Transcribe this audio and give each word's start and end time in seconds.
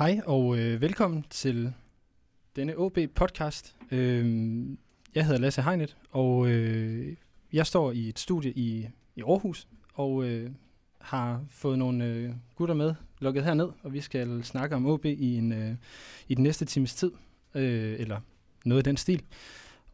Hej 0.00 0.20
og 0.26 0.58
øh, 0.58 0.80
velkommen 0.80 1.24
til 1.30 1.72
denne 2.56 2.78
OB 2.78 2.98
podcast. 3.14 3.76
Øh, 3.90 4.66
jeg 5.14 5.26
hedder 5.26 5.40
Lasse 5.40 5.62
Heinet, 5.62 5.96
og 6.10 6.48
øh, 6.48 7.16
jeg 7.52 7.66
står 7.66 7.92
i 7.92 8.08
et 8.08 8.18
studie 8.18 8.52
i, 8.52 8.88
i 9.16 9.22
Aarhus, 9.22 9.68
og 9.94 10.24
øh, 10.24 10.50
har 10.98 11.44
fået 11.50 11.78
nogle 11.78 12.04
øh, 12.04 12.30
gutter 12.54 12.74
med 12.74 12.94
lukket 13.18 13.44
herned, 13.44 13.68
og 13.82 13.92
vi 13.92 14.00
skal 14.00 14.44
snakke 14.44 14.76
om 14.76 14.86
OB 14.86 15.04
i, 15.04 15.36
en, 15.36 15.52
øh, 15.52 15.74
i 16.28 16.34
den 16.34 16.42
næste 16.42 16.64
times 16.64 16.94
tid, 16.94 17.12
øh, 17.54 18.00
eller 18.00 18.20
noget 18.64 18.86
i 18.86 18.88
den 18.88 18.96
stil. 18.96 19.22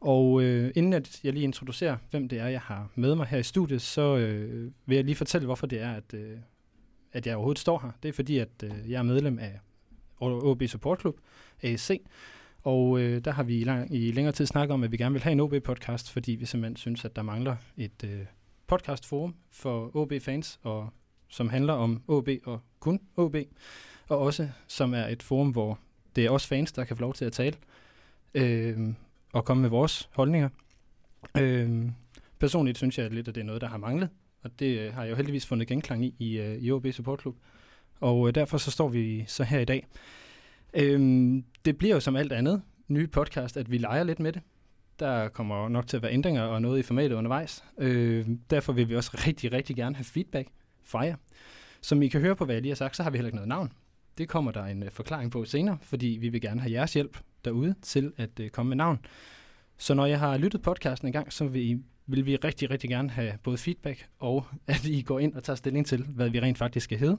Og 0.00 0.42
øh, 0.42 0.72
inden 0.74 0.92
at 0.92 1.24
jeg 1.24 1.32
lige 1.32 1.44
introducerer, 1.44 1.96
hvem 2.10 2.28
det 2.28 2.38
er, 2.38 2.48
jeg 2.48 2.60
har 2.60 2.90
med 2.94 3.14
mig 3.14 3.26
her 3.26 3.38
i 3.38 3.42
studiet, 3.42 3.82
så 3.82 4.16
øh, 4.16 4.72
vil 4.86 4.96
jeg 4.96 5.04
lige 5.04 5.16
fortælle, 5.16 5.46
hvorfor 5.46 5.66
det 5.66 5.80
er, 5.80 5.92
at, 5.92 6.14
øh, 6.14 6.38
at 7.12 7.26
jeg 7.26 7.36
overhovedet 7.36 7.60
står 7.60 7.78
her. 7.78 7.90
Det 8.02 8.08
er 8.08 8.12
fordi, 8.12 8.38
at 8.38 8.64
øh, 8.64 8.90
jeg 8.90 8.98
er 8.98 9.02
medlem 9.02 9.38
af 9.38 9.60
OB 10.20 10.62
Support 10.66 11.00
Club, 11.00 11.16
ASC, 11.62 12.00
og 12.62 13.00
øh, 13.00 13.24
der 13.24 13.30
har 13.30 13.42
vi 13.42 13.60
i, 13.60 13.64
lang, 13.64 13.94
i 13.94 14.10
længere 14.12 14.32
tid 14.32 14.46
snakket 14.46 14.74
om, 14.74 14.84
at 14.84 14.92
vi 14.92 14.96
gerne 14.96 15.12
vil 15.12 15.22
have 15.22 15.32
en 15.32 15.40
OB-podcast, 15.40 16.12
fordi 16.12 16.32
vi 16.32 16.46
simpelthen 16.46 16.76
synes, 16.76 17.04
at 17.04 17.16
der 17.16 17.22
mangler 17.22 17.56
et 17.76 18.04
øh, 18.04 18.20
podcastforum 18.66 19.34
for 19.50 19.96
OB-fans, 19.96 20.60
og 20.62 20.88
som 21.28 21.48
handler 21.48 21.72
om 21.72 22.02
OB 22.08 22.28
og 22.44 22.60
kun 22.80 23.00
OB, 23.16 23.36
og 24.08 24.18
også 24.18 24.48
som 24.66 24.94
er 24.94 25.06
et 25.06 25.22
forum, 25.22 25.50
hvor 25.50 25.78
det 26.16 26.26
er 26.26 26.30
os 26.30 26.46
fans, 26.46 26.72
der 26.72 26.84
kan 26.84 26.96
få 26.96 27.00
lov 27.00 27.14
til 27.14 27.24
at 27.24 27.32
tale 27.32 27.56
øh, 28.34 28.78
og 29.32 29.44
komme 29.44 29.60
med 29.60 29.70
vores 29.70 30.08
holdninger. 30.12 30.48
Øh, 31.38 31.88
personligt 32.38 32.78
synes 32.78 32.98
jeg 32.98 33.10
lidt, 33.10 33.28
at 33.28 33.34
det 33.34 33.40
er 33.40 33.44
noget, 33.44 33.60
der 33.60 33.68
har 33.68 33.78
manglet, 33.78 34.08
og 34.42 34.50
det 34.58 34.78
øh, 34.78 34.94
har 34.94 35.02
jeg 35.02 35.10
jo 35.10 35.16
heldigvis 35.16 35.46
fundet 35.46 35.68
genklang 35.68 36.04
i 36.04 36.14
i, 36.18 36.38
øh, 36.38 36.58
i 36.58 36.70
OB 36.70 36.86
Support 36.92 37.20
Club. 37.20 37.36
Og 38.00 38.28
øh, 38.28 38.34
derfor 38.34 38.58
så 38.58 38.70
står 38.70 38.88
vi 38.88 39.24
så 39.26 39.44
her 39.44 39.58
i 39.60 39.64
dag. 39.64 39.86
Øhm, 40.74 41.44
det 41.64 41.78
bliver 41.78 41.94
jo 41.94 42.00
som 42.00 42.16
alt 42.16 42.32
andet 42.32 42.62
nye 42.88 43.06
podcast, 43.06 43.56
at 43.56 43.70
vi 43.70 43.78
leger 43.78 44.04
lidt 44.04 44.20
med 44.20 44.32
det. 44.32 44.42
Der 44.98 45.28
kommer 45.28 45.68
nok 45.68 45.86
til 45.86 45.96
at 45.96 46.02
være 46.02 46.12
ændringer 46.12 46.42
og 46.42 46.62
noget 46.62 46.78
i 46.78 46.82
formatet 46.82 47.16
undervejs. 47.16 47.64
Øh, 47.78 48.26
derfor 48.50 48.72
vil 48.72 48.88
vi 48.88 48.96
også 48.96 49.10
rigtig, 49.26 49.52
rigtig 49.52 49.76
gerne 49.76 49.96
have 49.96 50.04
feedback 50.04 50.48
fra 50.84 51.00
jer. 51.00 51.16
Som 51.80 52.02
I 52.02 52.08
kan 52.08 52.20
høre 52.20 52.36
på, 52.36 52.44
hvad 52.44 52.54
jeg 52.54 52.62
lige 52.62 52.70
har 52.70 52.76
sagt, 52.76 52.96
så 52.96 53.02
har 53.02 53.10
vi 53.10 53.18
heller 53.18 53.28
ikke 53.28 53.36
noget 53.36 53.48
navn. 53.48 53.72
Det 54.18 54.28
kommer 54.28 54.52
der 54.52 54.64
en 54.64 54.82
øh, 54.82 54.90
forklaring 54.90 55.30
på 55.30 55.44
senere, 55.44 55.78
fordi 55.82 56.18
vi 56.20 56.28
vil 56.28 56.40
gerne 56.40 56.60
have 56.60 56.72
jeres 56.72 56.94
hjælp 56.94 57.18
derude 57.44 57.74
til 57.82 58.12
at 58.16 58.40
øh, 58.40 58.50
komme 58.50 58.68
med 58.68 58.76
navn. 58.76 58.98
Så 59.78 59.94
når 59.94 60.06
jeg 60.06 60.18
har 60.18 60.38
lyttet 60.38 60.62
podcasten 60.62 61.08
en 61.08 61.12
gang, 61.12 61.32
så 61.32 61.44
vil, 61.44 61.62
I, 61.62 61.82
vil 62.06 62.26
vi 62.26 62.36
rigtig, 62.36 62.70
rigtig 62.70 62.90
gerne 62.90 63.10
have 63.10 63.32
både 63.42 63.58
feedback 63.58 64.08
og 64.18 64.46
at 64.66 64.84
I 64.84 65.02
går 65.02 65.18
ind 65.18 65.34
og 65.34 65.44
tager 65.44 65.56
stilling 65.56 65.86
til, 65.86 66.02
hvad 66.02 66.28
vi 66.30 66.40
rent 66.40 66.58
faktisk 66.58 66.84
skal 66.84 66.98
hedde, 66.98 67.18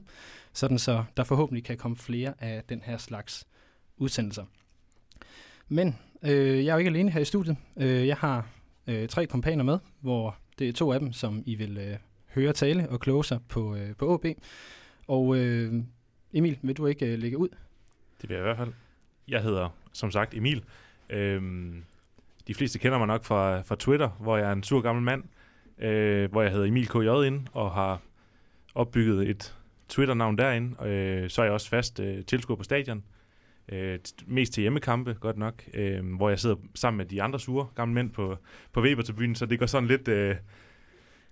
sådan 0.54 0.80
så 0.80 1.04
der 1.18 1.24
forhåbentlig 1.24 1.64
kan 1.64 1.78
komme 1.78 1.98
flere 1.98 2.34
af 2.40 2.64
den 2.70 2.82
her 2.82 2.98
slags 2.98 3.48
udsendelser. 3.98 4.46
Men 5.68 5.96
øh, 6.24 6.66
jeg 6.66 6.72
er 6.72 6.74
jo 6.74 6.78
ikke 6.78 6.90
alene 6.90 7.12
her 7.12 7.22
i 7.22 7.26
studiet. 7.26 7.58
Øh, 7.78 8.08
jeg 8.08 8.18
har 8.18 8.50
øh, 8.88 9.08
tre 9.08 9.26
kompaner 9.26 9.64
med, 9.64 9.80
hvor 10.00 10.38
det 10.60 10.70
er 10.70 10.74
to 10.74 10.92
af 10.92 11.00
dem, 11.00 11.14
som 11.14 11.44
I 11.46 11.56
vil 11.56 11.78
øh, 11.78 11.98
høre 12.36 12.54
tale 12.54 12.90
og 12.90 13.00
kloge 13.00 13.26
sig 13.26 13.40
på, 13.50 13.76
øh, 13.76 13.96
på 13.96 14.14
OB. 14.14 14.26
Og 15.08 15.38
øh, 15.38 15.74
Emil, 16.34 16.60
vil 16.62 16.78
du 16.78 16.86
ikke 16.86 17.06
øh, 17.06 17.20
lægge 17.20 17.38
ud? 17.38 17.50
Det 18.22 18.30
vil 18.30 18.36
jeg 18.36 18.42
i 18.42 18.48
hvert 18.48 18.58
fald. 18.58 18.74
Jeg 19.28 19.44
hedder, 19.44 19.70
som 19.94 20.12
sagt, 20.12 20.34
Emil. 20.34 20.64
Øhm, 21.10 21.84
de 22.48 22.53
fleste 22.53 22.80
kender 22.80 22.98
mig 22.98 23.08
nok 23.08 23.23
fra, 23.23 23.62
fra 23.62 23.76
Twitter, 23.80 24.09
hvor 24.20 24.38
jeg 24.38 24.48
er 24.48 24.53
en 24.53 24.64
sur 24.64 24.81
gammel 24.81 25.03
mand, 25.03 25.23
øh, 25.80 26.31
hvor 26.31 26.42
jeg 26.42 26.52
hedder 26.52 26.66
Emil 26.66 26.88
KJ 26.88 27.28
ind 27.28 27.48
og 27.53 27.72
har 27.72 28.02
opbygget 28.76 29.30
et 29.30 29.56
Twitter-navn 29.90 30.38
derinde. 30.38 30.86
Øh, 30.86 31.30
så 31.30 31.42
er 31.42 31.45
jeg 31.45 31.53
også 31.53 31.70
fast 31.70 32.00
øh, 32.00 32.25
tilskuer 32.25 32.58
på 32.58 32.64
stadion. 32.64 33.03
Øh, 33.72 34.00
mest 34.28 34.53
til 34.53 34.62
hjemmekampe, 34.62 35.14
godt 35.14 35.38
nok, 35.38 35.64
øh, 35.73 36.16
hvor 36.16 36.30
jeg 36.30 36.40
sidder 36.40 36.56
sammen 36.75 36.98
med 36.98 37.06
de 37.06 37.22
andre 37.22 37.40
sure 37.40 37.68
gamle 37.75 37.94
mænd 37.94 38.09
på, 38.09 38.38
på 38.73 38.81
Weber-tribunen, 38.81 39.36
så 39.36 39.45
det 39.45 39.59
går 39.59 39.66
sådan 39.66 39.88
lidt, 39.88 40.08
øh, 40.08 40.36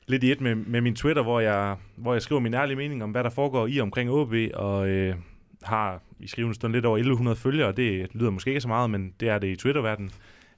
lidt 0.08 0.24
i 0.24 0.32
et 0.32 0.42
med, 0.42 0.56
med 0.56 0.82
min 0.82 0.96
Twitter, 0.96 1.24
hvor 1.24 1.40
jeg, 1.40 1.78
hvor 1.96 2.14
jeg 2.14 2.22
skriver 2.22 2.42
min 2.42 2.54
ærlige 2.54 2.76
mening 2.76 3.04
om, 3.04 3.12
hvad 3.12 3.24
der 3.24 3.30
foregår 3.30 3.68
i 3.68 3.80
omkring 3.80 4.12
OB, 4.12 4.34
og 4.54 4.90
øh, 4.90 5.16
har 5.64 6.02
i 6.20 6.28
skrivende 6.28 6.56
stund 6.56 6.74
lidt 6.74 6.86
over 6.86 6.98
1100 6.98 7.36
følgere, 7.36 7.72
det 7.72 8.08
lyder 8.14 8.30
måske 8.30 8.50
ikke 8.50 8.62
så 8.62 8.68
meget, 8.68 8.90
men 8.90 9.14
det 9.20 9.30
er 9.30 9.40
det 9.40 9.48
i 9.48 9.56
Twitter-verdenen. 9.56 10.12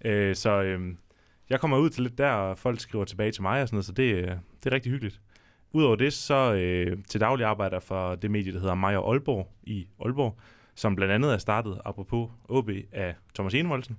Øh, 0.06 0.36
så 0.36 0.62
øh, 0.62 0.96
jeg 1.50 1.60
kommer 1.60 1.78
ud 1.78 1.90
til 1.90 2.04
lidt 2.04 2.18
der, 2.18 2.32
og 2.32 2.58
folk 2.58 2.80
skriver 2.80 3.06
tilbage 3.06 3.32
til 3.32 3.42
mig 3.42 3.62
og 3.62 3.68
sådan 3.68 3.76
noget, 3.76 3.86
så 3.86 3.92
det, 3.92 4.14
øh, 4.14 4.28
det 4.64 4.66
er 4.66 4.72
rigtig 4.72 4.92
hyggeligt. 4.92 5.22
Udover 5.72 5.96
det, 5.96 6.14
så 6.14 6.54
øh, 6.54 6.98
til 7.10 7.22
daglig 7.22 7.46
arbejder 7.46 7.80
for 7.80 8.16
det 8.16 8.32
medie, 8.32 8.54
der 8.54 8.60
hedder 8.60 8.76
Maja 8.76 9.10
Aalborg 9.10 9.52
i 9.64 9.88
Aalborg, 10.00 10.38
som 10.76 10.96
blandt 10.96 11.14
andet 11.14 11.34
er 11.34 11.38
startet, 11.38 11.82
apropos 11.86 12.30
OB, 12.50 12.70
af 12.92 13.16
Thomas 13.36 13.54
Enevoldsen. 13.54 13.98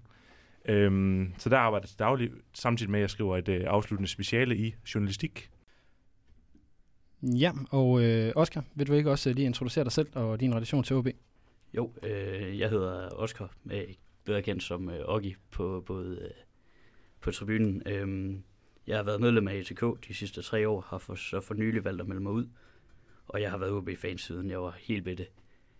Øhm, 0.64 1.32
så 1.38 1.48
der 1.48 1.58
arbejder 1.58 1.84
jeg 1.84 1.88
til 1.88 1.98
daglig, 1.98 2.30
samtidig 2.52 2.90
med, 2.90 2.98
at 2.98 3.02
jeg 3.02 3.10
skriver 3.10 3.36
et 3.36 3.48
øh, 3.48 3.64
afsluttende 3.66 4.10
speciale 4.10 4.56
i 4.56 4.74
journalistik. 4.94 5.50
Ja, 7.22 7.52
og 7.70 8.02
øh, 8.02 8.32
Oscar, 8.36 8.64
vil 8.74 8.86
du 8.86 8.92
ikke 8.92 9.10
også 9.10 9.32
lige 9.32 9.46
introducere 9.46 9.84
dig 9.84 9.92
selv 9.92 10.08
og 10.14 10.40
din 10.40 10.54
relation 10.54 10.84
til 10.84 10.96
OB? 10.96 11.08
Jo, 11.74 11.92
øh, 12.02 12.58
jeg 12.58 12.70
hedder 12.70 13.08
Oscar, 13.08 13.52
med 13.64 13.84
bedre 14.28 14.42
kendt 14.42 14.62
som 14.62 14.90
øh, 14.90 15.00
Oggi 15.04 15.36
på, 15.50 15.82
både, 15.86 16.18
øh, 16.22 16.30
på 17.20 17.30
tribunen. 17.30 17.82
Øhm, 17.86 18.42
jeg 18.86 18.96
har 18.96 19.02
været 19.02 19.20
medlem 19.20 19.48
af 19.48 19.54
ATK 19.54 20.08
de 20.08 20.14
sidste 20.14 20.42
tre 20.42 20.68
år, 20.68 20.80
har 20.80 20.98
for, 20.98 21.14
så 21.14 21.40
for 21.40 21.54
nylig 21.54 21.84
valgt 21.84 22.00
at 22.00 22.08
melde 22.08 22.22
mig 22.22 22.32
ud. 22.32 22.48
Og 23.28 23.40
jeg 23.42 23.50
har 23.50 23.58
været 23.58 23.72
OB-fan 23.72 24.18
siden 24.18 24.50
jeg 24.50 24.62
var 24.62 24.76
helt 24.78 25.04
bitte 25.04 25.26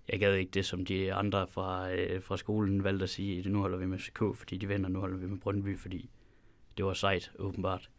jeg 0.09 0.21
gad 0.21 0.35
ikke 0.35 0.51
det, 0.51 0.67
som 0.67 0.85
de 0.85 1.15
andre 1.15 1.47
fra, 1.47 1.93
øh, 1.93 2.23
fra 2.23 2.37
skolen 2.37 2.85
valgte 2.85 3.03
at 3.03 3.11
sige, 3.11 3.39
at 3.39 3.47
nu 3.47 3.61
holder 3.61 3.79
vi 3.79 3.87
med 3.87 3.99
CK, 3.99 4.19
fordi 4.35 4.57
de 4.57 4.69
vinder, 4.69 4.89
nu 4.89 5.01
holder 5.01 5.17
vi 5.17 5.27
med 5.27 5.39
Brøndby, 5.39 5.79
fordi 5.79 6.11
det 6.77 6.85
var 6.85 6.95
sejt, 6.95 7.33
åbenbart. 7.39 7.91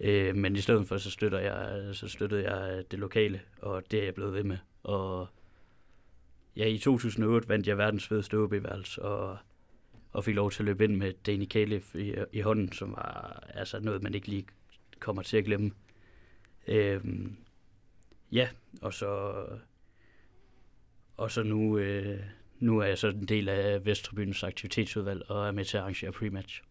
Øh, 0.00 0.36
men 0.36 0.56
i 0.56 0.60
stedet 0.60 0.88
for, 0.88 0.96
så, 0.96 1.10
støtter 1.10 1.38
jeg, 1.38 1.88
så 1.94 2.08
støttede 2.08 2.52
jeg 2.52 2.78
øh, 2.78 2.84
det 2.90 2.98
lokale, 2.98 3.40
og 3.62 3.90
det 3.90 4.00
er 4.00 4.04
jeg 4.04 4.14
blevet 4.14 4.34
ved 4.34 4.44
med. 4.44 4.58
Og 4.82 5.28
ja, 6.56 6.66
i 6.66 6.78
2008 6.78 7.48
vandt 7.48 7.66
jeg 7.66 7.78
verdens 7.78 8.08
fedeste 8.08 8.34
OB-værelse, 8.38 9.02
og, 9.02 9.38
og 10.12 10.24
fik 10.24 10.34
lov 10.34 10.50
til 10.50 10.62
at 10.62 10.64
løbe 10.64 10.84
ind 10.84 10.96
med 10.96 11.12
Danny 11.26 11.46
Caleb 11.46 11.84
i, 11.94 12.14
i 12.32 12.40
hånden, 12.40 12.72
som 12.72 12.92
var 12.92 13.42
altså 13.54 13.80
noget, 13.80 14.02
man 14.02 14.14
ikke 14.14 14.28
lige 14.28 14.46
kommer 15.00 15.22
til 15.22 15.36
at 15.36 15.44
glemme. 15.44 15.70
Øhm, 16.66 17.36
ja, 18.32 18.48
og 18.82 18.94
så 18.94 19.32
og 21.16 21.30
så 21.30 21.42
nu, 21.42 21.78
øh, 21.78 22.20
nu 22.58 22.78
er 22.78 22.84
jeg 22.84 22.98
så 22.98 23.08
en 23.08 23.28
del 23.28 23.48
af 23.48 23.86
Vesttribunens 23.86 24.42
aktivitetsudvalg 24.42 25.30
og 25.30 25.48
er 25.48 25.52
med 25.52 25.64
til 25.64 25.76
at 25.76 25.80
arrangere 25.80 26.12
prematch. 26.12 26.62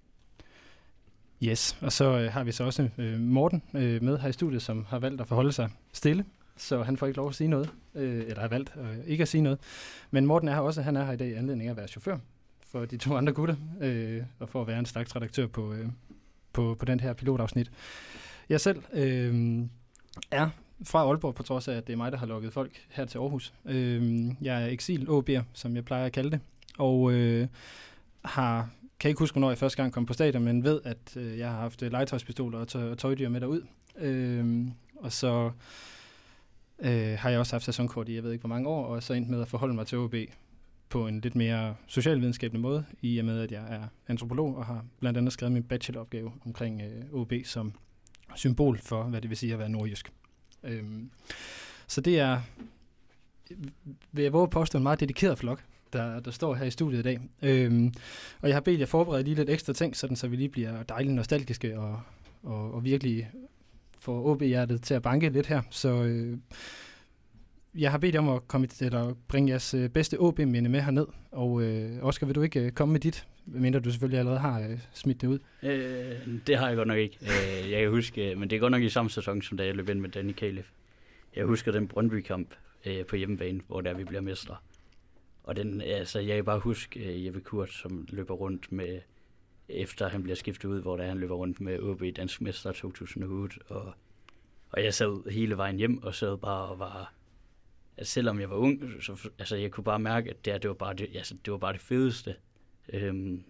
Yes, 1.43 1.77
og 1.81 1.91
så 1.91 2.19
øh, 2.19 2.31
har 2.31 2.43
vi 2.43 2.51
så 2.51 2.63
også 2.63 2.89
øh, 2.97 3.19
Morten 3.19 3.63
øh, 3.73 4.03
med 4.03 4.17
her 4.17 4.29
i 4.29 4.31
studiet, 4.31 4.61
som 4.61 4.85
har 4.85 4.99
valgt 4.99 5.21
at 5.21 5.27
forholde 5.27 5.51
sig 5.51 5.69
stille, 5.93 6.25
så 6.57 6.83
han 6.83 6.97
får 6.97 7.07
ikke 7.07 7.17
lov 7.17 7.29
at 7.29 7.35
sige 7.35 7.47
noget, 7.47 7.69
øh, 7.95 8.19
eller 8.27 8.39
har 8.39 8.47
valgt 8.47 8.73
øh, 8.77 9.07
ikke 9.07 9.21
at 9.21 9.27
sige 9.27 9.41
noget. 9.41 9.59
Men 10.11 10.25
Morten 10.25 10.47
er 10.49 10.53
her 10.53 10.61
også, 10.61 10.81
han 10.81 10.95
er 10.95 11.05
her 11.05 11.11
i 11.11 11.17
dag 11.17 11.27
i 11.27 11.33
anledning 11.33 11.67
af 11.67 11.71
at 11.71 11.77
være 11.77 11.87
chauffør 11.87 12.17
for 12.71 12.85
de 12.85 12.97
to 12.97 13.15
andre 13.15 13.33
gutter, 13.33 13.55
øh, 13.81 14.23
og 14.39 14.49
for 14.49 14.61
at 14.61 14.67
være 14.67 14.79
en 14.79 14.85
slags 14.85 15.15
redaktør 15.15 15.47
på, 15.47 15.73
øh, 15.73 15.87
på, 16.53 16.75
på 16.79 16.85
den 16.85 16.99
her 16.99 17.13
pilotafsnit. 17.13 17.71
Jeg 18.49 18.61
selv 18.61 18.83
øh, 18.93 19.61
er 20.31 20.49
fra 20.83 20.99
Aalborg, 20.99 21.35
på 21.35 21.43
trods 21.43 21.67
af, 21.67 21.73
at 21.73 21.87
det 21.87 21.93
er 21.93 21.97
mig, 21.97 22.11
der 22.11 22.17
har 22.17 22.25
lukket 22.25 22.53
folk 22.53 22.71
her 22.89 23.05
til 23.05 23.17
Aarhus. 23.17 23.53
Øh, 23.65 24.25
jeg 24.41 24.63
er 24.63 24.67
eksil 24.67 25.07
OB'er, 25.09 25.41
som 25.53 25.75
jeg 25.75 25.85
plejer 25.85 26.05
at 26.05 26.11
kalde 26.11 26.31
det, 26.31 26.39
og 26.77 27.11
øh, 27.11 27.47
har, 28.25 28.69
kan 28.99 29.09
ikke 29.09 29.19
huske, 29.19 29.33
hvornår 29.33 29.49
jeg 29.49 29.57
første 29.57 29.81
gang 29.81 29.93
kom 29.93 30.05
på 30.05 30.13
stadion, 30.13 30.43
men 30.43 30.63
ved, 30.63 30.81
at 30.83 31.17
øh, 31.17 31.37
jeg 31.37 31.49
har 31.49 31.59
haft 31.59 31.83
øh, 31.83 31.91
legetøjspistoler 31.91 32.59
og, 32.59 32.67
tø- 32.67 32.91
og 32.91 32.97
tøjdyr 32.97 33.29
med 33.29 33.41
derud. 33.41 33.61
Øh, 33.97 34.67
og 34.95 35.11
så 35.11 35.51
øh, 36.79 37.17
har 37.19 37.29
jeg 37.29 37.39
også 37.39 37.53
haft 37.53 37.65
sæsonkort 37.65 38.09
i, 38.09 38.15
jeg 38.15 38.23
ved 38.23 38.31
ikke 38.31 38.41
hvor 38.41 38.55
mange 38.55 38.69
år, 38.69 38.85
og 38.85 39.03
så 39.03 39.13
endt 39.13 39.29
med 39.29 39.41
at 39.41 39.47
forholde 39.47 39.73
mig 39.73 39.87
til 39.87 39.97
OB 39.97 40.15
på 40.89 41.07
en 41.07 41.19
lidt 41.19 41.35
mere 41.35 41.75
socialvidenskabelig 41.87 42.61
måde, 42.61 42.85
i 43.01 43.17
og 43.17 43.25
med, 43.25 43.41
at 43.41 43.51
jeg 43.51 43.65
er 43.69 43.87
antropolog 44.07 44.55
og 44.55 44.65
har 44.65 44.85
blandt 44.99 45.17
andet 45.17 45.33
skrevet 45.33 45.53
min 45.53 45.63
bacheloropgave 45.63 46.31
omkring 46.45 46.81
øh, 46.81 47.13
OB 47.13 47.33
som 47.43 47.73
symbol 48.35 48.77
for, 48.77 49.03
hvad 49.03 49.21
det 49.21 49.29
vil 49.29 49.37
sige 49.37 49.53
at 49.53 49.59
være 49.59 49.69
nordjysk. 49.69 50.11
Øhm, 50.63 51.09
så 51.87 52.01
det 52.01 52.19
er, 52.19 52.41
vil 54.11 54.23
jeg 54.23 54.33
våge 54.33 54.43
at 54.43 54.49
påstå, 54.49 54.77
en 54.77 54.83
meget 54.83 54.99
dedikeret 54.99 55.37
flok, 55.37 55.63
der, 55.93 56.19
der 56.19 56.31
står 56.31 56.55
her 56.55 56.65
i 56.65 56.71
studiet 56.71 56.99
i 56.99 57.03
dag. 57.03 57.19
Øhm, 57.41 57.93
og 58.41 58.47
jeg 58.47 58.55
har 58.55 58.61
bedt 58.61 58.79
jer 58.79 58.85
forberede 58.85 59.23
lige 59.23 59.35
lidt 59.35 59.49
ekstra 59.49 59.73
ting, 59.73 59.95
sådan 59.95 60.15
så 60.15 60.27
vi 60.27 60.35
lige 60.35 60.49
bliver 60.49 60.83
dejligt 60.83 61.15
nostalgiske 61.15 61.79
og, 61.79 62.01
og, 62.43 62.73
og 62.73 62.83
virkelig 62.83 63.29
får 63.99 64.25
OB-hjertet 64.25 64.81
til 64.81 64.93
at 64.93 65.01
banke 65.01 65.29
lidt 65.29 65.47
her. 65.47 65.61
Så 65.69 66.03
øh, 66.03 66.37
jeg 67.75 67.91
har 67.91 67.97
bedt 67.97 68.15
om 68.15 68.29
at 68.29 68.47
komme, 68.47 68.67
til 68.67 68.85
eller 68.85 69.13
bringe 69.27 69.49
jeres 69.49 69.73
øh, 69.73 69.89
bedste 69.89 70.19
OB-minde 70.19 70.69
med 70.69 70.81
herned. 70.81 71.07
Og 71.31 71.61
øh, 71.61 72.03
Oscar, 72.03 72.27
vil 72.27 72.35
du 72.35 72.41
ikke 72.41 72.59
øh, 72.59 72.71
komme 72.71 72.91
med 72.91 72.99
dit, 72.99 73.27
mindre 73.45 73.79
du 73.79 73.91
selvfølgelig 73.91 74.19
allerede 74.19 74.39
har 74.39 74.59
øh, 74.59 74.79
smidt 74.93 75.21
det 75.21 75.27
ud? 75.27 75.39
Øh, 75.63 76.37
det 76.47 76.57
har 76.57 76.67
jeg 76.67 76.75
godt 76.75 76.87
nok 76.87 76.97
ikke. 76.97 77.17
Øh, 77.21 77.71
jeg 77.71 77.81
kan 77.81 77.89
huske, 77.89 78.31
øh, 78.31 78.37
men 78.37 78.49
det 78.49 78.55
er 78.55 78.59
godt 78.59 78.71
nok 78.71 78.81
i 78.81 78.89
samme 78.89 79.09
sæson, 79.09 79.41
som 79.41 79.57
da 79.57 79.65
jeg 79.65 79.75
løb 79.75 79.89
ind 79.89 79.99
med 79.99 80.09
Danny 80.09 80.31
Kalef. 80.31 80.69
Jeg 81.35 81.45
husker 81.45 81.71
den 81.71 81.87
Brøndby-kamp 81.87 82.55
øh, 82.85 83.05
på 83.05 83.15
hjemmebane, 83.15 83.61
hvor 83.67 83.81
der 83.81 83.93
vi 83.93 84.03
bliver 84.03 84.21
mestre. 84.21 84.55
Og 85.43 85.55
den, 85.55 85.81
altså, 85.81 86.19
jeg 86.19 86.35
kan 86.35 86.45
bare 86.45 86.59
huske 86.59 86.99
øh, 86.99 87.25
Jeppe 87.25 87.41
Kurt, 87.41 87.71
som 87.71 88.07
løber 88.09 88.33
rundt 88.33 88.71
med, 88.71 88.99
efter 89.69 90.09
han 90.09 90.23
bliver 90.23 90.35
skiftet 90.35 90.69
ud, 90.69 90.81
hvor 90.81 90.97
der 90.97 91.07
han 91.07 91.17
løber 91.17 91.35
rundt 91.35 91.61
med 91.61 91.79
OB 91.79 92.03
Dansk 92.15 92.41
Mester 92.41 92.71
2008. 92.71 93.55
Og, 93.67 93.93
og 94.71 94.83
jeg 94.83 94.93
sad 94.93 95.31
hele 95.31 95.57
vejen 95.57 95.77
hjem 95.77 96.03
og 96.03 96.15
sad 96.15 96.37
bare 96.37 96.67
og 96.67 96.79
var... 96.79 97.13
Altså, 97.99 98.13
selvom 98.13 98.39
jeg 98.39 98.49
var 98.49 98.55
ung, 98.55 98.83
så 99.01 99.29
altså, 99.39 99.55
jeg 99.55 99.71
kunne 99.71 99.83
bare 99.83 99.99
mærke, 99.99 100.29
at 100.29 100.45
det, 100.45 100.53
her, 100.53 100.57
det, 100.57 100.67
var, 100.67 100.73
bare 100.73 100.93
det, 100.93 101.07
altså, 101.15 101.35
det 101.45 101.51
var 101.51 101.57
bare 101.57 101.73
det 101.73 101.81
fedeste. 101.81 102.35
Øhm, 102.93 103.43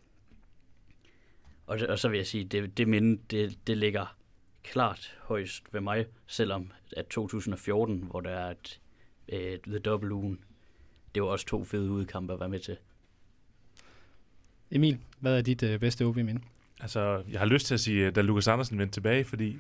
og, 1.68 1.80
og 1.90 2.00
så 2.00 2.10
vil 2.10 2.18
jeg 2.18 2.28
sige, 2.28 2.44
det, 2.44 2.78
det 2.78 2.88
minde, 2.88 3.22
det, 3.32 3.68
det 3.68 3.78
ligger 3.78 4.18
klart 4.64 5.18
højst 5.22 5.64
ved 5.72 5.82
mig, 5.82 6.06
selvom 6.28 6.72
at 6.98 7.08
2014, 7.08 8.04
hvor 8.04 8.22
der 8.22 8.30
er 8.30 8.52
et, 8.52 8.80
et 9.28 9.62
The 9.62 9.80
Double 9.80 10.14
Ugen, 10.14 10.40
det 11.16 11.24
var 11.24 11.30
også 11.30 11.46
to 11.46 11.64
fede 11.64 11.92
udkampe 11.92 12.34
at 12.34 12.40
være 12.40 12.50
med 12.50 12.60
til. 12.60 12.78
Emil, 14.72 14.98
hvad 15.20 15.38
er 15.38 15.42
dit 15.42 15.64
øh, 15.64 15.80
bedste 15.80 16.06
OB-minde? 16.06 16.42
Altså, 16.80 17.24
jeg 17.32 17.40
har 17.40 17.48
lyst 17.48 17.68
til 17.68 17.74
at 17.74 17.80
sige, 17.80 18.06
øh, 18.06 18.16
da 18.16 18.22
Lukas 18.22 18.48
Andersen 18.48 18.80
vendte 18.80 18.96
tilbage, 18.96 19.26
fordi 19.26 19.58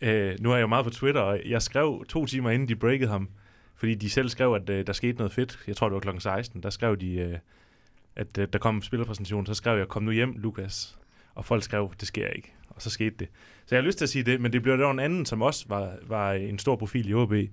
øh, 0.00 0.36
nu 0.40 0.50
er 0.50 0.56
jeg 0.56 0.62
jo 0.62 0.66
meget 0.66 0.84
på 0.84 0.90
Twitter, 0.90 1.20
og 1.20 1.40
jeg 1.46 1.62
skrev 1.62 2.04
to 2.08 2.26
timer 2.26 2.50
inden 2.50 2.68
de 2.68 2.76
breakede 2.76 3.10
ham, 3.10 3.28
fordi 3.80 3.94
de 3.94 4.10
selv 4.10 4.28
skrev, 4.28 4.54
at 4.54 4.70
øh, 4.70 4.86
der 4.86 4.92
skete 4.92 5.18
noget 5.18 5.32
fedt. 5.32 5.58
Jeg 5.66 5.76
tror, 5.76 5.88
det 5.88 5.94
var 5.94 6.00
klokken 6.00 6.20
16. 6.20 6.62
Der 6.62 6.70
skrev 6.70 6.96
de, 6.96 7.14
øh, 7.14 7.38
at 8.16 8.38
øh, 8.38 8.48
der 8.52 8.58
kom 8.58 8.76
en 8.76 8.82
spillerpræsentation. 8.82 9.46
Så 9.46 9.54
skrev 9.54 9.78
jeg, 9.78 9.88
kom 9.88 10.02
nu 10.02 10.10
hjem, 10.10 10.34
Lukas. 10.36 10.98
Og 11.34 11.44
folk 11.44 11.62
skrev, 11.62 11.92
det 12.00 12.08
sker 12.08 12.28
ikke. 12.28 12.52
Og 12.68 12.82
så 12.82 12.90
skete 12.90 13.16
det. 13.18 13.28
Så 13.66 13.74
jeg 13.74 13.82
har 13.82 13.86
lyst 13.86 13.98
til 13.98 14.04
at 14.04 14.08
sige 14.08 14.22
det, 14.22 14.40
men 14.40 14.52
det 14.52 14.62
blev 14.62 14.78
der 14.78 14.90
en 14.90 14.98
anden, 14.98 15.26
som 15.26 15.42
også 15.42 15.64
var, 15.68 15.94
var 16.06 16.32
en 16.32 16.58
stor 16.58 16.76
profil 16.76 17.08
i 17.08 17.14
OB. 17.14 17.32
Øh, 17.32 17.48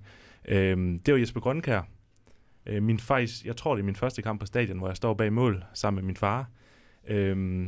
det 1.06 1.14
var 1.14 1.16
Jesper 1.16 1.40
Grønkær. 1.40 1.82
Øh, 2.66 2.82
min 2.82 2.98
faktisk, 2.98 3.44
jeg 3.44 3.56
tror, 3.56 3.74
det 3.74 3.82
er 3.82 3.86
min 3.86 3.96
første 3.96 4.22
kamp 4.22 4.40
på 4.40 4.46
stadion, 4.46 4.78
hvor 4.78 4.88
jeg 4.88 4.96
står 4.96 5.14
bag 5.14 5.32
mål 5.32 5.64
sammen 5.74 5.96
med 5.96 6.06
min 6.06 6.16
far. 6.16 6.50
Øh, 7.08 7.66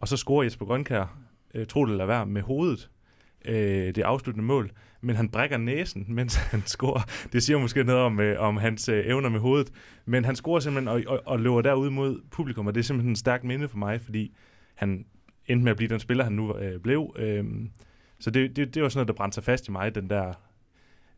og 0.00 0.08
så 0.08 0.16
scorer 0.16 0.42
Jesper 0.42 0.66
Grønkær, 0.66 1.18
øh, 1.54 1.66
tro 1.66 1.84
det 1.84 1.90
eller 1.90 2.06
være, 2.06 2.26
med 2.26 2.42
hovedet 2.42 2.90
øh, 3.44 3.94
det 3.94 3.98
afsluttende 3.98 4.46
mål, 4.46 4.70
men 5.00 5.16
han 5.16 5.28
brækker 5.28 5.56
næsen, 5.56 6.04
mens 6.18 6.36
han 6.36 6.62
scorer. 6.66 7.00
Det 7.32 7.42
siger 7.42 7.58
måske 7.58 7.84
noget 7.84 8.02
om, 8.02 8.20
øh, 8.20 8.40
om 8.40 8.56
hans 8.56 8.88
øh, 8.88 9.06
evner 9.06 9.28
med 9.28 9.40
hovedet, 9.40 9.72
men 10.06 10.24
han 10.24 10.36
scorer 10.36 10.60
simpelthen 10.60 10.88
og, 10.88 11.02
og, 11.06 11.22
og 11.26 11.40
løber 11.40 11.62
derud 11.62 11.90
mod 11.90 12.20
publikum, 12.30 12.66
og 12.66 12.74
det 12.74 12.80
er 12.80 12.84
simpelthen 12.84 13.12
en 13.12 13.16
stærk 13.16 13.44
minde 13.44 13.68
for 13.68 13.78
mig, 13.78 14.00
fordi 14.00 14.34
han 14.74 15.04
endte 15.46 15.64
med 15.64 15.70
at 15.70 15.76
blive 15.76 15.88
den 15.88 16.00
spiller, 16.00 16.24
han 16.24 16.32
nu 16.32 16.56
øh, 16.56 16.80
blev. 16.80 17.16
Øh, 17.18 17.44
så 18.18 18.30
det, 18.30 18.56
det, 18.56 18.74
det 18.74 18.82
var 18.82 18.88
sådan 18.88 18.98
noget, 18.98 19.08
der 19.08 19.14
brændte 19.14 19.34
sig 19.34 19.44
fast 19.44 19.68
i 19.68 19.70
mig, 19.70 19.94
den 19.94 20.10
der 20.10 20.32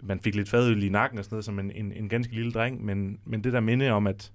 man 0.02 0.20
fik 0.20 0.34
lidt 0.34 0.48
fadøl 0.48 0.82
i 0.82 0.88
nakken 0.88 1.18
og 1.18 1.24
sådan 1.24 1.34
noget, 1.34 1.44
som 1.44 1.58
en, 1.58 1.70
en, 1.70 1.92
en 1.92 2.08
ganske 2.08 2.34
lille 2.34 2.52
dreng, 2.52 2.84
men, 2.84 3.18
men 3.24 3.44
det 3.44 3.52
der 3.52 3.60
minde 3.60 3.90
om, 3.90 4.06
at 4.06 4.32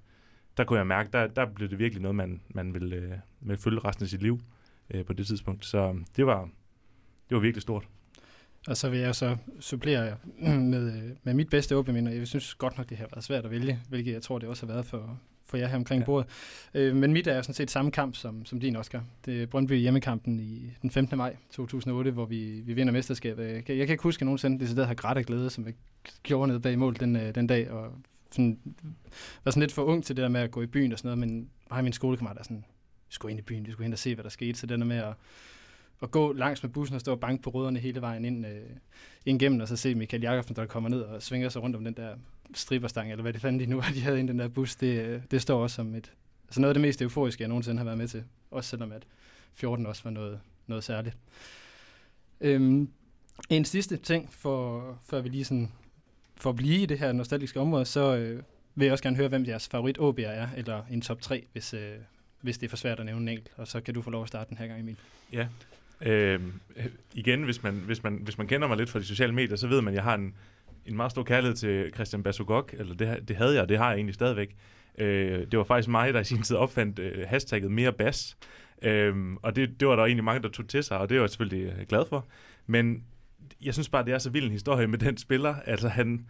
der 0.58 0.64
kunne 0.64 0.80
jeg 0.80 0.88
mærke, 0.88 1.10
der, 1.14 1.28
der 1.28 1.46
blev 1.46 1.70
det 1.70 1.80
virkelig 1.80 2.02
noget, 2.02 2.16
man, 2.16 2.42
man 2.50 2.74
ville, 2.74 2.96
øh, 2.96 3.12
ville 3.42 3.62
følge 3.62 3.80
resten 3.80 4.04
af 4.04 4.10
sit 4.10 4.22
liv 4.22 4.40
øh, 4.90 5.06
på 5.06 5.14
det 5.14 5.28
tidspunkt. 5.28 5.66
Så 5.66 5.78
øh, 5.78 5.96
det 6.16 6.26
var, 6.26 6.50
det 7.30 7.36
var 7.36 7.40
virkelig 7.40 7.62
stort. 7.62 7.88
Og 8.68 8.78
så 8.78 8.90
vil 8.90 9.00
jeg 9.00 9.16
så 9.16 9.38
supplere 9.60 10.18
med, 10.72 11.16
med 11.24 11.34
mit 11.34 11.50
bedste 11.50 11.76
åbne 11.76 12.12
Jeg 12.12 12.28
synes 12.28 12.54
godt 12.54 12.78
nok, 12.78 12.90
det 12.90 12.98
har 12.98 13.08
været 13.14 13.24
svært 13.24 13.46
at 13.46 13.52
vælge, 13.52 13.80
hvilket 13.90 14.14
jeg 14.14 14.22
tror, 14.22 14.40
det 14.40 14.50
også 14.50 14.66
har 14.66 14.74
været 14.74 14.86
for, 14.86 15.20
for 15.46 15.58
jer 15.58 15.68
her 15.68 15.76
omkring 15.76 16.00
ja. 16.02 16.06
bordet. 16.06 16.30
Øh, 16.74 16.96
men 16.96 17.14
mit 17.14 17.28
er 17.28 17.42
sådan 17.42 17.54
set 17.54 17.72
samme 17.72 17.92
kamp 17.92 18.16
som, 18.16 18.46
som 18.46 18.60
din, 18.60 18.76
Oscar. 18.76 19.04
Det 19.26 19.42
er 19.42 19.46
Brøndby 19.46 19.74
hjemmekampen 19.74 20.40
i 20.40 20.74
den 20.82 20.92
15. 20.92 21.18
maj 21.18 21.36
2008, 21.52 22.12
hvor 22.12 22.26
vi, 22.26 22.62
vi 22.66 22.74
vinder 22.74 22.94
mesterskabet. 22.94 23.44
Jeg 23.44 23.66
kan, 23.66 23.78
jeg 23.78 23.88
kan 23.88 23.94
ikke 23.94 24.04
huske, 24.04 24.22
at 24.22 24.26
nogensinde 24.26 24.68
det 24.68 24.88
har 24.88 24.94
grædt 24.94 25.18
af 25.18 25.26
glæde, 25.26 25.50
som 25.50 25.66
jeg 25.66 25.74
gjorde 26.24 26.52
ned 26.52 26.60
bag 26.60 26.80
mål 26.80 26.96
den, 27.00 27.16
øh, 27.16 27.36
den 27.36 27.48
dag. 27.48 27.72
Og 27.72 27.92
sådan, 28.32 28.60
var 29.44 29.52
sådan 29.52 29.62
lidt 29.62 29.72
for 29.72 29.84
ung 29.84 30.04
til 30.04 30.16
det 30.16 30.24
der 30.24 30.30
med 30.30 30.42
at 30.42 30.52
gå 30.52 30.62
i 30.62 30.68
byen 30.68 30.92
og 30.92 31.00
sådan 31.00 31.18
noget, 31.18 31.30
men 31.30 31.50
og 31.70 31.84
min 31.84 31.94
skolekammerat 31.94 32.38
er 32.38 32.44
sådan, 32.44 32.66
vi 33.08 33.14
skulle 33.14 33.32
ind 33.32 33.40
i 33.40 33.44
byen, 33.44 33.66
vi 33.66 33.72
skulle 33.72 33.86
hen 33.86 33.94
og 33.94 34.00
se, 34.00 34.16
hvad 34.16 34.24
der 34.24 34.30
skete. 34.30 34.60
Så 34.60 34.66
den 34.66 34.82
der 34.82 34.88
med 34.88 34.98
at 34.98 35.14
at 36.02 36.12
gå 36.12 36.34
langs 36.34 36.64
med 36.64 36.72
bussen 36.72 36.96
og 36.96 37.02
stå 37.02 37.12
og 37.12 37.20
banke 37.20 37.44
på 37.44 37.50
rødderne 37.50 37.80
hele 37.80 38.02
vejen 38.02 38.26
ind, 38.26 38.46
øh, 38.46 38.62
ind 39.26 39.40
gennem, 39.40 39.62
og 39.62 39.68
så 39.68 39.76
se 39.76 39.96
Michael 39.96 40.24
Jakobsen, 40.24 40.56
der 40.56 40.66
kommer 40.66 40.90
ned 40.90 41.02
og 41.02 41.24
svinger 41.24 41.50
sig 41.50 41.64
rundt 41.64 41.76
om 41.76 41.84
den 41.84 41.94
der 41.94 42.16
striberstang, 42.54 43.12
eller 43.12 43.22
hvad 43.22 43.34
det 43.34 43.42
fanden 43.42 43.60
de 43.60 43.66
nu, 43.66 43.76
var, 43.76 43.92
de 43.94 44.02
havde 44.02 44.20
i 44.20 44.28
den 44.28 44.40
der 44.40 44.48
bus, 44.48 44.76
det, 44.76 45.02
øh, 45.02 45.22
det 45.32 45.42
står 45.42 45.64
også 45.64 45.76
som 45.76 45.96
et, 45.96 46.12
altså 46.48 46.62
noget 46.62 46.70
af 46.70 46.74
det 46.74 46.82
mest 46.82 47.02
euforiske, 47.02 47.42
jeg 47.42 47.48
nogensinde 47.48 47.78
har 47.78 47.86
været 47.86 47.98
med 47.98 48.08
til. 48.08 48.24
Også 48.52 48.70
selvom 48.70 48.92
at 48.92 49.08
14 49.54 49.86
også 49.86 50.04
var 50.04 50.12
noget, 50.12 50.40
noget 50.68 50.84
særligt. 50.84 51.18
Øhm, 52.42 52.90
en 53.50 53.66
sidste 53.66 53.98
ting, 53.98 54.34
for, 54.34 54.84
før 55.06 55.22
vi 55.22 55.30
lige 55.30 55.46
sådan, 55.46 55.72
for 56.36 56.50
at 56.50 56.56
blive 56.56 56.82
i 56.82 56.86
det 56.86 57.00
her 57.00 57.12
nostalgiske 57.12 57.60
område, 57.60 57.86
så 57.86 58.16
øh, 58.16 58.44
vil 58.76 58.86
jeg 58.86 58.92
også 58.92 59.04
gerne 59.04 59.18
høre, 59.18 59.28
hvem 59.28 59.46
jeres 59.46 59.68
favorit 59.68 59.98
OB'er 59.98 60.28
er, 60.28 60.48
eller 60.58 60.84
en 60.92 61.02
top 61.02 61.22
3, 61.22 61.46
hvis, 61.52 61.74
øh, 61.74 61.96
hvis 62.42 62.58
det 62.58 62.66
er 62.66 62.70
for 62.70 62.78
svært 62.78 63.00
at 63.00 63.06
nævne 63.06 63.22
en 63.22 63.28
enkelt. 63.28 63.52
Og 63.56 63.68
så 63.68 63.82
kan 63.82 63.94
du 63.94 64.02
få 64.02 64.10
lov 64.10 64.22
at 64.22 64.28
starte 64.28 64.50
den 64.50 64.58
her 64.58 64.68
gang, 64.68 64.80
Emil. 64.80 64.98
Ja, 65.34 65.48
Øh, 66.02 66.40
igen, 67.14 67.44
hvis 67.44 67.64
man, 67.64 67.74
hvis, 67.74 68.04
man, 68.04 68.20
hvis 68.24 68.38
man 68.38 68.48
kender 68.48 68.68
mig 68.68 68.78
lidt 68.78 68.90
fra 68.90 69.00
de 69.00 69.06
sociale 69.06 69.34
medier, 69.34 69.56
så 69.56 69.68
ved 69.68 69.82
man, 69.82 69.94
at 69.94 69.96
jeg 69.96 70.04
har 70.04 70.16
en, 70.16 70.36
en 70.86 70.96
meget 70.96 71.12
stor 71.12 71.24
kærlighed 71.24 71.56
til 71.56 71.94
Christian 71.94 72.24
Basugok, 72.24 72.74
eller 72.78 72.96
det, 72.96 73.28
det 73.28 73.36
havde 73.36 73.54
jeg, 73.54 73.62
og 73.62 73.70
det 73.70 73.78
har 73.78 73.90
jeg 73.90 73.96
egentlig 73.96 74.16
stadigvæk. 74.16 74.56
Øh, 74.98 75.48
det 75.52 75.58
var 75.58 75.64
faktisk 75.64 75.90
mig, 75.90 76.14
der 76.14 76.20
i 76.20 76.24
sin 76.24 76.42
tid 76.42 76.56
opfandt 76.56 77.00
øh, 77.00 77.28
hashtagget 77.28 77.72
mere 77.72 77.94
bas, 77.94 78.38
øh, 78.82 79.16
og 79.42 79.56
det, 79.56 79.80
det 79.80 79.88
var 79.88 79.96
der 79.96 80.04
egentlig 80.04 80.24
mange, 80.24 80.42
der 80.42 80.50
tog 80.50 80.68
til 80.68 80.84
sig, 80.84 80.98
og 80.98 81.10
det 81.10 81.18
var 81.18 81.24
jeg 81.24 81.30
selvfølgelig 81.30 81.74
øh, 81.80 81.88
glad 81.88 82.06
for. 82.10 82.28
Men 82.68 83.04
jeg 83.62 83.74
synes 83.74 83.90
bare, 83.90 84.06
det 84.06 84.14
er 84.14 84.18
så 84.18 84.30
vild 84.30 84.46
en 84.46 84.52
historie 84.52 84.88
med 84.88 84.98
den 84.98 85.18
spiller. 85.18 85.56
Altså 85.66 85.88
han, 85.88 86.26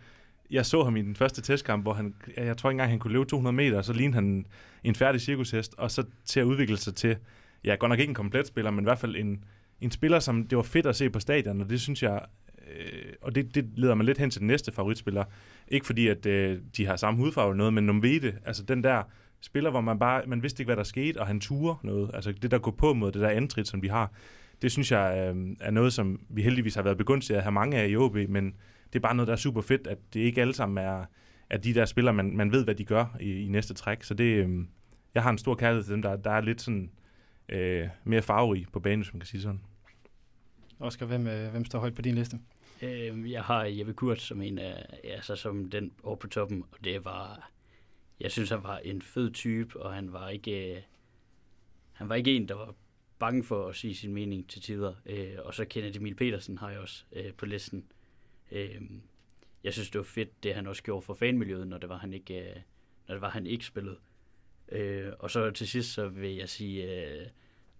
jeg 0.52 0.66
så 0.66 0.84
ham 0.84 0.98
i 0.98 1.02
den 1.02 1.16
første 1.16 1.42
testkamp, 1.42 1.84
hvor 1.84 1.94
han, 1.94 2.16
jeg 2.38 2.58
tror 2.58 2.70
ikke 2.70 2.74
engang, 2.74 2.92
han 2.92 3.00
kunne 3.00 3.14
løbe 3.14 3.26
200 3.26 3.56
meter, 3.56 3.78
og 3.78 3.86
så 3.86 3.94
lignede 3.94 4.16
han 4.16 4.46
en 4.84 4.96
færdig 4.96 5.22
cirkushest, 5.22 5.76
og 5.78 5.92
så 5.92 6.04
til 6.26 6.40
at 6.40 6.44
udvikle 6.44 6.78
sig 6.78 6.96
til, 6.96 7.18
ja, 7.64 7.76
godt 7.76 7.90
nok 7.90 8.00
ikke 8.00 8.12
en 8.12 8.16
komplet 8.16 8.48
spiller, 8.48 8.72
men 8.72 8.84
i 8.84 8.88
hvert 8.88 9.00
fald 9.00 9.16
en, 9.16 9.44
en 9.82 9.92
spiller, 9.92 10.20
som 10.20 10.48
det 10.48 10.56
var 10.56 10.64
fedt 10.64 10.86
at 10.86 10.96
se 10.96 11.10
på 11.10 11.20
stadion, 11.20 11.62
og 11.62 11.70
det 11.70 11.82
synes 11.82 12.04
jeg, 12.04 12.22
øh, 12.68 13.14
og 13.22 13.36
det, 13.36 13.56
det 13.56 13.70
leder 13.76 13.96
mig 13.96 14.06
lidt 14.06 14.18
hen 14.18 14.30
til 14.30 14.40
den 14.40 14.48
næste 14.48 14.72
favoritspiller. 14.72 15.24
Ikke 15.68 15.86
fordi, 15.86 16.08
at 16.08 16.26
øh, 16.26 16.60
de 16.78 16.86
har 16.86 16.96
samme 16.96 17.20
hudfarve 17.20 17.50
eller 17.50 17.58
noget, 17.58 17.74
men 17.74 17.84
Nomvede, 17.84 18.34
altså 18.46 18.64
den 18.64 18.84
der 18.84 19.04
spiller, 19.42 19.70
hvor 19.70 19.82
man 19.82 20.00
bare, 20.00 20.24
man 20.28 20.44
vidste 20.44 20.62
ikke, 20.62 20.68
hvad 20.68 20.78
der 20.78 20.84
skete, 20.84 21.20
og 21.20 21.28
han 21.28 21.40
turer 21.40 21.76
noget. 21.84 22.12
Altså 22.14 22.32
det, 22.32 22.52
der 22.52 22.58
går 22.58 22.72
på 22.72 22.94
mod 22.94 23.12
det 23.12 23.22
der 23.22 23.30
antrit, 23.30 23.68
som 23.68 23.82
vi 23.82 23.88
har, 23.88 24.12
det 24.62 24.72
synes 24.72 24.92
jeg 24.92 25.34
øh, 25.36 25.56
er 25.62 25.72
noget, 25.72 25.94
som 25.94 26.20
vi 26.30 26.42
heldigvis 26.42 26.76
har 26.76 26.82
været 26.82 26.98
begunstiget 26.98 27.38
at 27.38 27.44
have 27.44 27.52
mange 27.52 27.78
af 27.78 27.90
i 27.90 27.96
OB, 27.96 28.16
men 28.16 28.46
det 28.94 28.96
er 28.96 29.00
bare 29.00 29.16
noget, 29.16 29.28
der 29.28 29.34
er 29.34 29.38
super 29.38 29.62
fedt, 29.62 29.88
at 29.88 29.98
det 30.14 30.20
ikke 30.20 30.42
alle 30.42 30.54
sammen 30.54 30.86
er, 30.86 31.06
er 31.50 31.58
de 31.58 31.74
der 31.74 31.86
spillere, 31.86 32.14
man, 32.14 32.38
man 32.38 32.52
ved, 32.52 32.64
hvad 32.64 32.76
de 32.76 32.86
gør 32.86 33.18
i, 33.20 33.46
i 33.46 33.48
næste 33.48 33.74
træk. 33.74 34.04
Så 34.04 34.14
det, 34.14 34.24
øh, 34.24 34.50
jeg 35.14 35.24
har 35.24 35.30
en 35.30 35.38
stor 35.38 35.56
kærlighed 35.56 35.84
til 35.84 35.94
dem, 35.94 36.02
der, 36.02 36.16
der 36.16 36.32
er 36.32 36.42
lidt 36.42 36.62
sådan 36.62 36.92
øh, 37.50 37.88
mere 38.04 38.22
farverige 38.22 38.68
på 38.74 38.80
banen, 38.80 39.04
som 39.04 39.16
man 39.16 39.20
kan 39.20 39.28
sige 39.28 39.42
sådan. 39.42 39.62
Oscar, 40.80 41.06
hvem, 41.06 41.28
øh, 41.28 41.52
hvem 41.52 41.66
står 41.66 41.80
højt 41.80 41.96
på 41.96 42.02
din 42.02 42.16
liste? 42.16 42.40
Øh, 42.82 43.32
jeg 43.32 43.44
har 43.44 43.64
Jeppe 43.64 43.94
Kurt 43.94 44.22
som 44.22 44.42
en 44.42 44.58
af, 44.58 45.00
altså 45.04 45.36
som 45.36 45.70
den 45.70 45.92
over 46.04 46.16
på 46.16 46.28
toppen, 46.28 46.64
og 46.72 46.84
det 46.84 47.06
var, 47.06 47.52
jeg 48.20 48.32
synes, 48.32 48.50
han 48.50 48.64
var 48.64 48.78
en 48.78 49.02
fed 49.02 49.32
type, 49.32 49.80
og 49.80 49.94
han 49.94 50.14
var 50.14 50.30
ikke, 50.30 50.76
øh, 50.76 50.82
han 51.92 52.10
var 52.10 52.16
ikke 52.16 52.36
en, 52.36 52.48
der 52.48 52.56
var 52.56 52.76
bange 53.20 53.44
for 53.44 53.68
at 53.68 53.76
sige 53.76 53.96
sin 53.96 54.14
mening 54.14 54.50
til 54.50 54.62
tider. 54.62 54.94
Øh, 55.06 55.36
og 55.46 55.54
så 55.54 55.66
Kenneth 55.66 55.98
Emil 55.98 56.16
Petersen 56.16 56.58
har 56.58 56.70
jeg 56.70 56.80
også 56.80 57.04
øh, 57.12 57.34
på 57.34 57.46
listen. 57.46 57.86
Øh, 58.52 58.82
jeg 59.64 59.74
synes, 59.74 59.90
det 59.90 60.00
var 60.00 60.06
fedt, 60.06 60.44
det 60.44 60.56
han 60.56 60.68
også 60.68 60.84
gjorde 60.84 61.02
for 61.02 61.14
fanmiljøet, 61.14 61.68
når 61.68 61.78
det 61.78 61.90
var, 61.90 61.98
han 61.98 62.14
ikke, 62.14 62.50
øh, 62.50 62.56
når 63.08 63.16
det 63.16 63.22
var, 63.22 63.30
han 63.30 63.48
ikke 63.48 63.66
spillede. 63.66 63.98
Øh, 64.72 65.12
og 65.20 65.32
så 65.32 65.52
til 65.52 65.68
sidst, 65.68 65.94
så 65.94 66.08
vil 66.08 66.36
jeg 66.36 66.50
sige, 66.50 66.84
øh, 66.84 67.28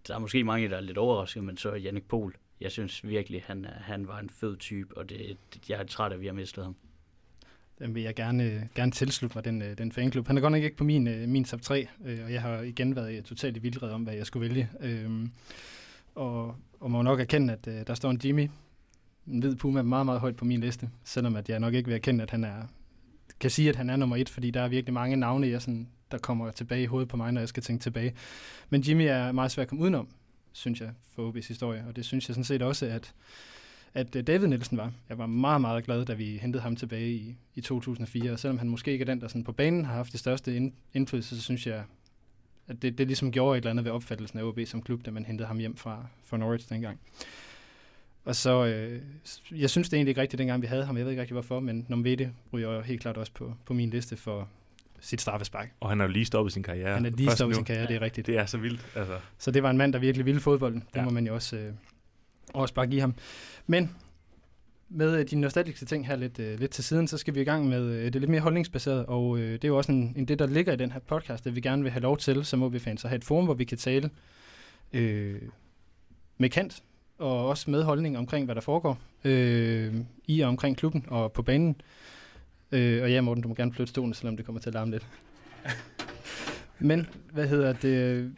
der 0.08 0.16
er 0.16 0.20
måske 0.20 0.44
mange, 0.44 0.70
der 0.70 0.78
er 0.78 0.82
lidt 0.82 0.98
overrasket, 0.98 1.44
men 1.44 1.58
så 1.58 1.74
Jannik 1.74 2.08
Pohl. 2.08 2.36
Jeg 2.62 2.72
synes 2.72 3.08
virkelig, 3.08 3.44
han, 3.46 3.66
han 3.66 4.08
var 4.08 4.20
en 4.20 4.30
fed 4.30 4.58
type, 4.58 4.98
og 4.98 5.10
det, 5.10 5.38
jeg 5.70 5.80
er 5.80 5.84
træt 5.84 6.12
af, 6.12 6.16
at 6.16 6.22
vi 6.22 6.26
har 6.26 6.34
mistet 6.34 6.64
ham. 6.64 6.76
Den 7.80 7.96
vil 7.96 8.04
jeg 8.04 8.16
gerne, 8.16 8.44
øh, 8.44 8.62
gerne 8.76 8.92
tilslutte 8.92 9.38
mig, 9.38 9.46
den, 9.46 9.62
øh, 9.62 9.78
den 9.78 9.92
fanklub. 9.92 10.28
Han 10.28 10.38
er 10.38 10.42
godt 10.42 10.52
nok 10.52 10.64
ikke 10.64 10.78
på 10.78 10.84
min, 10.84 11.08
øh, 11.08 11.30
min 11.30 11.44
top 11.44 11.62
3, 11.62 11.88
og 12.06 12.34
jeg 12.34 12.42
har 12.42 12.62
igen 12.62 12.96
været 12.96 13.26
totalt 13.26 13.58
i 13.58 13.60
vildred 13.60 13.92
om, 13.92 14.04
hvad 14.04 14.14
jeg 14.14 14.26
skulle 14.26 14.50
vælge. 14.50 14.70
Øhm, 14.82 15.32
og, 16.16 16.56
og 16.80 16.92
må 16.92 17.02
nok 17.02 17.20
erkende, 17.20 17.54
at 17.54 17.88
der 17.88 17.94
står 17.94 18.10
en 18.10 18.22
Jimmy, 18.24 18.50
en 19.28 19.40
hvid 19.40 19.56
puma, 19.56 19.82
meget, 19.82 20.06
meget 20.06 20.22
højt 20.22 20.36
på 20.36 20.46
min 20.46 20.62
liste, 20.62 20.90
selvom 21.04 21.36
at 21.36 21.50
jeg 21.50 21.60
nok 21.60 21.74
ikke 21.74 21.88
vil 21.88 21.96
erkende, 21.96 22.24
at 22.24 22.32
han 22.32 22.44
er, 22.44 22.64
kan 23.40 23.50
sige, 23.50 23.70
at 23.70 23.76
han 23.76 23.90
er 23.90 23.96
nummer 23.96 24.16
et, 24.16 24.30
fordi 24.30 24.52
der 24.52 24.62
er 24.62 24.68
virkelig 24.68 24.94
mange 24.94 25.16
navne, 25.16 25.48
jeg 25.48 25.62
sådan 25.62 25.88
der 26.12 26.18
kommer 26.18 26.52
tilbage 26.52 26.84
i 26.84 26.86
hovedet 26.86 27.10
på 27.10 27.18
mig, 27.18 27.32
når 27.32 27.42
jeg 27.42 27.50
skal 27.50 27.64
tænke 27.64 27.82
tilbage. 27.82 28.14
Men 28.70 28.82
Jimmy 28.82 29.02
er 29.02 29.32
meget 29.32 29.52
svær 29.52 29.62
at 29.62 29.68
komme 29.68 29.84
udenom, 29.84 30.08
synes 30.52 30.82
jeg, 30.82 30.90
for 31.16 31.32
OB's 31.32 31.48
historie. 31.48 31.84
Og 31.88 31.96
det 31.96 32.06
synes 32.06 32.30
jeg 32.30 32.36
sådan 32.36 32.44
set 32.44 32.62
også, 32.62 32.86
at, 32.86 33.14
at 33.94 34.16
øh, 34.16 34.28
David 34.28 34.48
Nielsen 34.48 34.78
var. 34.78 34.92
Jeg 35.10 35.18
var 35.18 35.26
meget, 35.26 35.62
meget 35.62 35.84
glad, 35.84 36.06
da 36.06 36.14
vi 36.14 36.38
hentede 36.38 36.64
ham 36.64 36.76
tilbage 36.76 37.12
i, 37.12 37.36
i 37.56 37.62
2004. 37.62 38.32
Og 38.32 38.40
selvom 38.40 38.58
han 38.58 38.70
måske 38.70 38.92
ikke 38.92 39.04
er 39.04 39.06
den, 39.06 39.22
der 39.22 39.28
sådan 39.28 39.44
på 39.44 39.52
banen 39.52 39.86
har 39.86 39.94
haft 39.94 40.12
det 40.12 40.20
største 40.20 40.72
indflydelse, 40.94 41.36
så 41.36 41.42
synes 41.42 41.68
jeg, 41.68 41.84
at 42.68 42.82
det, 42.82 42.98
det 42.98 43.08
ligesom 43.08 43.32
gjorde 43.32 43.58
et 43.58 43.62
eller 43.62 43.70
andet 43.70 43.86
ved 43.86 43.92
opfattelsen 43.92 44.40
af 44.40 44.44
OB 44.44 44.60
som 44.66 44.82
klub, 44.82 45.06
da 45.06 45.12
man 45.12 45.26
hentede 45.26 45.48
ham 45.48 45.58
hjem 45.58 45.76
fra, 45.76 46.06
fra 46.24 46.38
Norwich 46.38 46.70
dengang. 46.70 47.00
Og 48.26 48.36
så, 48.36 48.66
øh, 48.66 49.02
jeg 49.52 49.70
synes 49.70 49.90
det 49.90 49.98
egentlig 49.98 50.12
ikke 50.12 50.22
rigtigt, 50.22 50.38
dengang 50.38 50.62
vi 50.62 50.68
havde 50.68 50.86
ham. 50.86 50.98
Jeg 50.98 51.06
ved 51.06 51.12
ikke 51.12 51.22
rigtig 51.22 51.34
hvorfor, 51.34 51.60
men 51.60 51.86
Nomvede 51.88 52.34
ryger 52.54 52.82
helt 52.82 53.02
klart 53.02 53.18
også 53.18 53.32
på, 53.32 53.54
på 53.66 53.74
min 53.74 53.90
liste 53.90 54.18
for 54.18 54.50
sit 55.02 55.22
straffespark. 55.22 55.72
Og 55.80 55.90
han 55.90 56.00
har 56.00 56.08
jo 56.08 56.12
lige 56.14 56.26
stoppet 56.26 56.54
sin 56.54 56.64
karriere. 56.64 56.94
Han 56.94 57.06
er 57.06 57.10
lige 57.10 57.32
stoppet 57.32 57.54
nu. 57.56 57.58
sin 57.58 57.66
karriere, 57.66 57.88
det 57.88 57.96
er 57.96 58.02
rigtigt. 58.02 58.28
Det 58.28 58.38
er 58.38 58.46
så 58.46 58.58
vildt. 58.58 58.86
Altså. 58.96 59.20
Så 59.38 59.52
det 59.52 59.64
var 59.64 59.70
en 59.70 59.78
mand, 59.78 59.94
der 59.94 60.00
virkelig 60.00 60.26
ville 60.26 60.42
fodbolden. 60.42 60.80
Det 60.94 60.96
Ja. 61.00 61.04
må 61.04 61.10
man 61.10 61.28
jo 61.28 61.34
også, 61.34 61.56
øh, 61.58 61.74
også 62.54 62.74
bare 62.74 62.88
give 62.88 63.02
ham. 63.02 63.14
Men 63.68 63.96
med 64.90 65.20
øh, 65.20 65.26
de 65.30 65.36
nostalgiske 65.36 65.86
ting 65.86 66.08
her 66.08 66.16
lidt, 66.16 66.40
øh, 66.40 66.60
lidt 66.60 66.72
til 66.72 66.84
siden, 66.84 67.08
så 67.08 67.18
skal 67.18 67.36
vi 67.36 67.42
i 67.42 67.44
gang 67.44 67.68
med 67.70 67.84
øh, 67.84 68.04
det 68.14 68.16
lidt 68.22 68.30
mere 68.32 68.42
holdningsbaseret, 68.42 69.06
og 69.06 69.38
øh, 69.40 69.52
det 69.54 69.64
er 69.64 69.68
jo 69.68 69.78
også 69.78 69.92
en, 69.92 70.14
en 70.18 70.26
det, 70.26 70.40
der 70.40 70.48
ligger 70.48 70.74
i 70.74 70.76
den 70.76 70.92
her 70.92 71.00
podcast, 71.00 71.48
at 71.48 71.56
vi 71.56 71.62
gerne 71.62 71.84
vil 71.84 71.92
have 71.92 72.02
lov 72.02 72.18
til, 72.18 72.46
som 72.46 72.64
OB-fans, 72.64 73.04
at 73.06 73.10
have 73.10 73.18
et 73.18 73.24
forum, 73.24 73.46
hvor 73.46 73.54
vi 73.54 73.64
kan 73.64 73.78
tale 73.78 74.10
øh, 74.94 75.42
med 76.38 76.50
kant, 76.50 76.84
og 77.18 77.48
også 77.48 77.72
med 77.72 77.84
holdning 77.84 78.18
omkring, 78.18 78.46
hvad 78.46 78.56
der 78.56 78.62
foregår 78.62 78.98
øh, 79.24 79.96
i 80.28 80.40
og 80.42 80.50
omkring 80.50 80.78
klubben 80.78 81.06
og 81.08 81.32
på 81.32 81.42
banen. 81.42 81.76
Øh, 82.72 83.04
og 83.04 83.12
ja, 83.12 83.22
Morten, 83.22 83.44
du 83.44 83.48
må 83.48 83.56
gerne 83.56 83.74
flytte 83.74 83.90
stolen, 83.90 84.14
selvom 84.14 84.38
det 84.38 84.46
kommer 84.46 84.62
til 84.62 84.70
at 84.70 84.74
larme 84.74 84.92
lidt. 84.92 85.08
Men, 86.80 87.08
hvad 87.32 87.48
hedder 87.48 87.74
det? 87.74 88.32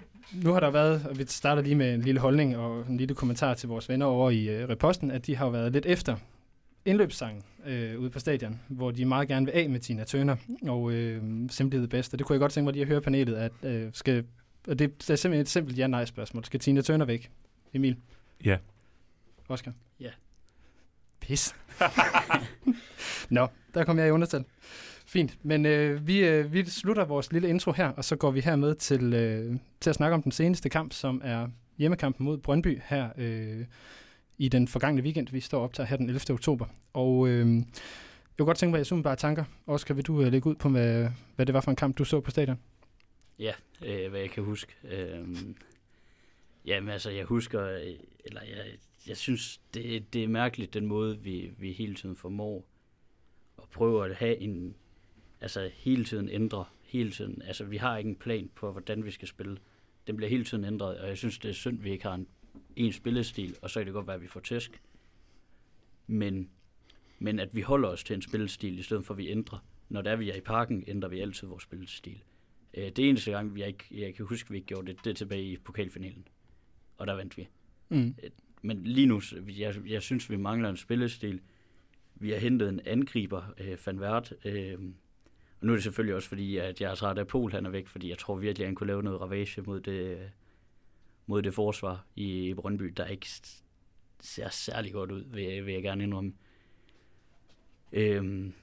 Nu 0.43 0.53
har 0.53 0.59
der 0.59 0.69
været, 0.69 1.05
og 1.09 1.17
vi 1.17 1.25
starter 1.27 1.61
lige 1.61 1.75
med 1.75 1.93
en 1.93 2.01
lille 2.01 2.21
holdning 2.21 2.57
og 2.57 2.85
en 2.89 2.97
lille 2.97 3.15
kommentar 3.15 3.53
til 3.53 3.69
vores 3.69 3.89
venner 3.89 4.05
over 4.05 4.29
i 4.29 4.49
øh, 4.49 4.69
Reposten, 4.69 5.11
at 5.11 5.27
de 5.27 5.35
har 5.35 5.49
været 5.49 5.73
lidt 5.73 5.85
efter 5.85 6.15
indløbssangen 6.85 7.43
øh, 7.65 7.99
ude 7.99 8.09
på 8.09 8.19
stadion, 8.19 8.59
hvor 8.67 8.91
de 8.91 9.05
meget 9.05 9.27
gerne 9.27 9.45
vil 9.45 9.51
af 9.51 9.69
med 9.69 9.79
Tina 9.79 10.03
Turner 10.03 10.35
og 10.67 10.91
øh, 10.91 11.49
Simply 11.49 11.77
the 11.77 11.87
Best. 11.87 12.13
Og 12.13 12.19
det 12.19 12.27
kunne 12.27 12.33
jeg 12.33 12.39
godt 12.39 12.51
tænke 12.51 12.65
mig 12.65 12.73
lige 12.73 12.81
at 12.81 12.87
høre 12.87 13.01
panelet, 13.01 13.35
at 13.35 13.51
øh, 13.63 13.89
skal, 13.93 14.25
og 14.67 14.79
det, 14.79 15.01
det 15.01 15.09
er 15.09 15.15
simpelthen 15.15 15.41
et 15.41 15.49
simpelt 15.49 15.77
ja-nej-spørgsmål. 15.77 16.45
Skal 16.45 16.59
Tina 16.59 16.81
Turner 16.81 17.05
væk? 17.05 17.31
Emil? 17.73 17.97
Ja. 18.45 18.57
Oscar? 19.49 19.71
Ja. 19.99 20.09
Pis. 21.21 21.55
Nå, 23.29 23.47
der 23.73 23.83
kom 23.83 23.99
jeg 23.99 24.07
i 24.07 24.11
undertal. 24.11 24.45
Fint, 25.05 25.37
men 25.43 25.65
øh, 25.65 26.07
vi, 26.07 26.19
øh, 26.27 26.53
vi 26.53 26.65
slutter 26.65 27.05
vores 27.05 27.31
lille 27.31 27.49
intro 27.49 27.71
her, 27.71 27.87
og 27.87 28.05
så 28.05 28.15
går 28.15 28.31
vi 28.31 28.39
hermed 28.39 28.75
til, 28.75 29.13
øh, 29.13 29.55
til 29.81 29.89
at 29.89 29.95
snakke 29.95 30.13
om 30.13 30.23
den 30.23 30.31
seneste 30.31 30.69
kamp, 30.69 30.93
som 30.93 31.21
er 31.23 31.47
hjemmekampen 31.77 32.25
mod 32.25 32.37
Brøndby 32.37 32.81
her 32.85 33.09
øh, 33.17 33.65
i 34.37 34.47
den 34.47 34.67
forgangne 34.67 35.01
weekend. 35.01 35.27
Vi 35.31 35.39
står 35.39 35.63
op 35.63 35.73
til 35.73 35.85
her 35.85 35.97
den 35.97 36.09
11. 36.09 36.33
oktober. 36.33 36.65
Og 36.93 37.27
øh, 37.27 37.55
jeg 37.57 37.63
kunne 38.37 38.45
godt 38.45 38.57
tænke 38.57 38.71
mig, 38.71 38.79
at 38.79 38.91
jeg 38.91 39.03
bare 39.03 39.15
tanker. 39.15 39.43
Oscar, 39.67 39.93
vil 39.93 40.05
du 40.05 40.21
øh, 40.21 40.31
lægge 40.31 40.49
ud 40.49 40.55
på, 40.55 40.69
hvad, 40.69 41.07
hvad 41.35 41.45
det 41.45 41.53
var 41.53 41.61
for 41.61 41.71
en 41.71 41.75
kamp, 41.75 41.97
du 41.97 42.03
så 42.03 42.19
på 42.19 42.31
stadion? 42.31 42.59
Ja, 43.39 43.53
øh, 43.85 44.09
hvad 44.09 44.19
jeg 44.19 44.29
kan 44.29 44.43
huske. 44.43 44.73
Øh, 44.91 45.27
jamen 46.65 46.89
altså, 46.89 47.09
jeg 47.09 47.25
husker, 47.25 47.63
øh, 47.63 47.95
eller 48.25 48.41
jeg, 48.41 48.65
jeg 49.07 49.17
synes, 49.17 49.61
det, 49.73 50.13
det 50.13 50.23
er 50.23 50.27
mærkeligt, 50.27 50.73
den 50.73 50.85
måde, 50.85 51.19
vi, 51.19 51.51
vi 51.57 51.71
hele 51.71 51.95
tiden 51.95 52.15
formår 52.15 52.65
at 53.57 53.69
prøve 53.69 54.05
at 54.05 54.15
have 54.15 54.37
en, 54.37 54.75
altså 55.41 55.71
hele 55.73 56.05
tiden 56.05 56.29
ændre, 56.29 56.65
hele 56.83 57.11
tiden. 57.11 57.41
Altså, 57.41 57.65
vi 57.65 57.77
har 57.77 57.97
ikke 57.97 58.09
en 58.09 58.15
plan 58.15 58.49
på, 58.55 58.71
hvordan 58.71 59.05
vi 59.05 59.11
skal 59.11 59.27
spille. 59.27 59.57
Den 60.07 60.17
bliver 60.17 60.29
hele 60.29 60.43
tiden 60.43 60.65
ændret, 60.65 60.99
og 60.99 61.07
jeg 61.07 61.17
synes, 61.17 61.39
det 61.39 61.49
er 61.49 61.53
synd, 61.53 61.79
vi 61.79 61.91
ikke 61.91 62.03
har 62.03 62.13
en, 62.13 62.27
en 62.75 62.93
spillestil, 62.93 63.55
og 63.61 63.69
så 63.69 63.79
kan 63.79 63.85
det 63.85 63.93
godt 63.93 64.07
være, 64.07 64.15
at 64.15 64.21
vi 64.21 64.27
får 64.27 64.39
tæsk. 64.39 64.81
Men, 66.07 66.49
men 67.19 67.39
at 67.39 67.55
vi 67.55 67.61
holder 67.61 67.89
os 67.89 68.03
til 68.03 68.13
en 68.13 68.21
spillestil, 68.21 68.79
i 68.79 68.83
stedet 68.83 69.05
for 69.05 69.13
at 69.13 69.17
vi 69.17 69.29
ændrer. 69.29 69.65
Når 69.89 70.01
der 70.01 70.15
vi 70.15 70.29
er 70.29 70.35
i 70.35 70.41
parken, 70.41 70.83
ændrer 70.87 71.09
vi 71.09 71.19
altid 71.19 71.47
vores 71.47 71.63
spillestil. 71.63 72.23
Øh, 72.73 72.83
Det 72.83 73.09
eneste 73.09 73.31
gang, 73.31 73.59
jeg, 73.59 73.67
ikke, 73.67 73.85
jeg 73.91 74.15
kan 74.15 74.25
huske, 74.25 74.49
vi 74.49 74.55
ikke 74.55 74.67
gjorde 74.67 74.87
det, 74.87 75.03
det 75.03 75.09
er 75.09 75.13
tilbage 75.13 75.43
i 75.43 75.57
pokalfinalen. 75.57 76.27
Og 76.97 77.07
der 77.07 77.13
vandt 77.13 77.37
vi. 77.37 77.47
Mm. 77.89 78.15
Men 78.61 78.83
lige 78.83 79.07
nu, 79.07 79.21
jeg, 79.47 79.75
jeg 79.87 80.01
synes, 80.01 80.29
vi 80.29 80.35
mangler 80.35 80.69
en 80.69 80.77
spillestil. 80.77 81.41
Vi 82.15 82.29
har 82.29 82.37
hentet 82.37 82.69
en 82.69 82.79
angriber, 82.85 83.53
øh, 83.57 83.77
Van 83.85 83.99
Vært, 83.99 84.33
Øh, 84.45 84.77
og 85.61 85.67
nu 85.67 85.73
er 85.73 85.75
det 85.75 85.83
selvfølgelig 85.83 86.15
også 86.15 86.29
fordi, 86.29 86.57
at 86.57 86.81
jeg 86.81 86.91
er 86.91 86.95
træt 86.95 87.17
af 87.17 87.27
Pol, 87.27 87.51
han 87.51 87.65
er 87.65 87.69
væk, 87.69 87.87
fordi 87.87 88.09
jeg 88.09 88.17
tror 88.17 88.35
virkelig, 88.35 88.63
at 88.63 88.67
han 88.67 88.75
kunne 88.75 88.87
lave 88.87 89.03
noget 89.03 89.21
ravage 89.21 89.61
mod 89.61 89.81
det, 89.81 90.31
mod 91.25 91.41
det 91.41 91.53
forsvar 91.53 92.05
i, 92.15 92.49
i 92.49 92.53
Brøndby, 92.53 92.93
der 92.97 93.05
ikke 93.05 93.27
ser 94.19 94.49
særlig 94.49 94.93
godt 94.93 95.11
ud, 95.11 95.23
vil, 95.23 95.65
vil 95.65 95.73
jeg 95.73 95.83
gerne 95.83 96.03
indrømme. 96.03 96.33
Øhm, 97.91 98.53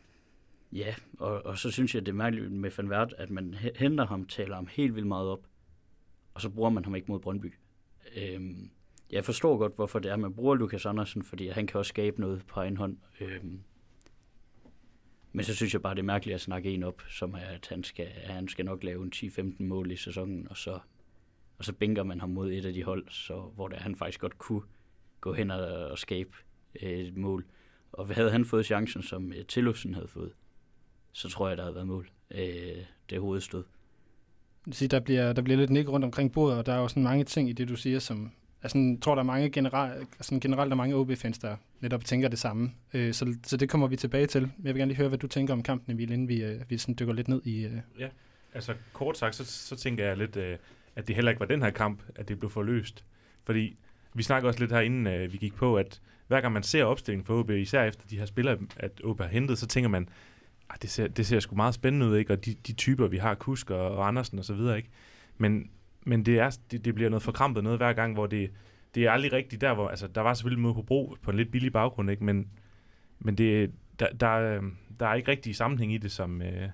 ja, 0.73 0.95
og, 1.19 1.47
og 1.47 1.59
så 1.59 1.71
synes 1.71 1.95
jeg, 1.95 2.07
det 2.07 2.12
er 2.12 2.17
mærkeligt 2.17 2.52
med 2.52 2.71
Van 2.76 2.90
Vært, 2.90 3.14
at 3.19 3.31
man 3.31 3.55
henter 3.55 4.07
ham, 4.07 4.26
taler 4.26 4.55
ham 4.55 4.67
helt 4.67 4.95
vildt 4.95 5.09
meget 5.09 5.28
op, 5.28 5.47
og 6.35 6.40
så 6.40 6.50
bruger 6.50 6.71
man 6.71 6.85
ham 6.85 6.95
ikke 6.95 7.11
mod 7.11 7.21
Brøndby. 7.21 7.55
Øhm, 8.17 8.71
jeg 9.11 9.25
forstår 9.25 9.59
godt, 9.59 9.75
hvorfor 9.75 9.99
det 9.99 10.11
er, 10.11 10.17
man 10.17 10.35
bruger 10.35 10.55
Lukas 10.55 10.87
Andersen, 10.87 11.23
fordi 11.23 11.49
han 11.49 11.67
kan 11.67 11.79
også 11.79 11.88
skabe 11.88 12.21
noget 12.21 12.47
på 12.47 12.61
egen 12.61 12.77
hånd. 12.77 12.97
Øhm, 13.21 13.61
men 15.33 15.45
så 15.45 15.55
synes 15.55 15.73
jeg 15.73 15.83
bare, 15.83 15.95
det 15.95 16.00
er 16.00 16.05
mærkeligt 16.05 16.35
at 16.35 16.41
snakke 16.41 16.71
en 16.71 16.83
op, 16.83 17.03
som 17.11 17.35
er, 17.35 17.38
at 17.38 17.67
han 17.69 17.85
skal, 17.85 18.07
at 18.17 18.31
han 18.31 18.49
skal 18.49 18.65
nok 18.65 18.85
lave 18.85 19.05
en 19.05 19.12
10-15 19.15 19.62
mål 19.62 19.91
i 19.91 19.97
sæsonen, 19.97 20.49
og 20.50 20.57
så, 20.57 20.79
og 21.59 21.65
så 21.65 21.73
bænker 21.73 22.03
man 22.03 22.21
ham 22.21 22.31
mod 22.31 22.53
et 22.53 22.65
af 22.65 22.73
de 22.73 22.85
hold, 22.85 23.07
så, 23.11 23.41
hvor 23.41 23.69
det, 23.69 23.79
han 23.79 23.97
faktisk 23.97 24.21
godt 24.21 24.38
kunne 24.38 24.62
gå 25.21 25.33
hen 25.33 25.50
og, 25.50 25.87
og 25.87 25.99
skabe 25.99 26.31
øh, 26.83 26.91
et 26.91 27.17
mål. 27.17 27.47
Og 27.93 28.15
havde 28.15 28.31
han 28.31 28.45
fået 28.45 28.67
chancen, 28.67 29.03
som 29.03 29.33
øh, 29.33 29.95
havde 29.95 30.09
fået, 30.09 30.33
så 31.12 31.29
tror 31.29 31.49
jeg, 31.49 31.57
der 31.57 31.62
havde 31.62 31.75
været 31.75 31.87
mål. 31.87 32.11
Øh, 32.31 32.85
det 33.11 33.21
hovedstød. 33.21 33.65
sige, 34.71 34.88
der 34.88 35.00
bliver, 35.00 35.33
der 35.33 35.43
bliver 35.43 35.57
lidt 35.57 35.71
nik 35.71 35.88
rundt 35.88 36.05
omkring 36.05 36.33
bordet, 36.33 36.59
og 36.59 36.67
der 36.67 36.73
er 36.73 36.79
jo 36.79 36.88
sådan 36.88 37.03
mange 37.03 37.25
ting 37.25 37.50
i 37.50 37.53
det, 37.53 37.69
du 37.69 37.77
siger, 37.77 37.99
som 37.99 38.33
altså, 38.62 38.79
jeg 38.79 38.99
tror, 39.03 39.15
der 39.15 39.23
er 39.23 39.27
mange 39.27 39.50
generelt, 39.50 40.09
altså, 40.19 40.38
generelt 40.41 40.73
er 40.73 40.77
mange 40.77 40.97
OB-fans, 40.97 41.38
der 41.38 41.57
netop 41.81 42.05
tænker 42.05 42.29
det 42.29 42.38
samme. 42.38 42.73
Øh, 42.95 43.15
så, 43.15 43.35
så 43.43 43.57
det 43.57 43.69
kommer 43.69 43.87
vi 43.87 43.97
tilbage 43.97 44.27
til. 44.27 44.43
Men 44.43 44.67
jeg 44.67 44.75
vil 44.75 44.81
gerne 44.81 44.88
lige 44.88 44.97
høre, 44.97 45.09
hvad 45.09 45.19
du 45.19 45.27
tænker 45.27 45.53
om 45.53 45.62
kampen, 45.62 45.93
Emil, 45.93 46.11
inden 46.11 46.29
vi, 46.29 46.43
øh, 46.45 46.61
vi 46.69 46.79
sådan 46.79 46.97
dykker 47.00 47.15
lidt 47.15 47.29
ned 47.29 47.43
i... 47.45 47.65
Øh. 47.65 47.81
Altså 48.55 48.75
kort 48.93 49.19
sagt, 49.19 49.35
så, 49.35 49.45
så 49.45 49.77
tænker 49.77 50.07
jeg 50.07 50.17
lidt, 50.17 50.37
øh, 50.37 50.59
at 50.97 51.09
det 51.09 51.15
heller 51.15 51.31
ikke 51.31 51.41
var 51.41 51.47
den 51.47 51.62
her 51.62 51.71
kamp, 51.71 52.03
at 52.15 52.29
det 52.29 52.38
blev 52.38 52.50
forløst. 52.50 53.05
Fordi 53.45 53.77
vi 54.15 54.23
snakker 54.23 54.49
også 54.49 54.61
lidt 54.61 54.73
her, 54.73 54.81
inden 54.81 55.07
øh, 55.07 55.33
vi 55.33 55.38
gik 55.38 55.55
på, 55.55 55.77
at 55.77 56.00
hver 56.27 56.41
gang 56.41 56.53
man 56.53 56.62
ser 56.62 56.85
opstillingen 56.85 57.27
for 57.27 57.38
OB, 57.41 57.50
især 57.50 57.85
efter 57.85 58.07
de 58.11 58.19
her 58.19 58.27
spillere, 58.27 58.59
at 58.77 59.00
OB 59.05 59.21
har 59.21 59.29
hentet, 59.29 59.59
så 59.59 59.67
tænker 59.67 59.88
man, 59.88 60.09
at 60.71 60.83
det 60.83 60.91
ser, 60.91 61.09
det 61.09 61.27
ser 61.27 61.41
sgu 61.41 61.57
meget 61.57 61.75
spændende 61.75 62.07
ud, 62.07 62.17
ikke? 62.17 62.33
Og 62.33 62.45
de, 62.45 62.55
de 62.67 62.73
typer, 62.73 63.07
vi 63.07 63.17
har, 63.17 63.35
Kusk 63.35 63.71
og, 63.71 63.91
og 63.91 64.09
Andersen 64.09 64.38
og 64.38 64.45
så 64.45 64.55
videre, 64.55 64.77
ikke? 64.77 64.88
Men, 65.38 65.71
men 66.09 66.27
det, 66.27 66.38
er, 66.38 66.59
det, 66.71 66.85
det 66.85 66.95
bliver 66.95 67.11
noget 67.11 67.23
forkrampet 67.23 67.65
noget 67.65 67.79
hver 67.79 67.93
gang, 67.93 68.15
hvor 68.15 68.27
det, 68.27 68.50
det 68.95 69.07
er 69.07 69.11
aldrig 69.11 69.33
rigtigt 69.33 69.61
der, 69.61 69.75
hvor, 69.75 69.88
altså 69.88 70.07
der 70.07 70.21
var 70.21 70.35
selvfølgelig 70.35 70.62
mod 70.62 70.75
Hobro 70.75 71.17
på 71.23 71.31
en 71.31 71.37
lidt 71.37 71.50
billig 71.50 71.73
baggrund, 71.73 72.11
ikke? 72.11 72.25
Men, 72.25 72.49
men 73.19 73.35
det, 73.38 73.71
der, 73.99 74.07
der, 74.12 74.33
øh, 74.35 74.62
der 75.00 75.07
er 75.07 75.15
ikke 75.15 75.31
rigtig 75.31 75.57
sammenhæng 75.57 75.95
i 75.95 75.99
det, 75.99 76.12
som, 76.12 76.43
øh, 76.43 76.69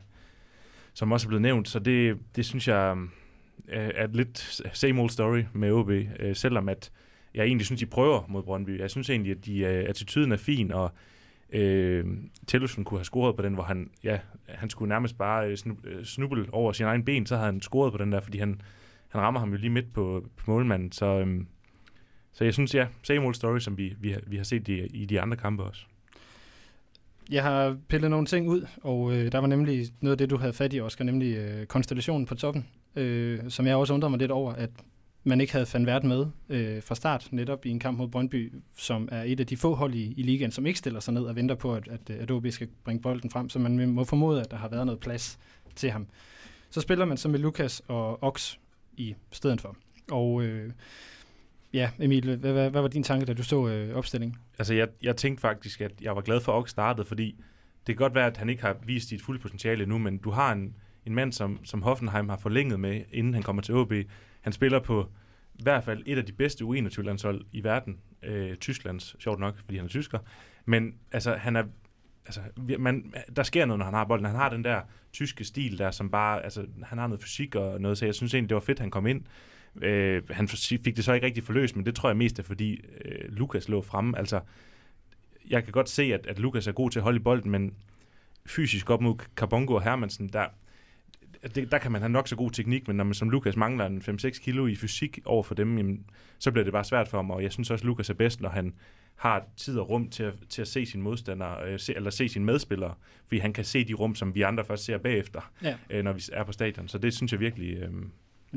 som 0.95 1.13
også 1.13 1.27
er 1.27 1.29
blevet 1.29 1.43
nævnt, 1.43 1.69
så 1.69 1.79
det, 1.79 2.19
det 2.37 2.47
synes 2.47 2.69
jeg 2.69 2.97
øh, 3.69 3.91
er 3.95 4.05
et 4.05 4.17
lidt 4.17 4.63
same 4.73 5.01
old 5.01 5.11
story 5.11 5.43
med 5.53 5.73
OB, 5.73 5.91
øh, 5.91 6.37
selvom 6.37 6.69
at 6.69 6.93
jeg 7.35 7.45
egentlig 7.45 7.67
synes, 7.67 7.81
de 7.81 7.87
prøver 7.87 8.23
mod 8.29 8.43
Brøndby. 8.43 8.81
Jeg 8.81 8.91
synes 8.91 9.11
egentlig, 9.11 9.33
at 9.33 9.47
de, 9.47 9.59
øh, 9.59 9.89
attituden 9.89 10.33
er 10.33 10.37
fin, 10.37 10.73
og 10.73 10.93
øh, 11.53 12.05
Tellefsen 12.47 12.85
kunne 12.85 12.99
have 12.99 13.05
scoret 13.05 13.37
på 13.37 13.43
den, 13.43 13.55
hvor 13.55 13.63
han, 13.63 13.91
ja, 14.05 14.19
han 14.49 14.71
skulle 14.71 14.89
nærmest 14.89 15.19
bare 15.19 15.49
øh, 15.49 15.57
snu, 15.57 15.77
øh, 15.85 16.05
snuble 16.05 16.47
over 16.53 16.73
sin 16.73 16.87
egen 16.87 17.05
ben, 17.05 17.27
så 17.27 17.37
havde 17.37 17.47
han 17.47 17.61
scoret 17.61 17.93
på 17.93 17.99
den 17.99 18.13
der, 18.13 18.21
fordi 18.21 18.39
han, 18.39 18.61
han 19.15 19.23
rammer 19.23 19.41
ham 19.41 19.51
jo 19.51 19.57
lige 19.57 19.71
midt 19.71 19.93
på, 19.93 20.25
på 20.37 20.51
målmanden. 20.51 20.93
Så, 20.93 21.07
øhm, 21.07 21.47
så 22.33 22.45
jeg 22.45 22.55
synes, 22.55 22.75
ja, 22.75 22.87
same 23.03 23.27
old 23.27 23.35
story, 23.35 23.59
som 23.59 23.79
vi, 23.79 23.95
vi, 24.01 24.11
har, 24.11 24.21
vi 24.27 24.37
har 24.37 24.45
set 24.45 24.69
i, 24.69 24.87
i 24.87 25.05
de 25.05 25.21
andre 25.21 25.37
kampe 25.37 25.63
også. 25.63 25.85
Jeg 27.31 27.43
har 27.43 27.77
pillet 27.89 28.11
nogle 28.11 28.27
ting 28.27 28.49
ud, 28.49 28.67
og 28.83 29.13
øh, 29.13 29.33
der 29.33 29.39
var 29.39 29.47
nemlig 29.47 29.87
noget 30.01 30.13
af 30.13 30.19
det, 30.19 30.31
du 30.31 30.37
havde 30.37 30.53
fat 30.53 30.75
i, 30.75 30.81
Oscar, 30.81 31.05
nemlig 31.05 31.37
øh, 31.37 31.67
konstellationen 31.67 32.27
på 32.27 32.35
toppen, 32.35 32.67
øh, 32.97 33.41
som 33.49 33.67
jeg 33.67 33.77
også 33.77 33.95
undrer 33.95 34.09
mig 34.09 34.19
lidt 34.19 34.31
over, 34.31 34.53
at 34.53 34.71
man 35.25 35.41
ikke 35.41 35.53
havde 35.53 35.67
fandt 35.67 35.87
vært 35.87 36.05
med 36.05 36.27
øh, 36.49 36.83
fra 36.83 36.95
start, 36.95 37.29
netop 37.31 37.67
i 37.67 37.71
en 37.71 37.79
kamp 37.79 37.99
mod 37.99 38.09
Brøndby, 38.09 38.53
som 38.77 39.09
er 39.13 39.23
et 39.23 39.41
af 39.41 39.47
de 39.47 39.57
få 39.57 39.75
hold 39.75 39.95
i, 39.95 40.15
i 40.17 40.23
ligaen, 40.23 40.51
som 40.51 40.67
ikke 40.67 40.79
stiller 40.79 41.01
sig 41.01 41.15
ned 41.15 41.23
og 41.23 41.37
venter 41.37 41.55
på, 41.55 41.75
at, 41.75 41.89
at, 41.89 42.11
at 42.11 42.31
OB 42.31 42.47
skal 42.51 42.69
bringe 42.85 43.03
bolden 43.03 43.31
frem, 43.31 43.49
så 43.49 43.59
man 43.59 43.89
må 43.89 44.05
formode, 44.05 44.41
at 44.41 44.51
der 44.51 44.57
har 44.57 44.69
været 44.69 44.87
noget 44.87 45.01
plads 45.01 45.39
til 45.75 45.91
ham. 45.91 46.07
Så 46.71 46.81
spiller 46.81 47.05
man 47.05 47.17
så 47.17 47.29
med 47.29 47.39
Lukas 47.39 47.83
og 47.89 48.23
Ox 48.23 48.57
i 48.97 49.15
stedet 49.33 49.61
for. 49.61 49.77
Og 50.11 50.43
øh, 50.43 50.73
ja, 51.73 51.91
Emil, 52.01 52.37
hvad, 52.37 52.53
hvad, 52.53 52.71
hvad 52.71 52.81
var 52.81 52.89
din 52.89 53.03
tanke, 53.03 53.27
da 53.27 53.33
du 53.33 53.43
så 53.43 53.69
øh, 53.69 53.97
opstillingen? 53.97 54.37
Altså, 54.59 54.75
jeg, 54.75 54.89
jeg 55.03 55.17
tænkte 55.17 55.41
faktisk, 55.41 55.81
at 55.81 55.93
jeg 56.01 56.17
var 56.17 56.23
glad 56.23 56.41
for, 56.41 56.53
at 56.53 56.57
Ox 56.57 56.71
startede, 56.71 57.07
fordi 57.07 57.37
det 57.87 57.97
kan 57.97 57.97
godt 57.97 58.15
være, 58.15 58.27
at 58.27 58.37
han 58.37 58.49
ikke 58.49 58.63
har 58.63 58.77
vist 58.87 59.09
sit 59.09 59.23
fulde 59.23 59.41
potentiale 59.41 59.87
nu, 59.87 59.99
men 59.99 60.19
du 60.19 60.31
har 60.31 60.53
en, 60.53 60.77
en 61.07 61.15
mand, 61.15 61.33
som, 61.33 61.65
som 61.65 61.83
Hoffenheim 61.83 62.29
har 62.29 62.37
forlænget 62.37 62.81
med, 62.81 63.03
inden 63.13 63.35
han 63.35 63.43
kommer 63.43 63.63
til 63.63 63.75
OB. 63.75 63.93
Han 64.41 64.53
spiller 64.53 64.81
på 64.81 65.09
i 65.55 65.63
hvert 65.63 65.85
fald 65.85 66.03
et 66.07 66.19
af 66.19 66.27
de 66.27 66.33
bedste 66.33 66.65
U21-landshold 66.65 67.45
i 67.53 67.65
verden. 67.65 67.99
Øh, 68.23 68.57
Tysklands, 68.57 69.17
sjovt 69.19 69.41
nok, 69.41 69.59
fordi 69.59 69.77
han 69.77 69.85
er 69.85 69.89
tysker. 69.89 70.19
Men 70.65 70.95
altså, 71.13 71.35
han 71.35 71.57
er 71.57 71.65
altså, 72.27 72.41
man, 72.79 73.15
der 73.37 73.43
sker 73.43 73.65
noget, 73.65 73.79
når 73.79 73.85
han 73.85 73.95
har 73.95 74.05
bolden. 74.05 74.27
Han 74.27 74.37
har 74.37 74.49
den 74.49 74.65
der 74.65 74.81
tyske 75.13 75.45
stil 75.45 75.79
der, 75.79 75.91
som 75.91 76.11
bare, 76.11 76.45
altså, 76.45 76.67
han 76.83 76.99
har 76.99 77.07
noget 77.07 77.23
fysik 77.23 77.55
og 77.55 77.81
noget, 77.81 77.99
så 77.99 78.05
jeg 78.05 78.15
synes 78.15 78.35
egentlig, 78.35 78.49
det 78.49 78.55
var 78.55 78.61
fedt, 78.61 78.79
han 78.79 78.91
kom 78.91 79.07
ind. 79.07 79.23
Øh, 79.83 80.23
han 80.31 80.49
fik 80.49 80.97
det 80.97 81.05
så 81.05 81.13
ikke 81.13 81.27
rigtig 81.27 81.45
forløst, 81.45 81.77
men 81.77 81.87
det 81.87 81.95
tror 81.95 82.09
jeg 82.09 82.17
mest 82.17 82.39
er, 82.39 82.43
fordi 82.43 82.85
øh, 83.05 83.29
Lukas 83.29 83.69
lå 83.69 83.83
fremme. 83.83 84.19
Altså, 84.19 84.41
jeg 85.51 85.65
kan 85.65 85.73
godt 85.73 85.89
se, 85.89 86.03
at, 86.03 86.27
at 86.27 86.39
Lukas 86.39 86.67
er 86.67 86.73
god 86.73 86.91
til 86.91 86.99
at 86.99 87.03
holde 87.03 87.17
i 87.17 87.23
bolden, 87.23 87.51
men 87.51 87.75
fysisk 88.47 88.91
op 88.91 89.01
mod 89.01 89.15
Carbongo 89.37 89.75
og 89.75 89.83
Hermansen, 89.83 90.29
der, 90.29 90.47
det, 91.55 91.73
der 91.73 91.79
kan 91.79 91.93
man 91.93 92.01
have 92.01 92.13
nok 92.13 92.29
så 92.29 92.37
god 92.37 92.51
teknik, 92.51 92.89
men 92.89 92.97
når 92.97 93.05
man 93.05 93.15
som 93.15 93.31
Lukas 93.31 93.57
mangler 93.57 93.87
en 93.87 94.03
5-6 94.09 94.43
kilo 94.43 94.67
i 94.67 94.77
fysik 94.77 95.19
over 95.25 95.43
for 95.43 95.55
dem, 95.55 95.77
jamen, 95.79 96.07
så 96.39 96.51
bliver 96.51 96.65
det 96.65 96.73
bare 96.73 96.85
svært 96.85 97.09
for 97.09 97.19
ham, 97.19 97.31
og 97.31 97.43
jeg 97.43 97.53
synes 97.53 97.71
også, 97.71 97.83
at 97.83 97.87
Lukas 97.87 98.11
er 98.11 98.15
bedst, 98.15 98.41
når 98.41 98.49
han 98.49 98.75
har 99.17 99.45
tid 99.57 99.79
og 99.79 99.91
rum 99.91 100.09
til 100.09 100.23
at, 100.23 100.35
til 100.49 100.63
at 100.63 100.69
se 100.69 100.87
sine 100.87 101.03
modstandere, 101.03 101.69
øh, 101.73 101.81
se, 101.81 101.95
eller 101.97 102.11
se 102.11 102.29
sine 102.29 102.45
medspillere, 102.45 102.95
fordi 103.27 103.39
han 103.39 103.53
kan 103.53 103.65
se 103.65 103.85
de 103.85 103.95
rum, 103.95 104.15
som 104.15 104.35
vi 104.35 104.43
andre 104.43 104.65
først 104.65 104.85
ser 104.85 104.99
bagefter, 104.99 105.51
Ja. 105.63 105.75
øh, 105.91 106.05
når 106.05 106.13
vi 106.13 106.23
er 106.33 106.45
på 106.45 106.53
stadion. 106.53 106.89
Så 106.89 106.99
det 106.99 107.15
synes 107.15 107.33
jeg 107.33 107.41
virkelig... 107.41 107.77
Øh, 107.77 107.89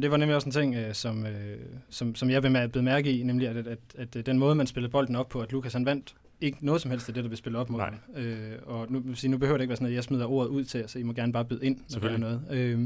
det 0.02 0.12
var 0.12 0.18
nemlig 0.18 0.36
også 0.36 0.48
en 0.48 0.52
ting, 0.52 0.76
øh, 0.76 0.94
som, 0.94 1.26
øh, 1.26 1.58
som, 1.90 2.16
som 2.16 2.30
jeg 2.30 2.42
blev 2.72 2.84
mærke 2.84 3.12
i, 3.20 3.24
nemlig 3.24 3.48
at, 3.48 3.58
at, 3.58 3.68
at, 3.68 3.80
at 3.98 4.16
øh, 4.16 4.26
den 4.26 4.40
måde, 4.40 4.56
man 4.56 4.68
spillede 4.68 4.92
bolden 4.92 5.16
op 5.16 5.30
på, 5.30 5.42
at 5.42 5.52
Lukas 5.52 5.74
han 5.74 5.86
vandt 5.86 6.16
ikke 6.42 6.66
noget 6.66 6.82
som 6.82 6.92
helst 6.92 7.08
af 7.10 7.14
det, 7.14 7.24
der 7.24 7.30
blev 7.30 7.38
spillet 7.38 7.62
op 7.62 7.70
mod 7.70 7.80
Nej. 7.80 7.90
ham. 8.16 8.24
Øh, 8.24 8.52
og 8.64 8.92
nu, 8.92 9.16
sige, 9.16 9.32
nu 9.32 9.38
behøver 9.38 9.58
det 9.58 9.64
ikke 9.64 9.70
være 9.70 9.76
sådan, 9.78 9.88
at 9.88 9.94
jeg 9.94 10.04
smider 10.04 10.26
ordet 10.26 10.50
ud 10.50 10.64
til, 10.64 10.84
så 10.88 11.00
I 11.00 11.04
må 11.04 11.14
gerne 11.14 11.34
bare 11.34 11.46
byde 11.46 11.66
ind, 11.66 11.80
når 11.94 12.00
der 12.00 12.10
er 12.10 12.18
noget. 12.18 12.42
Øh, 12.52 12.80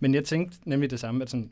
men 0.00 0.14
jeg 0.14 0.24
tænkte 0.24 0.58
nemlig 0.64 0.90
det 0.90 1.00
samme, 1.00 1.22
at 1.22 1.30
sådan, 1.30 1.50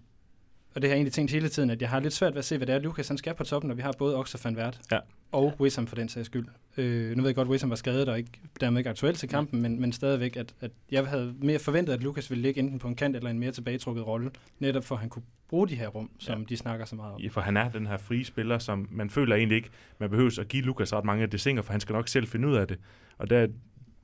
og 0.74 0.82
det 0.82 0.84
har 0.90 0.94
jeg 0.94 0.96
egentlig 0.98 1.12
tænkt 1.12 1.30
hele 1.32 1.48
tiden, 1.48 1.70
at 1.70 1.80
jeg 1.82 1.90
har 1.90 2.00
lidt 2.00 2.12
svært 2.14 2.32
ved 2.34 2.38
at 2.38 2.44
se, 2.44 2.56
hvad 2.56 2.66
det 2.66 2.74
er, 2.74 2.78
Lukas 2.78 3.08
han 3.08 3.18
skal 3.18 3.34
på 3.34 3.44
toppen, 3.44 3.68
når 3.68 3.74
vi 3.74 3.82
har 3.82 3.92
både 3.98 4.16
Ox 4.16 4.34
og 4.34 4.40
Van 4.44 4.56
Vært, 4.56 4.80
Ja. 4.92 4.98
og 5.32 5.54
Wissam 5.60 5.86
for 5.86 5.96
den 5.96 6.08
sags 6.08 6.26
skyld. 6.26 6.46
Øh, 6.76 7.16
nu 7.16 7.22
ved 7.22 7.28
jeg 7.28 7.34
godt, 7.34 7.46
at 7.48 7.50
Wissam 7.50 7.70
var 7.70 7.76
skadet 7.76 8.08
og 8.08 8.18
ikke, 8.18 8.30
dermed 8.60 8.78
ikke 8.80 8.90
aktuel 8.90 9.14
til 9.14 9.28
kampen, 9.28 9.62
men, 9.62 9.80
men 9.80 9.92
stadigvæk, 9.92 10.36
at, 10.36 10.54
at 10.60 10.70
jeg 10.90 11.06
havde 11.06 11.34
mere 11.42 11.58
forventet, 11.58 11.92
at 11.92 12.02
Lukas 12.02 12.30
ville 12.30 12.42
ligge 12.42 12.60
enten 12.60 12.78
på 12.78 12.88
en 12.88 12.94
kant 12.96 13.16
eller 13.16 13.30
en 13.30 13.38
mere 13.38 13.52
tilbagetrukket 13.52 14.06
rolle, 14.06 14.30
netop 14.58 14.84
for 14.84 14.94
at 14.94 15.00
han 15.00 15.08
kunne 15.10 15.22
bruge 15.48 15.68
de 15.68 15.74
her 15.74 15.88
rum, 15.88 16.10
som 16.18 16.38
Ja. 16.40 16.44
de 16.48 16.56
snakker 16.56 16.84
så 16.86 16.96
meget 16.96 17.14
om. 17.14 17.20
Ja, 17.20 17.28
for 17.28 17.40
han 17.40 17.56
er 17.56 17.68
den 17.70 17.86
her 17.86 17.96
frie 17.96 18.24
spiller, 18.24 18.58
som 18.58 18.88
man 18.90 19.10
føler 19.10 19.36
egentlig 19.36 19.56
ikke, 19.56 19.68
man 19.98 20.10
behøver 20.10 20.38
at 20.40 20.48
give 20.48 20.62
Lukas 20.62 20.92
ret 20.92 21.04
mange 21.04 21.26
desinger, 21.26 21.62
for 21.62 21.72
han 21.72 21.80
skal 21.80 21.92
nok 21.92 22.08
selv 22.08 22.26
finde 22.26 22.48
ud 22.48 22.54
af 22.56 22.68
det. 22.68 22.78
Og 23.18 23.30
der, 23.30 23.46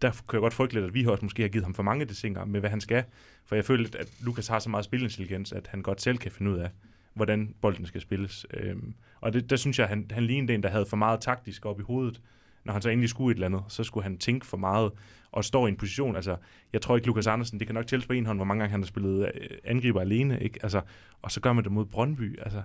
der 0.02 0.10
kan 0.10 0.32
jeg 0.32 0.40
godt 0.40 0.54
frygte 0.54 0.74
lidt, 0.74 0.84
at 0.84 0.94
vi 0.94 1.06
også 1.06 1.24
måske 1.24 1.42
har 1.42 1.48
givet 1.48 1.64
ham 1.64 1.74
for 1.74 1.82
mange 1.82 2.04
desinger 2.04 2.44
med, 2.44 2.60
hvad 2.60 2.70
han 2.70 2.80
skal. 2.80 3.04
For 3.44 3.54
jeg 3.54 3.64
føler 3.64 3.88
at 3.98 4.08
Lukas 4.20 4.48
har 4.48 4.58
så 4.58 4.70
meget 4.70 4.84
spilintelligens, 4.84 5.52
at 5.52 5.66
han 5.66 5.82
godt 5.82 6.02
selv 6.02 6.18
kan 6.18 6.32
finde 6.32 6.50
ud 6.50 6.58
af, 6.58 6.70
hvordan 7.14 7.54
bolden 7.60 7.86
skal 7.86 8.00
spilles. 8.00 8.46
Øhm, 8.54 8.94
og 9.20 9.32
det, 9.32 9.50
der 9.50 9.56
synes 9.56 9.78
jeg, 9.78 9.88
han, 9.88 10.06
han 10.10 10.22
lignede 10.22 10.54
en, 10.54 10.62
der 10.62 10.68
havde 10.68 10.86
for 10.86 10.96
meget 10.96 11.20
taktisk 11.20 11.66
op 11.66 11.80
i 11.80 11.82
hovedet. 11.82 12.20
Når 12.64 12.72
han 12.72 12.82
så 12.82 12.88
endelig 12.88 13.10
skulle 13.10 13.30
et 13.30 13.34
eller 13.34 13.46
andet, 13.46 13.62
så 13.68 13.84
skulle 13.84 14.04
han 14.04 14.18
tænke 14.18 14.46
for 14.46 14.56
meget 14.56 14.92
og 15.32 15.44
står 15.44 15.66
i 15.66 15.70
en 15.70 15.76
position. 15.76 16.16
Altså, 16.16 16.36
jeg 16.72 16.82
tror 16.82 16.96
ikke, 16.96 17.06
Lukas 17.06 17.26
Andersen, 17.26 17.58
det 17.58 17.66
kan 17.66 17.74
nok 17.74 17.86
tælles 17.86 18.06
på 18.06 18.12
en 18.12 18.26
hånd, 18.26 18.38
hvor 18.38 18.44
mange 18.44 18.60
gange 18.60 18.70
han 18.70 18.80
har 18.80 18.86
spillet 18.86 19.30
øh, 19.34 19.48
angriber 19.64 20.00
alene. 20.00 20.40
Ikke? 20.40 20.58
Altså, 20.62 20.80
og 21.22 21.30
så 21.30 21.40
gør 21.40 21.52
man 21.52 21.64
det 21.64 21.72
mod 21.72 21.84
Brøndby. 21.84 22.38
Altså, 22.38 22.62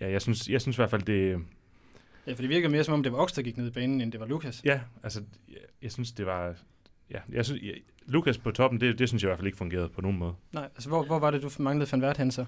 ja, 0.00 0.10
jeg 0.10 0.22
synes, 0.22 0.48
jeg 0.48 0.60
synes 0.60 0.76
i 0.76 0.80
hvert 0.80 0.90
fald, 0.90 1.02
det... 1.02 1.38
Ja, 2.26 2.32
for 2.32 2.42
det 2.42 2.48
virker 2.48 2.68
mere 2.68 2.84
som 2.84 2.94
om, 2.94 3.02
det 3.02 3.12
var 3.12 3.18
Ox, 3.18 3.32
der 3.32 3.42
gik 3.42 3.56
ned 3.56 3.66
i 3.66 3.70
banen, 3.70 4.00
end 4.00 4.12
det 4.12 4.20
var 4.20 4.26
Lukas. 4.26 4.62
Ja, 4.64 4.80
altså, 5.02 5.22
jeg, 5.48 5.56
jeg 5.82 5.92
synes, 5.92 6.12
det 6.12 6.26
var... 6.26 6.54
Ja, 7.10 7.18
jeg 7.32 7.44
synes, 7.44 7.62
jeg, 7.62 7.74
Lukas 8.06 8.38
på 8.38 8.50
toppen, 8.50 8.80
det, 8.80 8.98
det 8.98 9.08
synes 9.08 9.22
jeg 9.22 9.28
i 9.28 9.30
hvert 9.30 9.38
fald 9.38 9.46
ikke 9.46 9.58
fungerede 9.58 9.88
på 9.88 10.00
nogen 10.00 10.18
måde. 10.18 10.34
Nej, 10.52 10.64
altså 10.64 10.88
hvor, 10.88 11.04
hvor 11.04 11.18
var 11.18 11.30
det, 11.30 11.42
du 11.42 11.50
manglede 11.58 11.92
Van 11.92 12.02
Vært 12.02 12.16
hen 12.16 12.30
så? 12.30 12.44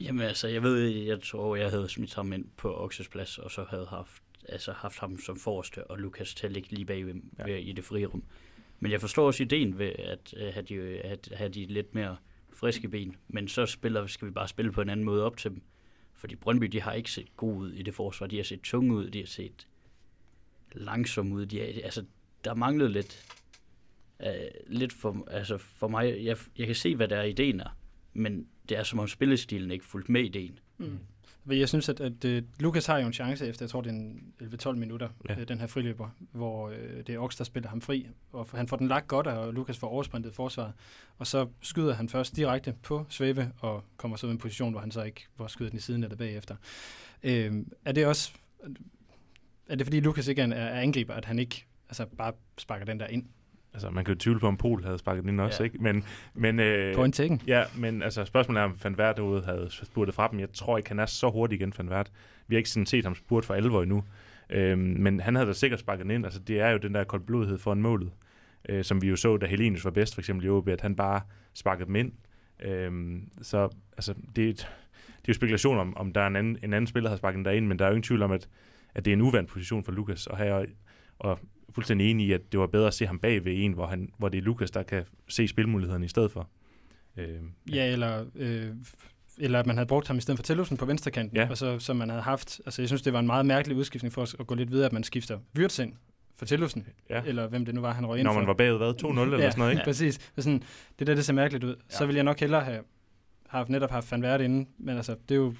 Jamen 0.00 0.22
altså, 0.26 0.48
jeg 0.48 0.62
ved, 0.62 0.88
jeg 0.88 1.22
tror, 1.22 1.56
jeg 1.56 1.70
havde 1.70 1.88
smidt 1.88 2.14
ham 2.14 2.32
ind 2.32 2.44
på 2.56 2.84
Oxes 2.84 3.08
plads, 3.08 3.38
og 3.38 3.50
så 3.50 3.64
havde 3.68 3.86
haft, 3.86 4.22
altså, 4.48 4.72
haft 4.72 4.98
ham 4.98 5.18
som 5.20 5.36
forreste, 5.36 5.84
og 5.90 5.98
Lukas 5.98 6.34
til 6.34 6.46
at 6.46 6.52
ligge 6.52 6.70
lige 6.70 6.84
bag 6.84 7.04
Ja. 7.38 7.46
ja. 7.46 7.56
i 7.56 7.72
det 7.72 7.84
frie 7.84 8.06
rum. 8.06 8.22
Men 8.80 8.92
jeg 8.92 9.00
forstår 9.00 9.26
også 9.26 9.42
ideen 9.42 9.78
ved 9.78 9.92
at 9.98 10.34
uh, 10.36 10.54
have, 10.54 10.62
de, 10.62 10.98
at 10.98 11.28
have 11.34 11.48
de 11.48 11.66
lidt 11.66 11.94
mere 11.94 12.16
friske 12.52 12.88
ben, 12.88 13.16
men 13.28 13.48
så 13.48 13.66
spiller, 13.66 14.06
skal 14.06 14.28
vi 14.28 14.32
bare 14.32 14.48
spille 14.48 14.72
på 14.72 14.80
en 14.80 14.88
anden 14.88 15.06
måde 15.06 15.24
op 15.24 15.36
til 15.36 15.50
dem. 15.50 15.62
Fordi 16.22 16.36
Brøndby, 16.36 16.66
de 16.66 16.80
har 16.80 16.92
ikke 16.92 17.10
set 17.10 17.36
god 17.36 17.56
ud 17.56 17.72
i 17.72 17.82
det 17.82 17.94
forsvar. 17.94 18.26
De 18.26 18.36
har 18.36 18.44
set 18.44 18.60
tunge 18.60 18.94
ud, 18.94 19.10
de 19.10 19.18
har 19.18 19.26
set 19.26 19.66
langsomme 20.72 21.34
ud. 21.34 21.46
De 21.46 21.58
har, 21.58 21.66
altså, 21.84 22.04
der 22.44 22.54
manglede 22.54 22.92
lidt, 22.92 23.26
uh, 24.20 24.26
lidt 24.66 24.92
for, 24.92 25.28
altså 25.30 25.58
for 25.58 25.88
mig. 25.88 26.24
Jeg, 26.24 26.36
jeg 26.58 26.66
kan 26.66 26.76
se, 26.76 26.96
hvad 26.96 27.08
der 27.08 27.16
er 27.16 27.22
ideen 27.22 27.60
er, 27.60 27.78
men 28.12 28.48
det 28.68 28.76
er 28.76 28.82
som 28.82 28.98
om 28.98 29.08
spillestilen 29.08 29.70
ikke 29.70 29.84
fulgt 29.84 30.08
med 30.08 30.24
ideen. 30.24 30.58
Mm. 30.78 30.98
Men 31.44 31.58
Jeg 31.58 31.68
synes, 31.68 31.88
at, 31.88 32.00
at 32.00 32.24
uh, 32.24 32.48
Lukas 32.60 32.86
har 32.86 32.98
jo 32.98 33.06
en 33.06 33.12
chance 33.12 33.46
efter, 33.46 33.64
jeg 33.64 33.70
tror, 33.70 33.80
det 33.80 33.90
er 33.90 33.94
en 33.94 34.32
11-12 34.40 34.72
minutter, 34.72 35.08
Ja. 35.28 35.36
uh, 35.36 35.42
den 35.42 35.58
her 35.58 35.66
friløber, 35.66 36.08
hvor 36.32 36.68
uh, 36.68 36.74
det 37.06 37.08
er 37.08 37.18
Ox, 37.18 37.36
der 37.36 37.44
spiller 37.44 37.68
ham 37.68 37.80
fri, 37.80 38.08
og 38.32 38.48
han 38.54 38.68
får 38.68 38.76
den 38.76 38.88
lagt 38.88 39.08
godt, 39.08 39.26
og 39.26 39.54
Lukas 39.54 39.78
får 39.78 39.88
oversprintet 39.88 40.34
forsvaret, 40.34 40.72
og 41.18 41.26
så 41.26 41.46
skyder 41.60 41.94
han 41.94 42.08
først 42.08 42.36
direkte 42.36 42.74
på 42.82 43.06
Svæve, 43.08 43.52
og 43.60 43.84
kommer 43.96 44.16
så 44.16 44.26
i 44.26 44.30
en 44.30 44.38
position, 44.38 44.70
hvor 44.72 44.80
han 44.80 44.90
så 44.90 45.02
ikke 45.02 45.26
hvor 45.36 45.46
skyder 45.46 45.70
den 45.70 45.76
i 45.78 45.80
siden 45.80 46.02
eller 46.04 46.16
bagefter. 46.16 46.56
Uh, 47.24 47.30
er 47.84 47.92
det 47.94 48.06
også, 48.06 48.32
er 49.68 49.74
det 49.74 49.86
fordi 49.86 50.00
Lukas 50.00 50.28
ikke 50.28 50.42
er, 50.42 50.46
er 50.54 50.80
angriber, 50.80 51.14
at 51.14 51.24
han 51.24 51.38
ikke 51.38 51.64
altså 51.88 52.06
bare 52.06 52.32
sparker 52.58 52.84
den 52.84 53.00
der 53.00 53.06
ind 53.06 53.26
Altså, 53.74 53.90
man 53.90 54.04
kan 54.04 54.14
jo 54.14 54.18
tvivle 54.18 54.40
på, 54.40 54.46
om 54.46 54.56
Pol 54.56 54.84
havde 54.84 54.98
sparket 54.98 55.22
den 55.22 55.30
ind 55.30 55.40
også, 55.40 55.62
Ja. 55.62 55.64
ikke? 55.64 55.78
Men, 55.82 56.04
men, 56.34 56.60
øh, 56.60 56.94
på 56.94 57.04
en 57.04 57.12
tækken? 57.12 57.40
Ja, 57.46 57.64
men 57.76 58.02
altså 58.02 58.24
spørgsmålet 58.24 58.60
er, 58.60 58.64
om 58.64 58.76
Van 58.84 58.98
Vært 58.98 59.16
derude 59.16 59.42
havde 59.44 59.68
spurtet 59.70 60.14
fra 60.14 60.28
dem. 60.28 60.40
Jeg 60.40 60.48
tror 60.52 60.76
ikke, 60.76 60.90
han 60.90 60.98
er 60.98 61.06
så 61.06 61.30
hurtig 61.30 61.56
igen, 61.56 61.72
Van 61.78 61.90
Vært. 61.90 62.10
Vi 62.48 62.54
har 62.54 62.58
ikke 62.58 62.70
sådan 62.70 62.86
set 62.86 63.04
ham 63.04 63.14
spurgt 63.14 63.46
for 63.46 63.54
alvor 63.54 63.82
endnu. 63.82 64.04
Øhm, 64.50 64.80
men 64.80 65.20
han 65.20 65.34
havde 65.34 65.48
da 65.48 65.52
sikkert 65.52 65.80
sparket 65.80 66.02
den 66.02 66.10
ind. 66.10 66.24
Altså, 66.24 66.40
det 66.40 66.60
er 66.60 66.70
jo 66.70 66.78
den 66.78 66.94
der 66.94 67.04
koldblodhed 67.04 67.58
foran 67.58 67.82
målet, 67.82 68.10
øh, 68.68 68.84
som 68.84 69.02
vi 69.02 69.08
jo 69.08 69.16
så, 69.16 69.36
da 69.36 69.46
Helenius 69.46 69.84
var 69.84 69.90
bedst, 69.90 70.14
for 70.14 70.20
eksempel 70.20 70.46
i 70.46 70.48
OB, 70.48 70.68
at 70.68 70.80
han 70.80 70.96
bare 70.96 71.20
sparkede 71.54 71.86
dem 71.86 71.96
ind. 71.96 72.12
Øhm, 72.62 73.28
så 73.42 73.68
altså, 73.96 74.14
det, 74.36 74.44
er 74.44 74.48
et, 74.50 74.56
det 74.56 74.64
er 75.14 75.28
jo 75.28 75.34
spekulation 75.34 75.78
om, 75.78 75.96
om 75.96 76.12
der 76.12 76.20
er 76.20 76.26
en 76.26 76.36
anden, 76.36 76.58
en 76.62 76.72
anden 76.72 76.86
spiller, 76.86 77.08
der 77.08 77.12
har 77.12 77.18
sparket 77.18 77.36
den 77.36 77.44
derind, 77.44 77.66
men 77.66 77.78
der 77.78 77.84
er 77.84 77.88
jo 77.88 77.92
ingen 77.92 78.02
tvivl 78.02 78.22
om, 78.22 78.32
at, 78.32 78.48
at 78.94 79.04
det 79.04 79.10
er 79.10 79.16
en 79.16 79.22
uvandt 79.22 79.50
position 79.50 79.84
for 79.84 79.92
Lukas 79.92 80.26
at 80.26 80.36
have, 80.36 80.54
og, 80.54 80.66
og 81.18 81.38
fuldstændig 81.74 82.10
enig 82.10 82.26
i, 82.26 82.32
at 82.32 82.40
det 82.52 82.60
var 82.60 82.66
bedre 82.66 82.86
at 82.86 82.94
se 82.94 83.06
ham 83.06 83.18
bag 83.18 83.44
ved 83.44 83.52
en, 83.56 83.72
hvor, 83.72 83.86
han, 83.86 84.08
hvor 84.18 84.28
det 84.28 84.38
er 84.38 84.42
Lukas, 84.42 84.70
der 84.70 84.82
kan 84.82 85.04
se 85.28 85.48
spilmulighederne 85.48 86.04
i 86.04 86.08
stedet 86.08 86.32
for. 86.32 86.48
Øhm, 87.16 87.50
Ja, 87.72 87.92
eller, 87.92 88.24
øh, 88.36 88.66
eller 89.38 89.58
at 89.60 89.66
man 89.66 89.76
havde 89.76 89.86
brugt 89.86 90.06
ham 90.08 90.18
i 90.18 90.20
stedet 90.20 90.38
for 90.38 90.42
Tillufsen 90.42 90.76
på 90.76 90.84
venstrekanten, 90.86 91.36
Ja. 91.36 91.48
og 91.50 91.58
så, 91.58 91.78
som 91.78 91.96
man 91.96 92.08
havde 92.08 92.22
haft. 92.22 92.60
Altså, 92.66 92.82
jeg 92.82 92.88
synes, 92.88 93.02
det 93.02 93.12
var 93.12 93.20
en 93.20 93.26
meget 93.26 93.46
mærkelig 93.46 93.76
udskiftning 93.76 94.12
for 94.12 94.22
os 94.22 94.36
at 94.40 94.46
gå 94.46 94.54
lidt 94.54 94.70
videre, 94.70 94.86
at 94.86 94.92
man 94.92 95.02
skifter 95.02 95.38
Wirtz 95.58 95.80
for 96.36 96.44
Tillufsen, 96.46 96.86
Ja. 97.10 97.22
eller 97.26 97.46
hvem 97.48 97.64
det 97.64 97.74
nu 97.74 97.80
var, 97.80 97.92
han 97.92 98.06
røg 98.06 98.18
ind 98.18 98.24
Når 98.24 98.32
for. 98.32 98.38
man 98.40 98.46
var 98.46 98.54
bagud, 98.54 98.76
hvad? 98.78 98.94
2-0 99.04 99.06
eller 99.22 99.38
ja, 99.38 99.50
sådan 99.50 99.58
noget, 99.58 99.72
ikke? 99.72 99.80
Ja, 99.80 99.84
præcis. 99.90 100.14
Så 100.14 100.42
sådan, 100.42 100.62
det 100.98 101.06
der, 101.06 101.14
det 101.14 101.24
ser 101.24 101.32
mærkeligt 101.32 101.64
ud. 101.64 101.76
Så 101.88 101.96
Ja. 102.00 102.06
ville 102.06 102.16
jeg 102.16 102.24
nok 102.24 102.40
hellere 102.40 102.60
have 102.60 102.80
haft, 103.48 103.68
netop 103.68 103.90
haft 103.90 104.12
Van 104.12 104.22
Vært 104.22 104.40
inde, 104.40 104.68
men 104.78 104.96
altså, 104.96 105.16
det 105.28 105.34
er 105.34 105.38
jo, 105.38 105.54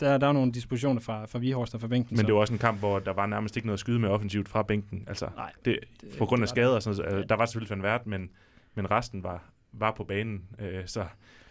der, 0.00 0.18
der 0.18 0.26
er 0.28 0.32
nogle 0.32 0.52
dispositioner 0.52 1.00
fra, 1.00 1.26
fra 1.26 1.38
Vihorst 1.38 1.74
og 1.74 1.80
fra 1.80 1.88
bænken. 1.88 2.14
Men 2.16 2.18
så. 2.20 2.26
det 2.26 2.34
var 2.34 2.40
også 2.40 2.52
en 2.52 2.58
kamp, 2.58 2.78
hvor 2.78 2.98
der 2.98 3.12
var 3.12 3.26
nærmest 3.26 3.56
ikke 3.56 3.66
noget 3.66 3.76
at 3.76 3.80
skyde 3.80 3.98
med 3.98 4.08
offensivt 4.08 4.48
fra 4.48 4.62
bænken. 4.62 5.04
Altså, 5.08 5.28
Nej, 5.36 5.52
det, 5.64 5.78
det- 6.00 6.14
på 6.18 6.26
grund 6.26 6.42
af 6.42 6.48
skader 6.48 6.74
og 6.74 6.82
sådan 6.82 6.96
noget. 6.96 7.10
Ja. 7.12 7.16
Altså, 7.16 7.28
der 7.28 7.34
var 7.34 7.46
selvfølgelig 7.46 7.70
Van 7.70 7.82
Vært, 7.82 8.06
men, 8.06 8.30
men 8.74 8.90
resten 8.90 9.22
var, 9.22 9.44
var 9.72 9.90
på 9.92 10.04
banen. 10.04 10.44
Øh, 10.58 10.82
så, 10.86 11.06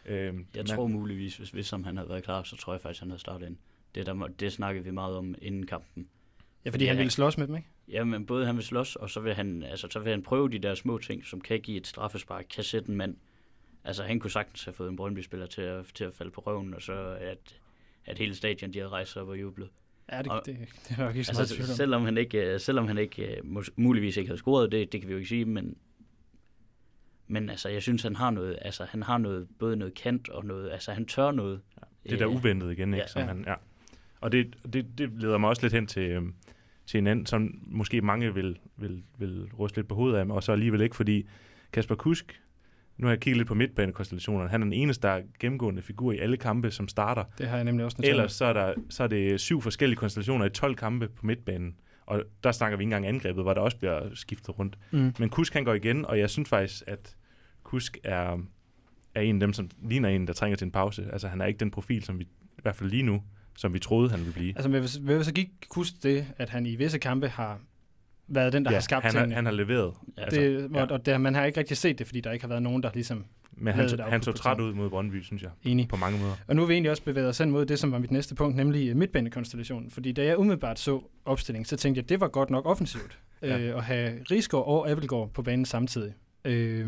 øh, 0.06 0.15
Jeg 0.15 0.34
man- 0.56 0.65
tror 0.65 0.88
muligvis, 0.88 1.38
hvis, 1.38 1.50
hvis 1.50 1.67
som 1.67 1.84
han 1.84 1.98
havde 1.98 2.10
været 2.10 2.24
klar, 2.24 2.43
så 2.43 2.56
tror 2.58 2.74
jeg 2.74 2.82
faktisk, 2.82 3.00
han 3.02 3.10
havde 3.10 3.21
startet 3.21 3.48
ind. 3.48 3.58
Det, 3.95 4.06
der, 4.06 4.28
det 4.39 4.54
snakkede 4.54 4.84
vi 4.86 4.91
meget 4.91 5.15
om 5.17 5.36
inden 5.41 5.65
kampen. 5.65 6.08
Ja, 6.65 6.69
fordi 6.69 6.86
han 6.86 6.95
Ja. 6.95 7.00
ville 7.02 7.12
slås 7.12 7.38
med 7.38 7.48
dem, 7.48 7.56
ikke? 7.56 7.67
Jamen, 7.88 8.26
både 8.26 8.45
han 8.45 8.56
vil 8.56 8.63
slås, 8.63 8.95
og 8.95 9.10
så 9.10 9.19
vil 9.19 9.34
han, 9.34 9.63
altså, 9.63 9.88
så 9.91 10.00
vil 10.00 10.10
han 10.12 10.24
prøve 10.24 10.50
de 10.50 10.60
der 10.60 10.76
små 10.76 10.98
ting, 10.98 11.26
som 11.26 11.41
kan 11.41 11.60
give 11.62 11.78
et 11.78 11.88
straffespark, 11.88 12.45
kan 12.56 12.63
sætte 12.63 12.89
en 12.89 12.95
mand. 12.95 13.15
Altså, 13.84 14.04
han 14.04 14.19
kunne 14.19 14.32
sagtens 14.32 14.63
have 14.65 14.74
fået 14.74 14.89
en 14.89 14.95
Brøndby-spiller 14.95 15.45
til 15.48 15.62
at, 15.62 15.86
til 15.95 16.04
at 16.04 16.13
falde 16.13 16.32
på 16.32 16.41
røven, 16.41 16.74
og 16.74 16.82
så 16.82 17.17
at, 17.21 17.60
at 18.06 18.18
hele 18.18 18.36
stadion, 18.36 18.74
de 18.74 18.80
havde 18.80 18.89
rejst 18.89 19.12
sig 19.13 19.22
op 19.22 19.28
og 19.28 19.41
jublet. 19.41 19.70
Ja, 20.12 20.18
det, 20.22 20.28
Og- 20.32 20.41
det, 20.46 20.58
det 20.89 20.98
er 21.00 21.06
nok 21.06 21.15
ikke 21.15 21.24
så 21.26 21.34
meget 21.34 21.48
tvivl 21.48 21.60
Altså, 21.62 21.74
om. 21.74 21.76
selvom 21.78 22.06
han 22.06 22.18
ikke, 22.18 22.54
øh, 22.54 22.60
selvom 22.60 22.88
han 22.88 22.98
ikke 22.98 23.36
øh, 23.38 23.44
muligvis 23.76 24.18
ikke 24.18 24.28
havde 24.30 24.38
scoret, 24.39 24.72
det, 24.72 24.91
det 24.91 25.02
kan 25.02 25.08
vi 25.08 25.13
jo 25.13 25.18
ikke 25.18 25.30
sige, 25.30 25.46
men, 25.46 25.76
men 27.28 27.50
altså, 27.50 27.70
jeg 27.70 27.82
synes, 27.82 28.04
han 28.04 28.15
har 28.15 28.30
noget, 28.32 28.58
altså, 28.62 28.86
han 28.89 29.04
har 29.04 29.18
noget, 29.18 29.48
både 29.60 29.76
noget 29.76 29.94
kant 29.94 30.30
og 30.30 30.46
noget, 30.46 30.72
altså, 30.72 30.91
han 30.91 31.06
tør 31.06 31.32
noget. 31.32 31.62
det 32.10 32.20
der 32.20 32.30
Øh, 32.30 32.36
uventet 32.36 32.72
igen, 32.72 32.94
ikke? 32.94 33.02
ja. 33.02 33.08
Som 33.08 33.22
Ja. 33.22 33.28
Han, 33.28 33.44
ja. 33.48 33.54
Og 34.22 34.32
det, 34.32 34.56
det, 34.74 34.86
det 34.98 35.12
leder 35.15 35.38
mig 35.38 35.50
også 35.50 35.62
lidt 35.62 35.74
hen 35.74 35.88
til, 35.88 36.02
øhm, 36.04 36.34
til 36.86 36.98
en 36.98 37.08
anden, 37.08 37.26
som 37.26 37.60
måske 37.68 38.02
mange 38.02 38.34
vil, 38.34 38.60
vil, 38.78 39.04
vil 39.18 39.50
ryste 39.60 39.78
lidt 39.78 39.88
på 39.88 39.96
hovedet 39.96 40.18
af, 40.18 40.26
og 40.26 40.44
så 40.44 40.52
alligevel 40.52 40.82
ikke, 40.82 40.96
fordi 40.96 41.28
Kasper 41.74 41.96
Kusk, 41.96 42.41
nu 42.98 43.08
har 43.08 43.12
jeg 43.12 43.20
kigget 43.20 43.38
lidt 43.38 43.48
på 43.48 43.54
midtbanekonstellationerne, 43.54 44.50
han 44.50 44.62
er 44.62 44.66
den 44.66 44.74
eneste, 44.74 45.08
der 45.08 45.14
er 45.14 45.22
gennemgående 45.40 45.82
figur 45.82 46.12
i 46.12 46.18
alle 46.18 46.38
kampe, 46.38 46.72
som 46.72 46.88
starter. 46.88 47.24
Det 47.38 47.48
har 47.48 47.56
jeg 47.56 47.64
nemlig 47.64 47.86
også 47.86 47.98
noteret. 48.00 48.12
Ellers 48.12 48.34
så 48.34 48.46
er, 48.46 48.54
der, 48.54 48.74
så 48.90 49.04
er 49.04 49.08
det 49.08 49.40
syv 49.40 49.62
forskellige 49.62 49.98
konstellationer 49.98 50.46
i 50.46 50.50
12 50.50 50.76
kampe 50.76 51.08
på 51.08 51.26
midtbanen. 51.26 51.76
Og 52.06 52.24
der 52.44 52.52
snakker 52.52 52.78
vi 52.78 52.82
ikke 52.82 52.88
engang 52.88 53.08
angrebet, 53.08 53.44
hvor 53.44 53.54
der 53.54 53.62
også 53.62 53.78
bliver 53.78 54.10
skiftet 54.14 54.60
rundt. 54.60 54.78
Mm. 54.92 55.14
Men 55.20 55.30
Kusk 55.30 55.54
han 55.54 55.64
går 55.64 55.74
igen, 55.74 56.06
og 56.06 56.20
jeg 56.20 56.30
synes 56.30 56.50
faktisk, 56.50 56.84
at 56.88 57.16
Kusk 57.64 57.98
er, 58.04 58.38
er 59.16 59.22
en 59.22 59.36
af 59.36 59.40
dem, 59.40 59.54
som 59.54 59.70
ligner 59.90 60.10
en, 60.10 60.28
der 60.28 60.34
trænger 60.34 60.58
til 60.58 60.66
en 60.66 60.72
pause. 60.72 61.08
Altså 61.14 61.28
han 61.28 61.42
er 61.42 61.46
ikke 61.46 61.60
den 61.60 61.72
profil, 61.72 62.04
som 62.04 62.20
vi, 62.20 62.24
i 62.24 62.62
hvert 62.62 62.76
fald 62.76 62.90
lige 62.90 63.04
nu, 63.04 63.22
som 63.58 63.74
vi 63.74 63.80
troede, 63.80 64.10
han 64.10 64.20
ville 64.20 64.34
blive. 64.34 64.54
Altså, 64.56 64.70
men 64.70 64.80
hvis, 64.80 64.96
hvis 64.96 65.26
så 65.26 65.34
gik 65.34 65.50
Kust 65.70 66.04
det, 66.04 66.28
at 66.38 66.50
han 66.50 66.66
i 66.66 66.76
visse 66.76 67.00
kampe 67.00 67.28
har 67.28 67.60
været 68.28 68.54
den, 68.54 68.66
der 68.66 68.72
har 68.72 68.80
skabt 68.80 69.04
han, 69.06 69.14
har, 69.14 69.20
tingene. 69.22 69.36
han 69.36 69.46
har 69.46 69.52
leveret. 69.54 69.94
Ja, 70.18 70.24
altså, 70.24 70.40
det, 70.42 70.72
ja. 70.74 70.86
og, 70.86 71.06
det, 71.06 71.22
man 71.22 71.36
har 71.36 71.46
ikke 71.46 71.60
rigtig 71.60 71.78
set 71.78 72.00
det, 72.00 72.08
fordi 72.08 72.22
der 72.22 72.32
ikke 72.32 72.44
har 72.44 72.50
været 72.50 72.62
nogen, 72.64 72.84
der 72.84 72.90
ligesom 72.94 73.26
Men 73.58 73.74
han, 73.74 73.86
et 73.86 74.00
han 74.00 74.22
så 74.22 74.32
træt 74.32 74.60
ud 74.60 74.74
mod 74.74 74.90
Brøndby, 74.90 75.22
synes 75.24 75.42
jeg, 75.42 75.52
enig. 75.64 75.88
på 75.88 75.96
mange 75.96 76.20
måder. 76.20 76.34
Og 76.48 76.56
nu 76.56 76.62
er 76.62 76.66
vi 76.68 76.74
egentlig 76.74 76.92
også 76.92 77.04
bevæget 77.04 77.30
os 77.30 77.38
hen 77.38 77.52
mod 77.52 77.66
det, 77.66 77.80
som 77.80 77.92
var 77.92 77.98
mit 78.00 78.12
næste 78.12 78.36
punkt, 78.36 78.56
nemlig 78.56 78.90
øh, 78.90 78.96
midtbanekonstellationen. 78.96 79.92
Fordi 79.92 80.12
da 80.12 80.26
jeg 80.26 80.38
umiddelbart 80.40 80.80
så 80.80 81.02
opstillingen, 81.26 81.66
så 81.66 81.78
tænkte 81.78 82.00
jeg, 82.00 82.04
at 82.04 82.10
det 82.10 82.20
var 82.20 82.28
godt 82.28 82.50
nok 82.50 82.66
offensivt 82.66 83.20
Ja. 83.42 83.60
øh, 83.60 83.78
at 83.78 83.84
have 83.84 84.20
Rigsgaard 84.32 84.66
og 84.68 84.90
Abelgaard 84.90 85.30
på 85.34 85.42
banen 85.42 85.66
samtidig. 85.66 86.14
Øh, 86.46 86.88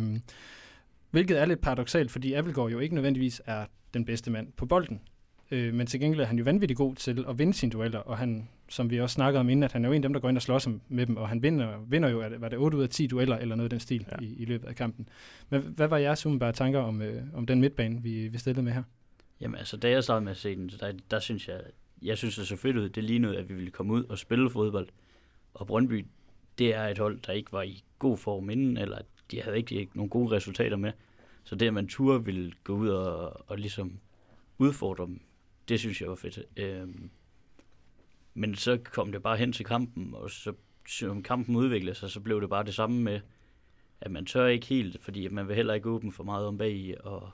Hvilket 1.11 1.41
er 1.41 1.45
lidt 1.45 1.61
paradoxalt, 1.61 2.11
fordi 2.11 2.33
Appelgaard 2.33 2.69
jo 2.71 2.79
ikke 2.79 2.95
nødvendigvis 2.95 3.41
er 3.45 3.65
den 3.93 4.05
bedste 4.05 4.31
mand 4.31 4.47
på 4.57 4.65
bolden. 4.65 5.01
Øh, 5.51 5.73
men 5.73 5.87
til 5.87 5.99
gengæld 5.99 6.21
er 6.21 6.25
han 6.25 6.37
jo 6.37 6.43
vanvittigt 6.43 6.77
god 6.77 6.95
til 6.95 7.25
at 7.29 7.39
vinde 7.39 7.53
sine 7.53 7.71
dueller, 7.71 7.99
og 7.99 8.17
han, 8.17 8.49
som 8.69 8.89
vi 8.89 9.01
også 9.01 9.13
snakkede 9.13 9.39
om 9.39 9.49
inden, 9.49 9.63
at 9.63 9.71
han 9.71 9.85
er 9.85 9.89
jo 9.89 9.93
en 9.93 10.03
af 10.03 10.09
dem, 10.09 10.13
der 10.13 10.19
går 10.19 10.29
ind 10.29 10.37
og 10.37 10.41
slås 10.41 10.67
med 10.89 11.05
dem, 11.05 11.17
og 11.17 11.29
han 11.29 11.43
vinder, 11.43 11.85
vinder 11.87 12.09
jo, 12.09 12.23
var 12.37 12.49
det 12.49 12.59
8 12.59 12.77
ud 12.77 12.83
af 12.83 12.89
10 12.89 13.07
dueller 13.07 13.37
eller 13.37 13.55
noget 13.55 13.65
af 13.65 13.69
den 13.69 13.79
stil 13.79 14.05
ja. 14.11 14.25
i, 14.25 14.35
i 14.35 14.45
løbet 14.45 14.67
af 14.67 14.75
kampen. 14.75 15.09
Men 15.49 15.61
hvad 15.61 15.87
var 15.87 15.97
jeres 15.97 16.25
umiddelbare 16.25 16.51
tanker 16.51 16.79
om, 16.79 17.01
øh, 17.01 17.23
om 17.33 17.45
den 17.45 17.61
midtbane, 17.61 18.03
vi, 18.03 18.27
vi 18.27 18.37
stillede 18.37 18.63
med 18.63 18.73
her? 18.73 18.83
Jamen 19.41 19.57
altså, 19.57 19.77
da 19.77 19.89
jeg 19.89 20.03
startede 20.03 20.23
med 20.23 20.31
at 20.31 20.37
se 20.37 20.55
den, 20.55 20.69
der, 20.79 20.93
der 21.11 21.19
synes 21.19 21.47
jeg, 21.47 21.61
jeg 22.01 22.17
synes 22.17 22.35
det 22.35 22.47
så 22.47 22.55
fedt 22.55 22.77
ud. 22.77 22.89
Det 22.89 23.03
lignede, 23.03 23.37
at 23.37 23.49
vi 23.49 23.53
ville 23.53 23.71
komme 23.71 23.93
ud 23.93 24.03
og 24.03 24.17
spille 24.17 24.49
fodbold. 24.49 24.87
Og 25.53 25.67
Brøndby, 25.67 26.05
det 26.57 26.75
er 26.75 26.83
et 26.83 26.97
hold, 26.97 27.19
der 27.27 27.33
ikke 27.33 27.53
var 27.53 27.61
i 27.61 27.83
god 27.99 28.17
form 28.17 28.49
inden, 28.49 28.77
eller 28.77 28.97
de 29.31 29.41
havde 29.41 29.57
ikke, 29.57 29.75
ikke 29.75 29.91
nogen 29.95 30.09
gode 30.09 30.35
resultater 30.35 30.77
med. 30.77 30.91
Så 31.43 31.55
det, 31.55 31.67
at 31.67 31.73
man 31.73 31.87
turde 31.87 32.25
ville 32.25 32.51
gå 32.63 32.73
ud 32.73 32.89
og, 32.89 33.49
og 33.49 33.57
ligesom 33.57 33.99
udfordre 34.57 35.05
dem, 35.05 35.21
det 35.69 35.79
synes 35.79 36.01
jeg 36.01 36.09
var 36.09 36.15
fedt. 36.15 36.39
Øhm, 36.57 37.09
men 38.33 38.55
så 38.55 38.77
kom 38.83 39.11
det 39.11 39.23
bare 39.23 39.37
hen 39.37 39.53
til 39.53 39.65
kampen, 39.65 40.13
og 40.13 40.29
så 40.29 40.53
som 40.87 41.23
kampen 41.23 41.55
udviklede 41.55 41.95
sig, 41.95 42.09
så 42.09 42.19
blev 42.19 42.41
det 42.41 42.49
bare 42.49 42.63
det 42.63 42.75
samme 42.75 43.01
med, 43.01 43.19
at 44.01 44.11
man 44.11 44.25
tør 44.25 44.45
ikke 44.45 44.67
helt, 44.67 45.01
fordi 45.01 45.27
man 45.27 45.47
vil 45.47 45.55
heller 45.55 45.73
ikke 45.73 45.89
åbne 45.89 46.11
for 46.11 46.23
meget 46.23 46.47
om 46.47 46.57
bag, 46.57 46.95
og, 47.03 47.29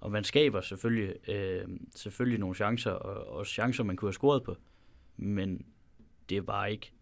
og 0.00 0.10
man 0.10 0.24
skaber 0.24 0.60
selvfølgelig, 0.60 1.28
øh, 1.28 1.68
selvfølgelig 1.96 2.40
nogle 2.40 2.54
chancer, 2.54 2.90
og, 2.90 3.36
og 3.36 3.46
chancer, 3.46 3.84
man 3.84 3.96
kunne 3.96 4.08
have 4.08 4.12
scoret 4.14 4.42
på, 4.42 4.56
men 5.16 5.64
det 6.28 6.36
er 6.36 6.42
bare 6.42 6.72
ikke, 6.72 6.92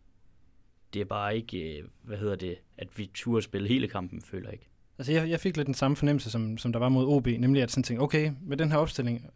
det 0.95 1.01
er 1.01 1.05
bare 1.05 1.37
ikke, 1.37 1.79
øh, 1.79 1.85
hvad 2.03 2.19
hedder 2.19 2.37
det, 2.37 2.59
at 2.79 2.99
vi 2.99 3.11
turde 3.15 3.43
spille 3.43 3.69
hele 3.69 3.89
kampen, 3.89 4.23
føler 4.23 4.49
jeg 4.49 4.53
ikke. 4.53 4.69
Altså 4.99 5.13
jeg, 5.13 5.31
jeg 5.31 5.41
fik 5.41 5.57
lidt 5.57 5.67
den 5.67 5.75
samme 5.75 5.97
fornemmelse, 5.97 6.31
som, 6.31 6.59
som 6.59 6.73
der 6.73 6.79
var 6.79 6.89
mod 6.89 7.07
OB, 7.07 7.27
nemlig 7.27 7.63
at 7.63 7.71
sådan 7.71 7.83
tænke, 7.83 8.03
okay, 8.03 8.33
med 8.43 8.57
den 8.57 8.73
her 8.73 8.79
opstilling, 8.79 9.31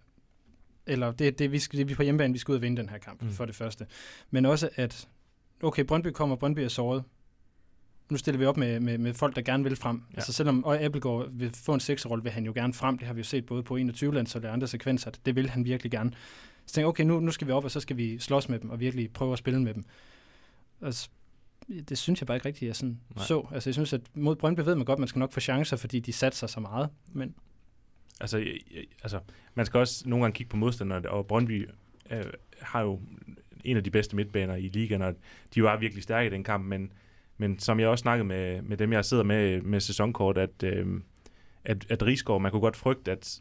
eller 0.87 1.12
det, 1.12 1.38
det, 1.38 1.53
vi 1.53 1.59
skal, 1.59 1.79
det 1.79 1.88
vi 1.88 1.95
på 1.95 2.03
hjemmebane, 2.03 2.33
vi 2.33 2.38
skal 2.38 2.53
ud 2.53 2.57
og 2.57 2.62
vinde 2.62 2.77
den 2.77 2.88
her 2.88 2.99
kamp, 2.99 3.23
mm. 3.23 3.31
for 3.31 3.45
det 3.45 3.55
første. 3.55 3.87
Men 4.31 4.47
også 4.47 4.68
at, 4.77 5.09
okay, 5.62 5.85
Brøndby 5.85 6.07
kommer, 6.07 6.37
Brøndby 6.37 6.59
er 6.59 6.68
såret. 6.68 7.05
Nu 8.11 8.16
stiller 8.16 8.38
vi 8.38 8.45
op 8.45 8.57
med, 8.57 8.81
med, 8.81 8.99
med 8.99 9.14
folk, 9.14 9.37
der 9.37 9.42
gerne 9.42 9.64
vil 9.64 9.77
frem. 9.77 10.03
Ja. 10.11 10.16
Altså 10.16 10.33
selvom 10.33 10.64
og 10.64 10.81
Appelgaard 10.81 11.29
vil 11.31 11.51
få 11.51 11.75
en 11.75 11.81
sekserrolle, 11.81 12.23
vil 12.23 12.33
han 12.33 12.45
jo 12.45 12.53
gerne 12.55 12.75
frem. 12.75 12.99
Det 12.99 13.07
har 13.07 13.14
vi 13.14 13.21
jo 13.21 13.25
set 13.25 13.47
både 13.47 13.62
på 13.62 13.77
21 13.77 14.14
lands 14.14 14.37
og 14.37 14.45
andre 14.45 14.66
sekvenser. 14.66 15.11
Det 15.27 15.37
vil 15.37 15.51
han 15.51 15.64
virkelig 15.64 15.90
gerne. 15.92 16.12
Så 16.66 16.75
tænker 16.75 16.88
okay, 16.88 17.05
nu, 17.05 17.21
nu 17.21 17.31
skal 17.31 17.47
vi 17.47 17.53
op, 17.53 17.64
og 17.64 17.71
så 17.71 17.81
skal 17.81 17.97
vi 17.97 18.18
slås 18.18 18.49
med 18.49 18.59
dem, 18.59 18.71
og 18.71 18.81
virkelig 18.81 19.12
prøve 19.12 19.33
at 19.33 19.38
spille 19.38 19.62
med 19.62 19.75
dem. 19.75 19.85
Altså, 20.83 21.09
det 21.88 21.99
synes 21.99 22.21
jeg 22.21 22.27
bare 22.27 22.37
ikke 22.37 22.47
rigtigt, 22.47 22.66
jeg 22.68 22.77
sådan 22.77 23.01
Nej. 23.16 23.25
så. 23.25 23.49
Altså, 23.53 23.71
jeg 23.71 23.75
synes, 23.75 23.92
at 23.92 24.01
mod 24.14 24.37
Brøndby 24.37 24.61
ved 24.61 24.75
man 24.75 24.85
godt, 24.85 24.97
at 24.97 25.01
man 25.01 25.09
skal 25.09 25.18
nok 25.18 25.33
få 25.33 25.40
chancer, 25.40 25.77
fordi 25.77 26.01
de 26.01 26.12
satser 26.12 26.47
så 26.47 26.61
meget. 26.61 26.88
Men 27.12 27.35
Altså, 28.22 28.44
altså, 29.02 29.20
man 29.54 29.66
skal 29.66 29.80
også 29.80 30.08
nogle 30.08 30.24
gange 30.24 30.35
kigge 30.35 30.50
på 30.50 30.56
modstanderne, 30.56 31.11
og 31.11 31.26
Brøndby 31.26 31.68
øh, 32.11 32.24
har 32.61 32.82
jo 32.82 33.00
en 33.64 33.76
af 33.76 33.85
de 33.85 33.90
bedste 33.90 34.16
midtbaner 34.16 34.54
i 34.54 34.68
ligaen, 34.68 35.02
og 35.02 35.14
de 35.54 35.62
var 35.62 35.76
virkelig 35.76 36.02
stærke 36.02 36.26
i 36.26 36.30
den 36.30 36.44
kamp, 36.44 36.64
men, 36.64 36.92
men 37.38 37.58
som 37.58 37.80
jeg 37.80 37.88
også 37.88 38.02
snakkede 38.02 38.28
med, 38.28 38.62
med 38.62 38.76
dem, 38.76 38.92
jeg 38.92 39.04
sidder 39.04 39.22
med 39.22 39.61
med 39.61 39.80
sæsonkort, 39.80 40.38
at, 40.38 40.62
øh, 40.64 40.87
at, 41.64 41.87
at 41.90 42.02
Rigsgaard, 42.02 42.40
man 42.40 42.50
kunne 42.50 42.61
godt 42.61 42.76
frygte, 42.76 43.12
at 43.12 43.40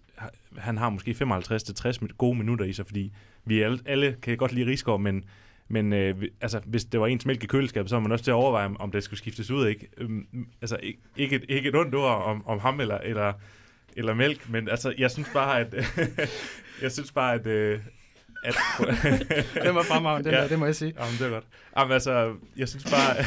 han 0.57 0.77
har 0.77 0.89
måske 0.89 1.11
55-60 1.11 2.07
gode 2.17 2.37
minutter 2.37 2.65
i 2.65 2.73
sig, 2.73 2.85
fordi 2.85 3.13
vi 3.45 3.61
alle, 3.61 3.79
alle 3.85 4.15
kan 4.21 4.37
godt 4.37 4.53
lide 4.53 4.69
Rigsgaard, 4.69 5.01
men, 5.01 5.23
men 5.67 5.93
øh, 5.93 6.15
altså, 6.41 6.61
hvis 6.65 6.85
det 6.85 6.99
var 6.99 7.07
ens 7.07 7.25
mælk 7.25 7.43
i 7.43 7.47
køleskabet, 7.47 7.89
så 7.89 7.95
var 7.95 8.01
man 8.01 8.11
også 8.11 8.23
til 8.23 8.31
at 8.31 8.35
overveje, 8.35 8.69
om 8.79 8.91
det 8.91 9.03
skulle 9.03 9.17
skiftes 9.17 9.51
ud. 9.51 9.67
Ikke, 9.67 9.87
øhm, 9.97 10.47
altså, 10.61 10.77
ikke, 10.83 10.99
ikke, 11.17 11.35
et, 11.35 11.45
ikke 11.49 11.69
et 11.69 11.75
ondt 11.75 11.95
ord 11.95 12.23
om, 12.23 12.47
om 12.47 12.59
ham 12.59 12.79
eller, 12.79 12.97
eller, 12.97 13.33
eller 13.97 14.13
mælk, 14.13 14.49
men 14.49 14.69
altså, 14.69 14.93
jeg 14.97 15.11
synes 15.11 15.29
bare, 15.33 15.59
at, 15.59 15.73
jeg 16.81 16.91
synes 16.91 17.11
bare, 17.11 17.33
at, 17.33 17.47
øh, 17.47 17.79
at 18.43 18.55
det 19.63 19.75
var 19.75 19.83
fremragende, 19.83 20.29
det, 20.29 20.37
ja. 20.37 20.47
det 20.47 20.59
må 20.59 20.65
jeg 20.65 20.75
sige. 20.75 20.93
Jamen, 20.99 21.13
det 21.19 21.25
er 21.25 21.29
godt. 21.29 21.47
Jamen, 21.77 21.93
altså, 21.93 22.35
jeg 22.57 22.69
synes 22.69 22.83
bare... 22.83 23.15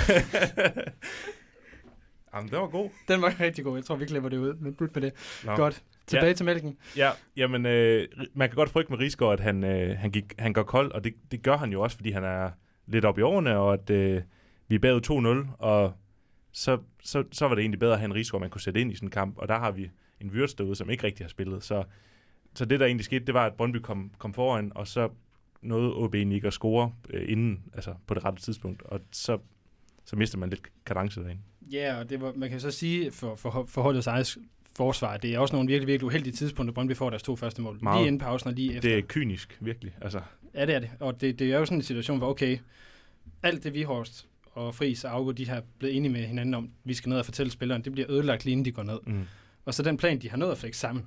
Jamen, 2.34 2.50
det 2.50 2.58
var 2.58 2.66
god. 2.66 2.90
Den 3.08 3.22
var 3.22 3.40
rigtig 3.40 3.64
god. 3.64 3.76
Jeg 3.76 3.84
tror, 3.84 3.96
vi 3.96 4.06
klipper 4.06 4.28
det 4.28 4.36
ud. 4.36 4.54
Men 4.54 4.76
med 4.78 5.02
det. 5.02 5.12
Nå. 5.44 5.56
Godt. 5.56 5.82
Tilbage 6.06 6.26
ja. 6.26 6.32
til 6.32 6.46
mælken. 6.46 6.76
Ja, 6.96 7.10
jamen, 7.36 7.66
øh, 7.66 8.08
man 8.34 8.48
kan 8.48 8.56
godt 8.56 8.70
frygte 8.70 8.92
med 8.92 8.98
Rigsgaard, 8.98 9.32
at 9.32 9.40
han, 9.40 9.64
øh, 9.64 9.98
han, 9.98 10.10
gik, 10.10 10.24
han 10.38 10.52
går 10.52 10.62
kold, 10.62 10.92
og 10.92 11.04
det, 11.04 11.14
det 11.30 11.42
gør 11.42 11.56
han 11.56 11.72
jo 11.72 11.80
også, 11.80 11.96
fordi 11.96 12.10
han 12.10 12.24
er 12.24 12.50
lidt 12.86 13.04
op 13.04 13.18
i 13.18 13.22
årene, 13.22 13.58
og 13.58 13.72
at 13.72 13.90
øh, 13.90 14.22
vi 14.68 14.74
er 14.74 14.78
bagud 14.78 15.46
2-0, 15.48 15.56
og 15.58 15.92
så, 16.52 16.78
så, 17.02 17.24
så 17.32 17.48
var 17.48 17.54
det 17.54 17.62
egentlig 17.62 17.80
bedre 17.80 17.92
at 17.92 17.98
have 17.98 18.06
en 18.06 18.14
Rigsgaard, 18.14 18.40
man 18.40 18.50
kunne 18.50 18.60
sætte 18.60 18.80
ind 18.80 18.92
i 18.92 18.94
sådan 18.94 19.06
en 19.06 19.10
kamp, 19.10 19.38
og 19.38 19.48
der 19.48 19.58
har 19.58 19.70
vi 19.70 19.90
en 20.20 20.30
Wirtz 20.30 20.54
derude, 20.54 20.74
som 20.74 20.90
ikke 20.90 21.04
rigtig 21.04 21.24
har 21.24 21.28
spillet. 21.28 21.62
Så, 21.62 21.84
så 22.54 22.64
det, 22.64 22.80
der 22.80 22.86
egentlig 22.86 23.04
skete, 23.04 23.24
det 23.24 23.34
var, 23.34 23.46
at 23.46 23.54
Brøndby 23.54 23.76
kom, 23.76 24.10
kom 24.18 24.34
foran, 24.34 24.72
og 24.74 24.88
så 24.88 25.08
nåede 25.62 25.94
OB 25.94 26.14
ikke 26.14 26.46
at 26.46 26.52
score 26.52 26.92
øh, 27.10 27.30
inden, 27.32 27.62
altså 27.74 27.94
på 28.06 28.14
det 28.14 28.24
rette 28.24 28.42
tidspunkt, 28.42 28.82
og 28.82 29.00
så, 29.12 29.38
så 30.04 30.16
mister 30.16 30.38
man 30.38 30.50
lidt 30.50 30.62
kadence 30.86 31.20
derinde. 31.20 31.42
Ja, 31.72 31.98
og 31.98 32.10
det 32.10 32.20
var, 32.20 32.32
man 32.36 32.50
kan 32.50 32.60
så 32.60 32.70
sige, 32.70 33.10
for, 33.10 33.36
for, 33.36 33.66
for 33.68 33.82
holdets 33.82 34.06
eget 34.06 34.36
forsvar, 34.76 35.16
det 35.16 35.34
er 35.34 35.38
også 35.38 35.54
nogle 35.54 35.66
virkelig, 35.66 35.86
virkelig 35.86 36.06
uheldige 36.06 36.34
tidspunkter, 36.34 36.74
Brøndby 36.74 36.96
får 36.96 37.10
deres 37.10 37.22
to 37.22 37.36
første 37.36 37.62
mål. 37.62 37.78
Meget. 37.82 38.00
Lige 38.00 38.06
inden 38.06 38.20
pausen 38.20 38.48
og 38.48 38.54
lige 38.54 38.76
efter. 38.76 38.80
Det 38.80 38.98
er 38.98 39.02
kynisk, 39.02 39.58
virkelig. 39.60 39.96
Altså. 40.00 40.20
Ja, 40.54 40.66
det 40.66 40.74
er 40.74 40.78
det. 40.78 40.90
Og 41.00 41.20
det, 41.20 41.38
det 41.38 41.52
er 41.52 41.58
jo 41.58 41.64
sådan 41.64 41.78
en 41.78 41.82
situation, 41.82 42.18
hvor 42.18 42.28
okay, 42.28 42.58
alt 43.42 43.64
det 43.64 43.74
vi 43.74 43.82
Horst 43.82 44.28
og 44.52 44.74
Friis 44.74 45.04
og 45.04 45.10
Augo, 45.10 45.30
de 45.30 45.48
har 45.48 45.62
blevet 45.78 45.96
enige 45.96 46.12
med 46.12 46.26
hinanden 46.26 46.54
om, 46.54 46.70
vi 46.84 46.94
skal 46.94 47.08
ned 47.08 47.18
og 47.18 47.24
fortælle 47.24 47.52
spilleren, 47.52 47.84
det 47.84 47.92
bliver 47.92 48.10
ødelagt 48.10 48.44
lige 48.44 48.52
inden 48.52 48.64
de 48.64 48.72
går 48.72 48.82
ned. 48.82 48.98
Mm. 49.06 49.24
Og 49.64 49.74
så 49.74 49.82
den 49.82 49.96
plan, 49.96 50.18
de 50.18 50.30
har 50.30 50.36
nået 50.36 50.50
at 50.50 50.58
flække 50.58 50.76
sammen, 50.76 51.06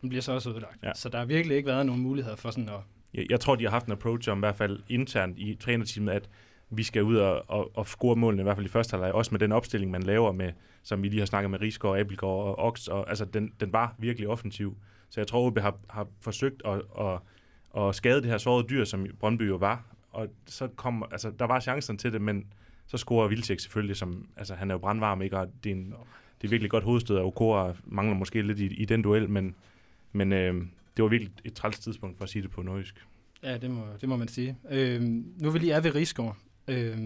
den 0.00 0.08
bliver 0.08 0.22
så 0.22 0.32
også 0.32 0.50
ødelagt. 0.50 0.82
Ja. 0.82 0.92
Så 0.94 1.08
der 1.08 1.18
har 1.18 1.24
virkelig 1.24 1.56
ikke 1.56 1.66
været 1.66 1.86
nogen 1.86 2.02
muligheder 2.02 2.36
for 2.36 2.50
sådan 2.50 2.68
at... 2.68 2.80
Jeg, 3.14 3.26
jeg 3.30 3.40
tror, 3.40 3.56
de 3.56 3.64
har 3.64 3.70
haft 3.70 3.86
en 3.86 3.92
approach 3.92 4.30
om 4.30 4.38
i 4.38 4.40
hvert 4.40 4.56
fald 4.56 4.80
internt 4.88 5.38
i 5.38 5.54
trænerteamet, 5.54 6.12
at 6.12 6.28
vi 6.70 6.82
skal 6.82 7.02
ud 7.02 7.16
og, 7.16 7.44
og, 7.48 7.70
og 7.74 7.86
score 7.86 8.16
målene, 8.16 8.42
i 8.42 8.44
hvert 8.44 8.56
fald 8.56 8.66
i 8.66 8.68
første 8.68 8.90
halvleg, 8.90 9.12
også 9.12 9.30
med 9.30 9.38
den 9.38 9.52
opstilling, 9.52 9.90
man 9.90 10.02
laver 10.02 10.32
med, 10.32 10.52
som 10.82 11.02
vi 11.02 11.08
lige 11.08 11.18
har 11.18 11.26
snakket 11.26 11.50
med 11.50 11.60
Rigsgaard, 11.60 11.98
Abelgaard 11.98 12.44
og 12.44 12.58
Ox, 12.58 12.86
og 12.86 13.08
altså 13.08 13.24
den, 13.24 13.52
den 13.60 13.72
var 13.72 13.94
virkelig 13.98 14.28
offensiv. 14.28 14.76
Så 15.10 15.20
jeg 15.20 15.26
tror, 15.26 15.50
vi 15.50 15.60
har, 15.60 15.78
har 15.90 16.08
forsøgt 16.20 16.62
at, 16.64 16.82
at, 17.00 17.18
at 17.82 17.94
skade 17.94 18.22
det 18.22 18.30
her 18.30 18.38
sårede 18.38 18.68
dyr, 18.68 18.84
som 18.84 19.06
Brøndby 19.20 19.48
jo 19.48 19.56
var, 19.56 19.84
og 20.10 20.28
så 20.46 20.68
kom, 20.68 21.04
altså 21.10 21.30
der 21.38 21.44
var 21.44 21.60
chancen 21.60 21.98
til 21.98 22.12
det, 22.12 22.20
men 22.20 22.46
så 22.86 22.96
scorer 22.96 23.28
Vilcek 23.28 23.60
selvfølgelig, 23.60 23.96
som, 23.96 24.28
altså 24.36 24.54
han 24.54 24.70
er 24.70 24.74
jo 24.74 24.78
brandvarm, 24.78 25.22
ikke, 25.22 25.38
og 25.38 25.48
det 25.64 25.72
er 25.72 25.76
en, 25.76 25.94
det 26.40 26.48
er 26.48 26.50
virkelig 26.50 26.70
godt 26.70 26.84
hovedstød, 26.84 27.16
og 27.16 27.26
Okora 27.26 27.74
mangler 27.84 28.16
måske 28.16 28.42
lidt 28.42 28.58
i, 28.58 28.66
i 28.66 28.84
den 28.84 29.02
duel, 29.02 29.30
men, 29.30 29.54
men 30.12 30.32
øh, 30.32 30.54
det 30.96 31.02
var 31.02 31.08
virkelig 31.08 31.32
et 31.44 31.54
træls 31.54 31.78
tidspunkt 31.78 32.16
for 32.16 32.24
at 32.24 32.30
sige 32.30 32.42
det 32.42 32.50
på 32.50 32.62
nordisk. 32.62 33.06
Ja, 33.42 33.58
det 33.58 33.70
må, 33.70 33.82
det 34.00 34.08
må 34.08 34.16
man 34.16 34.28
sige. 34.28 34.56
Øh, 34.70 35.02
nu 35.42 35.50
vil 35.50 35.60
lige 35.60 35.72
er 35.72 35.80
ved 35.80 35.94
Rigsgaard, 35.94 36.36
øh, 36.68 36.96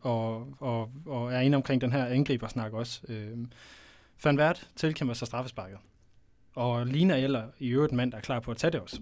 og, 0.00 0.54
og, 0.60 0.90
og 1.06 1.32
er 1.32 1.40
inde 1.40 1.56
omkring 1.56 1.80
den 1.80 1.92
her 1.92 2.06
angribersnak 2.06 2.72
også. 2.72 3.00
Øh, 3.08 3.38
Van 4.24 4.38
Vært 4.38 4.68
tilkæmper 4.76 5.14
sig 5.14 5.26
straffesparket, 5.26 5.78
og 6.54 6.86
Lina 6.86 7.16
eller 7.16 7.42
i 7.58 7.68
øvrigt 7.68 7.92
mand, 7.92 8.12
der 8.12 8.18
er 8.18 8.22
klar 8.22 8.40
på 8.40 8.50
at 8.50 8.56
tage 8.56 8.70
det 8.70 8.80
også. 8.80 9.00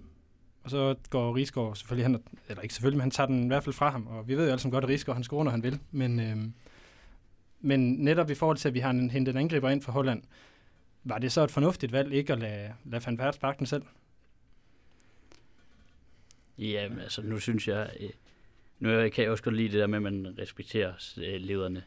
Og 0.62 0.70
så 0.70 0.94
går 1.11 1.37
Rigsgaard 1.37 1.77
selvfølgelig, 1.77 2.05
han, 2.05 2.22
eller 2.49 2.62
ikke 2.62 2.75
selvfølgelig, 2.75 2.96
men 2.96 3.03
han 3.03 3.11
tager 3.11 3.27
den 3.27 3.44
i 3.44 3.46
hvert 3.46 3.64
fald 3.64 3.75
fra 3.75 3.90
ham, 3.90 4.07
og 4.07 4.29
vi 4.29 4.37
ved 4.37 4.44
jo 4.44 4.51
alle 4.51 4.61
sammen 4.61 4.72
godt, 4.72 4.85
at 4.85 4.90
Rigsgaard 4.90 5.16
han 5.16 5.25
scorer, 5.25 5.44
når 5.44 5.51
han 5.51 5.62
vil, 5.62 5.79
men, 5.90 6.20
øh, 6.20 6.37
men 7.61 7.92
netop 7.92 8.31
i 8.31 8.35
forhold 8.35 8.57
til, 8.57 8.69
at 8.69 8.75
vi 8.75 8.79
har 8.79 8.90
en, 8.90 9.11
hentet 9.11 9.33
en 9.33 9.38
angriber 9.38 9.71
ind 9.71 9.83
fra 9.83 9.92
Holland, 9.92 10.23
var 11.05 11.19
det 11.19 11.33
så 11.33 11.45
et 11.45 11.51
fornuftigt 11.51 11.92
valg 11.92 12.12
ikke 12.12 12.33
at 12.33 12.38
lade, 12.38 12.75
lade 12.85 13.07
Van 13.07 13.16
Pert 13.16 13.35
sparke 13.35 13.59
den 13.59 13.66
selv? 13.66 13.83
Jamen, 16.59 16.99
altså 16.99 17.23
nu 17.23 17.38
synes 17.38 17.69
jeg, 17.69 17.90
øh, 18.01 18.11
nu 18.79 18.88
kan 18.88 19.23
jeg 19.25 19.31
også 19.31 19.45
godt 19.45 19.57
lide 19.57 19.69
det 19.69 19.81
der 19.81 19.87
med, 19.87 19.97
at 19.97 20.03
man 20.03 20.35
respekterer 20.38 20.92
øh, 21.16 21.40
lederne. 21.40 21.85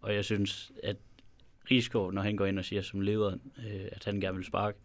Og 0.00 0.14
jeg 0.14 0.24
synes, 0.24 0.72
at 0.82 0.96
Rigsgaard, 1.70 2.12
når 2.12 2.22
han 2.22 2.36
går 2.36 2.46
ind 2.46 2.58
og 2.58 2.64
siger 2.64 2.82
som 2.82 3.00
lederen, 3.00 3.40
øh, 3.58 3.88
at 3.92 4.04
han 4.04 4.20
gerne 4.20 4.36
vil 4.36 4.46
sparke, 4.46 4.78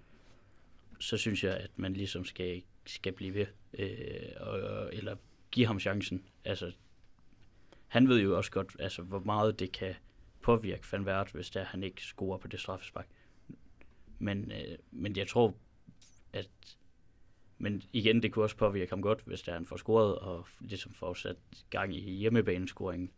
så 0.99 1.17
synes 1.17 1.43
jeg, 1.43 1.57
at 1.57 1.71
man 1.75 1.93
ligesom 1.93 2.25
skal, 2.25 2.61
skal 2.85 3.13
blive 3.13 3.33
ved, 3.33 3.45
øh, 3.73 4.31
og, 4.39 4.89
eller 4.93 5.15
give 5.51 5.67
ham 5.67 5.79
chancen. 5.79 6.23
Altså, 6.45 6.71
han 7.89 8.09
ved 8.09 8.21
jo 8.21 8.37
også 8.37 8.51
godt, 8.51 8.75
altså, 8.79 9.01
hvor 9.01 9.19
meget 9.19 9.59
det 9.59 9.71
kan 9.71 9.95
påvirke 10.41 10.87
Van 10.91 11.05
Vært, 11.05 11.31
hvis 11.31 11.49
der 11.49 11.63
han 11.63 11.83
ikke 11.83 12.01
scorer 12.01 12.37
på 12.37 12.47
det 12.47 12.59
straffespark. 12.59 13.07
Men, 14.19 14.51
øh, 14.51 14.77
men 14.91 15.17
jeg 15.17 15.27
tror, 15.27 15.55
at 16.33 16.49
men 17.57 17.81
igen, 17.93 18.23
det 18.23 18.31
kunne 18.31 18.45
også 18.45 18.57
påvirke 18.57 18.89
ham 18.89 19.01
godt, 19.01 19.21
hvis 19.25 19.41
der 19.41 19.53
han 19.53 19.65
får 19.65 19.77
scoret 19.77 20.15
og 20.15 20.47
ligesom 20.59 20.93
får 20.93 21.13
sat 21.13 21.35
gang 21.69 21.95
i 21.95 21.99
hjemmebanescoringen. 21.99 23.11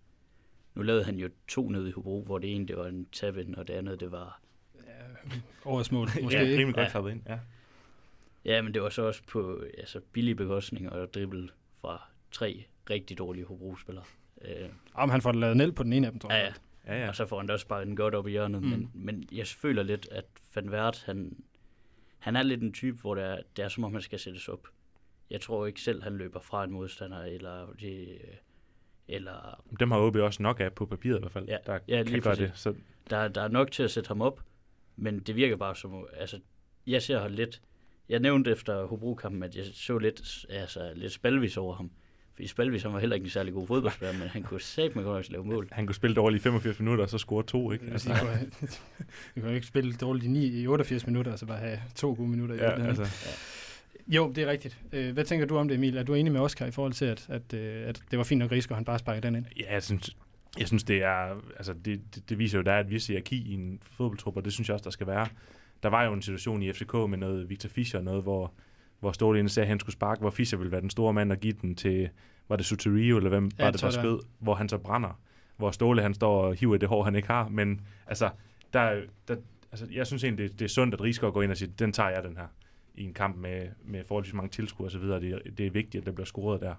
Nu 0.75 0.81
lavede 0.81 1.03
han 1.03 1.15
jo 1.15 1.29
to 1.47 1.69
ned 1.69 1.88
i 1.88 1.91
Hobro, 1.91 2.23
hvor 2.23 2.38
det 2.38 2.55
ene 2.55 2.67
det 2.67 2.77
var 2.77 2.88
en 2.88 3.05
tabin, 3.12 3.55
og 3.55 3.67
det 3.67 3.73
andet 3.73 3.99
det 3.99 4.12
var... 4.12 4.41
Ja, 4.75 5.29
årets 5.71 5.91
mål, 5.91 6.07
måske. 6.23 6.39
ja, 6.39 6.43
rimelig 6.43 6.75
godt 6.75 7.05
ja. 7.05 7.12
ind, 7.12 7.21
ja. 7.27 7.39
Ja, 8.45 8.62
men 8.62 8.73
det 8.73 8.81
var 8.81 8.89
så 8.89 9.01
også 9.01 9.23
på 9.27 9.63
altså, 9.77 10.01
billig 10.12 10.38
bekostning 10.38 10.91
og 10.91 11.13
dribbel 11.13 11.51
fra 11.81 12.07
tre 12.31 12.65
rigtig 12.89 13.17
dårlige 13.17 13.45
Hobro-spillere. 13.45 14.05
Øh, 14.45 14.69
Om 14.93 15.10
han 15.10 15.21
får 15.21 15.32
lavet 15.32 15.58
ned 15.58 15.71
på 15.71 15.84
den 15.84 15.93
ene 15.93 16.08
af 16.08 16.12
dem, 16.13 16.19
tror 16.19 16.32
jeg. 16.34 16.41
Ja, 16.41 16.54
Ja, 16.88 17.01
ja. 17.01 17.08
Og 17.08 17.15
så 17.15 17.25
får 17.25 17.38
han 17.38 17.47
da 17.47 17.54
også 17.54 17.67
bare 17.67 17.86
den 17.86 17.95
godt 17.95 18.15
op 18.15 18.27
i 18.27 18.32
hjørnet. 18.32 18.62
Mm. 18.62 18.69
Men, 18.69 18.91
men 18.93 19.23
jeg 19.32 19.47
føler 19.47 19.84
lidt, 19.84 20.08
at 20.12 20.25
Van 20.56 20.71
Vert, 20.71 21.04
han, 21.06 21.43
han 22.19 22.36
er 22.36 22.43
lidt 22.43 22.62
en 22.62 22.73
type, 22.73 22.97
hvor 23.01 23.15
det 23.15 23.23
er, 23.23 23.41
det 23.58 23.65
er 23.65 23.69
som 23.69 23.84
om, 23.84 23.93
han 23.93 24.01
skal 24.01 24.19
sættes 24.19 24.47
op. 24.47 24.67
Jeg 25.30 25.41
tror 25.41 25.65
ikke 25.65 25.82
selv, 25.82 26.04
han 26.04 26.17
løber 26.17 26.39
fra 26.39 26.63
en 26.63 26.71
modstander, 26.71 27.23
eller, 27.23 27.73
det, 27.80 28.21
eller 29.08 29.63
Dem 29.80 29.91
har 29.91 29.99
OB 29.99 30.15
også 30.15 30.43
nok 30.43 30.60
af 30.60 30.73
på 30.73 30.86
papiret 30.86 31.17
i 31.17 31.19
hvert 31.19 31.32
fald, 31.32 31.45
Ja, 31.47 31.58
der 31.65 31.80
ja, 31.88 31.97
kan 31.97 32.06
lige 32.06 32.21
gøre 32.21 32.36
det. 32.36 32.51
Så 32.54 32.75
der, 33.10 33.27
der 33.27 33.41
er 33.41 33.47
nok 33.47 33.71
til 33.71 33.84
at 33.84 33.91
sætte 33.91 34.08
ham 34.08 34.21
op, 34.21 34.43
men 34.95 35.19
det 35.19 35.36
virker 35.36 35.56
bare 35.56 35.75
som, 35.75 36.08
altså, 36.13 36.39
jeg 36.88 37.01
ser 37.01 37.27
lidt, 37.27 37.62
jeg 38.10 38.19
nævnte 38.19 38.51
efter 38.51 38.86
Hobro-kampen, 38.86 39.43
at 39.43 39.56
jeg 39.56 39.65
så 39.73 39.97
lidt, 39.97 40.45
altså, 40.49 40.91
lidt 40.95 41.13
spalvis 41.13 41.58
over 41.58 41.75
ham. 41.75 41.91
Fordi 42.41 42.47
Spalvis, 42.47 42.84
han 42.84 42.93
var 42.93 42.99
heller 42.99 43.15
ikke 43.15 43.23
en 43.25 43.30
særlig 43.30 43.54
god 43.54 43.67
fodboldspiller, 43.67 44.17
men 44.19 44.27
han 44.27 44.43
kunne 44.43 44.62
sætte 44.62 44.95
med 44.95 45.04
godt 45.04 45.32
lave 45.32 45.43
mål. 45.45 45.67
han 45.71 45.86
kunne 45.86 45.95
spille 45.95 46.15
dårligt 46.15 46.41
i 46.41 46.43
85 46.43 46.80
minutter, 46.80 47.04
og 47.04 47.10
så 47.10 47.17
score 47.17 47.43
to, 47.43 47.71
ikke? 47.71 47.86
Altså, 47.91 48.13
Altså, 48.62 48.80
du 49.36 49.41
kan 49.41 49.49
jo 49.49 49.56
ikke 49.56 49.67
spille 49.67 49.93
dårligt 49.93 50.25
i, 50.25 50.27
9, 50.27 50.62
i 50.62 50.67
88 50.67 51.08
minutter, 51.08 51.32
og 51.32 51.39
så 51.39 51.45
bare 51.45 51.58
have 51.58 51.80
to 51.95 52.13
gode 52.13 52.30
minutter. 52.30 52.56
i 52.56 52.58
ja, 52.58 52.65
virkeligheden. 52.65 52.99
altså, 53.01 53.30
Jo, 54.08 54.32
det 54.36 54.43
er 54.43 54.47
rigtigt. 54.47 54.80
Øh, 54.91 55.13
hvad 55.13 55.23
tænker 55.25 55.45
du 55.45 55.58
om 55.58 55.67
det, 55.67 55.75
Emil? 55.75 55.97
Er 55.97 56.04
du 56.04 56.13
enig 56.13 56.34
med 56.34 56.41
Oscar 56.41 56.65
i 56.65 56.71
forhold 56.71 56.93
til, 56.93 57.06
at, 57.06 57.25
at, 57.30 57.54
øh, 57.54 57.88
at 57.88 58.01
det 58.12 58.17
var 58.17 58.23
fint 58.23 58.39
nok 58.39 58.51
Rigsgaard, 58.51 58.77
han 58.77 58.86
bare 58.86 58.99
sparkede 58.99 59.27
den 59.27 59.36
ind? 59.36 59.45
ja, 59.60 59.73
jeg 59.73 59.84
synes, 59.84 60.15
jeg 60.60 60.67
synes, 60.67 60.84
det 60.84 61.04
er, 61.04 61.41
altså, 61.58 61.73
det, 61.86 62.01
det, 62.15 62.30
det 62.30 62.39
viser 62.39 62.58
jo, 62.58 62.60
at 62.60 62.65
der 62.65 62.71
er 62.71 62.80
et 62.80 62.89
vis 62.89 63.08
hierarki 63.08 63.51
i 63.51 63.54
en 63.54 63.80
fodboldtrup, 63.91 64.38
og 64.38 64.45
det 64.45 64.54
synes 64.54 64.69
jeg 64.69 64.73
også, 64.73 64.84
der 64.84 64.89
skal 64.89 65.08
være. 65.08 65.27
Der 65.84 65.89
var 65.89 66.04
jo 66.04 66.13
en 66.13 66.21
situation 66.21 66.62
i 66.63 66.73
FCK 66.73 66.93
med 66.93 67.17
noget 67.17 67.49
Victor 67.49 67.69
Fischer, 67.69 68.01
noget, 68.01 68.23
hvor, 68.23 68.54
hvor 69.02 69.12
Ståle 69.12 69.50
sagde, 69.50 69.66
at 69.66 69.70
han 69.70 69.80
skulle 69.80 69.94
sparke, 69.94 70.22
hvor 70.22 70.30
Fischer 70.30 70.58
ville 70.58 70.72
være 70.72 70.82
den 70.82 70.90
store 70.90 71.14
mand 71.14 71.32
og 71.32 71.38
give 71.38 71.54
den 71.62 71.76
til, 71.76 72.10
var 72.50 72.56
det 72.56 72.66
Soterio, 72.66 73.18
eller 73.18 73.30
hvem 73.30 73.52
Ja, 73.60 73.64
var 73.64 73.72
det, 73.72 73.82
der 73.82 73.90
skød, 73.90 74.20
hvor 74.40 74.56
han 74.56 74.70
så 74.70 74.78
brænder. 74.78 75.20
Hvor 75.58 75.72
Ståle, 75.72 76.02
han 76.02 76.14
står 76.14 76.42
og 76.42 76.56
hiver 76.56 76.76
i 76.76 76.78
det 76.78 76.90
hår, 76.90 77.04
han 77.04 77.16
ikke 77.16 77.28
har. 77.28 77.48
Men 77.48 77.82
altså, 78.08 78.30
der, 78.74 79.02
der, 79.28 79.36
altså 79.72 79.88
jeg 79.92 80.08
synes 80.08 80.24
egentlig, 80.24 80.50
det, 80.50 80.60
det 80.60 80.66
er 80.66 80.70
sundt, 80.70 80.94
at 80.94 81.02
Rigsgaard 81.02 81.34
går 81.34 81.42
ind 81.42 81.52
og 81.52 81.58
siger, 81.58 81.72
den 81.80 81.92
tager 81.92 82.10
jeg, 82.10 82.24
den 82.24 82.38
her 82.38 82.48
i 82.96 83.04
en 83.04 83.14
kamp 83.14 83.38
med, 83.38 83.68
med 83.86 84.04
forholdsvis 84.04 84.34
mange 84.34 84.50
tilskuere 84.50 84.88
og 84.88 84.92
så 84.92 85.00
videre. 85.00 85.22
Det, 85.22 85.58
det 85.58 85.66
er 85.66 85.72
vigtigt, 85.72 86.02
at 86.02 86.06
der 86.06 86.12
bliver 86.12 86.26
scoret 86.26 86.62
der. 86.62 86.76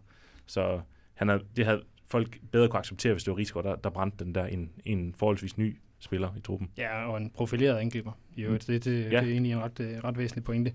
Så 0.47 0.81
han 1.15 1.31
er, 1.31 1.39
det 1.57 1.65
havde 1.65 1.83
folk 2.07 2.41
bedre 2.53 2.69
kunne 2.69 2.79
acceptere, 2.79 3.13
hvis 3.13 3.25
det 3.25 3.31
var 3.31 3.39
Rigsgaard, 3.39 3.65
der, 3.65 3.77
der 3.77 3.91
brændte 3.91 4.25
den 4.25 4.35
der 4.35 4.47
en, 4.47 4.71
en 4.85 5.15
forholdsvis 5.15 5.59
ny 5.59 5.79
spiller 6.03 6.37
i 6.37 6.41
truppen. 6.41 6.71
Ja, 6.77 7.05
og 7.11 7.17
en 7.17 7.31
profileret 7.31 7.79
angriber. 7.79 8.13
I 8.37 8.43
øvrigt. 8.43 8.67
Det, 8.67 8.85
det, 8.85 8.99
Ja. 9.05 9.05
det 9.05 9.15
er 9.15 9.21
egentlig 9.33 9.53
en 9.53 9.59
ret, 9.61 9.81
øh, 9.81 9.99
ret 10.05 10.19
væsentlig 10.19 10.45
pointe. 10.45 10.75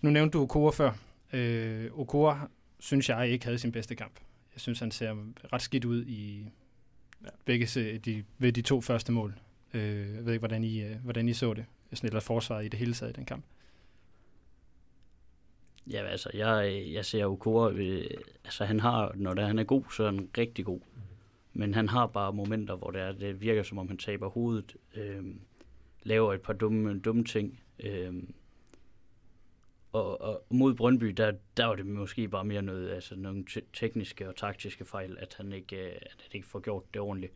Nu 0.00 0.10
nævnte 0.10 0.38
du 0.38 0.42
Okora 0.42 0.70
før. 0.72 0.92
Øh, 1.32 1.90
Okora 1.92 2.48
synes 2.78 3.08
jeg 3.08 3.28
ikke 3.28 3.44
havde 3.44 3.58
sin 3.58 3.72
bedste 3.72 3.94
kamp. 3.94 4.14
Jeg 4.54 4.60
synes, 4.60 4.78
han 4.80 4.90
ser 4.90 5.14
ret 5.52 5.62
skidt 5.62 5.84
ud 5.84 6.04
i 6.06 6.48
Ja. 7.24 7.28
begge 7.44 7.66
se- 7.66 7.98
de, 7.98 8.24
ved 8.38 8.52
de 8.52 8.62
to 8.62 8.80
første 8.80 9.12
mål. 9.12 9.34
Øh, 9.74 10.14
jeg 10.14 10.24
ved 10.24 10.32
ikke, 10.32 10.38
hvordan 10.38 10.64
I, 10.64 10.82
øh, 10.82 10.96
hvordan 11.04 11.28
I 11.28 11.32
så 11.32 11.54
det. 11.54 11.64
Sådan, 11.92 12.08
eller 12.08 12.20
forsvaret 12.20 12.64
i 12.64 12.68
det 12.68 12.78
hele 12.78 12.94
taget 12.94 13.10
i 13.12 13.16
den 13.16 13.24
kamp. 13.24 13.44
Ja, 15.90 16.04
altså, 16.06 16.30
jeg, 16.34 16.84
jeg 16.92 17.04
ser 17.04 17.26
Okora, 17.26 17.72
øh, 17.72 18.04
altså 18.44 18.64
han 18.64 18.80
har, 18.80 19.12
når 19.14 19.34
det 19.34 19.44
han 19.46 19.58
er 19.58 19.64
god, 19.64 19.82
så 19.96 20.02
er 20.02 20.06
han 20.10 20.28
rigtig 20.38 20.64
god. 20.64 20.80
Men 21.54 21.74
han 21.74 21.88
har 21.88 22.06
bare 22.06 22.32
momenter, 22.32 22.76
hvor 22.76 22.90
det, 22.90 23.00
er, 23.00 23.12
det 23.12 23.40
virker 23.40 23.62
som 23.62 23.78
om, 23.78 23.88
han 23.88 23.98
taber 23.98 24.28
hovedet, 24.28 24.76
øh, 24.94 25.24
laver 26.02 26.34
et 26.34 26.42
par 26.42 26.52
dumme, 26.52 27.00
dumme 27.00 27.24
ting. 27.24 27.60
Øh, 27.80 28.22
og, 29.92 30.20
og 30.20 30.44
mod 30.50 30.74
Brøndby, 30.74 31.06
der, 31.06 31.32
der 31.56 31.66
var 31.66 31.74
det 31.74 31.86
måske 31.86 32.28
bare 32.28 32.44
mere 32.44 32.62
noget, 32.62 32.90
altså 32.90 33.16
nogle 33.16 33.44
te- 33.44 33.62
tekniske 33.72 34.28
og 34.28 34.36
taktiske 34.36 34.84
fejl, 34.84 35.16
at 35.20 35.34
han 35.36 35.52
ikke, 35.52 35.76
øh, 35.76 35.92
at 35.92 36.16
han 36.22 36.30
ikke 36.32 36.46
får 36.46 36.60
gjort 36.60 36.94
det 36.94 37.00
ordentligt. 37.02 37.32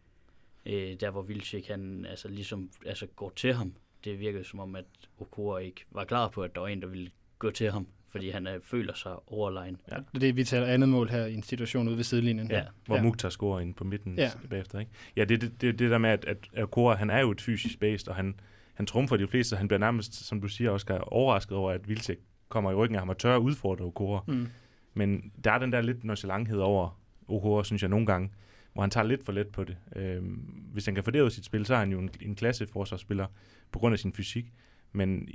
Øh, 0.66 1.00
der 1.00 1.10
hvor 1.10 1.22
Vilcek, 1.22 1.68
han 1.68 2.06
altså 2.06 2.28
ligesom 2.28 2.70
altså 2.86 3.06
går 3.06 3.32
til 3.36 3.54
ham, 3.54 3.74
det 4.04 4.18
virkede 4.20 4.44
som 4.44 4.60
om, 4.60 4.76
at 4.76 4.84
Okura 5.18 5.58
ikke 5.58 5.84
var 5.90 6.04
klar 6.04 6.28
på, 6.28 6.42
at 6.42 6.54
der 6.54 6.60
var 6.60 6.68
en, 6.68 6.82
der 6.82 6.88
ville 6.88 7.10
gå 7.38 7.50
til 7.50 7.70
ham, 7.70 7.86
fordi 8.10 8.30
han 8.30 8.46
øh, 8.46 8.60
føler 8.62 8.94
sig 8.94 9.32
overlegen. 9.32 9.80
Ja. 9.92 9.96
Det 9.96 10.14
er 10.14 10.18
det, 10.18 10.36
vi 10.36 10.44
taler 10.44 10.66
andet 10.66 10.88
mål 10.88 11.08
her 11.08 11.26
i 11.26 11.34
en 11.34 11.42
situation 11.42 11.88
ude 11.88 11.96
ved 11.96 12.04
sidelinjen. 12.04 12.50
Ja. 12.50 12.62
Hvor 12.86 12.96
ja. 12.96 13.02
Mukhtar 13.02 13.28
scorer 13.28 13.60
ind 13.60 13.74
på 13.74 13.84
midten 13.84 14.14
ja. 14.18 14.30
Bagefter. 14.50 14.78
Ikke? 14.78 14.92
Ja, 15.16 15.24
det 15.24 15.34
er 15.34 15.38
det, 15.38 15.60
det, 15.60 15.78
det 15.78 15.90
der 15.90 15.98
med, 15.98 16.10
at, 16.10 16.24
at, 16.24 16.36
at 16.52 16.70
Kora, 16.70 16.94
han 16.94 17.10
er 17.10 17.20
jo 17.20 17.30
et 17.30 17.40
fysisk 17.40 17.80
based, 17.80 18.08
og 18.08 18.16
han, 18.16 18.34
han 18.74 18.86
trumfer 18.86 19.16
de 19.16 19.28
fleste, 19.28 19.54
og 19.54 19.58
han 19.58 19.68
bliver 19.68 19.78
nærmest, 19.78 20.14
som 20.14 20.40
du 20.40 20.48
siger, 20.48 20.70
Oscar, 20.70 20.98
overrasket 20.98 21.56
over, 21.56 21.72
at 21.72 21.88
Vilcek 21.88 22.18
kommer 22.48 22.70
i 22.70 22.74
ryggen 22.74 22.94
af 22.94 23.00
ham 23.00 23.08
og 23.08 23.18
tør 23.18 23.36
at 23.36 23.40
udfordre 23.40 23.84
Okora. 23.84 24.24
Mm. 24.26 24.46
Men 24.94 25.32
der 25.44 25.52
er 25.52 25.58
den 25.58 25.72
der 25.72 25.80
lidt 25.80 26.04
nonchalanthed 26.04 26.58
over 26.58 27.00
Okora, 27.28 27.64
synes 27.64 27.82
jeg 27.82 27.90
nogle 27.90 28.06
gange, 28.06 28.30
hvor 28.72 28.82
han 28.82 28.90
tager 28.90 29.04
lidt 29.04 29.24
for 29.24 29.32
let 29.32 29.48
på 29.48 29.64
det. 29.64 29.76
Øhm, 29.96 30.34
hvis 30.72 30.84
han 30.84 30.94
kan 30.94 31.04
få 31.04 31.10
det 31.10 31.20
ud 31.20 31.26
af 31.26 31.32
sit 31.32 31.44
spil, 31.44 31.66
så 31.66 31.74
er 31.74 31.78
han 31.78 31.92
jo 31.92 31.98
en, 31.98 32.10
en 32.20 32.34
klasse 32.34 32.66
forsvarsspiller 32.66 33.26
på 33.72 33.78
grund 33.78 33.92
af 33.92 33.98
sin 33.98 34.12
fysik. 34.12 34.52
Men 34.92 35.28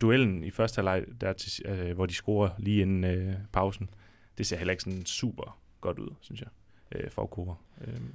duellen 0.00 0.44
i 0.44 0.50
første 0.50 0.76
halvleg, 0.78 1.04
der 1.20 1.32
til, 1.32 1.66
øh, 1.66 1.94
hvor 1.94 2.06
de 2.06 2.14
scorer 2.14 2.50
lige 2.58 2.82
inden 2.82 3.04
øh, 3.04 3.34
pausen, 3.52 3.90
det 4.38 4.46
ser 4.46 4.56
heller 4.56 4.72
ikke 4.72 4.82
sådan 4.82 5.06
super 5.06 5.58
godt 5.80 5.98
ud, 5.98 6.10
synes 6.20 6.40
jeg, 6.40 6.48
øh, 6.92 7.10
for 7.10 7.22
Okora. 7.22 7.54
Øhm, 7.86 8.12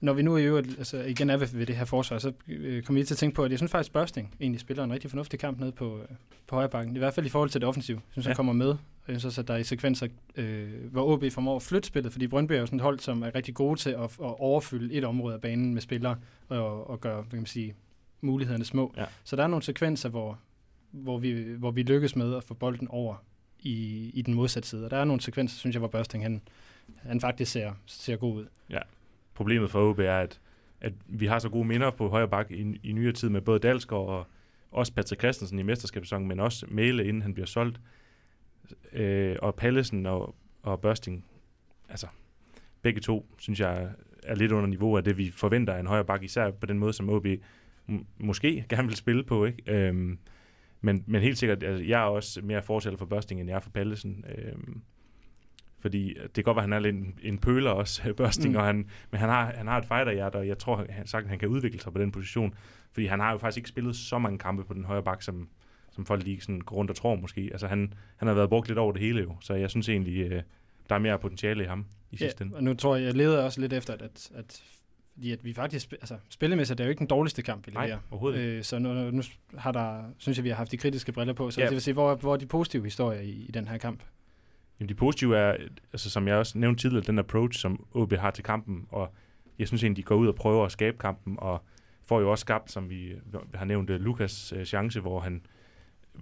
Når 0.00 0.12
vi 0.12 0.22
nu 0.22 0.36
i 0.36 0.44
øvrigt, 0.44 0.68
altså 0.78 1.02
igen 1.02 1.30
er 1.30 1.36
ved, 1.36 1.46
ved 1.46 1.66
det 1.66 1.76
her 1.76 1.84
forsvar, 1.84 2.18
så 2.18 2.32
øh, 2.48 2.82
kommer 2.82 3.00
vi 3.00 3.06
til 3.06 3.14
at 3.14 3.18
tænke 3.18 3.34
på, 3.34 3.44
at 3.44 3.50
jeg 3.50 3.58
synes 3.58 3.70
faktisk, 3.72 3.92
Børsting 3.92 4.34
egentlig 4.40 4.60
spiller 4.60 4.84
en 4.84 4.92
rigtig 4.92 5.10
fornuftig 5.10 5.38
kamp 5.40 5.60
nede 5.60 5.72
på, 5.72 5.98
øh, 5.98 6.04
på 6.46 6.54
højre 6.56 6.68
bakken. 6.68 6.96
I 6.96 6.98
hvert 6.98 7.14
fald 7.14 7.26
i 7.26 7.28
forhold 7.28 7.50
til 7.50 7.60
det 7.60 7.68
offensive. 7.68 7.96
Jeg 7.96 8.12
synes, 8.12 8.26
ja. 8.26 8.28
Han 8.28 8.36
kommer 8.36 8.52
med. 8.52 8.68
Og 8.68 9.12
jeg 9.12 9.20
synes 9.20 9.24
også, 9.24 9.40
at 9.40 9.48
der 9.48 9.54
er 9.54 9.58
i 9.58 9.64
sekvenser, 9.64 10.08
øh, 10.36 10.84
hvor 10.90 11.12
OB 11.12 11.24
formår 11.32 11.56
at 11.56 11.62
flytte 11.62 11.88
spillet, 11.88 12.12
fordi 12.12 12.26
Brøndby 12.26 12.52
er 12.52 12.60
jo 12.60 12.66
sådan 12.66 12.78
et 12.78 12.82
hold, 12.82 12.98
som 12.98 13.22
er 13.22 13.34
rigtig 13.34 13.54
gode 13.54 13.80
til 13.80 13.90
at, 13.90 14.00
at 14.02 14.18
overfylde 14.20 14.94
et 14.94 15.04
område 15.04 15.34
af 15.34 15.40
banen 15.40 15.74
med 15.74 15.82
spillere, 15.82 16.16
og, 16.48 16.90
og 16.90 17.00
gøre, 17.00 17.14
hvad 17.14 17.30
kan 17.30 17.38
man 17.38 17.46
sige, 17.46 17.74
mulighederne 18.20 18.64
små. 18.64 18.94
Ja. 18.96 19.04
Så 19.24 19.36
der 19.36 19.42
er 19.42 19.46
nogle 19.46 19.62
sekvenser, 19.62 20.08
hvor, 20.08 20.38
hvor, 20.92 21.18
vi, 21.18 21.54
hvor 21.58 21.70
vi 21.70 21.82
lykkes 21.82 22.16
med 22.16 22.36
at 22.36 22.44
få 22.44 22.54
bolden 22.54 22.88
over 22.88 23.24
i, 23.58 24.10
i 24.14 24.22
den 24.22 24.34
modsatte 24.34 24.68
side. 24.68 24.84
Og 24.84 24.90
der 24.90 24.96
er 24.96 25.04
nogle 25.04 25.20
sekvenser, 25.22 25.58
synes 25.58 25.74
jeg, 25.74 25.78
hvor 25.78 25.88
Børsting 25.88 26.24
han, 26.24 26.40
han 26.96 27.20
faktisk 27.20 27.52
ser, 27.52 27.72
ser 27.86 28.16
god 28.16 28.34
ud. 28.36 28.46
Ja, 28.70 28.80
problemet 29.34 29.70
for 29.70 29.90
OB 29.90 29.98
er, 29.98 30.16
at, 30.18 30.40
at 30.80 30.92
vi 31.06 31.26
har 31.26 31.38
så 31.38 31.48
gode 31.48 31.64
minder 31.64 31.90
på 31.90 32.08
højre 32.08 32.28
bak 32.28 32.50
i, 32.50 32.80
i 32.82 32.92
nyere 32.92 33.12
tid 33.12 33.28
med 33.28 33.40
både 33.40 33.58
Dalsgaard 33.58 34.08
og 34.08 34.26
også 34.70 34.92
Patrick 34.92 35.20
Christensen 35.20 35.58
i 35.58 35.62
mesterskabssæsonen, 35.62 36.28
men 36.28 36.40
også 36.40 36.66
Mæle, 36.68 37.04
inden 37.04 37.22
han 37.22 37.34
bliver 37.34 37.46
solgt, 37.46 37.80
øh, 38.92 39.36
og 39.42 39.54
Pallesen 39.54 40.06
og, 40.06 40.34
og 40.62 40.80
Børsting. 40.80 41.24
Altså, 41.88 42.06
begge 42.82 43.00
to, 43.00 43.26
synes 43.38 43.60
jeg, 43.60 43.88
er 44.22 44.34
lidt 44.34 44.52
under 44.52 44.66
niveau 44.68 44.96
af 44.96 45.04
det, 45.04 45.18
vi 45.18 45.30
forventer 45.30 45.74
af 45.74 45.80
en 45.80 45.86
højre 45.86 46.04
bak, 46.04 46.22
især 46.22 46.50
på 46.50 46.66
den 46.66 46.78
måde, 46.78 46.92
som 46.92 47.10
OB 47.10 47.26
m- 47.88 48.04
måske 48.18 48.64
gerne 48.68 48.88
vil 48.88 48.96
spille 48.96 49.24
på, 49.24 49.44
ikke? 49.44 49.62
Øhm, 49.66 50.18
men, 50.82 51.04
men 51.06 51.22
helt 51.22 51.38
sikkert, 51.38 51.62
altså, 51.62 51.84
jeg 51.84 52.00
er 52.00 52.04
også 52.04 52.40
mere 52.42 52.62
fortæller 52.62 52.98
for 52.98 53.06
Børsting, 53.06 53.40
end 53.40 53.48
jeg 53.48 53.56
er 53.56 53.60
for 53.60 53.70
Pallesen. 53.70 54.24
Øhm, 54.38 54.82
fordi 55.80 56.14
det 56.22 56.34
kan 56.34 56.44
godt 56.44 56.56
være, 56.56 56.64
at 56.64 56.70
han 56.70 56.72
er 56.72 56.78
lidt 56.78 56.96
en, 56.96 57.18
en 57.22 57.38
pøler 57.38 57.70
også, 57.70 58.12
Børsting, 58.16 58.52
Mm. 58.52 58.58
og 58.58 58.64
han, 58.64 58.76
men 59.10 59.20
han 59.20 59.28
har, 59.28 59.52
han 59.56 59.66
har 59.66 59.78
et 59.78 59.84
fighterhjerte, 59.86 60.36
og 60.36 60.48
jeg 60.48 60.58
tror 60.58 60.86
han, 60.90 61.06
sagt, 61.06 61.28
han 61.28 61.38
kan 61.38 61.48
udvikle 61.48 61.80
sig 61.80 61.92
på 61.92 61.98
den 61.98 62.12
position. 62.12 62.54
Fordi 62.92 63.06
han 63.06 63.20
har 63.20 63.32
jo 63.32 63.38
faktisk 63.38 63.56
ikke 63.58 63.68
spillet 63.68 63.96
så 63.96 64.18
mange 64.18 64.38
kampe 64.38 64.64
på 64.64 64.74
den 64.74 64.84
højre 64.84 65.02
bak, 65.02 65.22
som, 65.22 65.48
som 65.90 66.06
folk 66.06 66.24
lige 66.24 66.40
sådan 66.40 66.60
går 66.60 66.76
rundt 66.76 66.90
og 66.90 66.96
tror 66.96 67.14
måske. 67.16 67.48
Altså 67.52 67.66
han, 67.66 67.94
han 68.16 68.28
har 68.28 68.34
været 68.34 68.48
brugt 68.48 68.68
lidt 68.68 68.78
over 68.78 68.92
det 68.92 69.00
hele 69.00 69.20
jo, 69.22 69.36
så 69.40 69.54
jeg 69.54 69.70
synes 69.70 69.88
egentlig, 69.88 70.18
øh, 70.32 70.42
der 70.88 70.94
er 70.94 70.98
mere 70.98 71.18
potentiale 71.18 71.64
i 71.64 71.66
ham 71.66 71.86
i 72.10 72.16
sidste 72.16 72.44
ende. 72.44 72.56
og 72.56 72.64
nu 72.64 72.74
tror 72.74 72.96
jeg, 72.96 73.04
jeg 73.04 73.14
leder 73.14 73.42
også 73.44 73.60
lidt 73.60 73.72
efter, 73.72 73.94
at, 73.94 74.30
at 74.34 74.62
fordi 75.14 75.32
at 75.32 75.44
vi 75.44 75.52
faktisk, 75.52 75.92
altså 75.92 76.16
spillemæssigt, 76.28 76.80
er 76.80 76.84
jo 76.84 76.90
ikke 76.90 76.98
den 76.98 77.06
dårligste 77.06 77.42
kamp, 77.42 77.66
vi 77.66 77.72
Nej, 77.72 77.86
leverer. 77.86 78.00
overhovedet 78.10 78.38
ikke. 78.40 78.56
Øh, 78.56 78.62
så 78.64 78.78
nu, 78.78 79.10
nu 79.10 79.22
har 79.58 79.72
der, 79.72 80.02
synes 80.18 80.38
jeg, 80.38 80.44
vi 80.44 80.48
har 80.48 80.56
haft 80.56 80.70
de 80.72 80.76
kritiske 80.76 81.12
briller 81.12 81.34
på. 81.34 81.50
Så 81.50 81.60
Ja. 81.60 81.66
det 81.66 81.72
vil 81.74 81.82
sige, 81.82 81.94
hvor, 81.94 82.14
hvor 82.14 82.32
er 82.32 82.36
de 82.38 82.46
positive 82.46 82.84
historier 82.84 83.20
i, 83.20 83.30
i 83.30 83.50
den 83.50 83.68
her 83.68 83.78
kamp? 83.78 84.02
Jamen, 84.80 84.88
de 84.88 84.94
positive 84.94 85.36
er, 85.38 85.56
altså, 85.92 86.10
som 86.10 86.28
jeg 86.28 86.36
også 86.36 86.58
nævnte 86.58 86.82
tidligere, 86.82 87.04
den 87.06 87.18
approach, 87.18 87.58
som 87.60 87.86
OB 87.94 88.12
har 88.12 88.30
til 88.30 88.44
kampen, 88.44 88.86
og 88.90 89.12
jeg 89.58 89.66
synes 89.68 89.82
egentlig, 89.82 90.04
de 90.04 90.06
går 90.06 90.14
ud 90.16 90.26
og 90.28 90.34
prøver 90.34 90.64
at 90.66 90.72
skabe 90.72 90.98
kampen, 90.98 91.34
og 91.38 91.62
får 92.08 92.20
jo 92.20 92.30
også 92.30 92.40
skabt, 92.42 92.70
som 92.70 92.90
vi 92.90 93.12
har 93.54 93.64
nævnt, 93.64 93.90
øh, 93.90 94.00
Lukas 94.00 94.52
øh, 94.56 94.64
chance, 94.64 95.00
hvor 95.00 95.20
han 95.20 95.42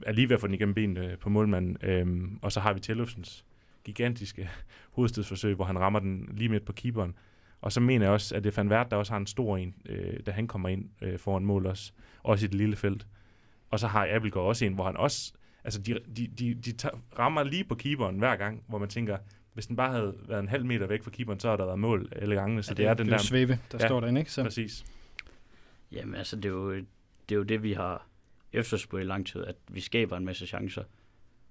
er 0.03 0.12
lige 0.12 0.29
ved 0.29 0.35
at 0.35 0.40
få 0.40 0.46
den 0.46 0.55
igennem 0.55 0.74
benene 0.74 1.16
på 1.20 1.29
målmanden, 1.29 1.76
øhm, 1.83 2.38
og 2.42 2.53
så 2.53 2.61
har 2.61 2.72
vi 2.72 2.81
Tellefsens 2.81 3.44
gigantiske 3.85 4.50
hovedstødsforsøg, 4.96 5.55
hvor 5.55 5.64
han 5.64 5.79
rammer 5.79 5.98
den 6.00 6.29
lige 6.33 6.48
midt 6.48 6.64
på 6.64 6.72
keeperen, 6.72 7.14
og 7.61 7.73
så 7.73 7.81
mener 7.81 8.07
jeg 8.07 8.12
også, 8.12 8.37
at 8.37 8.44
det 8.44 8.51
er 8.51 8.62
Van 8.62 8.73
Wert, 8.73 8.90
der 8.90 8.96
også 8.96 9.12
har 9.12 9.18
en 9.18 9.27
stor 9.27 9.57
en, 9.57 9.75
øh, 9.87 10.20
da 10.27 10.31
han 10.31 10.46
kommer 10.46 10.68
ind 10.68 10.90
øh, 11.03 11.18
foran 11.18 11.44
mål 11.44 11.66
også, 11.66 11.92
også 12.23 12.44
i 12.44 12.49
det 12.49 12.55
lille 12.55 12.77
felt. 12.77 13.07
Og 13.70 13.81
så 13.81 13.87
har 13.87 14.09
Abelgaard 14.11 14.46
også 14.46 14.64
en, 14.64 14.75
hvor 14.75 14.85
han 14.85 14.96
også 14.96 15.33
altså 15.64 15.81
de, 15.81 15.99
de, 16.16 16.27
de, 16.27 16.55
de 16.55 16.73
tager, 16.73 16.94
rammer 17.18 17.42
lige 17.42 17.64
på 17.64 17.75
keeperen 17.75 18.18
hver 18.18 18.37
gang, 18.37 18.64
hvor 18.68 18.79
man 18.79 18.88
tænker, 18.88 19.18
hvis 19.55 19.66
den 19.66 19.77
bare 19.77 19.92
havde 19.92 20.14
været 20.29 20.40
en 20.40 20.49
halv 20.49 20.64
meter 20.64 20.87
væk 20.87 21.03
fra 21.03 21.11
keeperen, 21.11 21.40
så 21.40 21.49
havde 21.49 21.59
der 21.59 21.64
været 21.64 21.79
mål 21.79 22.12
alle 22.16 22.35
gangene. 22.35 22.62
Så 22.62 22.70
ja, 22.70 22.77
det, 22.77 22.87
er 22.87 22.94
den 22.94 23.07
det 23.07 23.12
der... 23.12 23.18
svæve, 23.18 23.59
der 23.73 23.79
ja, 23.81 23.87
står 23.87 24.01
derinde, 24.01 24.20
ikke? 24.20 24.33
Så, 24.33 24.42
Præcis. 24.42 24.85
Jamen 25.92 26.14
altså, 26.14 26.37
det 26.37 26.44
er 26.44 26.49
jo 26.49 26.75
det, 26.75 26.87
er 27.31 27.37
jo 27.37 27.42
det 27.42 27.62
vi 27.62 27.73
har 27.73 28.07
efterspurgt 28.53 29.03
i 29.03 29.07
lang 29.07 29.27
tid, 29.27 29.44
at 29.44 29.57
vi 29.68 29.81
skaber 29.81 30.16
en 30.16 30.25
masse 30.25 30.46
chancer. 30.46 30.85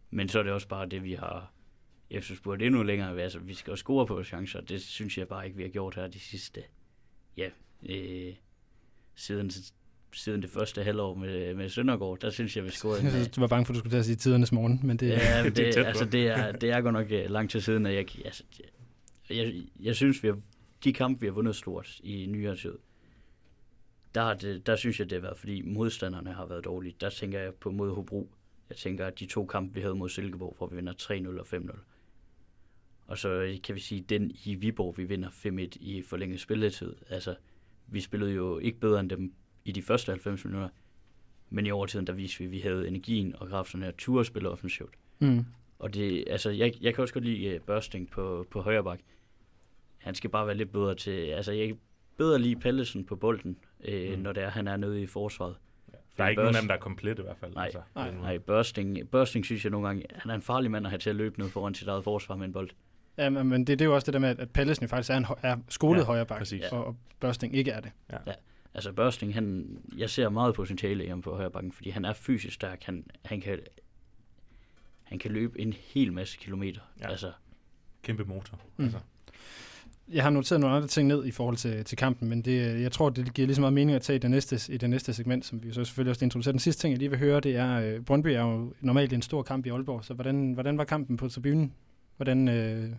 Men 0.10 0.30
så 0.30 0.40
er 0.40 0.44
det 0.44 0.52
også 0.52 0.68
bare 0.68 0.86
det, 0.86 1.04
vi 1.04 1.14
har 1.14 1.52
efterspurgt 2.12 2.62
endnu 2.62 2.84
længere. 2.84 3.22
Altså, 3.22 3.40
vi 3.40 3.54
skal 3.54 3.72
også 3.72 3.82
score 3.82 4.08
på 4.08 4.24
chancer. 4.24 4.62
Det 4.62 4.82
synes 4.82 5.18
jeg 5.18 5.28
bare 5.28 5.46
ikke, 5.46 5.58
vi 5.58 5.64
har 5.64 5.70
gjort 5.70 5.96
her 5.96 6.08
de 6.08 6.20
sidste, 6.20 6.64
ja, 7.38 7.50
øh, 7.90 8.34
siden, 9.16 9.52
siden 10.14 10.42
det 10.42 10.50
første 10.50 10.84
halvår 10.84 11.14
med, 11.14 11.56
med 11.56 11.70
Søndergaard, 11.70 12.20
der 12.20 12.30
synes 12.30 12.58
jeg, 12.58 12.64
vi 12.66 12.70
scorede 12.70 13.02
Jeg 13.04 13.12
synes, 13.12 13.28
du 13.28 13.42
var 13.42 13.48
bange 13.48 13.66
for, 13.66 13.74
at 13.74 13.76
du 13.76 13.80
skulle 13.80 13.94
til 13.94 13.98
at 13.98 14.06
sige 14.06 14.16
tidernes 14.16 14.52
morgen, 14.52 14.80
men 14.84 14.98
det... 14.98 15.10
Ja, 15.10 15.44
men 15.44 15.56
Det 15.56 15.68
er 15.68 15.72
det, 15.72 15.84
på. 15.84 15.88
altså, 15.88 16.06
det, 16.06 16.28
er, 16.28 16.52
det 16.52 16.72
er 16.72 16.82
godt 16.82 16.94
nok 16.94 17.12
øh, 17.12 17.30
lang 17.30 17.50
tid 17.50 17.62
siden, 17.62 17.86
at 17.86 17.94
jeg, 17.94 18.06
altså, 18.26 18.44
jeg, 19.30 19.54
jeg 19.80 19.96
synes, 19.96 20.24
vi 20.24 20.28
har, 20.28 20.40
de 20.84 20.94
kampe, 20.94 21.22
vi 21.22 21.28
har 21.28 21.34
vundet 21.34 21.56
stort 21.56 22.00
i 22.04 22.26
nyere 22.26 22.56
tid, 22.56 22.78
der, 24.16 24.22
har 24.22 24.34
det, 24.34 24.68
der 24.68 24.76
synes 24.76 25.00
jeg, 25.00 25.10
det 25.10 25.16
har 25.16 25.22
været, 25.22 25.38
fordi 25.38 25.62
modstanderne 25.62 26.34
har 26.34 26.46
været 26.46 26.66
dårlige. 26.66 26.96
Der 27.02 27.10
tænker 27.10 27.40
jeg 27.40 27.54
på 27.54 27.72
mod 27.72 27.96
Hobro. 27.96 28.30
Jeg 28.70 28.78
tænker, 28.78 29.06
at 29.06 29.20
de 29.20 29.26
to 29.26 29.46
kampe, 29.46 29.74
vi 29.74 29.82
havde 29.82 29.96
mod 29.96 30.10
Silkeborg, 30.10 30.56
hvor 30.58 30.68
vi 30.68 30.76
vinder 30.76 30.94
3-0 30.94 31.40
og 31.40 31.48
5-0. 31.54 31.78
Og 33.10 33.18
så 33.18 33.30
øh, 33.30 33.62
kan 33.62 33.76
vi 33.76 33.80
sige, 33.80 34.02
den 34.02 34.32
i 34.46 34.56
Viborg, 34.56 34.98
vi 34.98 35.04
vinder 35.04 35.30
5-1 35.30 35.78
i 35.80 36.04
forlænget 36.08 36.40
spilletid. 36.40 36.96
Altså, 37.10 37.36
vi 37.88 38.00
spillede 38.02 38.34
jo 38.34 38.58
ikke 38.60 38.80
bedre 38.80 39.00
end 39.00 39.10
dem 39.10 39.34
i 39.66 39.72
de 39.72 39.82
første 39.82 40.12
90 40.12 40.46
minutter. 40.46 40.70
Men 41.50 41.66
i 41.66 41.72
overtiden, 41.72 42.08
der 42.08 42.14
viste 42.14 42.40
vi, 42.40 42.46
at 42.46 42.52
vi 42.52 42.60
havde 42.60 42.88
energien 42.88 43.36
og 43.38 43.50
kræfterne 43.50 43.88
at 43.88 43.96
ture 43.96 44.26
spille 44.26 44.50
offensivt. 44.50 44.94
Mm. 45.20 45.46
Og 45.80 45.94
det, 45.94 46.24
altså, 46.28 46.50
jeg, 46.50 46.74
jeg 46.82 46.94
kan 46.96 47.02
også 47.02 47.14
godt 47.14 47.24
lide 47.26 47.56
uh, 47.56 47.62
Børsting 47.62 48.10
på, 48.12 48.48
på 48.52 48.62
højre 48.62 48.84
bak. 48.84 49.00
Han 49.98 50.16
skal 50.16 50.30
bare 50.30 50.48
være 50.48 50.58
lidt 50.58 50.72
bedre 50.72 50.96
til, 50.96 51.12
altså 51.12 51.52
jeg 51.52 51.68
kan 51.68 51.78
bedre 52.18 52.40
lide 52.40 52.56
Pallesen 52.56 53.06
på 53.06 53.16
bolden, 53.16 53.58
øh, 53.84 54.14
Mm. 54.18 54.20
når 54.24 54.34
det 54.34 54.44
er, 54.44 54.50
han 54.50 54.68
er 54.68 54.78
nede 54.78 55.02
i 55.02 55.06
forsvaret. 55.08 55.56
Der 56.18 56.24
er 56.24 56.30
ikke 56.30 56.42
Børs- 56.42 56.44
nogen 56.44 56.56
af 56.56 56.62
dem, 56.62 56.68
der 56.68 56.76
er 56.76 56.80
komplet 56.80 57.20
i 57.20 57.22
hvert 57.22 57.38
fald. 57.38 57.54
Nej, 57.54 57.64
altså, 57.66 57.82
nej. 57.96 58.12
Nej, 58.16 58.38
Børsting, 58.38 59.10
Børsting 59.10 59.46
synes 59.46 59.64
jeg 59.66 59.72
nogle 59.72 59.88
gange, 59.88 60.06
han 60.16 60.32
er 60.32 60.36
en 60.36 60.42
farlig 60.42 60.72
mand 60.72 60.86
at 60.86 60.90
have 60.92 61.00
til 61.00 61.10
at 61.10 61.16
løbe 61.16 61.40
ned 61.40 61.50
foran 61.50 61.74
sit 61.74 61.88
eget 61.88 62.04
forsvar 62.04 62.36
med 62.36 62.46
en 62.46 62.54
bold. 62.54 62.70
Ja, 63.20 63.30
men, 63.30 63.48
men 63.48 63.60
det, 63.68 63.80
det 63.80 63.86
er 63.86 63.90
jo 63.90 63.96
også 63.96 64.06
det 64.06 64.14
der 64.14 64.20
med, 64.20 64.40
at 64.40 64.50
Pallesen 64.50 64.88
faktisk 64.88 65.10
er, 65.10 65.18
en, 65.18 65.26
er 65.42 65.58
skolet 65.70 65.98
Ja, 66.00 66.02
ja, 66.02 66.06
højre 66.06 66.26
bak, 66.26 66.38
præcis. 66.38 66.64
og, 66.72 66.86
og 66.86 66.96
Børsting 67.20 67.56
ikke 67.56 67.72
er 67.72 67.80
det. 67.80 67.92
Altså 68.74 68.92
Børsting, 68.92 69.34
han, 69.34 69.78
jeg 69.98 70.10
ser 70.10 70.30
meget 70.30 70.56
potentiale 70.56 71.06
i 71.06 71.08
ham 71.08 71.22
på 71.22 71.36
højre 71.36 71.52
bakken, 71.52 71.72
fordi 71.72 71.90
han 71.90 72.06
er 72.06 72.14
fysisk 72.14 72.54
stærk. 72.56 72.84
Han, 72.84 73.06
han, 73.26 73.42
kan, 73.42 73.60
han 75.04 75.20
kan 75.20 75.32
løbe 75.32 75.62
en 75.62 75.74
hel 75.74 76.14
masse 76.14 76.38
kilometer. 76.38 76.82
Ja. 77.00 77.06
Ja. 77.06 77.12
Altså, 77.12 77.32
Kæmpe 78.04 78.24
motor. 78.24 78.60
Mm. 78.78 78.84
Altså. 78.84 79.00
Jeg 80.12 80.24
har 80.24 80.30
noteret 80.30 80.62
nogle 80.62 80.76
andre 80.76 80.88
ting 80.88 81.08
ned 81.08 81.26
i 81.26 81.32
forhold 81.32 81.58
til, 81.58 81.86
til 81.86 81.98
kampen, 81.98 82.30
men 82.30 82.42
det, 82.42 82.82
jeg 82.82 82.92
tror, 82.92 83.10
det 83.10 83.34
giver 83.34 83.46
lige 83.46 83.56
så 83.56 83.62
meget 83.62 83.74
mening 83.74 83.96
at 83.96 84.02
tage 84.02 84.16
i 84.16 84.20
det 84.20 84.32
næste, 84.32 84.74
i 84.74 84.78
det 84.78 84.90
næste 84.90 85.14
segment, 85.14 85.46
som 85.46 85.64
vi 85.64 85.74
så 85.74 85.84
selvfølgelig 85.84 86.10
også 86.10 86.26
introducerer. 86.26 86.52
Den 86.52 86.60
sidste 86.60 86.82
ting, 86.82 86.92
jeg 86.92 87.00
lige 87.00 87.10
vil 87.10 87.20
høre, 87.20 87.40
det 87.40 87.56
er, 87.56 87.80
øh, 87.80 88.02
Brøndby 88.02 88.28
er 88.28 88.42
jo 88.42 88.74
normalt 88.82 89.14
en 89.14 89.22
stor 89.22 89.44
kamp 89.44 89.66
i 89.66 89.70
Aalborg, 89.70 90.06
så 90.06 90.14
hvordan, 90.14 90.54
hvordan 90.54 90.78
var 90.78 90.84
kampen 90.84 91.18
på 91.18 91.30
tribunen? 91.30 91.74
Hvordan 92.18 92.48
øh, 92.48 92.90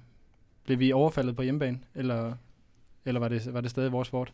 blev 0.64 0.78
vi 0.78 0.92
overfaldet 0.92 1.36
på 1.36 1.42
hjemmebane, 1.42 1.80
eller, 1.94 2.34
eller 3.04 3.20
var, 3.20 3.28
det, 3.28 3.54
var 3.54 3.60
det 3.60 3.70
stadig 3.70 3.92
vores 3.92 4.08
fort? 4.08 4.32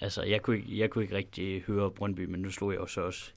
Altså, 0.00 0.22
jeg 0.22 0.42
kunne, 0.42 0.56
ikke, 0.56 0.78
jeg 0.78 0.90
kunne 0.90 1.04
ikke 1.04 1.16
rigtig 1.16 1.62
høre 1.62 1.90
Brøndby, 1.90 2.24
men 2.24 2.40
nu 2.40 2.50
slog 2.50 2.72
jeg 2.72 2.80
jo 2.80 2.86
så 2.86 3.00
også 3.00 3.30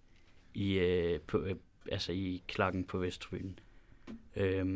i, 0.53 0.73
øh, 0.73 1.19
på, 1.19 1.37
øh, 1.41 1.55
altså 1.91 2.11
i 2.11 2.43
klakken 2.47 2.83
på 2.83 2.97
Vesttribunen. 2.97 3.59
Øhm, 4.35 4.69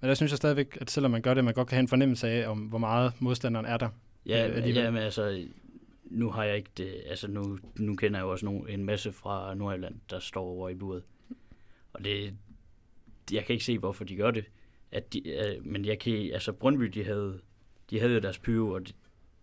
Men 0.00 0.08
der 0.08 0.14
synes 0.14 0.32
jeg 0.32 0.36
stadigvæk, 0.36 0.78
at 0.80 0.90
selvom 0.90 1.10
man 1.10 1.22
gør 1.22 1.34
det, 1.34 1.44
man 1.44 1.54
godt 1.54 1.68
kan 1.68 1.76
have 1.76 1.80
en 1.80 1.88
fornemmelse 1.88 2.28
af, 2.28 2.48
om 2.48 2.58
hvor 2.58 2.78
meget 2.78 3.12
modstanderen 3.18 3.66
er 3.66 3.76
der. 3.76 3.88
ja, 4.26 4.48
Øh, 4.48 4.76
ja, 4.76 4.90
men 4.90 5.02
altså, 5.02 5.46
nu 6.04 6.30
har 6.30 6.44
jeg 6.44 6.56
ikke 6.56 6.70
det, 6.76 7.02
altså 7.06 7.28
nu, 7.30 7.58
nu 7.76 7.94
kender 7.94 8.18
jeg 8.18 8.24
jo 8.24 8.30
også 8.30 8.44
nogle, 8.46 8.70
en 8.70 8.84
masse 8.84 9.12
fra 9.12 9.54
Nordjylland, 9.54 9.94
der 10.10 10.18
står 10.18 10.44
over 10.44 10.68
i 10.68 10.74
buret. 10.74 11.02
Og 11.92 12.04
det, 12.04 12.34
jeg 13.32 13.44
kan 13.44 13.52
ikke 13.52 13.64
se, 13.64 13.78
hvorfor 13.78 14.04
de 14.04 14.16
gør 14.16 14.30
det. 14.30 14.44
At 14.92 15.12
de, 15.12 15.28
øh, 15.28 15.66
men 15.66 15.84
jeg 15.84 15.98
kan, 15.98 16.12
altså 16.12 16.52
Brøndby, 16.52 16.84
de 16.84 17.04
havde, 17.04 17.40
de 17.90 18.00
havde 18.00 18.12
jo 18.12 18.20
deres 18.20 18.38
pyro, 18.38 18.70
og 18.70 18.80
det, 18.86 18.94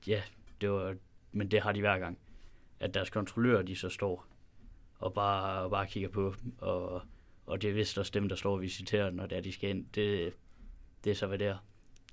ja, 0.08 0.22
det 0.62 0.72
var, 0.72 0.96
men 1.32 1.52
det 1.52 1.62
har 1.62 1.72
de 1.72 1.80
hver 1.80 2.00
gang. 2.00 2.18
At 2.80 2.94
deres 2.94 3.10
kontrollører, 3.10 3.62
de 3.62 3.76
så 3.76 3.90
står 3.90 4.28
og 5.00 5.14
bare, 5.14 5.62
og 5.62 5.72
bare 5.72 5.88
kigger 5.88 6.10
på 6.10 6.34
dem, 6.44 6.54
og, 6.58 7.02
og 7.46 7.62
det 7.62 7.70
er 7.70 7.74
vist 7.74 7.98
også 7.98 8.12
dem, 8.14 8.30
der 8.30 8.36
står 8.36 8.54
og 8.54 8.62
visiterer, 8.62 9.12
når 9.12 9.26
det 9.26 9.38
er, 9.38 9.42
de 9.42 9.52
skal 9.52 9.70
ind. 9.70 9.86
Det, 9.96 10.34
det 11.04 11.12
er 11.12 11.16
så, 11.16 11.28
hvad 11.28 11.38
det 11.38 11.48
er. 11.48 11.58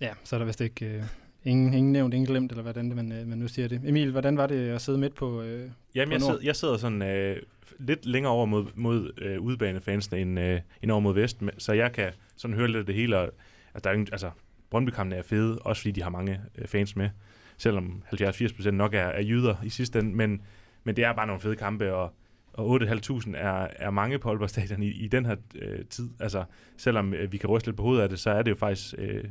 Ja, 0.00 0.14
så 0.24 0.36
er 0.36 0.38
der 0.38 0.46
vist 0.46 0.60
ikke 0.60 0.86
øh, 0.86 1.02
ingen, 1.44 1.74
ingen 1.74 1.92
nævnt, 1.92 2.14
ingen 2.14 2.26
glemt, 2.26 2.52
eller 2.52 2.62
hvordan 2.62 2.86
det, 2.88 2.96
man, 2.96 3.12
øh, 3.12 3.26
man 3.26 3.38
nu 3.38 3.48
siger 3.48 3.68
det. 3.68 3.80
Emil, 3.84 4.10
hvordan 4.10 4.36
var 4.36 4.46
det 4.46 4.68
at 4.68 4.80
sidde 4.80 4.98
midt 4.98 5.14
på... 5.14 5.42
Øh, 5.42 5.70
Jamen, 5.94 6.08
På 6.08 6.14
jeg, 6.14 6.20
sidder, 6.20 6.40
jeg 6.42 6.56
sidder 6.56 6.76
sådan 6.76 7.02
øh, 7.02 7.42
lidt 7.78 8.06
længere 8.06 8.32
over 8.32 8.46
mod, 8.46 8.66
mod 8.74 9.12
øh, 9.18 9.40
udbanefansene 9.40 10.20
end, 10.20 10.40
øh, 10.40 10.60
end 10.82 10.90
over 10.90 11.00
mod 11.00 11.14
vest, 11.14 11.40
så 11.58 11.72
jeg 11.72 11.92
kan 11.92 12.12
sådan 12.40 12.56
hører 12.56 12.66
lidt 12.66 12.76
af 12.78 12.86
det 12.86 12.94
hele. 12.94 13.18
Og, 13.18 13.30
at 13.74 13.84
der 13.84 13.90
er, 13.90 13.94
ingen- 13.94 14.08
altså, 14.12 14.30
Brøndby-kampene 14.70 15.16
er 15.16 15.22
fede, 15.22 15.58
også 15.58 15.82
fordi 15.82 15.92
de 15.92 16.02
har 16.02 16.10
mange 16.10 16.40
øh, 16.58 16.66
fans 16.68 16.96
med, 16.96 17.10
selvom 17.58 18.02
70-80% 18.14 18.70
nok 18.70 18.94
er, 18.94 18.98
er 18.98 19.22
jyder 19.22 19.54
i 19.64 19.68
sidste 19.68 19.98
ende, 19.98 20.16
men, 20.16 20.42
men 20.84 20.96
det 20.96 21.04
er 21.04 21.12
bare 21.12 21.26
nogle 21.26 21.40
fede 21.40 21.56
kampe, 21.56 21.94
og, 21.94 22.12
og 22.52 22.82
8.500 22.82 23.36
er, 23.36 23.66
er 23.76 23.90
mange 23.90 24.18
på 24.18 24.28
Aalborg 24.28 24.50
Stadion 24.50 24.82
i, 24.82 24.90
i 24.90 25.08
den 25.08 25.26
her 25.26 25.36
øh, 25.54 25.84
tid. 25.84 26.10
Altså, 26.20 26.44
selvom 26.76 27.14
øh, 27.14 27.32
vi 27.32 27.36
kan 27.38 27.50
ryste 27.50 27.68
lidt 27.68 27.76
på 27.76 27.82
hovedet 27.82 28.02
af 28.02 28.08
det, 28.08 28.18
så 28.18 28.30
er 28.30 28.42
det 28.42 28.50
jo 28.50 28.56
faktisk 28.56 28.94
øh, 28.98 29.24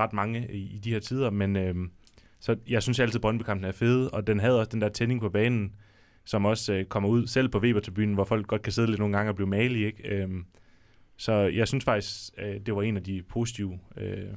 ret 0.00 0.12
mange 0.12 0.46
i, 0.52 0.74
i 0.74 0.78
de 0.78 0.90
her 0.92 1.00
tider, 1.00 1.30
men 1.30 1.56
øh, 1.56 1.74
så 2.40 2.56
jeg 2.68 2.82
synes 2.82 3.00
altid, 3.00 3.16
at 3.16 3.20
Brøndby-kampen 3.22 3.64
er 3.64 3.72
fede, 3.72 4.10
og 4.10 4.26
den 4.26 4.40
havde 4.40 4.58
også 4.58 4.68
den 4.70 4.80
der 4.80 4.88
tænding 4.88 5.20
på 5.20 5.28
banen, 5.28 5.72
som 6.24 6.44
også 6.44 6.72
øh, 6.74 6.84
kommer 6.84 7.08
ud 7.08 7.26
selv 7.26 7.48
på 7.48 7.58
Weber-tribunen, 7.58 8.14
hvor 8.14 8.24
folk 8.24 8.46
godt 8.46 8.62
kan 8.62 8.72
sidde 8.72 8.88
lidt 8.88 8.98
nogle 8.98 9.16
gange 9.16 9.30
og 9.30 9.36
blive 9.36 9.48
malige, 9.48 9.86
ikke? 9.86 10.08
Øh, 10.08 10.28
så 11.22 11.32
jeg 11.32 11.68
synes 11.68 11.84
faktisk, 11.84 12.32
øh, 12.38 12.60
det 12.66 12.74
var 12.74 12.82
en 12.82 12.96
af 12.96 13.02
de 13.02 13.22
positive 13.22 13.78
øh, 13.96 14.28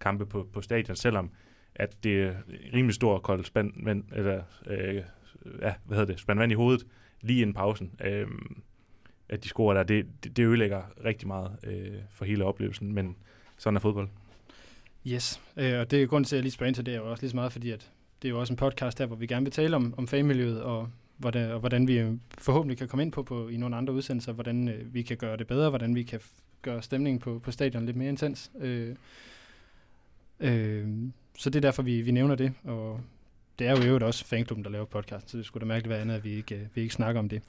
kampe 0.00 0.26
på, 0.26 0.48
på 0.52 0.62
stadion, 0.62 0.96
selvom 0.96 1.30
at 1.74 2.04
det 2.04 2.22
er 2.22 2.34
rimelig 2.74 2.94
stor 2.94 3.18
kold 3.18 3.44
spand, 3.44 3.72
men, 3.76 4.04
eller, 4.12 4.42
øh, 4.66 4.94
ja, 5.62 5.74
hvad 5.84 5.98
hedder 5.98 6.12
det, 6.12 6.20
spand 6.20 6.38
vand 6.38 6.52
i 6.52 6.54
hovedet, 6.54 6.86
lige 7.20 7.40
inden 7.40 7.54
pausen, 7.54 7.92
øh, 8.04 8.26
at 9.28 9.44
de 9.44 9.48
scorer 9.48 9.74
der, 9.74 9.82
det, 9.82 10.06
det, 10.24 10.36
det 10.36 10.44
ødelægger 10.44 10.82
rigtig 11.04 11.28
meget 11.28 11.56
øh, 11.64 11.98
for 12.10 12.24
hele 12.24 12.44
oplevelsen, 12.44 12.92
men 12.92 13.16
sådan 13.58 13.76
er 13.76 13.80
fodbold. 13.80 14.08
yes, 15.06 15.40
øh, 15.56 15.80
og 15.80 15.90
det 15.90 16.02
er 16.02 16.06
grunden 16.06 16.24
til, 16.24 16.36
at 16.36 16.38
jeg 16.38 16.42
lige 16.42 16.52
spørger 16.52 16.68
ind 16.68 16.74
til 16.74 16.86
det, 16.86 16.94
er 16.94 16.98
jo 16.98 17.10
også 17.10 17.22
lige 17.22 17.30
så 17.30 17.36
meget, 17.36 17.52
fordi 17.52 17.70
at 17.70 17.92
det 18.22 18.28
er 18.28 18.32
jo 18.32 18.40
også 18.40 18.52
en 18.52 18.56
podcast 18.56 18.98
her, 18.98 19.06
hvor 19.06 19.16
vi 19.16 19.26
gerne 19.26 19.46
vil 19.46 19.52
tale 19.52 19.76
om, 19.76 19.94
om 19.96 20.08
fagmiljøet 20.08 20.62
og 20.62 20.88
hvordan, 21.16 21.50
og 21.50 21.60
hvordan 21.60 21.88
vi 21.88 22.18
forhåbentlig 22.38 22.78
kan 22.78 22.88
komme 22.88 23.02
ind 23.02 23.12
på, 23.12 23.22
på 23.22 23.48
i 23.48 23.56
nogle 23.56 23.76
andre 23.76 23.92
udsendelser, 23.92 24.32
hvordan 24.32 24.68
øh, 24.68 24.94
vi 24.94 25.02
kan 25.02 25.16
gøre 25.16 25.36
det 25.36 25.46
bedre, 25.46 25.68
hvordan 25.70 25.94
vi 25.94 26.02
kan 26.02 26.20
f- 26.20 26.40
gøre 26.62 26.82
stemningen 26.82 27.20
på, 27.20 27.38
på 27.38 27.50
stadion 27.50 27.86
lidt 27.86 27.96
mere 27.96 28.08
intens. 28.08 28.50
Øh, 28.60 28.96
øh, 30.40 30.88
så 31.38 31.50
det 31.50 31.56
er 31.56 31.60
derfor, 31.60 31.82
vi, 31.82 32.00
vi 32.00 32.10
nævner 32.10 32.34
det, 32.34 32.52
og 32.64 33.00
det 33.58 33.66
er 33.66 33.70
jo 33.70 33.82
i 33.82 33.86
øvrigt 33.86 34.04
også 34.04 34.24
fanklubben, 34.24 34.64
der 34.64 34.70
laver 34.70 34.84
podcast, 34.84 35.30
så 35.30 35.38
det 35.38 35.46
skulle 35.46 35.60
da 35.60 35.66
mærkeligt 35.66 35.90
være 35.90 36.00
andet, 36.00 36.14
at 36.14 36.24
vi 36.24 36.32
ikke, 36.32 36.54
øh, 36.54 36.60
vi 36.74 36.80
ikke 36.80 36.94
snakker 36.94 37.18
om 37.18 37.28
det. 37.28 37.42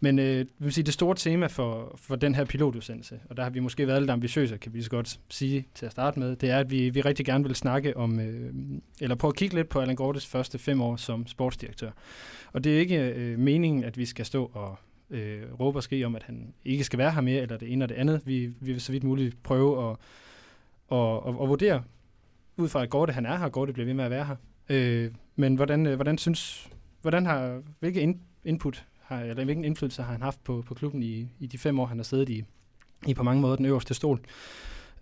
Men 0.00 0.18
øh, 0.18 0.46
vil 0.58 0.72
sige, 0.72 0.84
det 0.84 0.94
store 0.94 1.14
tema 1.14 1.46
for, 1.46 1.98
for 2.02 2.16
den 2.16 2.34
her 2.34 2.44
pilotudsendelse, 2.44 3.20
og 3.30 3.36
der 3.36 3.42
har 3.42 3.50
vi 3.50 3.60
måske 3.60 3.86
været 3.86 4.02
lidt 4.02 4.10
ambitiøse, 4.10 4.58
kan 4.58 4.74
vi 4.74 4.82
så 4.82 4.90
godt 4.90 5.20
sige 5.28 5.66
til 5.74 5.86
at 5.86 5.92
starte 5.92 6.20
med, 6.20 6.36
det 6.36 6.50
er, 6.50 6.58
at 6.58 6.70
vi, 6.70 6.90
vi 6.90 7.00
rigtig 7.00 7.26
gerne 7.26 7.44
vil 7.44 7.54
snakke 7.54 7.96
om, 7.96 8.20
øh, 8.20 8.52
eller 9.00 9.16
prøve 9.16 9.30
at 9.30 9.36
kigge 9.36 9.54
lidt 9.54 9.68
på 9.68 9.80
Allan 9.80 9.96
Gortes 9.96 10.26
første 10.26 10.58
fem 10.58 10.80
år 10.80 10.96
som 10.96 11.26
sportsdirektør. 11.26 11.90
Og 12.52 12.64
det 12.64 12.74
er 12.74 12.80
ikke 12.80 12.98
øh, 12.98 13.38
meningen, 13.38 13.84
at 13.84 13.98
vi 13.98 14.04
skal 14.04 14.24
stå 14.26 14.50
og 14.54 14.78
øh, 15.10 15.42
råbe 15.60 15.78
og 15.78 15.82
skrige 15.82 16.06
om, 16.06 16.16
at 16.16 16.22
han 16.22 16.54
ikke 16.64 16.84
skal 16.84 16.98
være 16.98 17.10
her 17.10 17.20
mere, 17.20 17.42
eller 17.42 17.56
det 17.56 17.72
ene 17.72 17.84
og 17.84 17.88
det 17.88 17.94
andet. 17.94 18.20
Vi, 18.24 18.46
vi 18.46 18.72
vil 18.72 18.80
så 18.80 18.92
vidt 18.92 19.04
muligt 19.04 19.42
prøve 19.42 19.90
at, 19.90 19.96
at, 20.92 21.16
at, 21.26 21.42
at 21.42 21.48
vurdere, 21.48 21.82
ud 22.56 22.68
fra 22.68 22.82
at 22.82 22.90
Gorte 22.90 23.12
han 23.12 23.26
er 23.26 23.36
her, 23.36 23.48
Gorte 23.48 23.72
bliver 23.72 23.86
ved 23.86 23.94
med 23.94 24.04
at 24.04 24.10
være 24.10 24.24
her. 24.24 24.36
Øh, 24.68 25.10
men 25.36 25.54
hvordan, 25.54 25.86
øh, 25.86 25.94
hvordan 25.94 26.18
synes, 26.18 26.68
hvordan 27.02 27.26
har, 27.26 27.62
hvilke 27.80 28.00
in, 28.00 28.20
input 28.44 28.86
har, 29.00 29.20
eller 29.20 29.44
hvilken 29.44 29.64
indflydelse 29.64 30.02
har 30.02 30.12
han 30.12 30.22
haft 30.22 30.44
på, 30.44 30.64
på 30.66 30.74
klubben 30.74 31.02
i, 31.02 31.28
i 31.40 31.46
de 31.46 31.58
fem 31.58 31.80
år, 31.80 31.86
han 31.86 31.98
har 31.98 32.04
siddet 32.04 32.28
i, 32.28 32.44
i 33.06 33.14
på 33.14 33.22
mange 33.22 33.42
måder 33.42 33.56
den 33.56 33.66
øverste 33.66 33.94
stol. 33.94 34.20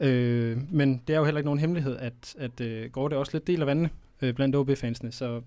Øh, 0.00 0.72
men 0.72 1.02
det 1.07 1.14
er 1.14 1.18
jo 1.18 1.24
heller 1.24 1.38
ikke 1.38 1.46
nogen 1.46 1.61
hemmelighed, 1.61 1.96
at, 1.96 2.35
at 2.38 2.61
øh, 2.61 2.90
er 2.94 3.16
også 3.16 3.33
lidt 3.33 3.46
deler 3.46 3.64
vandene 3.64 3.90
øh, 4.22 4.35
blandt 4.35 4.57
OB-fansene, 4.57 5.12
så 5.12 5.42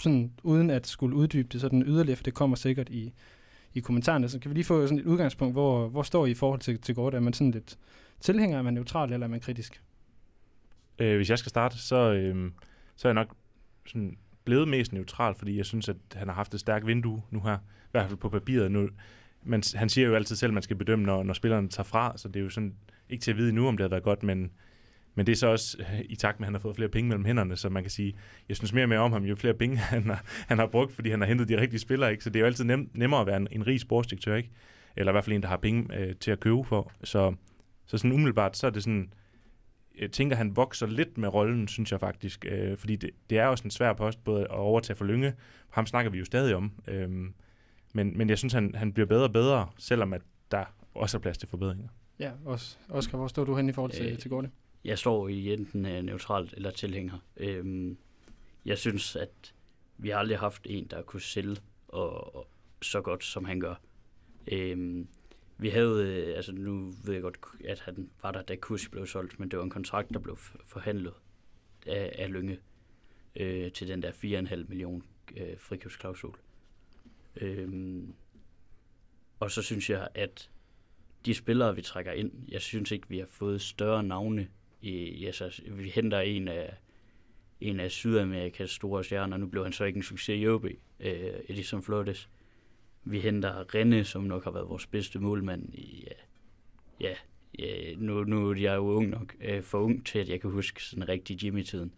sådan, 0.00 0.32
uden 0.42 0.70
at 0.70 0.86
skulle 0.86 1.16
uddybe 1.16 1.48
det 1.52 1.60
sådan 1.60 1.82
yderligere, 1.82 2.16
for 2.16 2.24
det 2.24 2.34
kommer 2.34 2.56
sikkert 2.56 2.88
i, 2.88 3.12
i 3.74 3.80
kommentarerne, 3.80 4.28
så 4.28 4.38
kan 4.38 4.50
vi 4.50 4.54
lige 4.54 4.64
få 4.64 4.86
sådan 4.86 4.98
et 4.98 5.06
udgangspunkt, 5.06 5.54
hvor, 5.54 5.88
hvor 5.88 6.02
står 6.02 6.26
I 6.26 6.30
i 6.30 6.34
forhold 6.34 6.60
til, 6.60 6.78
til 6.78 6.94
Gård? 6.94 7.14
Er 7.14 7.20
man 7.20 7.32
sådan 7.32 7.50
lidt 7.50 7.78
tilhænger, 8.20 8.58
er 8.58 8.62
man 8.62 8.74
neutral, 8.74 9.12
eller 9.12 9.26
er 9.26 9.30
man 9.30 9.40
kritisk? 9.40 9.82
Øh, 10.98 11.16
hvis 11.16 11.30
jeg 11.30 11.38
skal 11.38 11.50
starte, 11.50 11.78
så, 11.78 11.96
øh, 12.12 12.50
så 12.96 13.08
er 13.08 13.10
jeg 13.10 13.14
nok 13.14 13.36
sådan 13.86 14.16
blevet 14.44 14.68
mest 14.68 14.92
neutral, 14.92 15.34
fordi 15.34 15.56
jeg 15.56 15.66
synes, 15.66 15.88
at 15.88 15.96
han 16.14 16.28
har 16.28 16.34
haft 16.34 16.54
et 16.54 16.60
stærkt 16.60 16.86
vindue 16.86 17.22
nu 17.30 17.40
her, 17.40 17.56
i 17.56 17.90
hvert 17.90 18.08
fald 18.08 18.18
på 18.18 18.28
papiret. 18.28 18.70
Nu, 18.70 18.88
men 19.42 19.62
han 19.74 19.88
siger 19.88 20.08
jo 20.08 20.14
altid 20.14 20.36
selv, 20.36 20.50
at 20.50 20.54
man 20.54 20.62
skal 20.62 20.76
bedømme, 20.76 21.04
når, 21.04 21.22
når 21.22 21.34
spillerne 21.34 21.68
tager 21.68 21.84
fra, 21.84 22.12
så 22.16 22.28
det 22.28 22.36
er 22.36 22.44
jo 22.44 22.50
sådan 22.50 22.74
ikke 23.10 23.22
til 23.22 23.30
at 23.30 23.36
vide 23.36 23.52
nu, 23.52 23.68
om 23.68 23.76
det 23.76 23.84
har 23.84 23.88
været 23.88 24.02
godt, 24.02 24.22
men, 24.22 24.50
men 25.14 25.26
det 25.26 25.32
er 25.32 25.36
så 25.36 25.46
også 25.46 25.76
øh, 25.80 26.00
i 26.04 26.16
takt 26.16 26.40
med, 26.40 26.46
at 26.46 26.48
han 26.48 26.54
har 26.54 26.60
fået 26.60 26.76
flere 26.76 26.88
penge 26.88 27.08
mellem 27.08 27.24
hænderne, 27.24 27.56
så 27.56 27.68
man 27.68 27.82
kan 27.82 27.90
sige, 27.90 28.16
jeg 28.48 28.56
synes 28.56 28.72
mere 28.72 28.84
og 28.84 28.88
mere 28.88 28.98
om 28.98 29.12
ham, 29.12 29.24
jo 29.24 29.36
flere 29.36 29.54
penge 29.54 29.76
han 29.94 30.04
har, 30.04 30.24
han 30.48 30.58
har 30.58 30.66
brugt, 30.66 30.92
fordi 30.92 31.10
han 31.10 31.20
har 31.20 31.28
hentet 31.28 31.48
de 31.48 31.60
rigtige 31.60 31.80
spillere, 31.80 32.12
ikke? 32.12 32.24
så 32.24 32.30
det 32.30 32.36
er 32.36 32.40
jo 32.40 32.46
altid 32.46 32.64
nem, 32.64 32.90
nemmere 32.94 33.20
at 33.20 33.26
være 33.26 33.36
en, 33.36 33.48
en 33.50 33.66
rig 33.66 33.80
sportsdirektør, 33.80 34.36
ikke? 34.36 34.50
eller 34.96 35.12
i 35.12 35.14
hvert 35.14 35.24
fald 35.24 35.36
en, 35.36 35.42
der 35.42 35.48
har 35.48 35.56
penge 35.56 35.98
øh, 35.98 36.14
til 36.16 36.30
at 36.30 36.40
købe 36.40 36.64
for. 36.64 36.92
Så, 37.04 37.34
så 37.86 37.98
sådan 37.98 38.12
umiddelbart, 38.12 38.56
så 38.56 38.66
er 38.66 38.70
det 38.70 38.82
sådan, 38.82 39.12
jeg 39.98 40.10
tænker, 40.12 40.36
han 40.36 40.56
vokser 40.56 40.86
lidt 40.86 41.18
med 41.18 41.28
rollen, 41.28 41.68
synes 41.68 41.92
jeg 41.92 42.00
faktisk. 42.00 42.44
Øh, 42.48 42.78
fordi 42.78 42.96
det, 42.96 43.10
det 43.30 43.38
er 43.38 43.46
også 43.46 43.64
en 43.64 43.70
svær 43.70 43.92
post, 43.92 44.24
både 44.24 44.42
at 44.42 44.50
overtage 44.50 44.96
for 44.96 45.04
Lynge. 45.04 45.34
Ham 45.70 45.86
snakker 45.86 46.10
vi 46.10 46.18
jo 46.18 46.24
stadig 46.24 46.54
om. 46.54 46.72
Øh, 46.88 47.10
men, 47.92 48.18
men 48.18 48.28
jeg 48.28 48.38
synes, 48.38 48.52
han, 48.52 48.74
han 48.74 48.92
bliver 48.92 49.06
bedre 49.06 49.24
og 49.24 49.32
bedre, 49.32 49.68
selvom 49.78 50.12
at 50.12 50.22
der 50.50 50.64
også 50.94 51.16
er 51.16 51.20
plads 51.20 51.38
til 51.38 51.48
forbedringer. 51.48 51.88
Ja, 52.18 52.32
også, 52.44 52.76
Oscar, 52.88 53.18
hvor 53.18 53.26
står 53.28 53.44
du 53.44 53.56
hen 53.56 53.68
i 53.68 53.72
forhold 53.72 53.92
til, 53.92 54.12
Øh, 54.12 54.18
til 54.18 54.30
Gorte? 54.30 54.50
Jeg 54.84 54.98
står 54.98 55.28
i 55.28 55.52
enten 55.52 55.86
uh, 55.86 55.92
neutralt 55.92 56.54
eller 56.56 56.70
tilhænger. 56.70 57.18
Øhm, 57.36 57.96
jeg 58.64 58.78
synes, 58.78 59.16
at 59.16 59.54
vi 59.98 60.08
har 60.08 60.18
aldrig 60.18 60.38
haft 60.38 60.66
en, 60.70 60.86
der 60.86 61.02
kunne 61.02 61.22
sælge 61.22 61.56
og, 61.88 62.36
og 62.36 62.48
så 62.82 63.00
godt, 63.00 63.24
som 63.24 63.44
han 63.44 63.60
gør. 63.60 63.74
Øhm, 64.52 65.08
vi 65.58 65.68
havde, 65.68 66.06
øh, 66.06 66.36
altså 66.36 66.52
nu 66.52 66.92
ved 67.04 67.14
jeg 67.14 67.22
godt, 67.22 67.38
at 67.64 67.80
han 67.80 68.10
var 68.22 68.32
der, 68.32 68.42
da 68.42 68.56
Kusi 68.56 68.88
blev 68.88 69.06
solgt, 69.06 69.40
men 69.40 69.50
det 69.50 69.58
var 69.58 69.64
en 69.64 69.70
kontrakt, 69.70 70.10
der 70.14 70.18
blev 70.18 70.36
forhandlet 70.64 71.12
af, 71.86 72.14
af 72.18 72.32
Lønge 72.32 72.58
øh, 73.36 73.72
til 73.72 73.88
den 73.88 74.02
der 74.02 74.12
4,5 74.12 74.56
million 74.68 75.02
øh, 75.36 75.58
frikøbsklausul. 75.58 76.34
Øhm, 77.36 78.14
og 79.40 79.50
så 79.50 79.62
synes 79.62 79.90
jeg, 79.90 80.08
at 80.14 80.50
de 81.26 81.34
spillere, 81.34 81.74
vi 81.74 81.82
trækker 81.82 82.12
ind, 82.12 82.32
jeg 82.48 82.60
synes 82.60 82.90
ikke, 82.90 83.08
vi 83.08 83.18
har 83.18 83.26
fået 83.26 83.60
større 83.60 84.02
navne. 84.02 84.48
I, 84.82 85.26
altså, 85.26 85.62
vi 85.70 85.88
henter 85.88 86.20
en 86.20 86.48
af, 86.48 86.74
en 87.60 87.80
af 87.80 87.90
Sydamerikas 87.90 88.70
store 88.70 89.04
stjerner. 89.04 89.36
Nu 89.36 89.46
blev 89.46 89.62
han 89.62 89.72
så 89.72 89.84
ikke 89.84 89.96
en 89.96 90.02
succes 90.02 90.40
i 90.42 90.48
OB, 90.48 90.64
øh, 91.00 91.34
Edison 91.48 91.82
Flores. 91.82 92.28
Vi 93.04 93.20
henter 93.20 93.74
Renne, 93.74 94.04
som 94.04 94.22
nok 94.22 94.44
har 94.44 94.50
været 94.50 94.68
vores 94.68 94.86
bedste 94.86 95.18
målmand 95.18 95.74
i, 95.74 96.04
ja, 97.00 97.06
ja, 97.08 97.14
ja 97.58 97.94
nu, 97.96 98.24
nu 98.24 98.50
er 98.50 98.54
jeg 98.56 98.76
jo 98.76 98.86
ung 98.86 99.08
nok, 99.08 99.34
øh, 99.40 99.62
for 99.62 99.78
ung 99.78 100.06
til, 100.06 100.18
at 100.18 100.28
jeg 100.28 100.40
kan 100.40 100.50
huske 100.50 100.82
sådan 100.84 101.08
rigtig 101.08 101.44
Jimmy-tiden. 101.44 101.92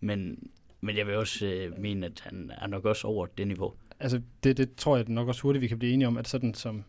Men, 0.00 0.48
men 0.80 0.96
jeg 0.96 1.06
vil 1.06 1.16
også 1.16 1.46
øh, 1.46 1.78
mene, 1.78 2.06
at 2.06 2.20
han 2.20 2.50
er 2.58 2.66
nok 2.66 2.84
også 2.84 3.06
over 3.06 3.26
det 3.26 3.46
niveau. 3.46 3.72
Altså, 4.00 4.20
det, 4.44 4.56
det 4.56 4.74
tror 4.74 4.96
jeg 4.96 5.08
nok 5.08 5.28
også 5.28 5.42
hurtigt, 5.42 5.62
vi 5.62 5.68
kan 5.68 5.78
blive 5.78 5.92
enige 5.92 6.08
om, 6.08 6.16
at 6.16 6.28
sådan 6.28 6.54
som 6.54 6.84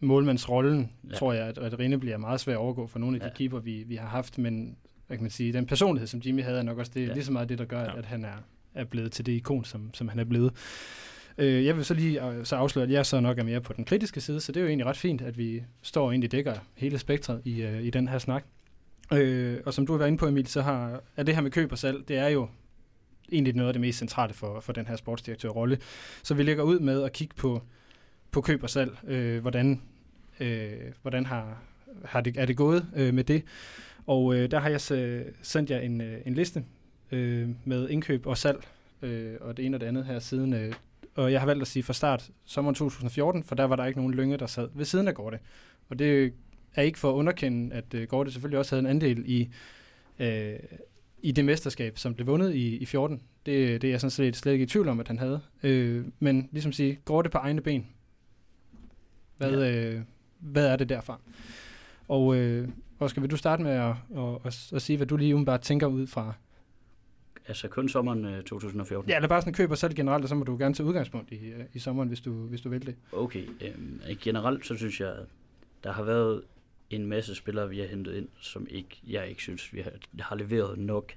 målmandsrollen, 0.00 0.92
ja. 1.10 1.14
Tror 1.14 1.32
jeg, 1.32 1.46
at, 1.46 1.58
at 1.58 1.78
Rinde 1.78 1.98
bliver 1.98 2.16
meget 2.16 2.40
svær 2.40 2.54
at 2.54 2.58
overgå 2.58 2.86
for 2.86 2.98
nogle 2.98 3.16
af 3.16 3.20
de 3.20 3.26
Ja. 3.26 3.32
keeper, 3.34 3.58
vi, 3.58 3.82
vi 3.86 3.94
har 3.94 4.08
haft, 4.08 4.38
men 4.38 4.76
hvad 5.06 5.16
kan 5.16 5.24
man 5.24 5.30
sige, 5.30 5.52
den 5.52 5.66
personlighed, 5.66 6.06
som 6.06 6.20
Jimmy 6.26 6.42
havde, 6.42 6.58
er 6.58 6.62
nok 6.62 6.78
også 6.78 6.92
det, 6.94 7.08
ja. 7.08 7.12
Lige 7.12 7.24
så 7.24 7.32
meget 7.32 7.48
det, 7.48 7.58
der 7.58 7.64
gør, 7.64 7.80
ja. 7.80 7.90
Ja. 7.90 7.98
at 7.98 8.06
han 8.06 8.24
er, 8.24 8.36
er 8.74 8.84
blevet 8.84 9.12
til 9.12 9.26
det 9.26 9.32
ikon, 9.32 9.64
som, 9.64 9.94
som 9.94 10.08
han 10.08 10.18
er 10.18 10.24
blevet. 10.24 10.52
Øh, 11.40 11.64
jeg 11.64 11.76
vil 11.76 11.84
så 11.84 11.94
lige 11.94 12.26
øh, 12.26 12.44
så 12.44 12.56
afsløre, 12.56 12.84
at 12.84 12.90
jeg 12.90 13.06
så 13.06 13.20
nok 13.20 13.38
er 13.38 13.42
mere 13.42 13.60
på 13.60 13.72
den 13.72 13.84
kritiske 13.84 14.20
side, 14.20 14.40
så 14.40 14.52
det 14.52 14.60
er 14.60 14.64
jo 14.64 14.68
egentlig 14.68 14.86
ret 14.86 14.96
fint, 14.96 15.22
at 15.22 15.38
vi 15.38 15.62
står 15.82 16.04
og 16.04 16.10
egentlig 16.10 16.32
dækker 16.32 16.54
hele 16.74 16.98
spektret 16.98 17.42
i, 17.44 17.62
øh, 17.62 17.82
i 17.82 17.90
den 17.90 18.08
her 18.08 18.18
snak. 18.18 18.44
Øh, 19.12 19.58
og 19.66 19.74
som 19.74 19.86
du 19.86 19.92
har 19.92 19.98
været 19.98 20.08
inde 20.08 20.18
på, 20.18 20.26
Emil, 20.26 20.46
så 20.46 20.62
har, 20.62 21.02
er 21.16 21.22
det 21.22 21.34
her 21.34 21.42
med 21.42 21.50
køb 21.50 21.72
og 21.72 21.78
salg, 21.78 22.08
det 22.08 22.16
er 22.16 22.28
jo 22.28 22.48
egentlig 23.32 23.54
noget 23.54 23.68
af 23.68 23.74
det 23.74 23.80
mest 23.80 23.98
centrale 23.98 24.34
for, 24.34 24.60
for 24.60 24.72
den 24.72 24.86
her 24.86 24.96
sportsdirektørrolle. 24.96 25.78
Så 26.22 26.34
vi 26.34 26.42
lægger 26.42 26.62
ud 26.62 26.78
med 26.78 27.02
at 27.02 27.12
kigge 27.12 27.34
på, 27.34 27.62
på 28.30 28.40
køb 28.40 28.62
og 28.62 28.70
salg. 28.70 28.98
Øh, 29.08 29.40
hvordan 29.40 29.82
øh, 30.40 30.72
hvordan 31.02 31.26
har, 31.26 31.62
har 32.04 32.20
det, 32.20 32.36
er 32.36 32.46
det 32.46 32.56
gået 32.56 32.86
øh, 32.96 33.14
med 33.14 33.24
det? 33.24 33.42
Og 34.06 34.34
øh, 34.34 34.50
der 34.50 34.58
har 34.58 34.68
jeg 34.68 34.80
så, 34.80 35.24
sendt 35.42 35.70
jer 35.70 35.78
en, 35.78 36.00
øh, 36.00 36.20
en 36.26 36.34
liste 36.34 36.64
øh, 37.12 37.48
med 37.64 37.88
indkøb 37.88 38.26
og 38.26 38.38
salg, 38.38 38.64
øh, 39.02 39.34
og 39.40 39.56
det 39.56 39.66
ene 39.66 39.76
og 39.76 39.80
det 39.80 39.86
andet 39.86 40.04
her 40.04 40.18
siden. 40.18 40.52
Øh, 40.54 40.72
og 41.20 41.32
jeg 41.32 41.40
har 41.40 41.46
valgt 41.46 41.62
at 41.62 41.68
sige 41.68 41.82
fra 41.82 41.92
start 41.92 42.30
sommeren 42.44 42.74
2014, 42.74 43.44
for 43.44 43.54
der 43.54 43.64
var 43.64 43.76
der 43.76 43.86
ikke 43.86 43.98
nogen 44.00 44.14
lynge, 44.14 44.36
der 44.36 44.46
sad 44.46 44.68
ved 44.74 44.84
siden 44.84 45.08
af 45.08 45.14
Gorte. 45.14 45.38
Og 45.88 45.98
det 45.98 46.32
er 46.74 46.82
ikke 46.82 46.98
for 46.98 47.10
at 47.10 47.14
underkende, 47.14 47.74
at 47.74 47.94
øh, 47.94 48.08
Gorte 48.08 48.32
selvfølgelig 48.32 48.58
også 48.58 48.74
havde 48.74 48.80
en 48.80 48.90
andel 48.90 49.24
i, 49.26 49.48
øh, 50.18 50.58
i 51.22 51.32
det 51.32 51.44
mesterskab, 51.44 51.98
som 51.98 52.14
blev 52.14 52.26
vundet 52.26 52.54
i, 52.54 52.76
i 52.76 52.86
14. 52.86 53.22
Det, 53.46 53.82
det 53.82 53.88
er 53.88 53.92
jeg 53.92 54.00
sådan 54.00 54.10
set 54.10 54.36
slet 54.36 54.52
ikke 54.52 54.62
i 54.62 54.66
tvivl 54.66 54.88
om, 54.88 55.00
at 55.00 55.08
han 55.08 55.18
havde. 55.18 55.40
Øh, 55.62 56.04
men 56.18 56.48
ligesom 56.52 56.72
sige, 56.72 56.98
Gorte 57.04 57.30
på 57.30 57.38
egne 57.38 57.60
ben. 57.60 57.86
Hvad, 59.36 59.50
ja. 59.50 59.72
øh, 59.72 60.00
hvad 60.38 60.66
er 60.66 60.76
det 60.76 60.88
derfra? 60.88 61.20
Og 62.08 62.36
øh, 62.36 62.68
Oscar, 62.98 63.20
vil 63.20 63.30
du 63.30 63.36
starte 63.36 63.62
med 63.62 63.72
at, 63.72 63.94
at, 64.16 64.38
at, 64.44 64.72
at 64.74 64.82
sige, 64.82 64.96
hvad 64.96 65.06
du 65.06 65.16
lige 65.16 65.34
umiddelbart 65.34 65.60
tænker 65.60 65.86
ud 65.86 66.06
fra? 66.06 66.34
Altså 67.50 67.68
kun 67.68 67.88
sommeren 67.88 68.24
øh, 68.24 68.42
2014. 68.42 69.10
Ja, 69.10 69.16
eller 69.16 69.28
bare 69.28 69.40
sådan 69.40 69.54
køb 69.54 69.70
og 69.70 69.78
salg 69.78 69.94
generelt, 69.96 70.22
og 70.22 70.28
så 70.28 70.34
må 70.34 70.44
du 70.44 70.56
gerne 70.56 70.74
tage 70.74 70.86
udgangspunkt 70.86 71.32
i, 71.32 71.46
øh, 71.48 71.64
i 71.74 71.78
sommeren, 71.78 72.08
hvis 72.08 72.20
du, 72.20 72.32
hvis 72.32 72.60
du 72.60 72.68
vil 72.68 72.86
det. 72.86 72.96
Okay, 73.12 73.46
øhm, 73.60 74.00
generelt 74.20 74.66
så 74.66 74.76
synes 74.76 75.00
jeg, 75.00 75.16
der 75.84 75.92
har 75.92 76.02
været 76.02 76.42
en 76.90 77.06
masse 77.06 77.34
spillere, 77.34 77.68
vi 77.68 77.78
har 77.78 77.86
hentet 77.86 78.14
ind, 78.16 78.28
som 78.40 78.66
ikke, 78.70 79.00
jeg 79.08 79.28
ikke 79.28 79.42
synes, 79.42 79.72
vi 79.74 79.80
har, 79.80 79.92
har 80.20 80.36
leveret 80.36 80.78
nok 80.78 81.12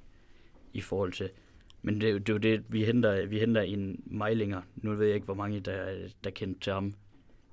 i 0.73 0.81
forhold 0.81 1.11
til. 1.13 1.29
Men 1.81 2.01
det, 2.01 2.09
er 2.09 2.11
jo- 2.11 2.17
det 2.17 2.29
er 2.29 2.33
jo 2.33 2.39
det, 2.39 2.63
vi 2.69 2.85
henter, 2.85 3.25
vi 3.25 3.39
henter 3.39 3.61
en 3.61 4.03
Meilinger. 4.05 4.61
Nu 4.75 4.95
ved 4.95 5.05
jeg 5.05 5.15
ikke, 5.15 5.25
hvor 5.25 5.33
mange, 5.33 5.59
der, 5.59 6.07
der 6.23 6.29
kendte 6.29 6.59
til 6.61 6.73
ham, 6.73 6.93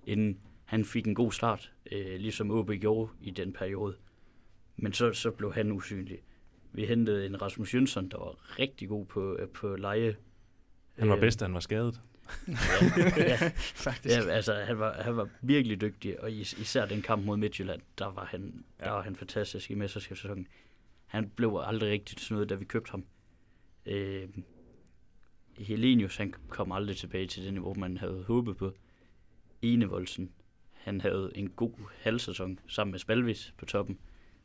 inden 0.07 0.39
han 0.65 0.85
fik 0.85 1.07
en 1.07 1.15
god 1.15 1.33
start, 1.33 1.73
øh, 1.93 2.17
ligesom 2.21 2.51
OB 2.51 2.71
gjorde 2.71 3.11
i 3.23 3.31
den 3.31 3.53
periode. 3.53 3.97
Men 4.77 4.93
så, 4.93 5.13
så 5.13 5.31
blev 5.31 5.53
han 5.55 5.73
usynlig. 5.73 6.19
Vi 6.73 6.87
hentede 6.87 7.27
en 7.27 7.43
Rasmus 7.43 7.75
Jønsson, 7.75 8.09
der 8.09 8.19
var 8.19 8.59
rigtig 8.59 8.89
god 8.89 9.07
på, 9.07 9.37
øh, 9.37 9.49
på 9.49 9.77
leje. 9.77 10.17
Han 10.99 11.09
var 11.09 11.15
Øh, 11.15 11.21
bedst, 11.21 11.41
da 11.41 11.45
han 11.45 11.55
var 11.55 11.61
skadet. 11.61 12.01
Ja, 12.49 12.55
ja, 13.17 13.37
Faktisk. 13.87 14.17
Ja, 14.17 14.31
altså, 14.31 14.55
han 14.55 14.79
var, 14.79 15.03
han 15.03 15.17
var 15.17 15.29
virkelig 15.43 15.81
dygtig, 15.81 16.21
og 16.21 16.31
is- 16.33 16.53
især 16.61 16.87
den 16.87 17.03
kamp 17.03 17.25
mod 17.25 17.37
Midtjylland, 17.37 17.81
der 17.99 18.07
var 18.07 18.25
han, 18.25 18.65
ja. 18.81 18.85
der 18.85 18.91
var 18.91 19.03
han 19.03 19.17
fantastisk 19.17 19.71
i 19.71 19.75
mesterskabssæsonen. 19.75 20.47
Han 21.07 21.29
blev 21.37 21.61
aldrig 21.65 21.91
rigtig 21.91 22.17
til 22.17 22.33
noget, 22.35 22.49
da 22.49 22.55
vi 22.55 22.65
købte 22.65 22.91
ham. 22.91 23.05
Øh, 23.87 24.29
Helenius, 25.59 26.17
han 26.17 26.35
kom 26.49 26.73
aldrig 26.73 26.97
tilbage 26.97 27.27
til 27.27 27.45
det 27.45 27.53
niveau, 27.53 27.75
man 27.75 27.97
havde 27.97 28.25
håbet 28.27 28.57
på. 28.57 28.73
Enevoldsen, 29.63 30.31
han 30.73 31.01
havde 31.01 31.31
en 31.35 31.51
god 31.51 31.73
halvsæson 32.01 32.59
sammen 32.69 32.91
med 32.91 32.99
Spalvis 32.99 33.55
på 33.59 33.65
toppen. 33.65 33.99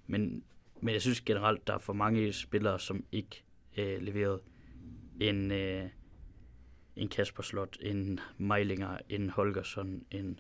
Men, 0.07 0.43
men 0.81 0.93
jeg 0.93 1.01
synes 1.01 1.21
generelt, 1.21 1.67
der 1.67 1.73
er 1.73 1.77
for 1.79 1.93
mange 1.93 2.33
spillere, 2.33 2.79
som 2.79 3.03
ikke 3.11 3.43
øh, 3.77 4.01
leverede 4.01 4.39
en, 5.21 5.51
øh, 5.51 5.83
en 6.95 7.07
Kasper 7.07 7.43
Slot, 7.43 7.77
en 7.81 8.19
Meilinger, 8.37 8.97
en 9.09 9.29
Holgersson, 9.29 10.01
en 10.11 10.39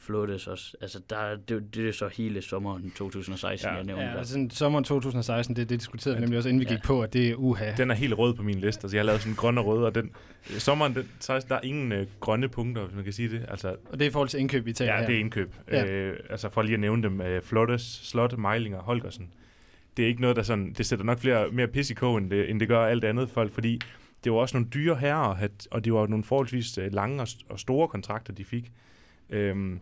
Flores 0.00 0.46
også. 0.46 0.76
Altså, 0.80 1.00
der, 1.10 1.16
er- 1.16 1.36
det, 1.36 1.74
det 1.74 1.88
er 1.88 1.92
så 1.92 2.08
hele 2.08 2.42
sommeren 2.42 2.90
2016, 2.96 3.68
Ja. 3.70 3.74
jeg 3.74 3.84
nævnte. 3.84 4.04
Ja, 4.04 4.10
der. 4.10 4.16
altså 4.18 4.46
sommeren 4.50 4.84
2016, 4.84 5.56
det, 5.56 5.68
det 5.68 5.80
diskuterede 5.80 6.16
vi 6.16 6.20
nemlig 6.20 6.36
også, 6.38 6.48
inden 6.48 6.60
vi 6.60 6.66
Ja. 6.70 6.74
gik 6.74 6.82
på, 6.84 7.02
at 7.02 7.12
det 7.12 7.28
er 7.30 7.34
uha. 7.34 7.74
Den 7.76 7.90
er 7.90 7.94
helt 7.94 8.18
rød 8.18 8.34
på 8.34 8.42
min 8.42 8.54
liste. 8.60 8.84
Altså, 8.84 8.96
jeg 8.96 9.00
har 9.02 9.06
lavet 9.06 9.20
sådan 9.20 9.34
grøn 9.34 9.58
og 9.58 9.66
rød, 9.66 9.84
og 9.84 9.94
den, 9.94 10.10
sommeren, 10.44 10.94
den, 10.94 11.08
så 11.20 11.44
der 11.48 11.54
er 11.54 11.60
ingen 11.62 11.92
øh, 11.92 12.06
grønne 12.20 12.48
punkter, 12.48 12.82
hvis 12.84 12.94
man 12.94 13.04
kan 13.04 13.12
sige 13.12 13.28
det. 13.28 13.44
Altså, 13.48 13.68
Og 13.68 13.98
det 13.98 14.02
er 14.04 14.08
i 14.08 14.12
forhold 14.12 14.28
til 14.28 14.40
indkøb, 14.40 14.66
vi 14.66 14.72
taler 14.72 14.92
ja, 14.92 14.98
her. 15.00 15.06
det 15.06 15.14
er 15.16 15.20
indkøb. 15.20 15.54
Ja. 15.68 15.86
Øh, 15.86 16.20
altså, 16.30 16.48
for 16.48 16.62
lige 16.62 16.74
at 16.74 16.80
nævne 16.80 17.02
dem, 17.02 17.20
øh, 17.20 17.42
Flottes, 17.42 17.82
Slot, 17.82 18.38
Meilinger, 18.38 18.78
Holgersen. 18.82 19.32
Det 19.98 20.04
er 20.04 20.08
ikke 20.08 20.20
noget, 20.20 20.36
der 20.36 20.42
sådan, 20.42 20.72
det 20.72 20.86
sætter 20.86 21.04
nok 21.04 21.18
flere, 21.18 21.50
mere 21.50 21.66
pis 21.66 21.90
i 21.90 21.94
kogen, 21.94 22.22
end 22.24 22.30
det, 22.30 22.50
end 22.50 22.60
det 22.60 22.68
gør 22.68 22.80
alt 22.86 23.04
andet 23.04 23.30
folk, 23.30 23.52
fordi 23.52 23.80
det 24.24 24.32
var 24.32 24.38
også 24.38 24.56
nogle 24.56 24.70
dyre 24.74 24.96
herrer, 24.96 25.48
og 25.70 25.84
det 25.84 25.92
var 25.92 26.06
nogle 26.06 26.24
forholdsvis 26.24 26.78
øh, 26.78 26.92
lange 26.92 27.22
og, 27.22 27.28
og 27.48 27.60
store 27.60 27.88
kontrakter, 27.88 28.32
de 28.32 28.44
fik. 28.44 28.72
Øhm, 29.30 29.72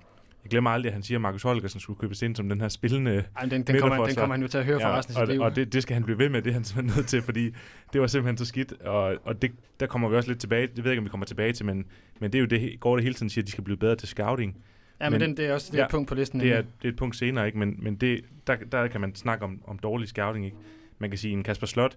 jeg 0.42 0.50
glemmer 0.50 0.70
aldrig, 0.70 0.88
at 0.88 0.92
han 0.92 1.02
siger, 1.02 1.18
at 1.18 1.22
Markus 1.22 1.42
Holgersen 1.42 1.80
skulle 1.80 1.98
købes 1.98 2.22
ind 2.22 2.36
som 2.36 2.48
den 2.48 2.60
her 2.60 2.68
spillende 2.68 3.24
Ej, 3.36 3.42
men 3.42 3.50
den, 3.50 3.62
den, 3.62 3.80
kommer, 3.80 4.06
den 4.06 4.14
kommer 4.14 4.34
han 4.34 4.42
jo 4.42 4.48
til 4.48 4.58
at 4.58 4.64
høre 4.64 4.80
fra 4.80 4.98
resten 4.98 5.16
af 5.16 5.20
og, 5.20 5.26
sit 5.26 5.34
liv. 5.34 5.42
og 5.42 5.56
det, 5.56 5.72
det 5.72 5.82
skal 5.82 5.94
han 5.94 6.04
blive 6.04 6.18
ved 6.18 6.28
med, 6.28 6.42
det 6.42 6.50
er 6.50 6.54
han 6.54 6.64
simpelthen 6.64 6.96
nødt 6.98 7.08
til, 7.08 7.22
fordi 7.22 7.50
det 7.92 8.00
var 8.00 8.06
simpelthen 8.06 8.36
så 8.36 8.44
skidt, 8.44 8.72
og, 8.72 9.16
og 9.24 9.42
det, 9.42 9.50
der 9.80 9.86
kommer 9.86 10.08
vi 10.08 10.16
også 10.16 10.30
lidt 10.30 10.40
tilbage, 10.40 10.66
det 10.66 10.76
ved 10.76 10.84
jeg 10.84 10.92
ikke, 10.92 11.00
om 11.00 11.04
vi 11.04 11.10
kommer 11.10 11.26
tilbage 11.26 11.52
til, 11.52 11.66
men, 11.66 11.86
men 12.20 12.32
det 12.32 12.38
er 12.38 12.40
jo 12.40 12.46
det, 12.46 12.80
går 12.80 12.96
det 12.96 13.02
hele 13.02 13.14
tiden 13.14 13.30
siger, 13.30 13.42
at 13.42 13.46
de 13.46 13.52
skal 13.52 13.64
blive 13.64 13.76
bedre 13.76 13.96
til 13.96 14.08
scouting. 14.08 14.56
Ja, 15.00 15.10
men, 15.10 15.20
men- 15.20 15.28
den, 15.28 15.36
det 15.36 15.46
er 15.46 15.52
også 15.54 15.68
det 15.72 15.78
er 15.78 15.82
ja, 15.82 15.86
et 15.86 15.90
punkt 15.90 16.08
på 16.08 16.14
listen. 16.14 16.40
Det 16.40 16.52
er, 16.52 16.62
det 16.62 16.84
er 16.84 16.88
et 16.88 16.96
punkt 16.96 17.16
senere, 17.16 17.46
ikke? 17.46 17.58
men, 17.58 17.76
men 17.78 17.96
det, 17.96 18.24
der, 18.46 18.56
der 18.56 18.88
kan 18.88 19.00
man 19.00 19.14
snakke 19.14 19.44
om, 19.44 19.62
om 19.66 19.78
dårlig 19.78 20.08
scouting. 20.08 20.44
Ikke? 20.44 20.56
Man 20.98 21.10
kan 21.10 21.18
sige, 21.18 21.32
en 21.32 21.42
Kasper 21.42 21.66
Slot, 21.66 21.96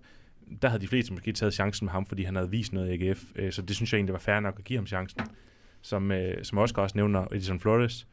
der 0.62 0.68
havde 0.68 0.82
de 0.82 0.88
fleste 0.88 1.14
måske 1.14 1.32
taget 1.32 1.54
chancen 1.54 1.86
med 1.86 1.92
ham, 1.92 2.06
fordi 2.06 2.24
han 2.24 2.36
havde 2.36 2.50
vist 2.50 2.74
noget 2.74 3.02
i 3.02 3.10
AGF, 3.10 3.24
øh, 3.36 3.52
så 3.52 3.62
det 3.62 3.76
synes 3.76 3.94
jeg 3.94 3.98
egentlig 3.98 4.14
var 4.14 4.20
fair 4.20 4.40
nok 4.40 4.56
at 4.60 4.64
give 4.66 4.78
ham 4.78 4.88
chancen. 4.88 5.22
Som, 5.82 6.12
øh, 6.12 6.44
som 6.44 6.58
Oscar 6.58 6.82
også 6.82 6.98
nævner, 6.98 7.26
Edison 7.32 7.60
Flores, 7.60 8.08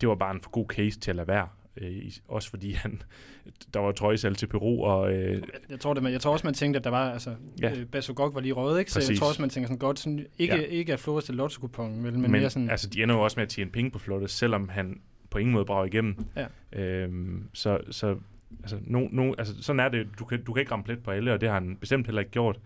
det 0.00 0.08
var 0.08 0.14
bare 0.14 0.34
en 0.34 0.40
for 0.40 0.50
god 0.50 0.66
case 0.68 1.00
til 1.00 1.10
at 1.10 1.16
lade 1.16 1.28
være. 1.28 1.48
Øh, 1.76 2.12
også 2.28 2.50
fordi 2.50 2.72
han, 2.72 3.02
der 3.74 3.80
var 3.80 3.92
trøjsalg 3.92 4.36
til 4.36 4.46
Peru, 4.46 4.84
og 4.84 5.12
øh, 5.12 5.42
Jeg 5.70 5.80
tror, 5.80 5.94
det, 5.94 6.02
men 6.02 6.12
jeg 6.12 6.20
tror 6.20 6.32
også, 6.32 6.46
man 6.46 6.54
tænkte, 6.54 6.78
at 6.78 6.84
der 6.84 6.90
var, 6.90 7.12
altså, 7.12 7.34
ja. 7.62 7.70
Øh, 7.70 7.86
Basogok 7.86 8.34
var 8.34 8.40
lige 8.40 8.52
røget, 8.52 8.78
ikke? 8.78 8.92
Så 8.92 8.98
jeg 8.98 9.04
Præcis. 9.04 9.18
tror 9.18 9.28
også, 9.28 9.42
man 9.42 9.50
tænker 9.50 9.66
sådan 9.66 9.78
godt, 9.78 9.98
sådan, 9.98 10.26
ikke, 10.38 10.56
ja. 10.56 10.62
Ikke 10.62 10.92
at 10.92 11.00
Flores 11.00 11.24
til 11.24 11.34
lotto 11.34 11.68
men, 11.78 12.02
men, 12.02 12.20
men, 12.22 12.30
mere 12.30 12.50
sådan, 12.50 12.70
altså, 12.70 12.88
de 12.88 13.02
ender 13.02 13.14
jo 13.14 13.20
også 13.20 13.40
med 13.40 13.42
at 13.42 13.48
tjene 13.48 13.70
penge 13.70 13.90
på 13.90 13.98
Flottes, 13.98 14.30
selvom 14.30 14.68
han 14.68 15.00
på 15.30 15.38
ingen 15.38 15.52
måde 15.52 15.64
brager 15.64 15.84
igennem. 15.84 16.16
Ja. 16.36 16.46
Øhm, 16.80 17.48
så, 17.54 17.80
så 17.90 18.16
altså, 18.60 18.78
no, 18.82 19.08
no, 19.10 19.34
altså, 19.38 19.62
sådan 19.62 19.80
er 19.80 19.88
det. 19.88 20.08
Du 20.18 20.24
kan, 20.24 20.44
du 20.44 20.52
kan 20.52 20.60
ikke 20.60 20.72
ramme 20.72 20.84
plet 20.84 21.02
på 21.02 21.10
alle, 21.10 21.32
og 21.32 21.40
det 21.40 21.48
har 21.48 21.54
han 21.54 21.76
bestemt 21.76 22.06
heller 22.06 22.20
ikke 22.20 22.30
gjort. 22.30 22.60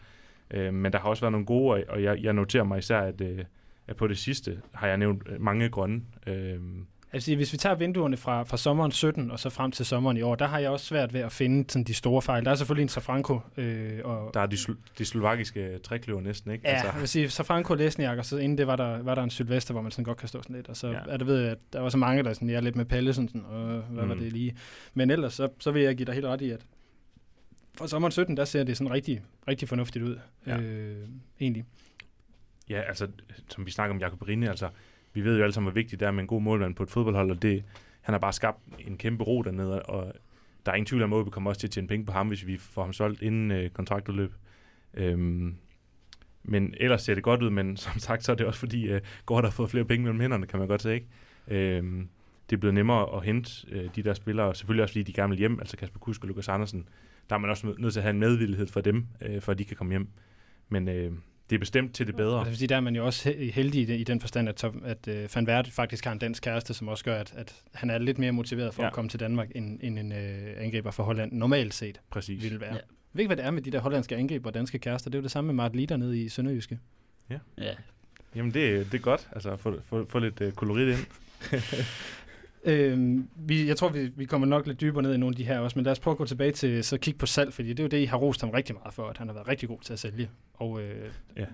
Øhm, 0.51 0.75
men 0.75 0.93
der 0.93 0.99
har 0.99 1.09
også 1.09 1.21
været 1.21 1.33
nogle 1.33 1.47
gode, 1.47 1.85
og 1.89 2.03
jeg, 2.03 2.23
jeg 2.23 2.33
noterer 2.33 2.65
mig 2.65 2.79
især, 2.79 3.01
at, 3.01 3.21
øh, 3.21 3.45
at 3.89 3.97
på 3.97 4.07
det 4.07 4.19
sidste 4.19 4.61
har 4.75 4.87
jeg 4.87 4.97
nævnt 4.97 5.23
øh, 5.27 5.41
mange 5.41 5.69
grønne. 5.69 6.03
Øhm, 6.27 6.87
Altså, 7.15 7.37
hvis 7.37 7.53
vi 7.53 7.59
tager 7.59 7.75
vinduerne 7.75 8.17
fra, 8.17 8.43
fra 8.43 8.57
sommeren 8.57 8.93
17 8.93 9.31
og 9.31 9.39
så 9.41 9.51
frem 9.51 9.73
til 9.73 9.87
sommeren 9.87 10.17
i 10.17 10.23
år, 10.23 10.35
der 10.35 10.47
har 10.47 10.59
jeg 10.59 10.71
også 10.71 10.87
svært 10.87 11.13
ved 11.13 11.21
at 11.21 11.33
finde 11.33 11.71
sådan, 11.71 11.85
de 11.85 11.95
store 11.95 12.23
fejl. 12.23 12.45
Der 12.45 12.51
er 12.51 12.55
selvfølgelig 12.55 12.83
en 12.83 12.89
Safranco. 12.89 13.41
Øh, 13.57 14.01
og, 14.05 14.35
Der 14.35 14.41
er 14.41 14.47
de, 14.47 14.57
de 14.99 15.05
slovakiske 15.05 15.79
trækløver 15.79 16.21
næsten, 16.21 16.51
ikke? 16.51 16.67
Altså, 16.67 16.87
Ja, 16.87 16.93
jeg 16.93 17.01
vil 17.01 17.09
sige, 17.09 17.31
Safranco 17.31 17.75
Lesniak, 17.75 18.19
og 18.19 18.25
så 18.25 18.37
inden 18.37 18.59
det 18.59 18.67
var 18.67 18.77
der, 18.77 19.03
var 19.03 19.15
der 19.15 19.23
en 19.23 19.31
Sylvester, 19.31 19.73
hvor 19.73 19.83
man 19.83 19.91
sådan 19.93 20.05
godt 20.05 20.19
kan 20.19 20.29
stå 20.29 20.43
sådan 20.43 20.57
lidt. 20.57 20.69
Og 20.69 20.77
så 20.77 20.89
Ja. 20.91 20.99
er 21.09 21.17
det 21.17 21.27
ved, 21.27 21.45
at 21.47 21.59
der 21.73 21.81
var 21.81 21.89
så 21.89 21.99
mange, 21.99 22.23
der 22.23 22.33
sådan, 22.33 22.49
jeg 22.51 22.57
er 22.57 22.61
lidt 22.61 22.77
med 22.77 22.85
Palle, 22.85 23.15
sådan, 23.15 23.29
sådan 23.29 23.45
og 23.45 23.83
hvad 23.83 24.03
mm. 24.05 24.09
var 24.09 24.15
det 24.15 24.33
lige. 24.33 24.57
Men 24.95 25.11
ellers, 25.11 25.35
så, 25.35 25.49
så 25.59 25.71
vil 25.71 25.83
jeg 25.83 25.97
give 25.97 26.07
dig 26.07 26.15
helt 26.15 26.27
ret 26.27 26.41
i, 26.41 26.51
at 26.51 26.61
fra 27.79 27.89
sommeren 27.89 28.13
17, 28.13 28.37
der 28.37 28.45
ser 28.45 28.65
det 28.65 28.77
sådan 28.77 28.91
rigtig, 28.93 29.23
rigtig 29.49 29.69
fornuftigt 29.69 30.05
ud. 30.05 30.19
Ja. 30.47 30.59
Øh, 30.59 31.09
egentlig. 31.41 31.65
Ja, 32.71 32.81
altså, 32.81 33.09
som 33.49 33.67
vi 33.67 33.71
snakker 33.71 33.95
om 33.95 34.01
Jakob 34.01 34.23
Rinde, 34.29 34.49
altså, 34.49 34.69
vi 35.15 35.25
ved 35.25 35.37
jo 35.37 35.43
alle 35.43 35.53
sammen, 35.53 35.71
hvor 35.71 35.75
vigtigt 35.75 36.01
det 36.01 36.07
er 36.07 36.11
med 36.13 36.21
en 36.21 36.27
god 36.27 36.43
målmand 36.43 36.75
på 36.75 36.83
et 36.83 36.91
fodboldhold, 36.91 37.31
og 37.31 37.43
det, 37.43 37.65
han 38.01 38.13
har 38.13 38.19
bare 38.19 38.33
skabt 38.33 38.59
en 38.87 38.97
kæmpe 38.99 39.25
ro 39.25 39.43
dernede, 39.43 39.83
og 39.83 40.13
der 40.67 40.73
er 40.73 40.77
ingen 40.77 40.87
tvivl 40.87 41.03
om, 41.03 41.13
at 41.13 41.27
vi 41.27 41.31
kommer 41.31 41.51
også 41.51 41.61
til 41.61 41.67
at 41.67 41.71
tjene 41.71 41.89
penge 41.89 42.07
på 42.07 42.13
ham, 42.13 42.29
hvis 42.29 42.47
vi 42.47 42.57
får 42.57 42.83
ham 42.83 42.93
solgt 42.93 43.23
inden 43.23 43.51
øh, 43.51 43.71
kontraktudløb. 43.71 44.33
Øhm, 44.95 45.55
men 46.43 46.75
ellers 46.81 47.03
ser 47.03 47.15
det 47.15 47.23
godt 47.23 47.43
ud, 47.43 47.51
men 47.51 47.77
som 47.87 47.99
sagt, 47.99 48.25
så 48.25 48.33
er 48.33 48.37
det 48.37 48.47
også 48.47 48.61
fordi, 48.61 48.89
øh, 48.89 49.01
Gård 49.27 49.45
har 49.45 49.51
fået 49.51 49.71
flere 49.71 49.85
penge 49.85 50.05
mellem 50.05 50.21
hænderne, 50.21 50.47
kan 50.47 50.59
man 50.59 50.69
godt 50.69 50.83
sige, 50.83 50.95
ikke? 50.95 51.07
Øhm, 51.49 52.09
det 52.51 52.57
er 52.57 52.61
blevet 52.61 52.75
nemmere 52.75 53.17
at 53.17 53.25
hente 53.25 53.51
øh, 53.71 53.91
de 53.97 54.03
der 54.03 54.15
spillere, 54.15 54.47
og 54.47 54.57
selvfølgelig 54.57 54.83
også 54.83 54.93
fordi 54.93 55.03
de 55.03 55.13
gerne 55.13 55.31
vil 55.31 55.39
hjem, 55.39 55.61
altså 55.61 55.77
Kasper 55.77 55.99
Kusk 55.99 56.23
og 56.23 56.29
Lukas 56.29 56.49
Andersen, 56.49 56.89
der 57.31 57.37
er 57.37 57.41
man 57.41 57.51
også 57.51 57.67
nødt- 57.67 57.79
nødt 57.79 57.93
til 57.93 58.01
at 58.01 58.05
have 58.05 58.11
en 58.15 58.19
medvillighed 58.21 58.67
for 58.67 58.81
dem, 58.81 59.07
øh, 59.23 59.41
for 59.43 59.53
at 59.53 59.59
de 59.59 59.65
kan 59.65 59.77
komme 59.77 59.93
hjem. 59.93 60.09
Men 60.69 60.89
øh, 60.89 61.13
det 61.53 61.57
er 61.59 61.61
bestemt 61.61 61.95
til 61.95 62.07
det 62.07 62.17
bedre. 62.17 62.39
Altså, 62.39 62.53
fordi 62.53 62.67
der 62.67 62.77
er 62.77 62.81
man 62.81 62.97
jo 62.97 63.07
også 63.07 63.29
he- 63.31 63.53
heldig 63.53 63.81
i 63.83 63.85
den, 63.85 63.99
i 64.01 64.05
den 64.05 64.21
forstand, 64.21 64.49
at, 64.49 64.65
at 64.85 65.09
uh, 65.09 65.37
Van 65.37 65.47
Vert 65.47 65.69
faktisk 65.69 66.05
har 66.05 66.13
en 66.13 66.19
dansk 66.19 66.43
kæreste, 66.43 66.75
som 66.75 66.89
også 66.89 67.05
gør, 67.05 67.17
at, 67.17 67.33
at 67.37 67.55
han 67.75 67.91
er 67.91 67.99
lidt 67.99 68.19
mere 68.19 68.33
motiveret 68.33 68.75
for 68.75 68.83
ja. 68.83 68.87
Ja. 68.87 68.91
at 68.91 68.95
komme 68.95 69.09
til 69.09 69.21
Danmark, 69.21 69.49
end, 69.55 69.79
end 69.83 69.99
en 69.99 70.13
uh, 70.13 70.19
angriber 70.65 70.91
fra 70.91 71.03
Holland 71.03 71.33
normalt 71.33 71.75
set 71.75 72.01
Præcis. 72.11 72.43
ville 72.43 72.61
være. 72.61 72.71
Ja. 72.71 72.75
Ja. 72.75 72.81
Jeg 72.81 73.19
ved 73.19 73.21
ikke, 73.21 73.29
hvad 73.29 73.37
det 73.37 73.45
er 73.45 73.51
med 73.51 73.63
de 73.63 73.71
der 73.71 73.81
hollandske 73.81 74.17
angriber 74.17 74.51
og 74.51 74.55
danske 74.55 74.79
kærester. 74.79 75.11
Det 75.11 75.19
er 75.19 75.21
jo 75.21 75.23
det 75.23 75.31
samme 75.31 75.47
med 75.47 75.55
Mart 75.55 75.77
Lider 75.77 75.97
nede 75.97 76.21
i 76.23 76.29
Sønderjyske. 76.29 76.79
Ja, 77.31 77.39
Jamen, 78.35 78.55
det, 78.55 78.93
det 78.93 78.99
er 78.99 79.03
godt. 79.03 79.29
Altså, 79.33 79.57
få, 79.57 79.81
få, 79.89 80.07
få 80.09 80.19
lidt 80.19 80.41
øh, 80.41 80.53
kolorit 80.53 80.89
ind. 80.89 81.07
Øhm, 82.65 83.29
vi, 83.37 83.69
jeg 83.69 83.77
tror, 83.77 83.89
vi, 83.89 84.11
vi 84.17 84.25
kommer 84.25 84.47
nok 84.47 84.67
lidt 84.67 84.81
dybere 84.81 85.03
ned 85.03 85.15
i 85.15 85.17
nogle 85.17 85.33
af 85.33 85.37
de 85.37 85.45
her 85.45 85.59
også, 85.59 85.79
men 85.79 85.85
lad 85.85 85.93
os 85.93 86.01
prøve 86.01 86.13
at 86.13 86.19
gå 86.19 86.25
tilbage 86.25 86.53
til 86.53 86.85
så 86.85 86.99
kigge 86.99 87.19
på 87.19 87.27
salg, 87.27 87.53
fordi 87.53 87.69
det 87.69 87.79
er 87.81 87.85
jo 87.85 87.89
det, 87.89 87.99
I 87.99 88.05
har 88.05 88.17
rost 88.17 88.41
ham 88.41 88.51
rigtig 88.51 88.75
meget 88.75 88.95
for, 88.95 89.09
at 89.09 89.19
han 89.19 89.27
har 89.29 89.35
været 89.35 89.49
rigtig 89.49 89.69
god 89.69 89.79
til 89.81 89.93
at 89.93 89.99
sælge. 89.99 90.29
Og 90.55 90.83
øh, 90.83 91.07
Ja. 91.37 91.45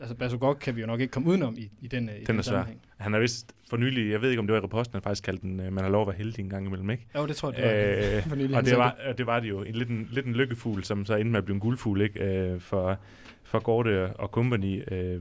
altså 0.00 0.14
Basogok 0.14 0.58
kan 0.60 0.76
vi 0.76 0.80
jo 0.80 0.86
nok 0.86 1.00
ikke 1.00 1.10
komme 1.10 1.28
udenom 1.28 1.54
i, 1.58 1.70
i 1.80 1.86
den, 1.88 2.08
øh, 2.08 2.14
i 2.14 2.18
Den 2.18 2.26
den 2.26 2.38
er 2.38 2.42
svær. 2.42 2.52
sammenhæng. 2.52 2.80
Han 2.96 3.14
er 3.14 3.18
vist 3.18 3.52
for 3.70 3.76
nylig, 3.76 4.10
jeg 4.12 4.22
ved 4.22 4.30
ikke, 4.30 4.40
om 4.40 4.46
det 4.46 4.54
var 4.54 4.60
i 4.60 4.64
reposten, 4.64 4.92
han 4.94 5.02
faktisk 5.02 5.22
kaldte 5.24 5.42
den, 5.42 5.60
øh, 5.60 5.72
man 5.72 5.84
har 5.84 5.90
lov 5.90 6.02
at 6.02 6.06
være 6.08 6.16
heldig 6.16 6.42
en 6.42 6.50
gang 6.50 6.66
imellem, 6.66 6.90
ikke? 6.90 7.06
Jo, 7.16 7.26
det 7.26 7.36
tror 7.36 7.52
jeg, 7.52 7.62
det 7.62 8.10
var. 8.12 8.16
Øh, 8.16 8.22
for 8.28 8.36
nylig, 8.36 8.56
og 8.56 8.64
det 8.64 8.76
var, 8.78 8.96
og 9.08 9.18
det 9.18 9.26
var 9.26 9.40
det 9.40 9.48
jo. 9.48 9.62
En, 9.62 9.74
lidt, 9.74 9.88
en, 9.88 10.08
lidt 10.12 10.26
en 10.26 10.32
lykkefugl, 10.32 10.84
som 10.84 11.04
så 11.04 11.14
endte 11.14 11.30
med 11.30 11.38
at 11.38 11.44
blive 11.44 11.54
en 11.54 11.60
guldfugl, 11.60 12.00
ikke? 12.00 12.24
Øh, 12.24 12.60
for, 12.60 12.98
for 13.44 13.58
Gorte 13.58 14.06
og 14.16 14.28
company. 14.28 14.82
Øh, 14.94 15.20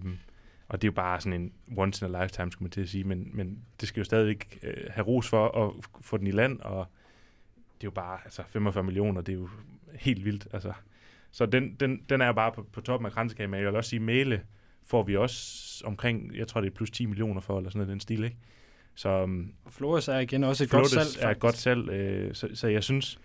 og 0.68 0.82
det 0.82 0.88
er 0.88 0.92
jo 0.92 0.96
bare 0.96 1.22
sådan 1.22 1.42
en 1.42 1.52
once 1.78 2.06
in 2.08 2.16
a 2.16 2.24
lifetime, 2.24 2.52
skulle 2.52 2.66
man 2.66 2.72
til 2.72 2.82
at 2.82 2.90
sige. 2.90 3.04
Men, 3.04 3.30
men 3.34 3.60
det 3.82 3.88
skal 3.88 4.00
jo 4.00 4.04
stadig 4.06 4.38
øh, 4.64 4.74
have 4.90 5.06
ros 5.08 5.30
for 5.30 5.66
at 5.68 5.74
få 6.02 6.18
den 6.18 6.28
i 6.28 6.32
land, 6.32 6.60
og 6.60 6.86
det 7.78 7.84
er 7.84 7.88
jo 7.88 7.92
bare 7.92 8.20
altså 8.26 8.44
45 8.50 8.84
millioner, 8.84 9.22
det 9.22 9.32
er 9.34 9.38
jo 9.38 9.50
helt 9.94 10.26
vildt. 10.26 10.48
Altså. 10.54 10.74
Så 11.32 11.46
den, 11.46 11.76
den, 11.80 12.02
den 12.10 12.22
er 12.22 12.26
jo 12.28 12.34
bare 12.34 12.52
på, 12.52 12.68
på 12.72 12.82
toppen 12.82 13.06
af 13.06 13.12
kransekagen, 13.12 13.52
men 13.52 13.60
jeg 13.60 13.68
vil 13.68 13.76
også 13.76 13.90
sige, 13.90 14.00
Mæle 14.00 14.42
får 14.84 15.04
vi 15.04 15.16
også 15.16 15.82
omkring, 15.86 16.36
jeg 16.36 16.48
tror 16.48 16.62
det 16.62 16.68
er 16.72 16.76
plus 16.76 16.92
10 16.92 17.06
millioner 17.06 17.42
for, 17.42 17.58
eller 17.58 17.70
sådan 17.70 17.80
noget 17.80 17.92
den 17.92 18.00
stil, 18.00 18.24
ikke? 18.24 18.38
Så 18.96 19.24
um, 19.24 19.54
Flores 19.70 20.08
er 20.08 20.20
igen 20.20 20.44
også 20.44 20.64
et 20.64 20.70
godt 20.70 20.90
Flottes 20.92 21.14
salg. 21.14 21.26
er 21.26 21.30
et 21.32 21.40
godt 21.40 21.58
salg, 21.58 21.90
øh, 21.90 22.34
så, 22.36 22.50
så 22.54 22.68
jeg 22.68 22.84
synes, 22.84 23.20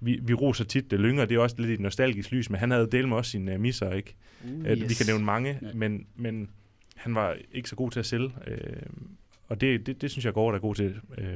vi, 0.00 0.18
vi 0.22 0.34
roser 0.34 0.64
tit 0.64 0.90
det 0.90 1.00
lynger, 1.00 1.24
det 1.24 1.34
er 1.34 1.40
også 1.40 1.56
lidt 1.58 1.70
et 1.70 1.80
nostalgisk 1.80 2.32
lys, 2.32 2.50
men 2.50 2.58
han 2.60 2.70
havde 2.70 2.88
delt 2.92 3.08
med 3.08 3.16
også 3.16 3.30
sine 3.30 3.54
uh, 3.54 3.60
misser, 3.60 3.92
ikke? 3.92 4.14
Uh, 4.44 4.50
Uh, 4.50 4.66
yes. 4.66 4.88
Vi 4.90 4.94
kan 4.94 5.06
nævne 5.06 5.24
mange, 5.24 5.58
Ja. 5.62 5.66
men, 5.74 6.06
men 6.16 6.50
han 7.00 7.14
var 7.14 7.36
ikke 7.52 7.68
så 7.68 7.76
god 7.76 7.90
til 7.90 8.00
at 8.00 8.06
sælge, 8.06 8.30
øh, 8.46 8.56
og 9.48 9.60
det, 9.60 9.86
det, 9.86 10.02
det 10.02 10.10
synes 10.10 10.24
jeg 10.24 10.32
går, 10.32 10.50
der 10.50 10.56
er 10.56 10.60
god 10.60 10.74
til. 10.74 10.96
Øh, 11.18 11.34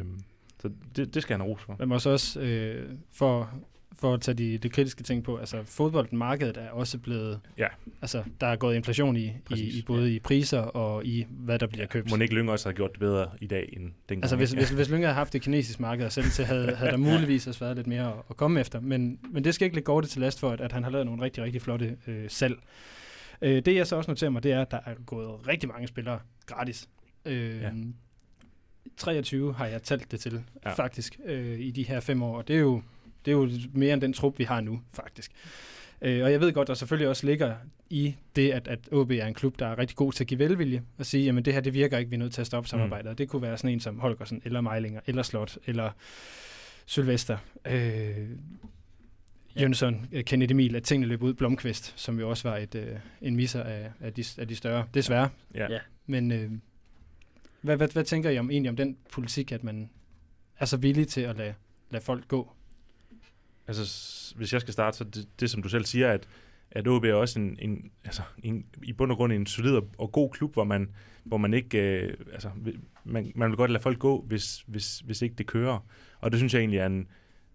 så 0.62 0.70
det, 0.96 1.14
det 1.14 1.22
skal 1.22 1.34
han 1.34 1.40
have 1.40 1.52
ros 1.52 1.62
for. 1.62 1.76
Men 1.78 1.92
også 1.92 2.10
også 2.10 2.40
øh, 2.40 2.92
for, 3.12 3.50
for 3.98 4.14
at 4.14 4.20
tage 4.20 4.34
de, 4.34 4.58
de 4.58 4.68
kritiske 4.68 5.02
ting 5.02 5.24
på, 5.24 5.36
altså 5.36 5.62
fodboldmarkedet 5.64 6.56
er 6.56 6.70
også 6.70 6.98
blevet, 6.98 7.40
Ja. 7.58 7.66
altså 8.02 8.22
der 8.40 8.46
er 8.46 8.56
gået 8.56 8.76
inflation 8.76 9.16
i, 9.16 9.24
i, 9.24 9.32
Præcis. 9.44 9.76
i 9.76 9.82
både 9.82 10.14
i 10.14 10.18
priser 10.18 10.58
og 10.60 11.04
i 11.04 11.26
hvad 11.30 11.58
der 11.58 11.66
bliver 11.66 11.86
købt. 11.86 12.10
Må 12.10 12.16
ikke 12.16 12.34
Lyng 12.34 12.50
også 12.50 12.68
have 12.68 12.74
gjort 12.76 12.90
det 12.92 13.00
bedre 13.00 13.30
i 13.40 13.46
dag 13.46 13.68
end 13.72 13.82
dengang? 14.08 14.24
Altså 14.24 14.36
hvis, 14.36 14.52
hvis, 14.58 14.70
hvis 14.70 14.88
Lyngge 14.90 15.06
havde 15.06 15.14
haft 15.14 15.32
det 15.32 15.42
kinesiske 15.42 15.82
marked 15.82 16.04
at 16.06 16.12
sælge 16.12 16.28
til, 16.28 16.44
havde, 16.44 16.74
havde 16.76 16.90
der 16.90 16.96
muligvis 17.12 17.46
også 17.46 17.60
været 17.60 17.76
lidt 17.76 17.86
mere 17.86 18.06
at, 18.08 18.14
at 18.30 18.36
komme 18.36 18.60
efter. 18.60 18.80
Men, 18.80 19.18
men 19.30 19.44
det 19.44 19.54
skal 19.54 19.64
ikke 19.64 19.76
lægge 19.76 19.86
Gorte 19.86 20.08
til 20.08 20.20
last 20.20 20.40
for, 20.40 20.50
at, 20.50 20.60
at 20.60 20.72
han 20.72 20.84
har 20.84 20.90
lavet 20.90 21.06
nogle 21.06 21.22
rigtig, 21.22 21.42
rigtig 21.44 21.62
flotte 21.62 21.96
øh, 22.06 22.24
salg. 22.30 22.58
Øh, 23.42 23.64
det 23.64 23.74
jeg 23.74 23.86
så 23.86 23.96
også 23.96 24.10
noterer 24.10 24.30
mig, 24.30 24.42
det 24.42 24.52
er, 24.52 24.60
at 24.62 24.70
der 24.70 24.78
er 24.86 24.94
gået 25.06 25.48
rigtig 25.48 25.68
mange 25.68 25.86
spillere 25.88 26.20
gratis. 26.46 26.88
Øh, 27.24 27.60
Ja. 27.62 27.70
23 28.96 29.54
har 29.54 29.66
jeg 29.66 29.82
talt 29.82 30.10
det 30.10 30.20
til, 30.20 30.42
Ja. 30.64 30.72
faktisk, 30.72 31.18
øh, 31.24 31.60
i 31.60 31.70
de 31.70 31.82
her 31.82 32.00
fem 32.00 32.22
år. 32.22 32.36
Og 32.36 32.48
det 32.48 32.56
er 32.56 32.60
jo, 32.60 32.82
det 33.24 33.30
er 33.30 33.36
jo 33.36 33.50
mere 33.72 33.92
end 33.92 34.00
den 34.00 34.12
trup, 34.12 34.38
vi 34.38 34.44
har 34.44 34.60
nu, 34.60 34.80
faktisk. 34.92 35.32
Øh, 36.02 36.24
og 36.24 36.32
jeg 36.32 36.40
ved 36.40 36.52
godt, 36.52 36.68
der 36.68 36.74
selvfølgelig 36.74 37.08
også 37.08 37.26
ligger 37.26 37.54
i 37.90 38.14
det, 38.36 38.50
at, 38.50 38.68
at 38.68 38.78
OB 38.92 39.10
er 39.10 39.26
en 39.26 39.34
klub, 39.34 39.58
der 39.58 39.66
er 39.66 39.78
rigtig 39.78 39.96
god 39.96 40.12
til 40.12 40.24
at 40.24 40.28
give 40.28 40.38
velvilje 40.38 40.82
og 40.98 41.06
sige, 41.06 41.24
jamen 41.24 41.44
det 41.44 41.52
her, 41.52 41.60
det 41.60 41.74
virker 41.74 41.98
ikke, 41.98 42.10
vi 42.10 42.16
er 42.16 42.18
nødt 42.18 42.32
til 42.34 42.40
at 42.40 42.46
stoppe 42.46 42.68
samarbejdet. 42.68 43.10
Mm. 43.10 43.16
Det 43.16 43.28
kunne 43.28 43.42
være 43.42 43.58
sådan 43.58 43.70
en 43.70 43.80
som 43.80 43.98
Holgersen, 44.00 44.42
eller 44.44 44.60
Meilinger, 44.60 45.00
eller 45.06 45.22
Slot, 45.22 45.58
eller 45.66 45.90
Sylvester, 46.86 47.38
øh, 47.66 48.28
Jønsson, 49.60 50.08
øh, 50.12 50.24
Kenneth 50.24 50.50
Emil, 50.50 50.76
at 50.76 50.82
tingene 50.82 51.06
løb 51.06 51.22
ud, 51.22 51.34
Blomqvist, 51.34 51.92
som 51.96 52.20
jo 52.20 52.30
også 52.30 52.48
var 52.48 52.56
et, 52.56 52.74
øh, 52.74 52.96
en 53.22 53.36
misser 53.36 53.62
af, 53.62 53.90
af, 54.00 54.12
de, 54.12 54.24
af 54.38 54.48
de 54.48 54.56
større, 54.56 54.86
desværre. 54.94 55.28
ja. 55.54 55.72
Ja. 55.72 55.78
Men 56.06 56.32
øh, 56.32 56.50
hvad, 57.60 57.76
hvad, 57.76 57.88
hvad 57.88 58.04
tænker 58.04 58.30
I 58.30 58.38
om, 58.38 58.50
egentlig 58.50 58.70
om 58.70 58.76
den 58.76 58.96
politik, 59.12 59.52
at 59.52 59.64
man 59.64 59.90
er 60.58 60.64
så 60.64 60.76
villig 60.76 61.08
til 61.08 61.20
at 61.20 61.36
lade, 61.36 61.54
lade 61.90 62.04
folk 62.04 62.28
gå? 62.28 62.52
Altså, 63.66 64.34
hvis 64.36 64.52
jeg 64.52 64.60
skal 64.60 64.72
starte, 64.72 64.96
så 64.96 65.04
det, 65.04 65.28
det 65.40 65.50
som 65.50 65.62
du 65.62 65.68
selv 65.68 65.84
siger, 65.84 66.10
at, 66.10 66.28
at 66.70 66.88
OB 66.88 67.04
er 67.04 67.14
også 67.14 67.38
en, 67.38 67.58
en, 67.60 67.90
altså, 68.04 68.22
en, 68.42 68.66
i 68.82 68.92
bund 68.92 69.10
og 69.10 69.16
grund 69.16 69.32
en 69.32 69.46
solid 69.46 69.80
og, 69.98 70.12
god 70.12 70.30
klub, 70.30 70.52
hvor 70.52 70.64
man, 70.64 70.90
hvor 71.24 71.36
man 71.36 71.54
ikke, 71.54 71.78
øh, 71.78 72.16
altså, 72.32 72.50
man, 73.04 73.32
man 73.34 73.50
vil 73.50 73.56
godt 73.56 73.70
lade 73.70 73.82
folk 73.82 73.98
gå, 73.98 74.24
hvis, 74.28 74.64
hvis, 74.66 74.98
hvis 74.98 75.22
ikke 75.22 75.34
det 75.34 75.46
kører. 75.46 75.86
Og 76.20 76.30
det 76.30 76.40
synes 76.40 76.54
jeg 76.54 76.60
egentlig 76.60 76.78
er 76.78 76.86
en, 76.86 77.08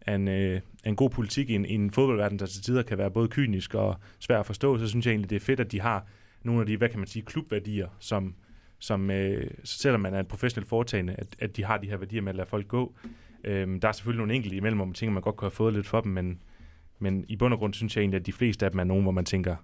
af 0.09 0.15
en, 0.15 0.27
øh, 0.27 0.61
en 0.85 0.95
god 0.95 1.09
politik 1.09 1.49
i 1.49 1.55
en, 1.55 1.65
i 1.65 1.73
en 1.73 1.91
fodboldverden, 1.91 2.39
der 2.39 2.45
til 2.45 2.63
tider 2.63 2.83
kan 2.83 2.97
være 2.97 3.11
både 3.11 3.27
kynisk 3.27 3.73
og 3.73 3.95
svær 4.19 4.39
at 4.39 4.45
forstå. 4.45 4.77
Så 4.77 4.87
synes 4.87 5.05
jeg 5.05 5.11
egentlig, 5.11 5.29
det 5.29 5.35
er 5.35 5.39
fedt, 5.39 5.59
at 5.59 5.71
de 5.71 5.81
har 5.81 6.05
nogle 6.43 6.61
af 6.61 6.67
de, 6.67 6.77
hvad 6.77 6.89
kan 6.89 6.99
man 6.99 7.07
sige, 7.07 7.23
klubværdier, 7.23 7.87
som, 7.99 8.35
som 8.79 9.11
øh, 9.11 9.51
selvom 9.63 10.01
man 10.01 10.13
er 10.13 10.19
et 10.19 10.27
professionelt 10.27 10.69
foretagende, 10.69 11.13
at, 11.13 11.35
at 11.39 11.57
de 11.57 11.63
har 11.63 11.77
de 11.77 11.87
her 11.87 11.97
værdier 11.97 12.21
med 12.21 12.29
at 12.29 12.35
lade 12.35 12.47
folk 12.47 12.67
gå. 12.67 12.93
Øhm, 13.43 13.79
der 13.79 13.87
er 13.87 13.91
selvfølgelig 13.91 14.19
nogle 14.19 14.33
enkelte 14.33 14.57
imellem, 14.57 14.77
hvor 14.77 14.85
man 14.85 14.93
tænker, 14.93 15.13
man 15.13 15.23
godt 15.23 15.35
kunne 15.35 15.45
have 15.45 15.55
fået 15.55 15.73
lidt 15.73 15.87
for 15.87 16.01
dem, 16.01 16.11
men, 16.11 16.41
men 16.99 17.25
i 17.27 17.35
bund 17.35 17.53
og 17.53 17.59
grund 17.59 17.73
synes 17.73 17.95
jeg 17.95 18.01
egentlig, 18.01 18.19
at 18.19 18.25
de 18.25 18.33
fleste 18.33 18.65
af 18.65 18.71
dem 18.71 18.79
er 18.79 18.83
nogen, 18.83 19.03
hvor 19.03 19.11
man 19.11 19.25
tænker, 19.25 19.55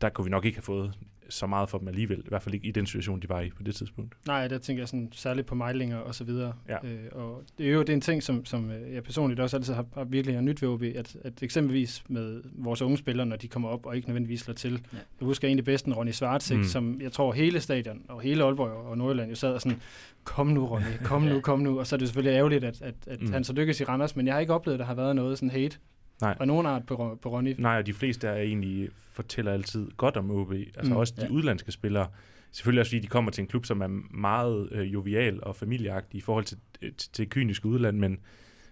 der 0.00 0.08
kunne 0.08 0.24
vi 0.24 0.30
nok 0.30 0.44
ikke 0.44 0.56
have 0.56 0.62
fået 0.62 0.98
så 1.28 1.46
meget 1.46 1.68
for 1.68 1.78
dem 1.78 1.88
alligevel. 1.88 2.18
I 2.18 2.28
hvert 2.28 2.42
fald 2.42 2.54
ikke 2.54 2.66
i 2.66 2.70
den 2.70 2.86
situation, 2.86 3.20
de 3.20 3.28
var 3.28 3.40
i 3.40 3.50
på 3.50 3.62
det 3.62 3.74
tidspunkt. 3.74 4.14
Nej, 4.26 4.48
der 4.48 4.58
tænker 4.58 4.80
jeg 4.80 4.88
sådan, 4.88 5.08
særligt 5.12 5.46
på 5.46 5.54
Meilinger 5.54 5.96
og 5.96 6.14
så 6.14 6.24
videre. 6.24 6.52
Ja. 6.68 6.76
Øh, 6.88 6.98
og 7.12 7.42
det 7.58 7.68
er 7.68 7.72
jo 7.72 7.80
det 7.80 7.88
er 7.88 7.92
en 7.94 8.00
ting, 8.00 8.22
som, 8.22 8.44
som 8.44 8.70
øh, 8.70 8.94
jeg 8.94 9.02
personligt 9.02 9.40
også 9.40 9.56
altid 9.56 9.74
har, 9.74 9.86
har 9.94 10.04
virkelig 10.04 10.36
har 10.36 10.42
nyt 10.42 10.62
ved 10.62 10.68
OB, 10.68 10.82
at, 10.82 11.16
at 11.24 11.42
eksempelvis 11.42 12.02
med 12.08 12.42
vores 12.52 12.82
unge 12.82 12.96
spillere, 12.98 13.26
når 13.26 13.36
de 13.36 13.48
kommer 13.48 13.68
op 13.68 13.86
og 13.86 13.96
ikke 13.96 14.08
nødvendigvis 14.08 14.40
slår 14.40 14.54
til. 14.54 14.72
Ja. 14.72 14.98
Jeg 15.20 15.26
husker 15.26 15.48
egentlig 15.48 15.64
bedsten 15.64 15.94
Ronny 15.94 16.10
Svartsik, 16.10 16.58
Mm. 16.58 16.64
som 16.64 17.00
jeg 17.00 17.12
tror 17.12 17.32
hele 17.32 17.60
stadion 17.60 18.02
og 18.08 18.20
hele 18.20 18.44
Aalborg 18.44 18.70
og 18.70 18.98
Nordjylland 18.98 19.28
jo 19.30 19.34
sad 19.36 19.52
og 19.54 19.60
sådan, 19.60 19.80
kom 20.24 20.46
nu 20.46 20.66
Ronny, 20.66 20.84
kom 21.04 21.22
nu, 21.32 21.40
kom 21.40 21.58
nu. 21.60 21.78
Og 21.78 21.86
så 21.86 21.96
er 21.96 21.98
det 21.98 22.08
selvfølgelig 22.08 22.36
ærgerligt, 22.36 22.64
at, 22.64 22.82
at, 22.82 22.94
at 23.06 23.22
mm. 23.22 23.32
han 23.32 23.44
så 23.44 23.52
lykkes 23.52 23.80
i 23.80 23.84
Randers, 23.84 24.16
men 24.16 24.26
jeg 24.26 24.34
har 24.34 24.40
ikke 24.40 24.54
oplevet, 24.54 24.74
at 24.74 24.78
der 24.80 24.86
har 24.86 24.94
været 24.94 25.16
noget 25.16 25.38
sådan 25.38 25.50
hate 25.50 25.78
Nej. 26.22 26.36
af 26.40 26.46
nogen 26.46 26.66
art 26.66 26.86
på, 26.86 27.18
på 27.22 27.28
Ronny. 27.36 27.54
Nej, 27.58 27.78
og 27.78 27.86
de 27.86 27.92
fleste 27.92 28.28
er 28.28 28.36
egentlig 28.36 28.88
fortæller 29.12 29.52
altid 29.52 29.90
godt 29.96 30.16
om 30.16 30.30
OB. 30.30 30.52
Altså 30.52 30.92
mm, 30.92 30.96
også 30.96 31.14
de 31.16 31.24
ja. 31.24 31.30
udlandske 31.30 31.72
spillere. 31.72 32.06
Selvfølgelig 32.52 32.80
også 32.80 32.90
fordi 32.90 33.00
de 33.00 33.06
kommer 33.06 33.30
til 33.30 33.42
en 33.42 33.48
klub, 33.48 33.66
som 33.66 33.80
er 33.80 33.86
meget 34.10 34.68
øh, 34.72 34.92
jovial 34.92 35.44
og 35.44 35.56
familieagtig 35.56 36.18
i 36.18 36.20
forhold 36.20 36.44
til, 36.44 36.58
øh, 36.82 36.92
til, 36.92 37.12
til 37.12 37.28
kyniske 37.28 37.66
udland, 37.66 37.98
men, 37.98 38.18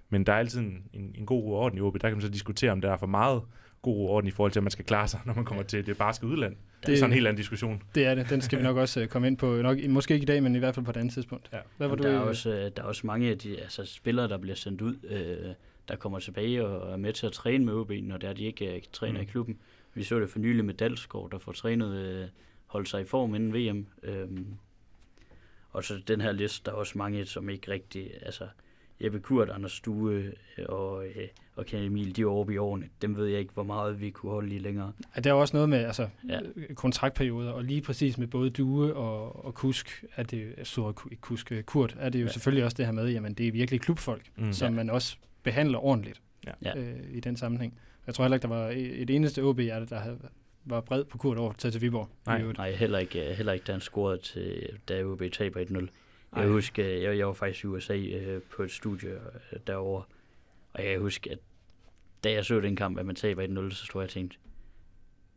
men 0.08 0.26
der 0.26 0.32
er 0.32 0.36
altid 0.36 0.60
en, 0.60 0.82
en, 0.92 1.14
en 1.18 1.26
god 1.26 1.42
ro 1.42 1.52
og 1.52 1.58
orden 1.60 1.78
i 1.78 1.80
OB. 1.80 1.94
Der 1.94 2.08
kan 2.08 2.12
man 2.12 2.20
så 2.22 2.28
diskutere, 2.28 2.72
om 2.72 2.80
der 2.80 2.92
er 2.92 2.96
for 2.96 3.06
meget 3.06 3.42
god 3.82 3.94
ro 3.94 4.06
og 4.06 4.10
orden 4.14 4.28
i 4.28 4.30
forhold 4.30 4.52
til, 4.52 4.58
at 4.58 4.64
man 4.64 4.70
skal 4.70 4.84
klare 4.84 5.08
sig, 5.08 5.20
når 5.26 5.34
man 5.34 5.44
kommer 5.44 5.62
til 5.62 5.86
det 5.86 5.98
barske 5.98 6.26
udland. 6.26 6.52
Det, 6.56 6.86
Det- 6.86 6.92
er 6.92 6.96
sådan 6.96 7.10
en 7.10 7.14
helt 7.14 7.26
anden 7.26 7.36
diskussion. 7.38 7.82
Det 7.94 8.06
er 8.06 8.14
det, 8.14 8.30
den 8.30 8.40
skal 8.40 8.58
vi 8.58 8.62
nok 8.64 8.76
også 8.76 9.00
øh, 9.00 9.08
komme 9.08 9.28
ind 9.28 9.36
på, 9.36 9.62
nok, 9.62 9.78
måske 9.88 10.14
ikke 10.14 10.24
i 10.24 10.26
dag, 10.26 10.42
men 10.42 10.56
i 10.56 10.58
hvert 10.58 10.74
fald 10.74 10.84
på 10.84 10.90
et 10.90 10.96
andet 10.96 11.14
tidspunkt. 11.14 11.48
Ja. 11.52 11.58
Hvad 11.76 11.88
var 11.88 11.94
Jamen, 11.94 12.04
du, 12.04 12.08
der, 12.10 12.14
er 12.14 12.20
også, 12.20 12.50
øh, 12.50 12.70
der 12.76 12.82
er 12.82 12.86
også 12.86 13.06
mange 13.06 13.30
af 13.30 13.38
de 13.38 13.60
altså, 13.60 13.84
spillere, 13.84 14.28
der 14.28 14.38
bliver 14.38 14.56
sendt 14.56 14.80
ud, 14.80 14.96
øh, 15.10 15.54
der 15.90 15.96
kommer 15.96 16.18
tilbage 16.18 16.66
og 16.66 16.92
er 16.92 16.96
med 16.96 17.12
til 17.12 17.26
at 17.26 17.32
træne 17.32 17.64
med 17.64 17.74
OB, 17.74 17.90
når 18.02 18.16
det 18.16 18.28
er, 18.28 18.32
de 18.32 18.44
ikke 18.44 18.74
øh, 18.76 18.82
træner 18.92 19.18
Mm. 19.18 19.22
i 19.22 19.24
klubben. 19.24 19.58
Vi 19.94 20.02
så 20.02 20.20
det 20.20 20.30
for 20.30 20.38
nylig 20.38 20.64
med 20.64 20.74
Dalsgaard, 20.74 21.30
der 21.30 21.38
får 21.38 21.52
trænet, 21.52 21.94
øh, 21.96 22.28
holdt 22.66 22.88
sig 22.88 23.00
i 23.00 23.04
form 23.04 23.34
inden 23.34 23.54
VM. 23.54 23.86
Øh, 24.02 24.28
Og 25.72 25.84
så 25.84 26.02
den 26.08 26.20
her 26.20 26.32
liste, 26.32 26.64
der 26.64 26.70
er 26.70 26.76
også 26.76 26.98
mange, 26.98 27.26
som 27.26 27.48
ikke 27.50 27.70
rigtig, 27.70 28.10
altså 28.22 28.44
Jeppe 29.04 29.20
Kurt, 29.20 29.50
Anders 29.50 29.72
Stue 29.72 30.12
øh, 30.12 30.32
og, 30.68 31.06
øh, 31.06 31.28
og 31.56 31.66
Ken 31.66 31.82
Emil, 31.82 32.16
de 32.16 32.22
er 32.22 32.26
oppe 32.26 32.54
i 32.54 32.56
årene. 32.56 32.88
Dem 33.02 33.16
ved 33.16 33.26
jeg 33.26 33.40
ikke, 33.40 33.52
hvor 33.54 33.62
meget 33.62 34.00
vi 34.00 34.10
kunne 34.10 34.32
holde 34.32 34.48
lige 34.48 34.60
længere. 34.60 34.92
Ja, 35.16 35.20
der 35.20 35.30
er 35.30 35.34
også 35.34 35.56
noget 35.56 35.68
med 35.68 35.78
altså, 35.78 36.08
Ja. 36.28 36.40
kontraktperioder, 36.74 37.50
og 37.50 37.64
lige 37.64 37.82
præcis 37.82 38.18
med 38.18 38.26
både 38.26 38.50
Due 38.50 38.94
og, 38.94 39.44
og 39.44 39.54
Kusk, 39.54 40.04
er 40.16 40.22
det, 40.22 40.54
så 40.62 40.92
ikke 41.10 41.20
Kusk, 41.20 41.52
Kurt, 41.66 41.96
er 41.98 42.08
det 42.08 42.18
jo 42.20 42.24
Ja. 42.26 42.32
selvfølgelig 42.32 42.64
også 42.64 42.76
det 42.76 42.86
her 42.86 42.92
med, 42.92 43.08
jamen 43.10 43.34
det 43.34 43.48
er 43.48 43.52
virkelig 43.52 43.80
klubfolk, 43.80 44.22
mm. 44.36 44.52
som 44.52 44.68
Ja. 44.72 44.76
man 44.76 44.90
også 44.90 45.16
behandler 45.42 45.84
ordentligt 45.84 46.22
Ja. 46.64 46.78
Øh, 46.78 46.98
i 47.10 47.20
den 47.20 47.36
sammenhæng. 47.36 47.78
Jeg 48.06 48.14
tror 48.14 48.24
heller 48.24 48.34
ikke, 48.36 48.42
der 48.42 48.54
var 48.54 48.68
et 48.74 49.10
eneste 49.10 49.42
OB, 49.42 49.58
der 49.58 49.98
havde, 49.98 50.18
var 50.64 50.80
bred 50.80 51.04
på 51.04 51.18
Kurt 51.18 51.38
over 51.38 51.52
til, 51.52 51.72
til 51.72 51.80
Viborg. 51.80 52.08
i 52.08 52.20
Nej. 52.26 52.42
Nej, 52.42 52.72
heller 52.72 52.98
ikke, 52.98 53.30
øh, 53.30 53.36
heller 53.36 53.52
ikke 53.52 53.64
da 53.64 53.72
han 53.72 53.80
scorede 53.80 54.18
til, 54.18 54.78
da 54.88 55.04
OB 55.04 55.22
taber 55.32 55.64
1-0. 55.64 55.74
Jeg 56.36 56.44
Ej. 56.44 56.48
husker, 56.48 56.84
jeg, 56.84 57.18
jeg 57.18 57.26
var 57.26 57.32
faktisk 57.32 57.64
i 57.64 57.66
USA 57.66 57.96
øh, 57.96 58.42
på 58.42 58.62
et 58.62 58.70
studie 58.70 59.10
øh, 59.10 59.58
derovre, 59.66 60.04
og 60.72 60.84
jeg 60.84 60.92
kan 60.92 61.00
huske, 61.00 61.30
at 61.30 61.38
da 62.24 62.32
jeg 62.32 62.44
så 62.44 62.60
den 62.60 62.76
kamp, 62.76 62.98
at 62.98 63.06
man 63.06 63.14
taber 63.16 63.68
1-0, 63.70 63.74
så 63.74 63.84
stod 63.86 64.02
jeg 64.02 64.06
og 64.06 64.10
tænkte, 64.10 64.36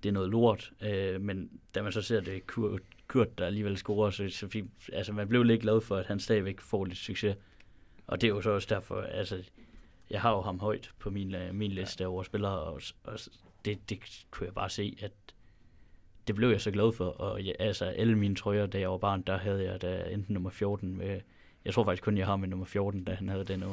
det 0.03 0.09
er 0.09 0.13
noget 0.13 0.29
lort, 0.29 0.71
øh, 0.81 1.21
men 1.21 1.49
da 1.75 1.81
man 1.81 1.91
så 1.91 2.01
ser 2.01 2.21
det 2.21 2.47
Kurt, 2.47 2.81
Kurt 3.07 3.37
der 3.37 3.45
alligevel 3.45 3.77
scorer, 3.77 4.09
så, 4.09 4.29
så 4.29 4.47
fint, 4.47 4.71
altså 4.93 5.13
man 5.13 5.27
blev 5.27 5.43
lidt 5.43 5.61
glad 5.61 5.81
for, 5.81 5.95
at 5.95 6.05
han 6.05 6.19
stadigvæk 6.19 6.61
får 6.61 6.85
lidt 6.85 6.97
succes. 6.97 7.35
Og 8.07 8.21
det 8.21 8.27
er 8.27 8.31
jo 8.31 8.41
så 8.41 8.49
også 8.49 8.67
derfor, 8.75 9.01
altså, 9.01 9.43
jeg 10.09 10.21
har 10.21 10.31
jo 10.31 10.41
ham 10.41 10.59
højt 10.59 10.91
på 10.99 11.09
min, 11.09 11.35
øh, 11.35 11.55
min 11.55 11.71
liste 11.71 12.07
over 12.07 12.23
spillere, 12.23 12.59
og, 12.59 12.81
og 13.03 13.19
det, 13.65 13.89
det 13.89 13.99
kunne 14.31 14.45
jeg 14.45 14.53
bare 14.53 14.69
se, 14.69 14.97
at 15.01 15.11
det 16.27 16.35
blev 16.35 16.49
jeg 16.49 16.61
så 16.61 16.71
glad 16.71 16.93
for, 16.93 17.05
og 17.05 17.45
jeg, 17.45 17.55
altså 17.59 17.85
alle 17.85 18.17
mine 18.17 18.35
trøjer, 18.35 18.65
da 18.65 18.79
jeg 18.79 18.89
var 18.91 18.97
barn, 18.97 19.21
der 19.21 19.37
havde 19.37 19.63
jeg 19.71 19.81
da 19.81 20.03
enten 20.11 20.33
nummer 20.33 20.49
14 20.49 20.97
med, 20.97 21.19
jeg 21.65 21.73
tror 21.73 21.83
faktisk 21.83 22.03
kun, 22.03 22.17
jeg 22.17 22.25
har 22.25 22.35
med 22.35 22.47
nummer 22.47 22.65
14, 22.65 23.03
da 23.03 23.13
han 23.13 23.29
havde 23.29 23.45
den. 23.45 23.63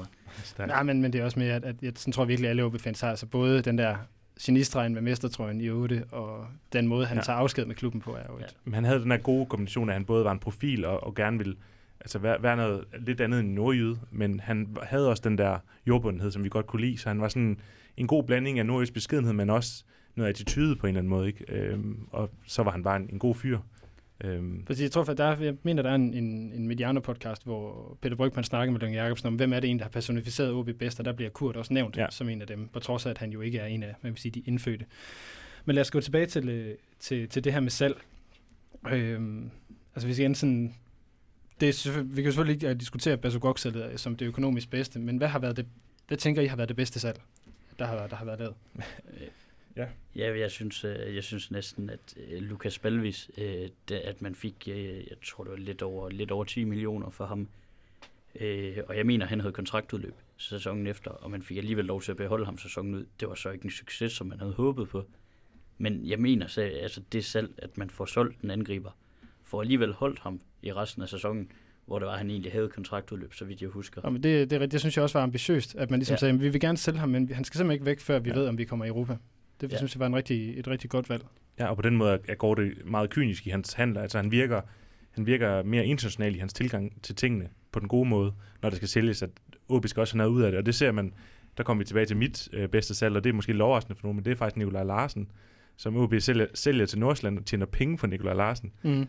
Stærkt. 0.44 0.68
Nej, 0.68 0.82
men, 0.82 1.02
men 1.02 1.12
det 1.12 1.20
er 1.20 1.24
også 1.24 1.38
mere, 1.38 1.54
at, 1.54 1.64
at 1.64 1.76
jeg 1.82 1.92
sådan 1.96 2.12
tror 2.12 2.24
virkelig, 2.24 2.48
at 2.48 2.50
alle 2.50 2.64
OB-fans 2.64 3.00
har, 3.00 3.10
altså 3.10 3.26
både 3.26 3.62
den 3.62 3.78
der 3.78 3.96
genistregen 4.40 4.94
med 4.94 5.02
mestertrøjen 5.02 5.60
i 5.60 5.68
8, 5.70 6.04
og 6.12 6.46
den 6.72 6.86
måde, 6.88 7.06
han 7.06 7.16
Ja. 7.16 7.20
ja. 7.20 7.24
tager 7.24 7.36
afsked 7.38 7.64
med 7.66 7.74
klubben 7.74 8.00
på, 8.00 8.14
er 8.14 8.22
jo 8.28 8.36
et, 8.36 8.40
Ja. 8.42 8.46
Men 8.64 8.74
han 8.74 8.84
havde 8.84 9.00
den 9.00 9.10
her 9.10 9.18
gode 9.18 9.46
kombination 9.46 9.88
af, 9.88 9.92
at 9.92 9.94
han 9.96 10.04
både 10.04 10.24
var 10.24 10.32
en 10.32 10.38
profil 10.38 10.84
og, 10.84 11.02
og 11.04 11.14
gerne 11.14 11.38
ville 11.38 11.56
altså 12.00 12.18
være, 12.18 12.42
være 12.42 12.56
noget 12.56 12.84
lidt 13.06 13.20
andet 13.20 13.40
end 13.40 13.48
en 13.48 13.54
nordjyde, 13.54 13.98
men 14.10 14.40
han 14.40 14.76
havde 14.82 15.08
også 15.08 15.22
den 15.24 15.38
der 15.38 15.58
jordbundenhed, 15.86 16.30
som 16.30 16.44
vi 16.44 16.48
godt 16.48 16.66
kunne 16.66 16.82
lide, 16.86 16.98
så 16.98 17.08
han 17.08 17.20
var 17.20 17.28
sådan 17.28 17.60
en 17.96 18.06
god 18.06 18.24
blanding 18.24 18.58
af 18.58 18.66
nordjysk 18.66 18.92
beskedenhed, 18.92 19.32
men 19.32 19.50
også 19.50 19.84
noget 20.14 20.30
attitude 20.30 20.76
på 20.76 20.86
en 20.86 20.88
eller 20.88 20.98
anden 21.00 21.10
måde, 21.10 21.26
ikke? 21.26 21.44
Øhm, 21.48 21.98
og 22.10 22.30
så 22.46 22.62
var 22.62 22.70
han 22.70 22.82
bare 22.82 22.96
en, 22.96 23.08
en 23.12 23.18
god 23.18 23.34
fyr. 23.34 23.58
Øhm, 24.24 24.66
Fordi 24.66 24.82
jeg 24.82 24.90
tror, 24.90 25.10
at 25.10 25.18
der, 25.18 25.24
er- 25.24 25.40
jeg 25.42 25.54
mener, 25.62 25.82
der 25.82 25.90
er 25.90 25.94
en, 25.94 26.14
en, 26.14 26.52
en 26.52 26.68
Mediano-podcast, 26.72 27.44
hvor 27.44 27.96
Peter 28.02 28.16
Brygman 28.16 28.44
snakker 28.44 28.72
med 28.72 28.80
Lønge 28.80 29.02
Jacobsen 29.02 29.26
om, 29.26 29.34
hvem 29.34 29.52
er 29.52 29.60
det 29.60 29.70
en, 29.70 29.78
der 29.78 29.84
har 29.84 29.90
personificeret 29.90 30.52
OB 30.52 30.68
bedst, 30.78 30.98
og 30.98 31.04
der 31.04 31.12
bliver 31.12 31.30
Kurt 31.30 31.56
også 31.56 31.74
nævnt 31.74 31.96
Ja. 31.96 32.06
som 32.10 32.28
en 32.28 32.40
af 32.40 32.46
dem, 32.46 32.68
på 32.72 32.80
trods 32.80 33.06
af, 33.06 33.10
at 33.10 33.18
han 33.18 33.30
jo 33.30 33.40
ikke 33.40 33.58
er 33.58 33.66
en 33.66 33.82
af, 33.82 33.94
man 34.02 34.12
vil 34.12 34.18
sige, 34.20 34.32
de 34.32 34.40
indfødte. 34.40 34.84
Men 35.64 35.74
lad 35.74 35.80
os 35.80 35.90
gå 35.90 36.00
tilbage 36.00 36.26
til, 36.26 36.48
øh, 36.48 36.74
til, 36.98 37.28
til 37.28 37.44
det 37.44 37.52
her 37.52 37.60
med 37.60 37.70
salg. 37.70 37.96
Øhm, 38.92 39.50
altså 39.94 40.06
hvis 40.08 40.18
igen 40.18 40.34
sådan, 40.34 40.74
det 41.60 41.68
er, 41.86 42.02
vi 42.02 42.14
kan 42.14 42.24
jo 42.24 42.30
selvfølgelig 42.30 42.54
ikke 42.54 42.68
øh, 42.68 42.80
diskutere 42.80 43.16
Basogok 43.16 43.58
som 43.96 44.16
det 44.16 44.26
økonomisk 44.26 44.70
bedste, 44.70 44.98
men 44.98 45.16
hvad 45.16 45.28
har 45.28 45.38
været 45.38 45.56
det, 45.56 45.66
hvad 46.08 46.18
tænker 46.18 46.42
I 46.42 46.46
har 46.46 46.56
været 46.56 46.68
det 46.68 46.76
bedste 46.76 47.00
salg, 47.00 47.20
der 47.78 47.86
har, 47.86 48.06
der 48.06 48.16
har 48.16 48.24
været 48.24 48.38
lavet? 48.38 48.54
Ja. 49.76 49.86
Ja, 50.16 50.38
jeg 50.38 50.50
synes, 50.50 50.84
øh, 50.84 51.14
jeg 51.14 51.24
synes 51.24 51.50
næsten, 51.50 51.90
at 51.90 52.16
øh, 52.30 52.42
Lukas 52.42 52.78
Balvis, 52.78 53.30
øh, 53.38 53.68
at 53.90 54.22
man 54.22 54.34
fik, 54.34 54.68
øh, 54.70 54.96
jeg 54.96 55.16
tror 55.26 55.44
det 55.44 55.50
var 55.50 55.58
lidt 55.58 55.82
over, 55.82 56.08
lidt 56.08 56.30
over 56.30 56.44
10 56.44 56.64
millioner 56.64 57.10
for 57.10 57.26
ham. 57.26 57.48
Øh, 58.40 58.76
og 58.86 58.96
jeg 58.96 59.06
mener, 59.06 59.26
han 59.26 59.40
havde 59.40 59.52
kontraktudløb 59.52 60.14
sæsonen 60.36 60.86
efter, 60.86 61.10
og 61.10 61.30
man 61.30 61.42
fik 61.42 61.56
alligevel 61.56 61.84
lov 61.84 62.02
til 62.02 62.10
at 62.10 62.16
beholde 62.16 62.44
ham 62.44 62.58
sæsonen 62.58 62.94
ud. 62.94 63.06
Det 63.20 63.28
var 63.28 63.34
så 63.34 63.50
ikke 63.50 63.64
en 63.64 63.70
succes, 63.70 64.12
som 64.12 64.26
man 64.26 64.40
havde 64.40 64.52
håbet 64.52 64.88
på. 64.88 65.04
Men 65.78 66.06
jeg 66.06 66.18
mener, 66.18 66.46
så, 66.46 66.60
altså 66.60 67.02
det 67.12 67.24
salg, 67.24 67.50
at 67.58 67.78
man 67.78 67.90
får 67.90 68.04
solgt 68.04 68.40
en 68.40 68.50
angriber, 68.50 68.90
får 69.50 69.60
alligevel 69.60 69.92
holdt 69.92 70.18
ham 70.18 70.40
i 70.62 70.72
resten 70.72 71.02
af 71.02 71.08
sæsonen, 71.08 71.48
hvor 71.86 71.98
det 71.98 72.06
var, 72.06 72.12
at 72.12 72.18
han 72.18 72.30
egentlig 72.30 72.52
havde 72.52 72.68
kontraktudløb, 72.68 73.34
så 73.34 73.44
vidt 73.44 73.60
jeg 73.60 73.68
husker. 73.68 74.00
Og 74.02 74.12
men 74.12 74.22
det, 74.22 74.50
det, 74.50 74.72
det 74.72 74.80
synes 74.80 74.96
jeg 74.96 75.02
også 75.02 75.18
var 75.18 75.22
ambitiøst, 75.22 75.74
at 75.76 75.90
man 75.90 75.98
ligesom 75.98 76.14
Ja. 76.14 76.18
sagde, 76.18 76.34
at 76.34 76.40
vi 76.40 76.48
vil 76.48 76.60
gerne 76.60 76.78
sælge 76.78 76.98
ham, 76.98 77.08
men 77.08 77.28
han 77.32 77.44
skal 77.44 77.58
simpelthen 77.58 77.74
ikke 77.74 77.86
væk, 77.86 78.00
før 78.00 78.18
vi 78.18 78.30
Ja. 78.30 78.36
ved, 78.36 78.46
om 78.48 78.58
vi 78.58 78.64
kommer 78.64 78.84
i 78.84 78.88
Europa. 78.88 79.16
Det 79.60 79.72
Ja. 79.72 79.76
synes 79.76 79.94
jeg 79.94 80.00
var 80.00 80.06
en 80.06 80.16
rigtig, 80.16 80.58
et 80.58 80.68
rigtig 80.68 80.90
godt 80.90 81.10
valg. 81.10 81.24
Ja, 81.58 81.66
og 81.66 81.76
på 81.76 81.82
den 81.82 81.96
måde 81.96 82.18
er 82.28 82.34
Gorte 82.34 82.72
meget 82.84 83.10
kynisk 83.10 83.46
i 83.46 83.50
hans 83.50 83.72
handler. 83.72 84.00
Altså 84.02 84.18
han 84.18 84.30
virker, 84.30 84.60
han 85.10 85.26
virker 85.26 85.62
mere 85.62 85.86
international 85.86 86.34
i 86.34 86.38
hans 86.38 86.52
tilgang 86.52 87.02
til 87.02 87.14
tingene 87.14 87.48
på 87.72 87.80
den 87.80 87.88
gode 87.88 88.08
måde, 88.08 88.32
når 88.62 88.70
det 88.70 88.76
skal 88.76 88.88
sælges, 88.88 89.22
at 89.22 89.30
OB 89.68 89.86
skal 89.88 90.00
også 90.00 90.14
have 90.14 90.18
noget 90.18 90.30
ud 90.30 90.42
af 90.42 90.50
det. 90.52 90.58
Og 90.58 90.66
det 90.66 90.74
ser 90.74 90.92
man, 90.92 91.12
der 91.56 91.62
kommer 91.64 91.78
vi 91.78 91.84
tilbage 91.84 92.06
til 92.06 92.16
mit 92.16 92.48
øh, 92.52 92.68
bedste 92.68 92.94
salg, 92.94 93.16
og 93.16 93.24
det 93.24 93.30
er 93.30 93.34
måske 93.34 93.52
lidt 93.52 93.62
overraskende 93.62 93.96
for 93.98 94.02
nogen, 94.06 94.16
men 94.16 94.24
det 94.24 94.30
er 94.30 94.36
faktisk 94.36 94.56
Nikolaj 94.56 94.84
Larsen, 94.84 95.28
som 95.80 95.96
OB 95.96 96.14
sælger, 96.18 96.46
sælger 96.54 96.86
til 96.86 96.98
Nordsjælland 96.98 97.38
og 97.38 97.44
tjener 97.44 97.66
penge 97.66 97.96
på 97.96 98.06
Nikolaj 98.06 98.34
Larsen. 98.34 98.72
Mm. 98.82 99.06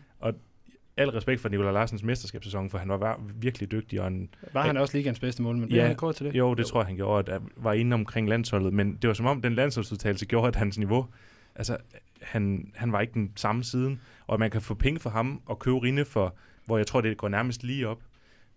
Al 0.96 1.10
respekt 1.10 1.40
for 1.40 1.48
Nikolaj 1.48 1.72
Larsens 1.72 2.02
mesterskabssæson, 2.02 2.70
for 2.70 2.78
han 2.78 2.88
var 2.88 3.20
virkelig 3.34 3.70
dygtig, 3.70 4.00
og 4.00 4.06
en, 4.08 4.28
Var 4.52 4.62
han 4.62 4.76
også 4.76 4.96
ligands 4.96 5.20
bedste 5.20 5.42
målmand? 5.42 5.70
Ja. 5.72 5.86
Han 5.86 5.96
kåret 5.96 6.16
til 6.16 6.26
det? 6.26 6.34
jo, 6.34 6.54
det 6.54 6.66
tror 6.66 6.80
jeg, 6.80 6.86
han 6.86 6.96
gjorde, 6.96 7.32
at 7.32 7.40
han 7.40 7.50
var 7.56 7.72
inde 7.72 7.94
omkring 7.94 8.28
landsholdet, 8.28 8.72
men 8.72 8.98
det 9.02 9.08
var 9.08 9.14
som 9.14 9.26
om, 9.26 9.42
den 9.42 9.54
landsholdsudtalelse 9.54 10.26
gjorde, 10.26 10.48
at 10.48 10.56
hans 10.56 10.78
niveau, 10.78 11.06
altså, 11.54 11.76
han, 12.22 12.72
han 12.74 12.92
var 12.92 13.00
ikke 13.00 13.14
den 13.14 13.32
samme 13.36 13.64
siden, 13.64 14.00
og 14.26 14.38
man 14.38 14.50
kan 14.50 14.60
få 14.62 14.74
penge 14.74 15.00
for 15.00 15.10
ham 15.10 15.42
og 15.46 15.58
købe 15.58 15.78
Rinde 15.78 16.04
for, 16.04 16.34
hvor 16.66 16.76
jeg 16.76 16.86
tror, 16.86 17.00
det 17.00 17.16
går 17.16 17.28
nærmest 17.28 17.62
lige 17.62 17.88
op. 17.88 18.00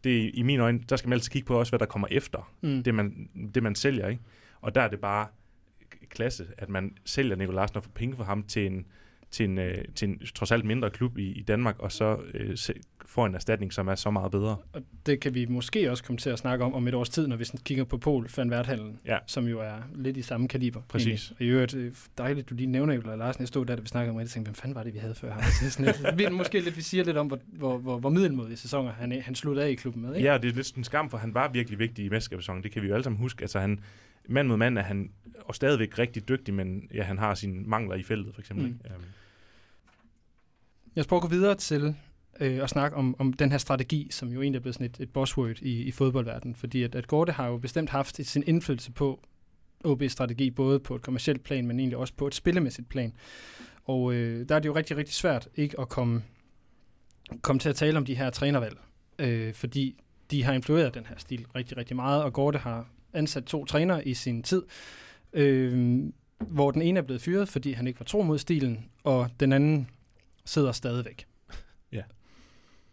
Det 0.04 0.32
i 0.34 0.42
mine 0.42 0.64
øjne, 0.64 0.80
der 0.90 0.96
skal 0.96 1.10
man 1.10 1.14
altid 1.14 1.32
kigge 1.32 1.46
på 1.46 1.60
også, 1.60 1.72
hvad 1.72 1.80
der 1.80 1.86
kommer 1.86 2.08
efter, 2.12 2.52
Mm. 2.62 2.84
det 2.84 2.96
man, 2.96 3.30
det 3.56 3.64
man 3.64 3.76
sælger, 3.76 4.08
ikke? 4.08 4.22
Og 4.62 4.76
der 4.76 4.82
er 4.82 4.88
det 4.88 5.00
bare 5.00 5.28
klasse, 6.10 6.46
at 6.58 6.70
man 6.70 6.92
sælger 7.06 7.36
Nikolaj 7.36 7.56
Larsen 7.62 7.78
og 7.78 7.84
får 7.84 7.92
penge 7.96 8.16
for 8.16 8.24
ham 8.24 8.44
til 8.44 8.66
en, 8.66 8.86
til 9.32 9.44
en, 9.46 9.58
øh, 9.58 9.86
til 9.96 10.08
en 10.10 10.20
trods 10.36 10.52
alt 10.52 10.66
mindre 10.66 10.90
klub 10.90 11.18
i, 11.18 11.32
i 11.32 11.42
Danmark, 11.42 11.80
og 11.80 11.92
så 11.92 12.18
øh, 12.34 12.58
se- 12.58 12.74
får 13.06 13.26
en 13.26 13.36
erstatning, 13.36 13.74
som 13.74 13.88
er 13.88 13.96
så 13.96 14.12
meget 14.12 14.32
bedre. 14.32 14.58
Og 14.74 14.82
det 15.06 15.20
kan 15.20 15.34
vi 15.34 15.46
måske 15.46 15.92
også 15.92 16.04
komme 16.04 16.18
til 16.18 16.30
at 16.30 16.40
snakke 16.40 16.66
om 16.66 16.74
om 16.74 16.88
et 16.88 16.94
års 16.94 17.10
tid, 17.10 17.28
når 17.28 17.36
vi 17.36 17.44
sådan 17.46 17.60
kigger 17.64 17.84
på 17.84 17.98
Pol 17.98 18.28
van 18.38 18.52
Werthallen, 18.52 19.00
Ja. 19.06 19.18
som 19.28 19.48
jo 19.48 19.60
er 19.60 19.74
lidt 19.96 20.18
i 20.18 20.22
samme 20.22 20.48
kaliber. 20.48 20.82
Præcis. 20.88 21.08
egentlig. 21.30 21.36
Og 21.40 21.46
i 21.46 21.50
øvrigt, 21.50 21.76
øh, 21.76 21.94
dejligt, 22.18 22.50
du 22.50 22.56
lige 22.56 22.68
nævner 22.68 22.94
Nikolaj 22.94 23.16
Larsen. 23.16 23.42
Jeg 23.42 23.48
stod 23.48 23.66
der, 23.66 23.76
da 23.76 23.82
vi 23.82 23.88
snakkede 23.88 24.12
om 24.12 24.18
det, 24.18 24.26
og 24.26 24.30
tænkte, 24.32 24.50
hvem 24.50 24.56
fanden 24.56 24.76
var 24.76 24.84
det, 24.84 24.94
vi 24.94 25.00
havde 25.00 25.16
før 25.16 25.32
ham? 25.34 25.42
Så 25.44 25.70
sådan 25.72 25.86
lidt, 25.86 26.18
vi, 26.18 26.30
måske 26.36 26.60
lidt, 26.60 26.78
vi 26.78 26.82
siger 26.82 27.04
lidt 27.04 27.18
om, 27.18 27.28
hvor, 27.28 27.40
hvor, 27.48 27.78
hvor, 27.78 27.98
hvor 28.00 28.10
middelmodige 28.10 28.58
sæsoner 28.58 28.92
han, 28.92 29.12
han 29.22 29.36
sluttede 29.36 29.66
af 29.68 29.72
i 29.72 29.76
klubben 29.76 30.02
med. 30.04 30.16
Ikke? 30.16 30.28
Ja, 30.28 30.34
og 30.34 30.44
det 30.44 30.52
er 30.52 30.56
lidt 30.56 30.76
en 30.76 30.84
skam, 30.84 31.10
for 31.10 31.18
han 31.18 31.34
var 31.34 31.50
virkelig 31.52 31.80
vigtig 31.80 32.06
i 32.06 32.10
mesterskabssæsonen. 32.10 32.64
Det 32.64 32.72
kan 32.72 32.82
vi 32.82 32.88
jo 32.88 32.94
alle 32.94 33.04
sammen 33.04 33.20
huske. 33.20 33.42
Altså 33.42 33.60
han, 33.60 33.80
mand 34.28 34.48
mod 34.48 34.58
mand 34.58 34.78
er 34.78 34.82
han 34.82 35.12
og 35.46 35.56
stadigvæk 35.56 36.00
rigtig 36.00 36.30
dygtig, 36.30 36.54
men 36.54 36.90
ja, 36.94 37.04
han 37.04 37.18
har 37.18 37.36
sine 37.36 37.64
mangler 37.64 37.96
i 37.96 38.04
feltet, 38.04 38.34
for 38.34 38.42
eksempel. 38.42 38.66
Mm. 38.66 38.72
Ikke? 38.72 38.96
Um, 38.96 39.04
Jeg 40.96 41.04
skal 41.04 41.10
prøve 41.10 41.18
at 41.18 41.22
gå 41.22 41.28
videre 41.28 41.56
til 41.56 41.96
øh, 42.40 42.64
at 42.64 42.70
snakke 42.70 42.98
om, 42.98 43.16
om 43.20 43.34
den 43.34 43.52
her 43.52 43.58
strategi, 43.58 44.08
som 44.12 44.30
jo 44.30 44.42
egentlig 44.42 44.58
er 44.58 44.62
blevet 44.62 44.76
sådan 44.76 44.86
et, 44.86 45.00
et 45.00 45.10
buzzword 45.10 45.62
i, 45.62 45.84
i 45.84 45.92
fodboldverdenen. 45.92 46.56
Fordi 46.56 46.84
at, 46.84 46.96
at 46.96 47.08
Gorte 47.08 47.32
har 47.32 47.48
jo 47.48 47.58
bestemt 47.58 47.90
haft 47.90 48.28
sin 48.28 48.44
indflydelse 48.48 48.92
på 48.92 49.20
OB's 49.88 50.08
strategi, 50.08 50.52
både 50.52 50.80
på 50.80 50.96
et 50.96 51.02
kommersielt 51.02 51.44
plan, 51.44 51.68
men 51.68 51.80
egentlig 51.80 51.98
også 51.98 52.14
på 52.14 52.28
et 52.28 52.36
spillemæssigt 52.36 52.90
plan. 52.90 53.14
Og 53.84 54.14
øh, 54.14 54.50
der 54.50 54.56
er 54.56 54.60
det 54.60 54.70
jo 54.70 54.76
rigtig, 54.76 54.98
rigtig 54.98 55.16
svært 55.16 55.48
ikke 55.56 55.80
at 55.80 55.90
komme, 55.90 56.24
komme 57.42 57.60
til 57.60 57.70
at 57.70 57.76
tale 57.76 57.98
om 57.98 58.06
de 58.06 58.16
her 58.16 58.30
trænervalg, 58.30 58.78
øh, 59.20 59.54
fordi 59.54 60.00
de 60.32 60.44
har 60.44 60.54
influeret 60.54 60.94
den 60.94 61.06
her 61.06 61.16
stil 61.18 61.46
rigtig, 61.56 61.78
rigtig 61.78 61.96
meget, 61.96 62.24
og 62.24 62.34
Gorte 62.34 62.58
har 62.60 62.88
ansat 63.16 63.44
to 63.44 63.66
trænere 63.66 64.08
i 64.08 64.14
sin 64.14 64.44
tid, 64.44 64.64
øh, 65.34 66.04
hvor 66.40 66.72
den 66.72 66.82
ene 66.82 67.00
er 67.00 67.04
blevet 67.04 67.22
fyret, 67.22 67.50
fordi 67.50 67.72
han 67.72 67.88
ikke 67.88 68.00
var 68.00 68.04
tro 68.04 68.22
mod 68.22 68.38
stilen, 68.38 68.86
og 69.04 69.30
den 69.40 69.54
anden 69.54 69.90
sidder 70.46 70.72
stadigvæk. 70.72 71.26
Ja. 71.92 72.02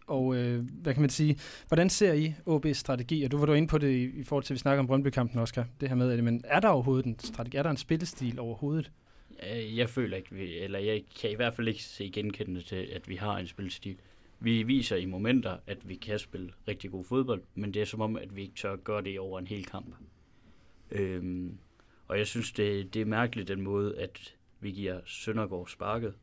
Og 0.07 0.37
øh, 0.37 0.65
hvad 0.83 0.93
kan 0.93 1.01
man 1.01 1.11
sige, 1.11 1.39
hvordan 1.69 1.91
ser 1.91 2.13
I 2.13 2.35
OB's 2.49 2.73
strategi? 2.73 3.23
Og 3.23 3.31
du 3.31 3.39
var 3.39 3.47
du 3.47 3.53
inde 3.53 3.69
på 3.69 3.79
det 3.79 3.91
i, 3.91 4.21
i 4.21 4.25
forhold 4.25 4.45
til, 4.45 4.53
at 4.53 4.55
vi 4.55 4.59
snakker 4.59 4.81
om 4.81 4.87
Brøndby-kampen, 4.87 5.39
Oscar, 5.41 5.67
det 5.81 5.89
her 5.89 5.97
med, 5.97 6.13
at, 6.13 6.25
men 6.25 6.43
er 6.45 6.61
der 6.61 6.69
overhovedet 6.69 7.07
en 7.07 7.19
strategi? 7.19 7.57
Er 7.57 7.63
der 7.63 7.71
en 7.71 7.77
spillestil 7.77 8.41
overhovedet? 8.41 8.91
Jeg, 9.77 9.89
føler 9.89 10.17
ikke, 10.17 10.35
vi, 10.35 10.59
eller 10.59 10.79
jeg 10.79 11.03
kan 11.21 11.31
i 11.31 11.35
hvert 11.35 11.55
fald 11.55 11.69
ikke 11.69 11.83
se 11.83 12.11
genkendende 12.15 12.63
til, 12.63 12.89
at 12.93 13.09
vi 13.09 13.17
har 13.17 13.39
en 13.39 13.47
spilstil. 13.47 13.97
Vi 14.43 14.63
viser 14.63 14.97
i 14.97 15.05
momenter, 15.05 15.59
at 15.67 15.89
vi 15.89 15.95
kan 15.95 16.19
spille 16.19 16.53
rigtig 16.69 16.91
god 16.91 17.05
fodbold, 17.05 17.43
men 17.55 17.75
det 17.75 17.83
er 17.83 17.87
som 17.87 18.01
om, 18.01 18.17
at 18.17 18.37
vi 18.37 18.43
ikke 18.43 18.55
tør 18.55 18.77
gøre 18.77 19.03
det 19.03 19.21
over 19.21 19.39
en 19.39 19.47
hel 19.47 19.65
kamp. 19.65 19.95
Øhm, 20.91 21.59
og 22.09 22.19
jeg 22.19 22.27
synes, 22.27 22.53
det, 22.53 22.95
det 22.95 23.03
er 23.03 23.07
mærkeligt 23.07 23.49
den 23.49 23.63
måde, 23.63 23.99
at 23.99 24.35
vi 24.61 24.71
giver 24.71 25.01
Søndergaard 25.05 25.69
sparket, 25.69 26.15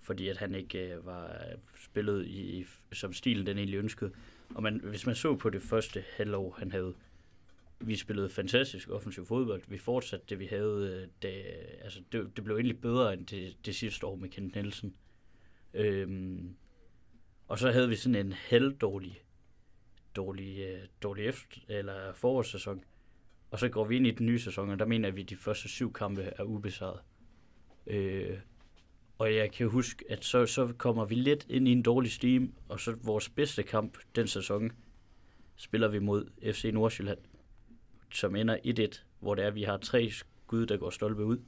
fordi 0.00 0.28
at 0.28 0.36
han 0.36 0.54
ikke 0.54 0.94
øh, 0.94 1.06
var 1.06 1.36
spillet 1.80 2.26
i, 2.26 2.64
som 2.92 3.12
stilen 3.12 3.46
den 3.46 3.58
egentlig 3.58 3.78
ønskede. 3.78 4.12
Og 4.54 4.62
man, 4.62 4.80
hvis 4.84 5.06
man 5.06 5.14
så 5.14 5.36
på 5.36 5.50
det 5.50 5.62
første 5.62 6.04
halvår, 6.16 6.56
han 6.58 6.70
havde, 6.70 6.94
vi 7.80 7.96
spillede 7.96 8.28
fantastisk 8.28 8.90
offensiv 8.90 9.26
fodbold. 9.26 9.62
Vi 9.68 9.78
fortsatte 9.78 10.26
det, 10.28 10.38
vi 10.38 10.46
havde. 10.46 11.00
Øh, 11.02 11.08
det, 11.22 11.42
altså, 11.82 12.00
det, 12.12 12.36
det 12.36 12.44
blev 12.44 12.56
egentlig 12.56 12.80
bedre 12.80 13.12
end 13.12 13.26
det, 13.26 13.56
det 13.66 13.74
sidste 13.74 14.06
år 14.06 14.16
med 14.16 14.28
Kent 14.28 14.54
Nielsen. 14.54 14.94
Øhm, 15.74 16.56
og 17.50 17.58
så 17.58 17.70
havde 17.70 17.88
vi 17.88 17.96
sådan 17.96 18.26
en 18.26 18.32
helt 18.32 18.80
dårlig, 18.80 19.22
dårlig, 20.16 20.78
dårlig 21.02 21.26
efter, 21.26 21.60
eller 21.68 22.12
forårssæson. 22.14 22.84
Og 23.50 23.58
så 23.58 23.68
går 23.68 23.84
vi 23.84 23.96
ind 23.96 24.06
i 24.06 24.10
den 24.10 24.26
nye 24.26 24.38
sæson, 24.38 24.70
og 24.70 24.78
der 24.78 24.84
mener 24.84 25.10
vi, 25.10 25.22
at 25.22 25.30
de 25.30 25.36
første 25.36 25.68
syv 25.68 25.92
kampe 25.92 26.22
er 26.22 26.42
ubesejret. 26.42 27.00
Øh, 27.86 28.38
og 29.18 29.34
jeg 29.34 29.52
kan 29.52 29.68
huske, 29.68 30.04
at 30.08 30.24
så, 30.24 30.46
så 30.46 30.72
kommer 30.78 31.04
vi 31.04 31.14
lidt 31.14 31.46
ind 31.48 31.68
i 31.68 31.72
en 31.72 31.82
dårlig 31.82 32.12
steam, 32.12 32.54
og 32.68 32.80
så 32.80 32.96
vores 33.02 33.28
bedste 33.28 33.62
kamp 33.62 33.98
den 34.16 34.26
sæson 34.26 34.72
spiller 35.56 35.88
vi 35.88 35.98
mod 35.98 36.52
FC 36.52 36.70
Nordsjælland, 36.72 37.18
som 38.12 38.36
ender 38.36 38.56
1-1, 38.94 39.02
hvor 39.20 39.34
det 39.34 39.44
er, 39.44 39.48
at 39.48 39.54
vi 39.54 39.62
har 39.62 39.76
tre 39.76 40.10
skud, 40.10 40.66
der 40.66 40.76
går 40.76 40.90
stolpe 40.90 41.24
ud, 41.24 41.38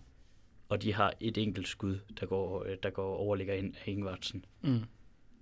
og 0.68 0.82
de 0.82 0.92
har 0.92 1.12
et 1.20 1.38
enkelt 1.38 1.68
skud, 1.68 1.98
der 2.20 2.26
går, 2.26 2.64
øh, 2.64 2.76
der 2.82 2.90
går 2.90 3.16
overligger 3.16 3.55
ind 3.55 3.74
af 3.74 3.90
Ingvartsen. 3.90 4.44
Mm. 4.61 4.84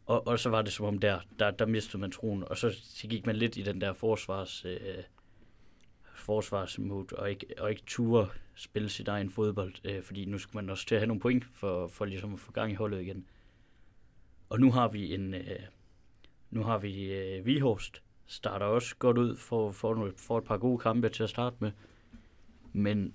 Og, 0.06 0.26
og 0.26 0.38
så 0.38 0.50
var 0.50 0.62
det 0.62 0.72
som 0.72 0.86
om 0.86 0.98
der, 0.98 1.20
der, 1.38 1.50
der 1.50 1.66
mistede 1.66 2.00
man 2.00 2.10
troen, 2.10 2.44
og 2.44 2.56
så, 2.56 2.70
så 2.82 3.06
gik 3.08 3.26
man 3.26 3.36
lidt 3.36 3.56
i 3.56 3.62
den 3.62 3.80
der 3.80 3.92
forsvars, 3.92 4.64
øh, 4.64 5.02
forsvarsmod, 6.14 7.12
og 7.12 7.30
ikke, 7.30 7.46
og 7.58 7.70
ikke 7.70 7.82
ture 7.86 8.28
spille 8.54 8.88
sit 8.88 9.08
egen 9.08 9.30
fodbold, 9.30 9.74
øh, 9.84 10.02
fordi 10.02 10.24
nu 10.24 10.38
skal 10.38 10.56
man 10.56 10.70
også 10.70 10.86
til 10.86 10.94
at 10.94 11.00
have 11.00 11.06
nogle 11.06 11.20
point 11.20 11.44
for, 11.52 11.88
for 11.88 12.04
ligesom 12.04 12.34
at 12.34 12.40
få 12.40 12.52
gang 12.52 12.72
i 12.72 12.74
holdet 12.74 13.00
igen. 13.00 13.26
Og 14.48 14.60
nu 14.60 14.72
har 14.72 14.88
vi 14.88 15.14
en, 15.14 15.34
øh, 15.34 15.60
nu 16.50 16.62
har 16.62 16.78
vi 16.78 17.12
øh, 17.12 17.46
Vihorst, 17.46 18.02
starter 18.26 18.66
også 18.66 18.96
godt 18.96 19.18
ud 19.18 19.36
for, 19.36 19.70
for, 19.70 20.10
for 20.16 20.38
et 20.38 20.44
par 20.44 20.56
gode 20.56 20.78
kampe 20.78 21.08
til 21.08 21.22
at 21.22 21.30
starte 21.30 21.56
med, 21.60 21.72
men 22.72 23.14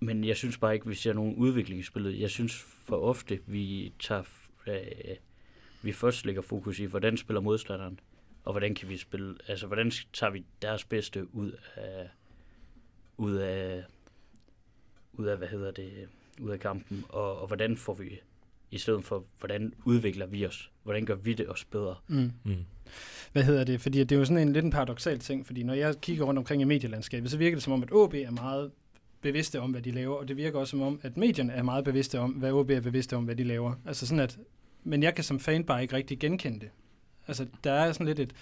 men 0.00 0.24
jeg 0.24 0.36
synes 0.36 0.58
bare 0.58 0.74
ikke, 0.74 0.86
vi 0.86 0.94
ser 0.94 1.12
nogen 1.12 1.34
udvikling 1.36 1.80
i 1.80 1.82
spillet. 1.82 2.20
Jeg 2.20 2.30
synes 2.30 2.54
for 2.62 2.96
ofte, 2.96 3.40
vi 3.46 3.92
tager 3.98 4.22
øh, 4.66 5.16
vi 5.82 5.92
først 5.92 6.26
lægger 6.26 6.42
fokus 6.42 6.78
i, 6.78 6.84
hvordan 6.84 7.16
spiller 7.16 7.40
modstanderen, 7.40 8.00
og 8.44 8.52
hvordan 8.52 8.74
kan 8.74 8.88
vi 8.88 8.96
spille, 8.96 9.34
altså 9.48 9.66
hvordan 9.66 9.92
tager 10.12 10.30
vi 10.30 10.44
deres 10.62 10.84
bedste 10.84 11.34
ud 11.34 11.52
af, 11.76 12.08
ud 13.16 13.34
af, 13.34 13.84
ud 15.12 15.26
af, 15.26 15.38
hvad 15.38 15.48
hedder 15.48 15.70
det, 15.70 16.08
ud 16.40 16.50
af 16.50 16.60
kampen, 16.60 17.04
og, 17.08 17.40
og 17.40 17.46
hvordan 17.46 17.76
får 17.76 17.94
vi, 17.94 18.20
i 18.70 18.78
stedet 18.78 19.04
for, 19.04 19.24
hvordan 19.38 19.72
udvikler 19.84 20.26
vi 20.26 20.46
os, 20.46 20.70
hvordan 20.82 21.06
gør 21.06 21.14
vi 21.14 21.34
det 21.34 21.48
os 21.48 21.64
bedre. 21.64 21.96
Mm. 22.08 22.32
Mm. 22.44 22.64
Hvad 23.32 23.42
hedder 23.42 23.64
det? 23.64 23.80
Fordi 23.80 23.98
det 23.98 24.12
er 24.12 24.18
jo 24.18 24.24
sådan 24.24 24.48
en 24.48 24.52
lidt 24.52 24.64
en 24.64 24.70
paradoxal 24.70 25.18
ting, 25.18 25.46
fordi 25.46 25.62
når 25.62 25.74
jeg 25.74 25.94
kigger 26.00 26.24
rundt 26.24 26.38
omkring 26.38 26.62
i 26.62 26.64
medielandskabet, 26.64 27.30
så 27.30 27.38
virker 27.38 27.56
det 27.56 27.62
som 27.62 27.72
om, 27.72 27.82
at 27.82 27.92
OB 27.92 28.14
er 28.14 28.30
meget 28.30 28.70
bevidste 29.20 29.60
om, 29.60 29.70
hvad 29.70 29.82
de 29.82 29.90
laver, 29.90 30.16
og 30.16 30.28
det 30.28 30.36
virker 30.36 30.58
også 30.58 30.70
som 30.70 30.82
om, 30.82 31.00
at 31.02 31.16
medierne 31.16 31.52
er 31.52 31.62
meget 31.62 31.84
bevidste 31.84 32.18
om, 32.18 32.30
hvad 32.30 32.52
OB 32.52 32.70
er 32.70 32.80
bevidste 32.80 33.16
om, 33.16 33.24
hvad 33.24 33.36
de 33.36 33.44
laver. 33.44 33.74
Altså 33.86 34.06
sådan, 34.06 34.20
at 34.20 34.38
men 34.84 35.02
jeg 35.02 35.14
kan 35.14 35.24
som 35.24 35.40
fan 35.40 35.64
bare 35.64 35.82
ikke 35.82 35.96
rigtig 35.96 36.18
genkende 36.18 36.60
det. 36.60 36.70
Altså, 37.26 37.46
der 37.64 37.72
er 37.72 37.92
sådan 37.92 38.06
lidt 38.06 38.18
et... 38.18 38.32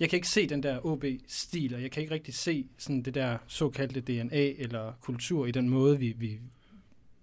Jeg 0.00 0.10
kan 0.10 0.16
ikke 0.16 0.28
se 0.28 0.48
den 0.48 0.62
der 0.62 0.86
OB-stil, 0.86 1.74
og 1.74 1.82
jeg 1.82 1.90
kan 1.90 2.02
ikke 2.02 2.14
rigtig 2.14 2.34
se 2.34 2.66
sådan 2.78 3.02
det 3.02 3.14
der 3.14 3.38
såkaldte 3.46 4.00
DNA 4.00 4.52
eller 4.58 4.92
kultur 5.00 5.46
i 5.46 5.50
den 5.50 5.68
måde, 5.68 5.98
vi, 5.98 6.14
vi, 6.18 6.38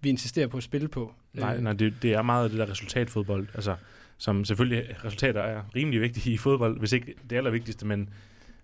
vi 0.00 0.08
insisterer 0.08 0.46
på 0.46 0.56
at 0.56 0.62
spille 0.62 0.88
på. 0.88 1.14
Nej, 1.32 1.56
Øh, 1.56 1.62
nej 1.62 1.72
det, 1.72 1.94
det 2.02 2.12
er 2.12 2.22
meget 2.22 2.50
det 2.50 2.58
der 2.58 2.70
resultatfodbold, 2.70 3.48
altså, 3.54 3.76
som 4.18 4.44
selvfølgelig 4.44 5.04
resultater 5.04 5.40
er 5.40 5.62
rimelig 5.76 6.00
vigtige 6.00 6.34
i 6.34 6.36
fodbold, 6.36 6.78
hvis 6.78 6.92
ikke 6.92 7.14
det 7.30 7.36
allervigtigste, 7.36 7.86
men, 7.86 8.08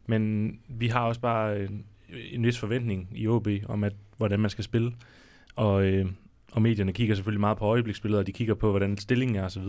men 0.07 0.53
vi 0.69 0.89
har 0.89 1.01
også 1.01 1.21
bare 1.21 1.63
en, 1.65 1.85
en 2.31 2.47
vis 2.47 2.59
forventning 2.59 3.09
i 3.15 3.27
OB 3.27 3.49
om, 3.67 3.85
at, 3.85 3.93
hvordan 4.17 4.41
man 4.41 4.51
skal 4.51 4.65
spille, 4.65 4.93
og, 5.57 5.85
øh, 5.85 6.07
og 6.53 6.63
medierne 6.63 6.93
kigger 6.93 7.15
selvfølgelig 7.15 7.41
meget 7.41 7.59
på 7.59 7.65
øjebliksbilleder, 7.65 8.21
og 8.21 8.27
de 8.27 8.33
kigger 8.33 8.55
på, 8.55 8.71
hvordan 8.71 8.99
stillingen 8.99 9.37
er 9.37 9.45
osv. 9.45 9.63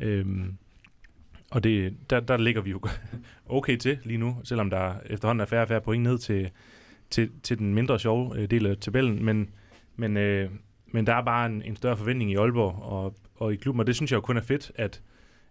Øhm, 0.00 0.56
og 1.50 1.64
det, 1.64 1.94
der, 2.10 2.20
der 2.20 2.36
ligger 2.36 2.60
vi 2.62 2.70
jo 2.70 2.80
okay 3.46 3.76
til 3.76 3.98
lige 4.04 4.18
nu, 4.18 4.36
selvom 4.44 4.70
der 4.70 4.94
efterhånden 5.06 5.40
er 5.40 5.46
færre 5.46 5.62
og 5.62 5.68
færre 5.68 5.80
point 5.80 6.02
ned 6.02 6.18
til, 6.18 6.50
til, 7.10 7.30
til 7.42 7.58
den 7.58 7.74
mindre 7.74 7.98
sjove 7.98 8.38
øh, 8.38 8.50
del 8.50 8.66
af 8.66 8.76
tabellen, 8.76 9.24
men, 9.24 9.50
men, 9.96 10.16
øh, 10.16 10.50
men 10.86 11.06
der 11.06 11.14
er 11.14 11.24
bare 11.24 11.46
en, 11.46 11.62
en 11.62 11.76
større 11.76 11.96
forventning 11.96 12.30
i 12.32 12.36
Aalborg 12.36 12.82
og, 12.82 13.14
og 13.36 13.52
i 13.52 13.56
klubben, 13.56 13.80
og 13.80 13.86
det 13.86 13.96
synes 13.96 14.10
jeg 14.10 14.16
jo 14.16 14.20
kun 14.20 14.36
er 14.36 14.42
fedt, 14.42 14.72
at, 14.74 15.02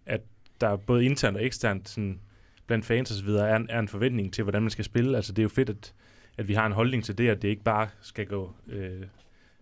at 0.06 0.20
der 0.60 0.76
både 0.76 1.04
internt 1.04 1.36
og 1.36 1.44
eksternt 1.44 1.88
sådan, 1.88 2.20
blandt 2.66 2.84
fans 2.84 3.10
og 3.10 3.16
så 3.16 3.24
videre 3.24 3.48
er, 3.48 3.56
en- 3.56 3.66
er 3.70 3.78
en 3.78 3.88
forventning 3.88 4.32
til, 4.32 4.42
hvordan 4.44 4.62
man 4.62 4.70
skal 4.70 4.84
spille. 4.84 5.16
Altså 5.16 5.32
det 5.32 5.38
er 5.38 5.42
jo 5.42 5.48
fedt, 5.48 5.70
at, 5.70 5.94
at 6.38 6.48
vi 6.48 6.54
har 6.54 6.66
en 6.66 6.72
holdning 6.72 7.04
til 7.04 7.18
det, 7.18 7.28
at 7.28 7.42
det 7.42 7.48
ikke 7.48 7.62
bare 7.62 7.88
skal 8.00 8.26
gå 8.26 8.54
øh, 8.68 9.02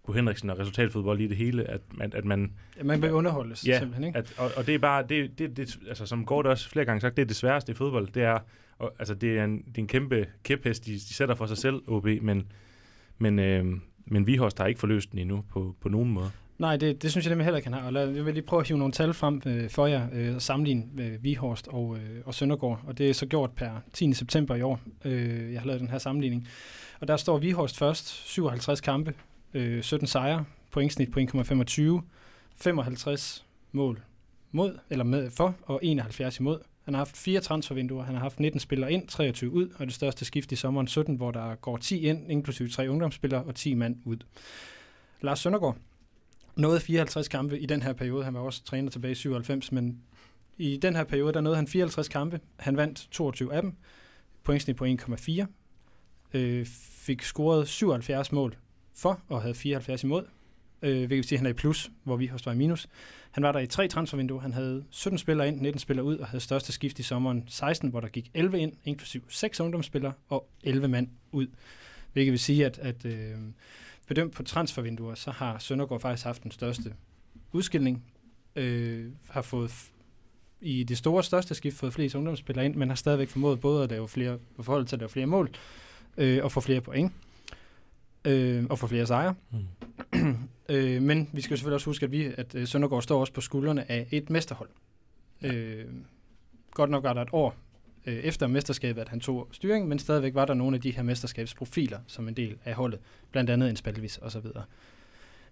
på 0.04 0.12
Henriksen 0.12 0.50
og 0.50 0.58
resultatfodbold 0.58 1.20
i 1.20 1.26
det 1.26 1.36
hele, 1.36 1.70
at, 1.70 1.80
at, 2.00 2.14
at 2.14 2.24
man 2.24 2.52
Ja, 2.78 2.82
man 2.82 3.02
vil 3.02 3.12
underholdes 3.12 3.66
Ja, 3.66 3.78
simpelthen, 3.78 4.04
ikke? 4.04 4.18
at, 4.18 4.34
og, 4.38 4.50
og 4.56 4.66
det 4.66 4.74
er 4.74 4.78
bare, 4.78 5.04
det, 5.08 5.38
det, 5.38 5.56
det, 5.56 5.78
altså 5.88 6.06
som 6.06 6.26
Gort 6.26 6.46
også 6.46 6.68
flere 6.68 6.84
gange 6.84 7.00
sagt, 7.00 7.16
det 7.16 7.22
er 7.22 7.26
det 7.26 7.36
sværeste 7.36 7.72
i 7.72 7.74
fodbold. 7.74 8.08
Det 8.14 8.22
er, 8.22 8.38
og, 8.78 8.94
altså 8.98 9.14
det 9.14 9.38
er 9.38 9.44
en, 9.44 9.58
det 9.58 9.78
er 9.78 9.82
en 9.82 9.86
kæmpe 9.86 10.26
kæphest, 10.42 10.86
de, 10.86 10.92
de 10.92 11.14
sætter 11.14 11.34
for 11.34 11.46
sig 11.46 11.58
selv, 11.58 11.82
OB, 11.86 12.06
men, 12.22 12.46
men, 13.18 13.38
øh, 13.38 13.64
men 14.06 14.26
Vihorst 14.26 14.58
har 14.58 14.66
ikke 14.66 14.80
forløst 14.80 15.12
den 15.12 15.18
endnu 15.18 15.44
på, 15.50 15.76
på 15.80 15.88
nogen 15.88 16.10
måde. 16.10 16.30
Nej, 16.58 16.76
det, 16.76 17.02
det 17.02 17.10
synes 17.10 17.26
jeg 17.26 17.30
nemlig 17.30 17.44
heller 17.44 17.56
ikke, 17.56 17.68
han 17.68 17.78
har. 17.78 17.86
Og 17.86 17.92
lad, 17.92 18.10
jeg 18.10 18.26
vil 18.26 18.34
lige 18.34 18.44
prøve 18.46 18.60
at 18.60 18.68
hive 18.68 18.78
nogle 18.78 18.92
tal 18.92 19.14
frem 19.14 19.42
øh, 19.46 19.70
for 19.70 19.86
jer, 19.86 20.06
øh, 20.12 20.34
og 20.34 20.42
sammenligne 20.42 20.84
øh, 20.98 21.24
Vihorst 21.24 21.68
og, 21.68 21.96
øh, 21.96 22.20
og 22.24 22.34
Søndergaard. 22.34 22.80
Og 22.86 22.98
det 22.98 23.10
er 23.10 23.14
så 23.14 23.26
gjort 23.26 23.50
per 23.50 23.70
10. 23.92 24.12
september 24.12 24.54
i 24.54 24.62
år. 24.62 24.80
Øh, 25.04 25.52
jeg 25.52 25.60
har 25.60 25.66
lavet 25.66 25.80
den 25.80 25.90
her 25.90 25.98
sammenligning. 25.98 26.48
Og 27.00 27.08
der 27.08 27.16
står 27.16 27.38
Vihorst 27.38 27.78
først, 27.78 28.08
57 28.08 28.80
kampe, 28.80 29.14
øh, 29.54 29.82
17 29.82 30.06
sejre, 30.06 30.44
pointsnit 30.70 31.10
på 31.10 31.20
1,25, 31.20 32.00
55 32.56 33.44
mål 33.72 34.02
mod, 34.52 34.78
eller 34.90 35.04
med 35.04 35.30
for, 35.30 35.54
og 35.62 35.80
71 35.82 36.38
imod. 36.38 36.60
Han 36.84 36.94
har 36.94 36.98
haft 36.98 37.16
fire 37.16 37.40
transfervinduer, 37.40 38.04
han 38.04 38.14
har 38.14 38.22
haft 38.22 38.40
19 38.40 38.60
spillere 38.60 38.92
ind, 38.92 39.08
23 39.08 39.50
ud, 39.50 39.68
og 39.78 39.86
det 39.86 39.94
største 39.94 40.24
skift 40.24 40.52
i 40.52 40.56
sommeren 40.56 40.86
17, 40.86 41.14
hvor 41.14 41.30
der 41.30 41.54
går 41.54 41.76
10 41.76 42.00
ind, 42.00 42.30
inklusive 42.30 42.68
tre 42.68 42.88
ungdomsspillere 42.88 43.42
og 43.44 43.54
10 43.54 43.74
mand 43.74 43.96
ud. 44.04 44.16
Lars 45.20 45.38
Søndergaard, 45.38 45.76
nåede 46.56 46.80
54 46.80 47.28
kampe 47.28 47.58
i 47.58 47.66
den 47.66 47.82
her 47.82 47.92
periode. 47.92 48.24
Han 48.24 48.34
var 48.34 48.40
også 48.40 48.64
træner 48.64 48.90
tilbage 48.90 49.12
i 49.12 49.14
97, 49.14 49.72
men 49.72 50.02
i 50.58 50.76
den 50.76 50.96
her 50.96 51.04
periode, 51.04 51.32
der 51.32 51.40
nåede 51.40 51.56
han 51.56 51.68
54 51.68 52.08
kampe. 52.08 52.40
Han 52.56 52.76
vandt 52.76 53.08
22 53.10 53.54
af 53.54 53.62
dem. 53.62 53.74
Pointsnit 54.44 54.76
på 54.76 54.84
1,4. 54.84 55.44
Øh, 56.34 56.66
fik 56.66 57.22
scoret 57.22 57.68
77 57.68 58.32
mål 58.32 58.56
for 58.94 59.20
og 59.28 59.42
havde 59.42 59.54
74 59.54 60.04
imod. 60.04 60.24
Øh, 60.82 60.96
hvilket 60.96 61.10
vil 61.10 61.24
sige, 61.24 61.36
at 61.36 61.40
han 61.40 61.46
er 61.46 61.50
i 61.50 61.54
plus, 61.54 61.90
hvor 62.04 62.16
vi 62.16 62.26
har 62.26 62.52
i 62.52 62.56
minus. 62.56 62.88
Han 63.30 63.42
var 63.42 63.52
der 63.52 63.60
i 63.60 63.66
tre 63.66 63.88
transfervinduer. 63.88 64.40
Han 64.40 64.52
havde 64.52 64.84
17 64.90 65.18
spillere 65.18 65.48
ind, 65.48 65.60
19 65.60 65.78
spillere 65.78 66.04
ud 66.04 66.16
og 66.18 66.26
havde 66.26 66.40
største 66.40 66.72
skift 66.72 66.98
i 66.98 67.02
sommeren 67.02 67.44
16, 67.48 67.90
hvor 67.90 68.00
der 68.00 68.08
gik 68.08 68.30
11 68.34 68.58
ind, 68.60 68.72
inklusiv 68.84 69.24
6 69.28 69.60
ungdomsspillere 69.60 70.12
og 70.28 70.48
11 70.62 70.88
mand 70.88 71.08
ud. 71.32 71.46
Hvilket 72.12 72.32
vil 72.32 72.40
sige, 72.40 72.66
at, 72.66 72.78
at 72.78 73.04
øh, 73.04 73.34
bedømt 74.06 74.32
på 74.32 74.42
transfervinduer, 74.42 75.14
så 75.14 75.30
har 75.30 75.58
Søndergaard 75.58 76.00
faktisk 76.00 76.24
haft 76.24 76.42
den 76.42 76.50
største 76.50 76.94
udskilling. 77.52 78.04
Øh, 78.56 79.10
har 79.28 79.42
fået 79.42 79.72
i 80.60 80.84
det 80.84 80.98
store 80.98 81.22
største 81.22 81.54
skift 81.54 81.76
fået 81.76 81.92
flest 81.94 82.14
ungdomsspillere 82.14 82.64
ind, 82.64 82.74
men 82.74 82.88
har 82.88 82.96
stadigvæk 82.96 83.28
formået 83.28 83.60
både 83.60 83.84
at 83.84 83.90
lave 83.90 84.08
flere, 84.08 84.38
på 84.56 84.62
forhold 84.62 84.86
til 84.86 84.96
at 84.96 85.00
lave 85.00 85.08
flere 85.08 85.26
mål, 85.26 85.50
øh, 86.16 86.44
og 86.44 86.52
få 86.52 86.60
flere 86.60 86.80
point, 86.80 87.12
øh, 88.24 88.64
og 88.70 88.78
få 88.78 88.86
flere 88.86 89.06
sejre. 89.06 89.34
Mm. 90.12 90.38
øh, 90.68 91.02
men 91.02 91.28
vi 91.32 91.40
skal 91.40 91.56
selvfølgelig 91.56 91.74
også 91.74 91.86
huske, 91.86 92.04
at, 92.04 92.12
vi, 92.12 92.24
at 92.24 92.54
øh, 92.54 92.66
Søndergaard 92.66 93.02
står 93.02 93.20
også 93.20 93.32
på 93.32 93.40
skuldrene 93.40 93.90
af 93.90 94.06
et 94.10 94.30
mesterhold. 94.30 94.68
Øh, 95.42 95.84
godt 96.70 96.90
nok 96.90 97.04
var 97.04 97.12
der 97.12 97.22
et 97.22 97.28
år 97.32 97.54
øh, 98.06 98.14
efter 98.14 98.46
mesterskabet, 98.46 99.00
at 99.00 99.08
han 99.08 99.20
tog 99.20 99.48
styring, 99.52 99.88
men 99.88 99.98
stadigvæk 99.98 100.34
var 100.34 100.44
der 100.44 100.54
nogle 100.54 100.76
af 100.76 100.80
de 100.80 100.90
her 100.90 101.02
mesterskabsprofiler 101.02 101.98
som 102.06 102.28
en 102.28 102.34
del 102.34 102.58
af 102.64 102.74
holdet, 102.74 103.00
blandt 103.30 103.50
andet 103.50 103.70
en 103.70 103.76
Spalvis 103.76 104.18
og 104.18 104.32
så 104.32 104.40
videre. 104.40 104.64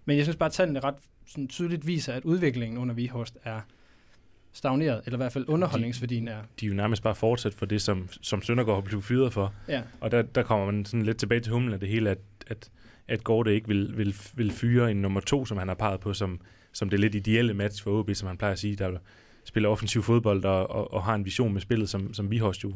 Men 0.05 0.17
jeg 0.17 0.25
synes 0.25 0.35
bare, 0.35 0.47
at 0.47 0.53
tallene 0.53 0.79
ret 0.79 0.95
sådan, 1.25 1.47
tydeligt 1.47 1.87
viser, 1.87 2.13
at 2.13 2.23
udviklingen 2.23 2.77
under 2.77 2.95
Vihorst 2.95 3.37
er 3.43 3.61
stagneret, 4.53 5.01
eller 5.05 5.17
i 5.17 5.21
hvert 5.21 5.33
fald 5.33 5.45
underholdningsværdien 5.47 6.27
er. 6.27 6.37
De 6.59 6.65
er 6.65 6.69
jo 6.69 6.75
nærmest 6.75 7.03
bare 7.03 7.15
fortsat 7.15 7.53
for 7.53 7.65
det, 7.65 7.81
som, 7.81 8.09
som 8.21 8.41
Søndergaard 8.41 8.77
har 8.77 8.81
blevet 8.81 9.03
fyret 9.03 9.33
for. 9.33 9.53
Ja, 9.67 9.81
Og 9.99 10.11
der, 10.11 10.21
der 10.21 10.43
kommer 10.43 10.65
man 10.65 10.85
sådan 10.85 11.05
lidt 11.05 11.17
tilbage 11.17 11.41
til 11.41 11.53
humlen 11.53 11.73
af 11.73 11.79
det 11.79 11.89
hele, 11.89 12.09
at, 12.09 12.17
at, 12.47 12.69
at 13.07 13.23
Gorte 13.23 13.53
ikke 13.53 13.67
vil, 13.67 13.97
vil, 13.97 14.15
vil 14.35 14.51
fyre 14.51 14.91
en 14.91 15.01
nummer 15.01 15.19
to, 15.19 15.45
som 15.45 15.57
han 15.57 15.67
har 15.67 15.75
peget 15.75 15.99
på, 15.99 16.13
som, 16.13 16.41
som 16.71 16.89
det 16.89 16.99
lidt 16.99 17.15
ideelle 17.15 17.53
match 17.53 17.83
for 17.83 17.99
OB, 17.99 18.09
som 18.13 18.27
han 18.27 18.37
plejer 18.37 18.53
at 18.53 18.59
sige, 18.59 18.75
der 18.75 18.97
spiller 19.43 19.69
offensiv 19.69 20.03
fodbold 20.03 20.45
og, 20.45 20.69
og, 20.71 20.93
og 20.93 21.03
har 21.03 21.15
en 21.15 21.25
vision 21.25 21.53
med 21.53 21.61
spillet, 21.61 21.89
som, 21.89 22.13
som 22.13 22.31
Vihorst 22.31 22.63
jo 22.63 22.73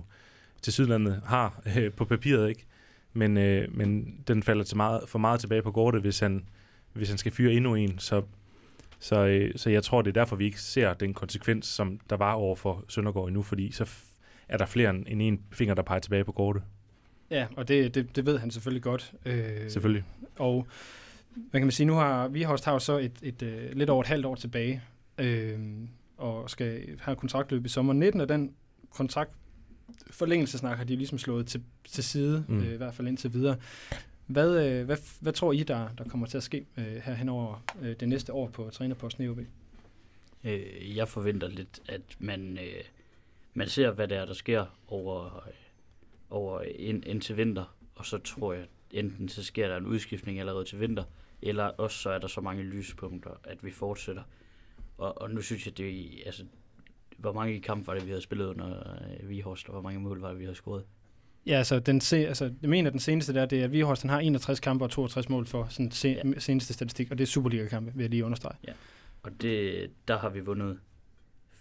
til 0.61 0.73
Sydlandet 0.73 1.21
har 1.26 1.61
øh, 1.78 1.91
på 1.91 2.05
papiret, 2.05 2.49
ikke? 2.49 2.65
Men, 3.13 3.38
øh, 3.38 3.78
men 3.78 4.15
den 4.28 4.43
falder 4.43 4.63
til 4.63 4.78
meget, 4.78 5.01
for 5.07 5.19
meget 5.19 5.39
tilbage 5.39 5.61
på 5.61 5.71
Gorte, 5.71 5.99
hvis 5.99 6.19
han, 6.19 6.45
hvis 6.93 7.09
han 7.09 7.17
skal 7.17 7.32
fyre 7.32 7.53
endnu 7.53 7.76
en. 7.76 7.99
Så, 7.99 8.21
så, 9.00 9.26
øh, 9.26 9.52
så 9.56 9.70
jeg 9.70 9.84
tror, 9.84 10.02
det 10.02 10.10
er 10.10 10.22
derfor, 10.22 10.36
vi 10.36 10.46
ikke 10.46 10.62
ser 10.62 10.93
den 10.93 11.14
konsekvens, 11.14 11.68
som 11.68 12.00
der 12.10 12.18
var 12.18 12.34
over 12.34 12.56
for 12.56 12.86
Søndergaard 12.88 13.28
endnu, 13.28 13.41
fordi 13.41 13.72
så 13.72 13.89
er 14.48 14.58
der 14.58 14.66
flere 14.66 14.89
end 14.89 15.22
en 15.22 15.41
finger, 15.52 15.76
der 15.76 15.82
peger 15.82 16.00
tilbage 16.00 16.24
på 16.24 16.32
Gorte. 16.32 16.62
ja 17.30 17.48
og 17.56 17.68
det, 17.68 17.96
det, 17.96 18.16
det 18.16 18.26
ved 18.26 18.38
han 18.38 18.52
selvfølgelig 18.52 18.84
godt. 18.84 19.14
Øh, 19.26 19.70
Selvfølgelig. 19.70 20.04
Og 20.36 20.68
hvad 21.36 21.62
kan 21.62 21.66
man 21.66 21.72
sige, 21.72 21.88
nu 21.88 21.93
har 21.93 22.28
Vihorst 22.28 22.66
har 22.66 22.74
jo 22.74 22.80
så 22.80 22.98
et, 22.98 23.12
et, 23.22 23.43
et 23.43 23.78
lidt 23.78 23.89
over 23.89 24.02
et 24.02 24.08
halvt 24.08 24.26
år 24.26 24.36
tilbage. 24.36 24.82
Øh, 25.18 25.60
og 26.18 26.50
skal 26.50 26.82
have 27.00 27.16
kontraktløb 27.16 27.66
i 27.66 27.70
sommer 27.70 27.93
19, 27.93 28.22
og 28.22 28.30
den 28.30 28.54
kontrakt 28.89 29.32
forlængelsesnak 30.12 30.78
har 30.78 30.84
de 30.84 30.96
ligesom 30.96 31.18
slået 31.18 31.48
til, 31.48 31.64
til 31.88 32.04
side, 32.04 32.46
mm. 32.48 32.60
øh, 32.60 32.74
i 32.74 32.78
hvert 32.78 32.93
fald 32.93 33.08
indtil 33.08 33.34
videre. 33.34 33.56
Hvad, 34.28 34.65
øh, 34.65 34.86
hvad, 34.86 34.97
hvad 35.21 35.34
tror 35.34 35.51
I, 35.51 35.63
der, 35.63 35.89
der 35.97 36.03
kommer 36.03 36.28
til 36.28 36.38
at 36.38 36.43
ske 36.43 36.65
øh, 36.78 36.95
her 36.95 37.13
henover 37.13 37.63
øh, 37.82 37.95
det 37.99 38.09
næste 38.09 38.34
år 38.34 38.49
på 38.49 38.69
trænerposten 38.69 39.23
i 39.23 39.30
OB? 39.30 39.39
Øh, 40.43 40.97
jeg 40.97 41.07
forventer 41.07 41.47
lidt, 41.47 41.80
at 41.88 42.01
man, 42.19 42.57
øh, 42.57 42.84
man 43.53 43.67
ser, 43.67 43.91
hvad 43.91 44.07
det 44.07 44.17
er, 44.17 44.26
der 44.26 44.34
sker 44.34 44.65
over, 44.88 45.47
øh, 45.47 45.53
over 46.30 46.61
ind, 46.61 47.05
indtil 47.05 47.38
vinter, 47.38 47.76
og 47.95 48.05
så 48.05 48.17
tror 48.17 48.53
jeg, 48.53 48.65
enten 48.91 49.30
så 49.30 49.43
sker 49.43 49.67
der 49.67 49.78
en 49.78 49.86
udskiftning 49.86 50.39
allerede 50.39 50.65
til 50.65 50.80
vinter, 50.80 51.03
eller 51.41 51.63
også 51.63 51.97
så 51.97 52.09
er 52.09 52.19
der 52.19 52.28
så 52.28 52.41
mange 52.41 52.63
lyspunkter, 52.63 53.32
at 53.43 53.63
vi 53.63 53.71
fortsætter. 53.71 54.23
Og, 54.97 55.21
og 55.21 55.32
nu 55.32 55.41
synes 55.41 55.65
jeg, 55.65 55.78
det 55.78 56.21
altså, 56.26 56.45
hvor 57.17 57.34
mange 57.34 57.61
kampe 57.61 57.88
var 57.88 57.93
det, 57.93 58.05
vi 58.05 58.09
havde 58.09 58.21
spillet 58.21 58.45
under 58.45 58.80
øh, 59.21 59.30
Vihorst, 59.30 59.67
og 59.67 59.71
hvor 59.71 59.82
mange 59.82 59.99
mål 59.99 60.19
var 60.19 60.30
det, 60.30 60.39
vi 60.39 60.43
havde 60.43 60.55
scoret? 60.55 60.86
Ja, 61.48 61.58
altså, 61.58 61.80
den 61.80 62.02
se, 62.02 62.18
altså, 62.18 62.54
jeg 62.62 62.70
mener, 62.70 62.89
den 62.89 63.00
seneste 63.00 63.34
der, 63.34 63.46
det 63.46 63.60
er, 63.60 63.64
at 63.64 63.72
Vihorst 63.72 64.04
har 64.04 64.20
61 64.20 64.60
kampe 64.60 64.86
og 64.86 64.91
62 64.91 65.30
mål 65.30 65.46
for 65.46 65.68
sådan 65.70 65.91
se, 65.91 66.08
ja. 66.26 66.39
seneste 66.39 66.74
statistik, 66.74 67.12
og 67.12 67.18
det 67.18 67.24
er 67.24 67.28
Superliga-kampe, 67.28 67.91
vil 67.96 68.04
jeg 68.04 68.10
lige 68.10 68.26
understrege. 68.26 68.56
Ja, 68.68 68.74
og 69.24 69.32
det, 69.41 69.91
der 70.08 70.18
har 70.18 70.30
vi 70.30 70.39
vundet 70.39 70.80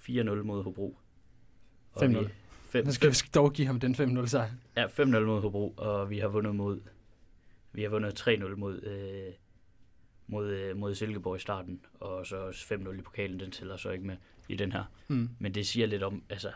4-0 0.09 0.23
mod 0.23 0.63
Hobro. 0.63 0.97
5-0. 1.97 2.29
Fem, 2.69 2.91
skal 2.91 3.11
vi 3.11 3.17
dog 3.35 3.53
give 3.53 3.67
ham 3.67 3.81
den 3.81 3.95
5-0 3.95 4.27
sejr. 4.27 4.51
Ja, 4.77 4.87
5-0 4.87 5.05
mod 5.05 5.41
Hobro, 5.41 5.75
og 5.77 6.11
vi 6.11 6.19
har 6.19 6.29
vundet 6.29 6.55
mod 6.55 6.81
vi 7.75 7.83
har 7.83 7.89
vundet 7.89 8.21
3-0 8.21 8.57
mod, 8.57 8.83
øh, 8.83 9.33
mod, 10.27 10.51
øh, 10.51 10.77
mod 10.77 10.95
Silkeborg 10.95 11.37
i 11.37 11.41
starten, 11.41 11.81
og 12.01 12.27
så 12.27 12.49
5-0 12.51 12.99
i 12.99 13.03
pokalen, 13.03 13.41
den 13.41 13.51
tæller 13.51 13.77
så 13.77 13.91
ikke 13.91 14.07
med 14.07 14.17
i 14.49 14.57
den 14.57 14.73
her. 14.73 14.85
Mm. 15.09 15.29
Men 15.39 15.55
det 15.55 15.67
siger 15.67 15.87
lidt 15.87 16.03
om, 16.03 16.23
altså, 16.29 16.53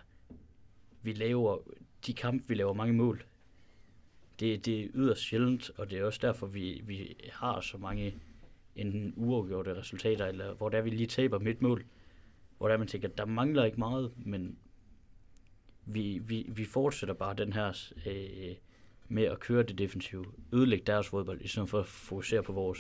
vi 1.03 1.13
laver, 1.13 1.59
de 2.07 2.13
kampe, 2.13 2.49
vi 2.49 2.55
laver 2.55 2.73
mange 2.73 2.95
mål, 2.95 3.25
det, 4.41 4.67
det 4.67 4.81
er 4.81 4.89
yderst 4.95 5.21
sjældent, 5.23 5.71
og 5.77 5.91
det 5.91 5.99
er 5.99 6.05
også 6.05 6.21
derfor, 6.23 6.47
vi, 6.47 6.83
vi 6.87 7.17
har 7.33 7.61
så 7.61 7.79
mange 7.79 8.15
enten 8.77 9.13
uafgjorte 9.17 9.77
resultater, 9.77 10.27
eller 10.27 10.55
hvor 10.55 10.69
der 10.69 10.81
vi 10.81 10.91
lige 10.91 11.07
taber 11.07 11.39
midt 11.39 11.63
mål, 11.63 11.85
hvor 12.59 12.69
der 12.69 12.77
man 12.77 12.87
tænker, 12.87 13.09
der 13.09 13.25
mangler 13.25 13.65
ikke 13.65 13.79
meget, 13.79 14.13
men 14.17 14.59
vi, 15.87 16.19
vi, 16.19 16.47
vi 16.49 16.65
fortsætter 16.65 17.15
bare 17.15 17.35
den 17.35 17.53
her 17.53 17.93
øh, 18.07 18.57
med 19.09 19.25
at 19.25 19.41
køre 19.41 19.63
det 19.63 19.79
defensive, 19.79 20.25
ødelægge 20.53 20.85
deres 20.85 21.09
fodbold, 21.09 21.41
i 21.41 21.49
stedet 21.49 21.69
for 21.69 21.79
at 21.79 21.87
fokusere 21.87 22.43
på 22.43 22.53
vores. 22.53 22.79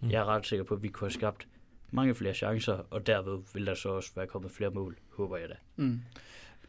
Mm. 0.00 0.10
Jeg 0.10 0.20
er 0.20 0.24
ret 0.24 0.46
sikker 0.46 0.64
på, 0.64 0.74
at 0.74 0.82
vi 0.82 0.88
kunne 0.88 1.06
have 1.06 1.12
skabt 1.12 1.48
mange 1.90 2.14
flere 2.14 2.34
chancer, 2.34 2.86
og 2.90 3.06
derved 3.06 3.42
vil 3.54 3.66
der 3.66 3.74
så 3.74 3.88
også 3.88 4.10
være 4.16 4.26
kommet 4.26 4.50
flere 4.50 4.70
mål, 4.70 4.96
håber 5.10 5.36
jeg 5.36 5.48
da. 5.48 5.54
Mm. 5.76 6.00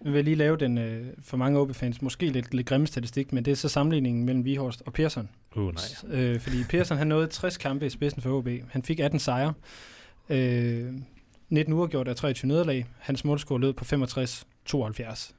Vi 0.05 0.11
vil 0.11 0.25
lige 0.25 0.35
lave 0.35 0.57
den 0.57 0.77
øh, 0.77 1.05
for 1.21 1.37
mange 1.37 1.59
OB-fans 1.59 2.01
måske 2.01 2.29
lidt, 2.29 2.53
lidt 2.53 2.67
grimme 2.67 2.87
statistik, 2.87 3.33
men 3.33 3.45
det 3.45 3.51
er 3.51 3.55
så 3.55 3.69
sammenligningen 3.69 4.25
mellem 4.25 4.45
Vihorst 4.45 4.83
og 4.85 4.93
Persson. 4.93 5.29
Uh, 5.55 5.73
nej. 5.73 6.19
Øh, 6.19 6.39
fordi 6.39 6.63
Persson 6.69 6.97
han 6.97 7.07
nåede 7.07 7.27
60 7.27 7.57
kampe 7.57 7.85
i 7.85 7.89
spidsen 7.89 8.21
for 8.21 8.37
OB. 8.37 8.47
Han 8.69 8.83
fik 8.83 8.99
18 8.99 9.19
sejre. 9.19 9.53
Øh, 10.29 10.93
19 11.49 11.73
uger 11.73 11.87
gjort 11.87 12.07
af 12.07 12.15
23 12.15 12.47
nederlag. 12.47 12.85
Hans 12.99 13.25
målscore 13.25 13.59
lød 13.59 13.73
på 13.73 13.85
65-72. 13.85 15.33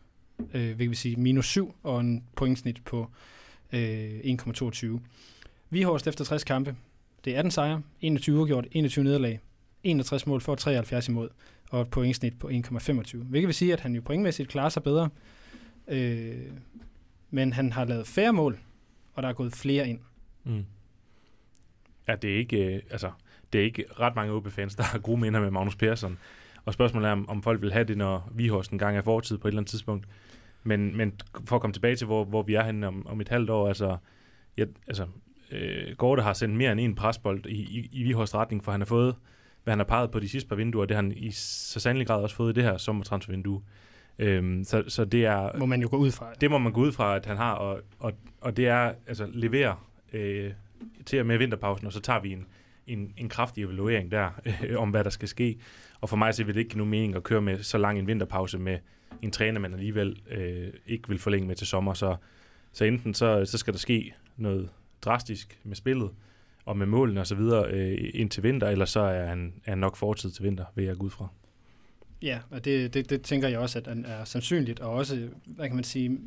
Øh, 0.54 0.76
hvilket 0.76 0.88
vil 0.88 0.96
sige 0.96 1.16
minus 1.16 1.46
7 1.46 1.74
og 1.82 2.00
en 2.00 2.24
pointsnit 2.36 2.84
på 2.84 3.10
øh, 3.72 4.18
1,22. 4.18 4.86
Vihorst 5.70 6.06
efter 6.06 6.24
60 6.24 6.44
kampe. 6.44 6.76
Det 7.24 7.34
er 7.34 7.38
18 7.38 7.50
sejre, 7.50 7.82
21 8.00 8.38
uafgjort, 8.38 8.66
21 8.72 9.04
nederlag, 9.04 9.40
61 9.84 10.26
mål 10.26 10.40
for 10.40 10.54
73 10.54 11.08
imod, 11.08 11.28
og 11.70 11.80
et 11.80 11.88
pointsnit 11.90 12.38
på 12.38 12.48
1,25. 12.48 13.16
Hvilket 13.16 13.46
vil 13.46 13.54
sige, 13.54 13.72
at 13.72 13.80
han 13.80 13.94
jo 13.94 14.00
pointmæssigt 14.00 14.48
klarer 14.48 14.68
sig 14.68 14.82
bedre, 14.82 15.08
øh, 15.88 16.34
men 17.30 17.52
han 17.52 17.72
har 17.72 17.84
lavet 17.84 18.06
færre 18.06 18.32
mål, 18.32 18.58
og 19.14 19.22
der 19.22 19.28
er 19.28 19.32
gået 19.32 19.52
flere 19.52 19.88
ind. 19.88 19.98
Mm. 20.44 20.64
Ja, 22.08 22.16
det 22.16 22.32
er 22.32 22.36
ikke, 22.36 22.74
øh, 22.74 22.82
altså, 22.90 23.10
det 23.52 23.60
er 23.60 23.64
ikke 23.64 23.84
ret 24.00 24.14
mange 24.14 24.32
OB-fans, 24.32 24.74
der 24.74 24.82
har 24.82 24.98
gode 24.98 25.20
minder 25.20 25.40
med 25.40 25.50
Magnus 25.50 25.76
Persson. 25.76 26.18
Og 26.64 26.72
spørgsmålet 26.72 27.08
er, 27.08 27.12
om, 27.12 27.28
om 27.28 27.42
folk 27.42 27.62
vil 27.62 27.72
have 27.72 27.84
det, 27.84 27.98
når 27.98 28.30
Vihorst 28.34 28.70
en 28.70 28.78
gang 28.78 28.96
er 28.96 29.02
fortid 29.02 29.38
på 29.38 29.48
et 29.48 29.50
eller 29.50 29.60
andet 29.60 29.70
tidspunkt. 29.70 30.08
Men, 30.62 30.96
men 30.96 31.12
for 31.44 31.56
at 31.56 31.60
komme 31.60 31.74
tilbage 31.74 31.96
til, 31.96 32.06
hvor, 32.06 32.24
hvor 32.24 32.42
vi 32.42 32.54
er 32.54 32.64
henne 32.64 32.86
om, 32.86 33.06
om 33.06 33.20
et 33.20 33.28
halvt 33.28 33.50
år, 33.50 33.68
altså, 33.68 33.96
jeg, 34.56 34.66
altså 34.86 35.06
øh, 35.50 35.96
Gorte 35.96 36.22
har 36.22 36.32
sendt 36.32 36.54
mere 36.54 36.72
end 36.72 36.80
en 36.80 36.94
presbold 36.94 37.46
i, 37.46 37.78
i, 37.78 37.88
i 37.92 38.02
Vihorst 38.02 38.34
retning, 38.34 38.64
for 38.64 38.72
han 38.72 38.80
har 38.80 38.86
fået, 38.86 39.14
hvad 39.64 39.72
han 39.72 39.78
har 39.78 39.84
peget 39.84 40.10
på 40.10 40.20
de 40.20 40.28
sidste 40.28 40.48
par 40.48 40.56
vinduer, 40.56 40.86
det 40.86 40.96
har 40.96 41.02
han 41.02 41.12
i 41.16 41.30
så 41.30 41.80
sandelig 41.80 42.06
grad 42.06 42.22
også 42.22 42.36
fået 42.36 42.52
i 42.52 42.54
det 42.54 42.64
her 42.64 42.76
sommertransfervindue. 42.76 43.62
Øhm, 44.18 44.64
så, 44.64 44.84
så 44.88 45.04
det 45.04 45.24
er... 45.24 45.58
Må 45.58 45.66
man 45.66 45.82
jo 45.82 45.88
gå 45.90 45.96
ud 45.96 46.10
fra. 46.10 46.32
Det 46.40 46.50
må 46.50 46.58
man 46.58 46.72
gå 46.72 46.80
ud 46.80 46.92
fra, 46.92 47.16
at 47.16 47.26
han 47.26 47.36
har, 47.36 47.52
og, 47.52 47.80
og, 47.98 48.12
og 48.40 48.56
det 48.56 48.68
er 48.68 48.92
altså 49.06 49.26
levere 49.32 49.76
øh, 50.12 50.52
til 51.06 51.20
og 51.20 51.26
med 51.26 51.38
vinterpausen, 51.38 51.86
og 51.86 51.92
så 51.92 52.00
tager 52.00 52.20
vi 52.20 52.32
en, 52.32 52.46
en, 52.86 53.12
en 53.16 53.28
kraftig 53.28 53.64
evaluering 53.64 54.10
der, 54.10 54.30
øh, 54.46 54.80
om 54.80 54.90
hvad 54.90 55.04
der 55.04 55.10
skal 55.10 55.28
ske. 55.28 55.58
Og 56.00 56.08
for 56.08 56.16
mig 56.16 56.34
så 56.34 56.44
vil 56.44 56.54
det 56.54 56.60
ikke 56.60 56.70
give 56.70 56.78
nogen 56.78 56.90
mening 56.90 57.14
at 57.14 57.22
køre 57.22 57.42
med 57.42 57.62
så 57.62 57.78
lang 57.78 57.98
en 57.98 58.06
vinterpause 58.06 58.58
med 58.58 58.78
en 59.22 59.30
træner, 59.30 59.60
man 59.60 59.74
alligevel 59.74 60.20
øh, 60.30 60.72
ikke 60.86 61.08
vil 61.08 61.18
forlænge 61.18 61.48
med 61.48 61.56
til 61.56 61.66
sommer. 61.66 61.94
Så, 61.94 62.16
så 62.72 62.84
enten 62.84 63.14
så, 63.14 63.44
så 63.44 63.58
skal 63.58 63.72
der 63.72 63.78
ske 63.78 64.14
noget 64.36 64.70
drastisk 65.02 65.58
med 65.64 65.76
spillet, 65.76 66.10
og 66.64 66.76
med 66.76 66.86
målene 66.86 67.20
og 67.20 67.26
så 67.26 67.34
videre 67.34 67.70
øh, 67.70 68.10
ind 68.14 68.30
til 68.30 68.42
vinter, 68.42 68.68
eller 68.68 68.84
så 68.84 69.00
er 69.00 69.26
han, 69.26 69.52
er 69.64 69.70
han 69.70 69.78
nok 69.78 69.96
fortid 69.96 70.30
til 70.30 70.44
vinter, 70.44 70.64
vil 70.74 70.84
jeg 70.84 70.96
gå 70.96 71.06
ud 71.06 71.10
fra. 71.10 71.28
Ja, 72.22 72.38
og 72.50 72.64
det, 72.64 72.94
det, 72.94 73.10
det 73.10 73.22
tænker 73.22 73.48
jeg 73.48 73.58
også, 73.58 73.78
at 73.78 73.88
er 74.04 74.24
sandsynligt, 74.24 74.80
og 74.80 74.90
også, 74.90 75.28
hvad 75.44 75.66
kan 75.66 75.74
man 75.74 75.84
sige, 75.84 76.18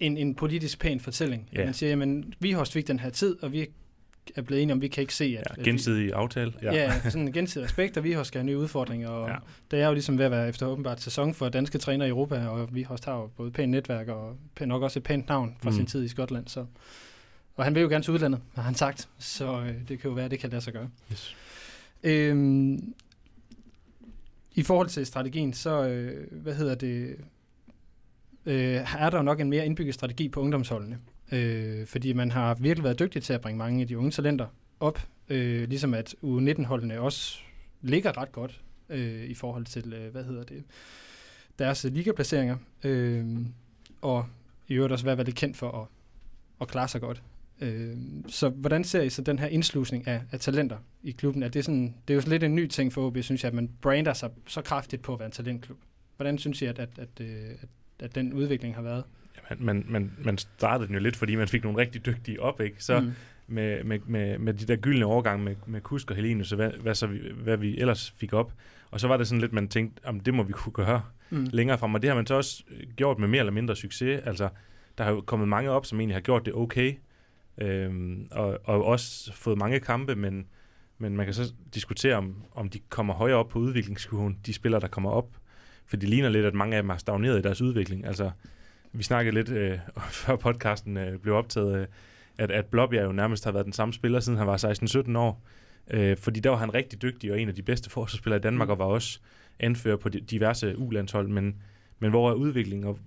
en, 0.00 0.16
en 0.16 0.34
politisk 0.34 0.78
pæn 0.80 1.00
fortælling. 1.00 1.48
Ja. 1.52 1.64
Man 1.64 1.74
siger, 1.74 1.90
jamen, 1.90 2.34
vi 2.40 2.50
har 2.50 2.64
fik 2.64 2.88
den 2.88 2.98
her 2.98 3.10
tid, 3.10 3.42
og 3.42 3.52
vi 3.52 3.66
er 4.36 4.42
blevet 4.42 4.62
enige 4.62 4.72
om, 4.72 4.80
vi 4.80 4.88
kan 4.88 5.00
ikke 5.00 5.14
se, 5.14 5.36
at... 5.38 5.58
Ja, 5.58 5.62
gensidig 5.62 6.12
aftale. 6.12 6.52
Ja, 6.62 6.74
ja 6.74 7.10
sådan 7.10 7.26
en 7.26 7.32
gensidig 7.32 7.64
respekt, 7.64 7.96
og 7.96 8.04
vi 8.04 8.12
har 8.12 8.22
skal 8.22 8.38
have 8.38 8.46
nye 8.46 8.58
udfordringer, 8.58 9.08
og 9.08 9.28
ja. 9.28 9.36
det 9.70 9.80
er 9.80 9.86
jo 9.86 9.92
ligesom 9.92 10.18
ved 10.18 10.24
at 10.24 10.30
være 10.30 10.48
efter 10.48 10.66
åbenbart 10.66 11.00
sæson 11.00 11.34
for 11.34 11.48
danske 11.48 11.78
træner 11.78 12.06
i 12.06 12.08
Europa, 12.08 12.46
og 12.46 12.74
vi 12.74 12.82
har 12.82 13.00
jo 13.06 13.30
både 13.36 13.50
pænt 13.50 13.70
netværk 13.70 14.08
og 14.08 14.36
nok 14.60 14.82
også 14.82 14.98
et 14.98 15.02
pænt 15.02 15.28
navn 15.28 15.56
fra 15.62 15.70
mm. 15.70 15.76
sin 15.76 15.86
tid 15.86 16.04
i 16.04 16.08
Skotland, 16.08 16.48
så... 16.48 16.66
Og 17.56 17.64
han 17.64 17.74
vil 17.74 17.82
jo 17.82 17.88
gerne 17.88 18.04
til 18.04 18.12
udlandet, 18.12 18.40
har 18.54 18.62
han 18.62 18.74
sagt, 18.74 19.08
så 19.18 19.60
øh, 19.60 19.88
det 19.88 20.00
kan 20.00 20.08
jo 20.08 20.14
være, 20.14 20.24
at 20.24 20.30
det 20.30 20.38
kan 20.38 20.50
lade 20.50 20.62
sig 20.62 20.72
gøre. 20.72 20.88
Yes. 21.12 21.36
Øhm, 22.02 22.94
I 24.54 24.62
forhold 24.62 24.88
til 24.88 25.06
strategien, 25.06 25.52
så, 25.52 25.88
øh, 25.88 26.42
hvad 26.42 26.54
hedder 26.54 26.74
det, 26.74 27.16
øh, 28.46 28.94
er 28.98 29.10
der 29.10 29.16
jo 29.16 29.22
nok 29.22 29.40
en 29.40 29.50
mere 29.50 29.66
indbygget 29.66 29.94
strategi 29.94 30.28
på 30.28 30.40
ungdomsholdene 30.40 30.98
øh, 31.32 31.86
fordi 31.86 32.12
man 32.12 32.30
har 32.30 32.54
virkelig 32.54 32.84
været 32.84 32.98
dygtig 32.98 33.22
til 33.22 33.32
at 33.32 33.40
bringe 33.40 33.58
mange 33.58 33.80
af 33.80 33.88
de 33.88 33.98
unge 33.98 34.10
talenter 34.10 34.46
op, 34.80 35.06
øh, 35.28 35.68
ligesom 35.68 35.94
at 35.94 36.14
U19-holdene 36.22 37.00
også 37.00 37.38
ligger 37.82 38.18
ret 38.18 38.32
godt 38.32 38.60
øh, 38.88 39.24
i 39.24 39.34
forhold 39.34 39.64
til, 39.64 39.92
øh, 39.92 40.12
hvad 40.12 40.24
hedder 40.24 40.44
det, 40.44 40.64
deres 41.58 41.84
ligaplaceringer, 41.84 42.56
øh, 42.84 43.26
og 44.02 44.26
i 44.68 44.74
øvrigt 44.74 44.92
også 44.92 45.04
være 45.04 45.24
det 45.24 45.34
kendt 45.34 45.56
for 45.56 45.82
at, 45.82 45.88
at 46.60 46.68
klare 46.68 46.88
sig 46.88 47.00
godt. 47.00 47.22
Øh, 47.60 47.96
så 48.26 48.48
hvordan 48.48 48.84
ser 48.84 49.02
I 49.02 49.10
så 49.10 49.22
den 49.22 49.38
her 49.38 49.46
indslusning 49.46 50.06
af, 50.06 50.22
af 50.32 50.40
talenter 50.40 50.76
i 51.02 51.10
klubben? 51.10 51.42
Er 51.42 51.48
det, 51.48 51.64
sådan, 51.64 51.94
det 52.08 52.14
er 52.14 52.18
jo 52.18 52.30
lidt 52.30 52.44
en 52.44 52.54
ny 52.54 52.66
ting 52.66 52.92
for 52.92 53.06
OB, 53.06 53.16
synes 53.20 53.44
jeg, 53.44 53.48
at 53.48 53.54
man 53.54 53.70
brander 53.80 54.12
sig 54.12 54.30
så 54.46 54.62
kraftigt 54.62 55.02
på 55.02 55.12
at 55.12 55.18
være 55.18 55.26
en 55.26 55.32
talentklub. 55.32 55.78
Hvordan 56.16 56.38
synes 56.38 56.62
I, 56.62 56.64
at, 56.64 56.78
at, 56.78 56.88
at, 56.98 57.20
øh, 57.20 57.50
at, 57.62 57.68
at 58.00 58.14
den 58.14 58.32
udvikling 58.32 58.74
har 58.74 58.82
været? 58.82 59.04
man, 59.50 59.58
man, 59.60 59.84
man, 59.88 60.12
man 60.24 60.38
startede 60.38 60.86
den 60.86 60.94
jo 60.94 61.00
lidt, 61.00 61.16
fordi 61.16 61.34
man 61.34 61.48
fik 61.48 61.62
nogle 61.62 61.78
rigtig 61.78 62.06
dygtige 62.06 62.42
op, 62.42 62.60
ikke? 62.60 62.84
Så 62.84 63.00
mm. 63.00 63.12
med, 63.46 63.84
med, 63.84 63.98
med, 64.06 64.38
med 64.38 64.54
de 64.54 64.66
der 64.66 64.76
gyldne 64.76 65.06
overgange 65.06 65.44
med, 65.44 65.56
med 65.66 65.80
Kusk 65.80 66.10
og 66.10 66.16
Helene, 66.16 66.44
så 66.44 66.56
hvad, 66.56 66.70
hvad, 66.70 66.94
så 66.94 67.06
vi, 67.06 67.18
hvad 67.42 67.56
vi 67.56 67.78
ellers 67.78 68.14
fik 68.16 68.32
op. 68.32 68.52
Og 68.90 69.00
så 69.00 69.08
var 69.08 69.16
det 69.16 69.28
sådan 69.28 69.40
lidt, 69.40 69.52
man 69.52 69.68
tænkte, 69.68 70.06
om 70.06 70.20
det 70.20 70.34
må 70.34 70.42
vi 70.42 70.52
kunne 70.52 70.72
gøre 70.72 71.02
mm. 71.30 71.46
længere 71.50 71.78
frem. 71.78 71.94
Og 71.94 72.02
det 72.02 72.10
har 72.10 72.14
man 72.14 72.26
så 72.26 72.34
også 72.34 72.64
gjort 72.96 73.18
med 73.18 73.28
mere 73.28 73.38
eller 73.38 73.52
mindre 73.52 73.76
succes. 73.76 74.20
Altså, 74.24 74.48
der 74.98 75.04
har 75.04 75.10
jo 75.10 75.20
kommet 75.20 75.48
mange 75.48 75.70
op, 75.70 75.86
som 75.86 76.00
egentlig 76.00 76.16
har 76.16 76.20
gjort 76.20 76.46
det 76.46 76.54
okay. 76.54 76.94
Øhm, 77.58 78.28
og, 78.30 78.60
og 78.64 78.84
også 78.84 79.32
fået 79.32 79.58
mange 79.58 79.80
kampe, 79.80 80.14
men, 80.14 80.46
men 80.98 81.16
man 81.16 81.26
kan 81.26 81.34
så 81.34 81.52
diskutere, 81.74 82.14
om, 82.14 82.44
om 82.54 82.68
de 82.68 82.78
kommer 82.88 83.14
højere 83.14 83.36
op 83.36 83.48
på 83.48 83.58
udviklingskurven, 83.58 84.38
de 84.46 84.52
spillere, 84.52 84.80
der 84.80 84.88
kommer 84.88 85.10
op. 85.10 85.28
For 85.86 85.96
det 85.96 86.08
ligner 86.08 86.28
lidt, 86.28 86.46
at 86.46 86.54
mange 86.54 86.76
af 86.76 86.82
dem 86.82 86.90
har 86.90 86.96
stagneret 86.96 87.38
i 87.38 87.42
deres 87.42 87.62
udvikling. 87.62 88.06
Altså, 88.06 88.30
vi 88.92 89.02
snakkede 89.02 89.34
lidt 89.34 89.48
øh, 89.48 89.78
før 90.22 90.36
podcasten 90.36 90.96
øh, 90.96 91.18
blev 91.18 91.34
optaget, 91.34 91.80
øh, 91.80 91.86
at, 92.38 92.50
at 92.50 92.66
Blåbjerg 92.66 93.04
jo 93.04 93.12
nærmest 93.12 93.44
har 93.44 93.52
været 93.52 93.64
den 93.64 93.72
samme 93.72 93.94
spiller, 93.94 94.20
siden 94.20 94.38
han 94.38 94.46
var 94.46 94.64
16-17 95.14 95.18
år. 95.18 95.42
Øh, 95.90 96.16
fordi 96.16 96.40
der 96.40 96.50
var 96.50 96.56
han 96.56 96.74
rigtig 96.74 97.02
dygtig 97.02 97.32
og 97.32 97.40
en 97.40 97.48
af 97.48 97.54
de 97.54 97.62
bedste 97.62 97.90
forsvarsspillere 97.90 98.38
i 98.38 98.42
Danmark, 98.42 98.68
mm. 98.68 98.72
og 98.72 98.78
var 98.78 98.84
også 98.84 99.20
anfører 99.60 99.96
på 99.96 100.08
diverse 100.08 100.78
U-landshold. 100.78 101.28
Men, 101.28 101.56
men 101.98 102.10
hvor 102.10 102.30
er 102.30 102.34
udviklingen? 102.34 102.88
Og 102.88 102.98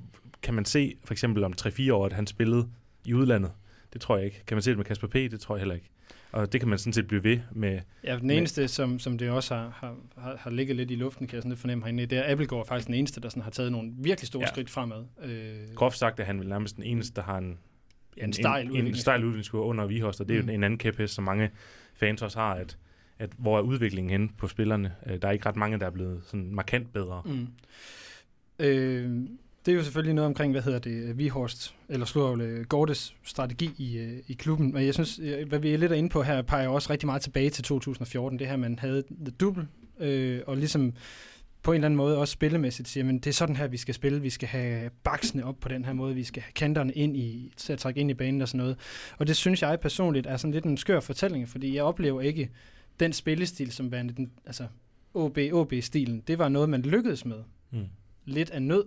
kan 0.42 0.54
man 0.54 0.66
se 0.66 0.96
for 1.04 1.14
eksempel 1.14 1.44
om 1.44 1.54
3-4 1.62 1.92
år, 1.92 2.06
at 2.06 2.14
han 2.14 2.28
spillede 2.28 2.68
i 3.06 3.14
udlandet, 3.14 3.52
Det 3.94 4.02
tror 4.02 4.18
jeg 4.18 4.26
ikke. 4.26 4.44
Kan 4.48 4.56
man 4.56 4.62
se 4.62 4.70
det 4.70 4.78
med 4.78 4.86
Kasper 4.86 5.08
P? 5.08 5.14
Det 5.14 5.40
tror 5.40 5.56
jeg 5.56 5.60
heller 5.60 5.76
ikke. 5.76 5.90
Og 6.32 6.54
det 6.54 6.62
kan 6.62 6.70
man 6.70 6.80
sådan 6.80 6.94
set 6.94 7.08
blive 7.08 7.24
ved 7.24 7.40
med. 7.52 7.80
Ja, 8.04 8.18
den 8.20 8.30
eneste, 8.30 8.68
som, 8.68 9.00
som 9.00 9.18
det 9.18 9.30
også 9.30 9.56
har, 9.56 9.70
har, 9.76 9.96
har, 10.18 10.38
har 10.40 10.52
ligget 10.52 10.76
lidt 10.76 10.92
i 10.92 10.96
luften, 10.96 11.28
kan 11.28 11.36
jeg 11.36 11.42
sådan 11.42 11.52
lidt 11.52 11.60
fornemme 11.60 11.84
herinde, 11.84 12.06
det 12.06 12.18
er 12.18 12.32
Appelgaard 12.32 12.62
er 12.62 12.68
faktisk 12.68 12.88
den 12.88 12.96
eneste, 12.96 13.22
der 13.22 13.30
sådan 13.30 13.44
har 13.44 13.52
taget 13.52 13.72
nogle 13.72 13.92
virkelig 13.98 14.28
store 14.28 14.44
ja. 14.44 14.48
skridt 14.48 14.70
fremad. 14.70 15.06
Øh, 15.24 15.76
Groft 15.76 15.98
sagt 15.98 16.20
er 16.20 16.24
han 16.24 16.40
vel 16.40 16.50
nærmest 16.50 16.76
den 16.76 16.84
eneste, 16.84 17.16
der 17.16 17.22
har 17.22 17.38
en, 17.38 17.58
ja, 18.18 18.24
en, 18.24 18.88
en, 18.88 18.96
stejl 18.96 19.24
udviklingskurve 19.24 19.64
under 19.64 19.86
Vihost, 19.86 20.22
og 20.22 20.30
det 20.30 20.38
er 20.38 20.42
mm. 20.42 20.48
jo 20.48 20.54
en 20.54 20.64
anden 20.64 20.80
kæphest, 20.80 21.14
som 21.14 21.24
mange 21.24 21.50
fans 21.94 22.22
også 22.22 22.40
har, 22.40 22.54
at, 22.54 22.78
at 23.20 23.30
hvor 23.38 23.58
er 23.58 23.62
udviklingen 23.62 24.12
hen 24.12 24.30
på 24.38 24.48
spillerne? 24.48 24.96
Øh, 25.06 25.22
der 25.22 25.28
er 25.28 25.32
ikke 25.32 25.46
ret 25.46 25.56
mange, 25.56 25.80
der 25.80 25.86
er 25.86 25.92
blevet 25.92 26.22
sådan 26.24 26.56
markant 26.56 26.94
bedre. 26.94 27.22
Mm. 27.26 27.48
Øh, 28.60 29.28
det 29.68 29.74
er 29.74 29.78
jo 29.78 29.84
selvfølgelig 29.84 30.14
noget 30.14 30.26
omkring, 30.26 30.52
hvad 30.52 30.62
hedder 30.62 30.80
det, 30.80 31.18
Vihorst, 31.18 31.76
eller 31.90 32.06
Slurvle 32.06 32.66
Gordes 32.70 33.16
strategi 33.24 33.72
i, 33.78 33.98
øh, 33.98 34.18
i 34.28 34.34
klubben. 34.34 34.74
Men 34.74 34.86
jeg 34.86 34.94
synes, 34.94 35.20
hvad 35.48 35.60
vi 35.60 35.74
er 35.74 35.78
lidt 35.78 35.92
inde 35.92 36.10
på 36.10 36.24
her, 36.24 36.42
peger 36.42 36.68
også 36.68 36.90
rigtig 36.90 37.06
meget 37.06 37.22
tilbage 37.22 37.50
til 37.50 37.64
2014. 37.64 38.40
Det 38.40 38.48
her, 38.48 38.58
man 38.58 38.80
havde 38.80 39.04
the 39.26 39.32
double, 39.40 39.68
øh, 40.00 40.42
og 40.48 40.58
ligesom 40.58 40.94
på 41.64 41.72
en 41.72 41.76
eller 41.76 41.86
anden 41.86 41.98
måde 41.98 42.18
også 42.18 42.32
spillemæssigt 42.32 42.88
siger, 42.88 43.04
men 43.04 43.20
det 43.20 43.28
er 43.28 43.34
sådan 43.34 43.56
her, 43.56 43.68
vi 43.68 43.78
skal 43.78 43.94
spille. 43.94 44.22
Vi 44.22 44.30
skal 44.30 44.48
have 44.48 44.90
baksene 45.04 45.46
op 45.46 45.56
på 45.60 45.70
den 45.70 45.86
her 45.86 45.94
måde. 45.94 46.16
Vi 46.16 46.24
skal 46.24 46.44
have 46.44 46.54
kanterne 46.54 46.94
ind 46.94 47.18
i, 47.18 47.54
til 47.58 47.74
at 47.74 47.80
trække 47.80 48.00
ind 48.00 48.12
i 48.12 48.14
banen 48.14 48.42
og 48.42 48.48
sådan 48.48 48.58
noget. 48.58 48.78
Og 49.18 49.28
det 49.28 49.36
synes 49.36 49.62
jeg 49.62 49.80
personligt 49.80 50.28
er 50.28 50.38
sådan 50.38 50.54
lidt 50.54 50.66
en 50.66 50.78
skør 50.78 51.00
fortælling, 51.00 51.50
fordi 51.50 51.76
jeg 51.76 51.84
oplever 51.84 52.22
ikke 52.22 52.50
den 53.00 53.14
spillestil, 53.14 53.72
som 53.72 53.92
var 53.92 53.98
den, 54.02 54.32
altså 54.46 54.68
OB-OB-stilen. 55.14 56.24
Det 56.28 56.40
var 56.40 56.50
noget, 56.50 56.70
man 56.70 56.82
lykkedes 56.82 57.26
med. 57.26 57.44
Mm. 57.72 57.86
Lidt 58.26 58.50
af 58.50 58.62
nød, 58.62 58.84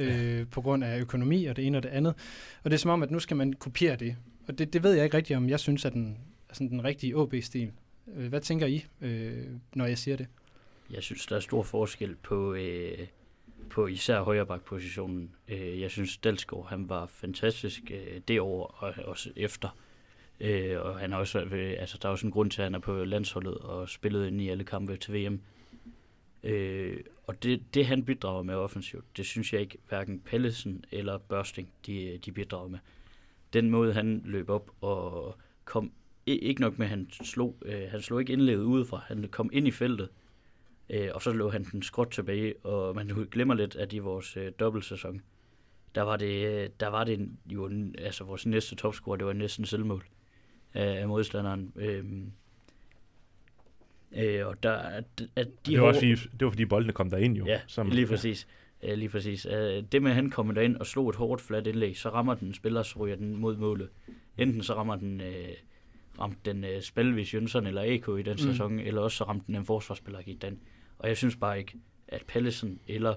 øh, 0.00 0.46
på 0.46 0.60
grund 0.60 0.84
af 0.84 1.00
økonomi 1.00 1.44
og 1.44 1.56
det 1.56 1.66
ene 1.66 1.78
og 1.78 1.82
det 1.82 1.88
andet. 1.88 2.14
Og 2.64 2.70
det 2.70 2.76
er 2.76 2.78
som 2.78 2.90
om, 2.90 3.02
at 3.02 3.10
nu 3.10 3.18
skal 3.18 3.36
man 3.36 3.52
kopiere 3.52 3.96
det. 3.96 4.16
Og 4.48 4.58
det, 4.58 4.72
det 4.72 4.82
ved 4.82 4.92
jeg 4.92 5.04
ikke 5.04 5.16
rigtigt, 5.16 5.36
om 5.36 5.48
jeg 5.48 5.60
synes 5.60 5.84
er 5.84 5.90
den, 5.90 6.18
altså 6.48 6.64
den 6.64 6.84
rigtige 6.84 7.16
OB-stil. 7.16 7.70
Øh, 8.16 8.28
hvad 8.28 8.40
tænker 8.40 8.66
I, 8.66 8.86
øh, 9.00 9.46
når 9.74 9.86
jeg 9.86 9.98
siger 9.98 10.16
det? 10.16 10.26
Jeg 10.90 11.02
synes, 11.02 11.26
der 11.26 11.36
er 11.36 11.40
stor 11.40 11.62
forskel 11.62 12.16
på, 12.16 12.54
øh, 12.54 12.98
på 13.70 13.86
især 13.86 14.22
højreback-positionen. 14.22 15.30
Øh, 15.48 15.80
jeg 15.80 15.90
synes, 15.90 16.16
Dalsgaard 16.16 16.68
han 16.68 16.88
var 16.88 17.06
fantastisk 17.06 17.82
øh, 17.90 18.20
det 18.28 18.40
år 18.40 18.76
og 18.78 18.94
også 19.04 19.30
efter. 19.36 19.76
Øh, 20.40 20.80
og 20.80 20.98
han 20.98 21.12
er 21.12 21.16
også, 21.16 21.40
øh, 21.40 21.74
altså, 21.78 21.98
der 22.02 22.08
er 22.08 22.12
også 22.12 22.26
en 22.26 22.32
grund 22.32 22.50
til, 22.50 22.62
at 22.62 22.66
han 22.66 22.74
er 22.74 22.78
på 22.78 23.04
landsholdet 23.04 23.54
og 23.54 23.88
spillede 23.88 24.28
ind 24.28 24.40
i 24.40 24.48
alle 24.48 24.64
kampe 24.64 24.96
til 24.96 25.14
VM. 25.14 25.40
Øh, 26.42 26.96
og 27.30 27.42
det, 27.42 27.74
det, 27.74 27.86
han 27.86 28.04
bidrager 28.04 28.42
med 28.42 28.54
offensivt, 28.54 29.16
det 29.16 29.26
synes 29.26 29.52
jeg 29.52 29.60
ikke, 29.60 29.78
hverken 29.88 30.20
Pallesen 30.20 30.84
eller 30.92 31.18
Børsting, 31.18 31.72
de, 31.86 32.18
de 32.24 32.32
bidrager 32.32 32.68
med. 32.68 32.78
Den 33.52 33.70
måde, 33.70 33.92
han 33.92 34.22
løb 34.24 34.50
op 34.50 34.70
og 34.80 35.36
kom, 35.64 35.92
ikke 36.26 36.60
nok 36.60 36.78
med, 36.78 36.86
at 36.86 36.90
han 36.90 37.08
slog, 37.10 37.56
øh, 37.64 37.82
han 37.90 38.02
slog 38.02 38.20
ikke 38.20 38.32
indlevet 38.32 38.62
udefra, 38.62 39.02
han 39.06 39.28
kom 39.30 39.50
ind 39.52 39.68
i 39.68 39.70
feltet, 39.70 40.08
øh, 40.90 41.08
og 41.14 41.22
så 41.22 41.32
lå 41.32 41.50
han 41.50 41.64
den 41.64 41.82
skråt 41.82 42.10
tilbage, 42.10 42.54
og 42.64 42.94
man 42.94 43.28
glemmer 43.30 43.54
lidt, 43.54 43.76
at 43.76 43.92
i 43.92 43.98
vores 43.98 44.36
øh, 44.36 44.52
dobbeltsæson, 44.60 45.22
der 45.94 46.02
var 46.02 46.16
det, 46.16 46.46
øh, 46.46 46.70
der 46.80 46.88
var 46.88 47.04
det 47.04 47.28
jo, 47.46 47.70
altså 47.98 48.24
vores 48.24 48.46
næste 48.46 48.76
topscorer, 48.76 49.16
det 49.16 49.26
var 49.26 49.32
næsten 49.32 49.64
selvmål 49.64 50.04
af, 50.74 51.00
af 51.00 51.08
modstanderen. 51.08 51.72
Øh, 51.76 52.04
Øh, 54.16 54.46
og 54.46 54.62
der, 54.62 54.72
at, 54.72 55.04
at 55.36 55.48
de 55.66 55.72
det, 55.72 55.80
var 55.80 55.86
også 55.86 56.00
fordi, 56.00 56.14
det 56.14 56.44
var 56.44 56.50
fordi 56.50 56.64
boldene 56.64 56.92
kom 56.92 57.10
derind 57.10 57.36
jo. 57.36 57.46
Ja, 57.46 57.60
som, 57.66 57.88
lige 57.88 58.06
præcis. 58.06 58.48
Ja. 58.82 58.94
lige 58.94 59.08
præcis. 59.08 59.46
Uh, 59.46 59.52
det 59.52 60.02
med, 60.02 60.10
at 60.10 60.14
han 60.14 60.30
kommer 60.30 60.54
derind 60.54 60.76
og 60.76 60.86
slog 60.86 61.08
et 61.08 61.16
hårdt, 61.16 61.42
fladt 61.42 61.66
indlæg, 61.66 61.98
så 61.98 62.08
rammer 62.08 62.34
den 62.34 62.54
spiller, 62.54 62.82
så 62.82 62.98
ryger 62.98 63.16
den 63.16 63.36
mod 63.36 63.56
målet. 63.56 63.88
Enten 64.38 64.62
så 64.62 64.74
rammer 64.74 64.96
den, 64.96 65.20
uh, 65.20 65.26
ramte 66.20 66.38
den 66.44 66.64
uh, 66.64 66.80
Spelvis 66.80 67.34
Jønsson 67.34 67.66
eller 67.66 67.82
AK 67.82 68.08
i 68.18 68.22
den 68.22 68.32
mm. 68.32 68.38
sæson, 68.38 68.78
eller 68.78 69.00
også 69.00 69.16
så 69.16 69.24
ramte 69.24 69.46
den 69.46 69.56
en 69.56 69.64
forsvarsspiller 69.64 70.22
gik 70.22 70.42
den. 70.42 70.58
Og 70.98 71.08
jeg 71.08 71.16
synes 71.16 71.36
bare 71.36 71.58
ikke, 71.58 71.72
at 72.08 72.22
Pallesen 72.28 72.80
eller 72.88 73.14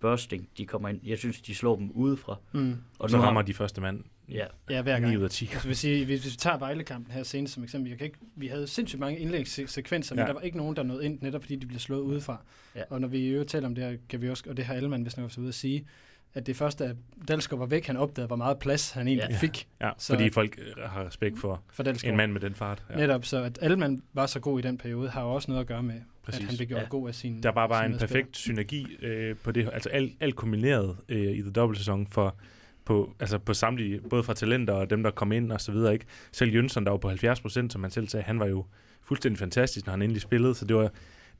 Børsting, 0.00 0.48
de 0.58 0.66
kommer 0.66 0.88
ind. 0.88 1.00
Jeg 1.04 1.18
synes, 1.18 1.42
de 1.42 1.54
slår 1.54 1.76
dem 1.76 1.90
udefra. 1.90 2.36
Mm. 2.52 2.76
Og 2.98 3.10
så 3.10 3.18
rammer 3.18 3.42
de 3.42 3.54
første 3.54 3.80
mand 3.80 4.04
Ja, 4.28 4.46
ja 4.70 4.82
hver 4.82 5.00
gang. 5.00 5.12
9 5.12 5.16
ud 5.16 5.24
af 5.24 5.30
10. 5.30 5.48
Altså, 5.52 5.66
hvis, 5.66 5.84
I, 5.84 6.02
hvis 6.02 6.24
vi 6.24 6.30
tager 6.30 6.58
Vejlekampen 6.58 7.12
her 7.12 7.22
senest 7.22 7.54
som 7.54 7.64
eksempel, 7.64 7.90
jeg 7.90 7.98
kan 7.98 8.04
ikke, 8.04 8.18
vi 8.36 8.46
havde 8.46 8.66
sindssygt 8.66 9.00
mange 9.00 9.18
indlægssekvenser, 9.18 10.14
ja. 10.16 10.20
men 10.20 10.26
der 10.26 10.34
var 10.34 10.40
ikke 10.40 10.56
nogen, 10.56 10.76
der 10.76 10.82
nåede 10.82 11.04
ind, 11.04 11.18
netop 11.22 11.42
fordi 11.42 11.56
de 11.56 11.66
blev 11.66 11.78
slået 11.78 12.00
udefra. 12.00 12.42
Ja. 12.76 12.82
Og 12.90 13.00
når 13.00 13.08
vi 13.08 13.18
i 13.18 13.28
øvrigt 13.28 13.50
taler 13.50 13.66
om 13.66 13.74
det 13.74 13.84
her, 13.84 13.96
kan 14.08 14.22
vi 14.22 14.30
også, 14.30 14.44
og 14.48 14.56
det 14.56 14.64
har 14.64 14.74
Ellemann 14.74 15.02
hvis 15.02 15.18
også 15.18 15.40
ude 15.40 15.48
at 15.48 15.54
sige, 15.54 15.86
at 16.34 16.46
det 16.46 16.56
første, 16.56 16.84
at 16.84 16.96
Dalsgaard 17.28 17.58
var 17.58 17.66
væk, 17.66 17.86
han 17.86 17.96
opdagede, 17.96 18.26
hvor 18.26 18.36
meget 18.36 18.58
plads 18.58 18.90
han 18.90 19.08
egentlig 19.08 19.28
ja. 19.30 19.36
fik. 19.36 19.68
Ja, 19.80 19.90
så 19.98 20.12
fordi 20.12 20.30
folk 20.30 20.58
øh, 20.58 20.82
har 20.82 21.06
respekt 21.06 21.38
for, 21.38 21.62
for 21.72 22.06
en 22.06 22.16
mand 22.16 22.32
med 22.32 22.40
den 22.40 22.54
fart. 22.54 22.82
Ja. 22.90 22.96
Netop, 22.96 23.24
så 23.24 23.42
at 23.42 23.58
Ellemann 23.62 24.02
var 24.12 24.26
så 24.26 24.40
god 24.40 24.58
i 24.58 24.62
den 24.62 24.78
periode, 24.78 25.08
har 25.08 25.22
også 25.22 25.50
noget 25.50 25.60
at 25.60 25.66
gøre 25.66 25.82
med, 25.82 26.00
Præcis. 26.22 26.40
at 26.40 26.46
han 26.46 26.56
blev 26.56 26.68
gjort 26.68 26.82
ja. 26.82 26.86
god 26.88 27.08
af 27.08 27.14
sin 27.14 27.42
Der 27.42 27.52
var 27.52 27.66
bare 27.66 27.86
en 27.86 27.98
perfekt 27.98 28.36
synergi 28.36 28.86
øh, 29.02 29.36
på 29.36 29.52
det, 29.52 29.70
altså 29.72 29.88
alt, 29.88 30.12
alt 30.20 30.36
kombineret 30.36 30.96
øh, 31.08 31.32
i 31.32 31.40
The 31.40 31.50
Double 31.50 31.78
sæson 31.78 32.06
for 32.06 32.36
på, 32.84 33.14
altså 33.20 33.38
på 33.38 33.54
samtlige, 33.54 34.00
både 34.00 34.22
fra 34.22 34.34
talenter 34.34 34.72
og 34.72 34.90
dem, 34.90 35.02
der 35.02 35.10
kom 35.10 35.32
ind 35.32 35.52
og 35.52 35.60
så 35.60 35.72
videre. 35.72 35.92
Ikke? 35.92 36.06
Selv 36.32 36.50
Jønsson, 36.50 36.84
der 36.84 36.90
var 36.90 36.98
på 36.98 37.08
70 37.08 37.40
procent, 37.40 37.72
som 37.72 37.82
han 37.82 37.90
selv 37.90 38.08
sagde, 38.08 38.24
han 38.24 38.40
var 38.40 38.46
jo 38.46 38.64
fuldstændig 39.02 39.38
fantastisk, 39.38 39.86
når 39.86 39.90
han 39.90 40.02
endelig 40.02 40.22
spillede. 40.22 40.54
Så 40.54 40.64
det 40.64 40.76
var, 40.76 40.90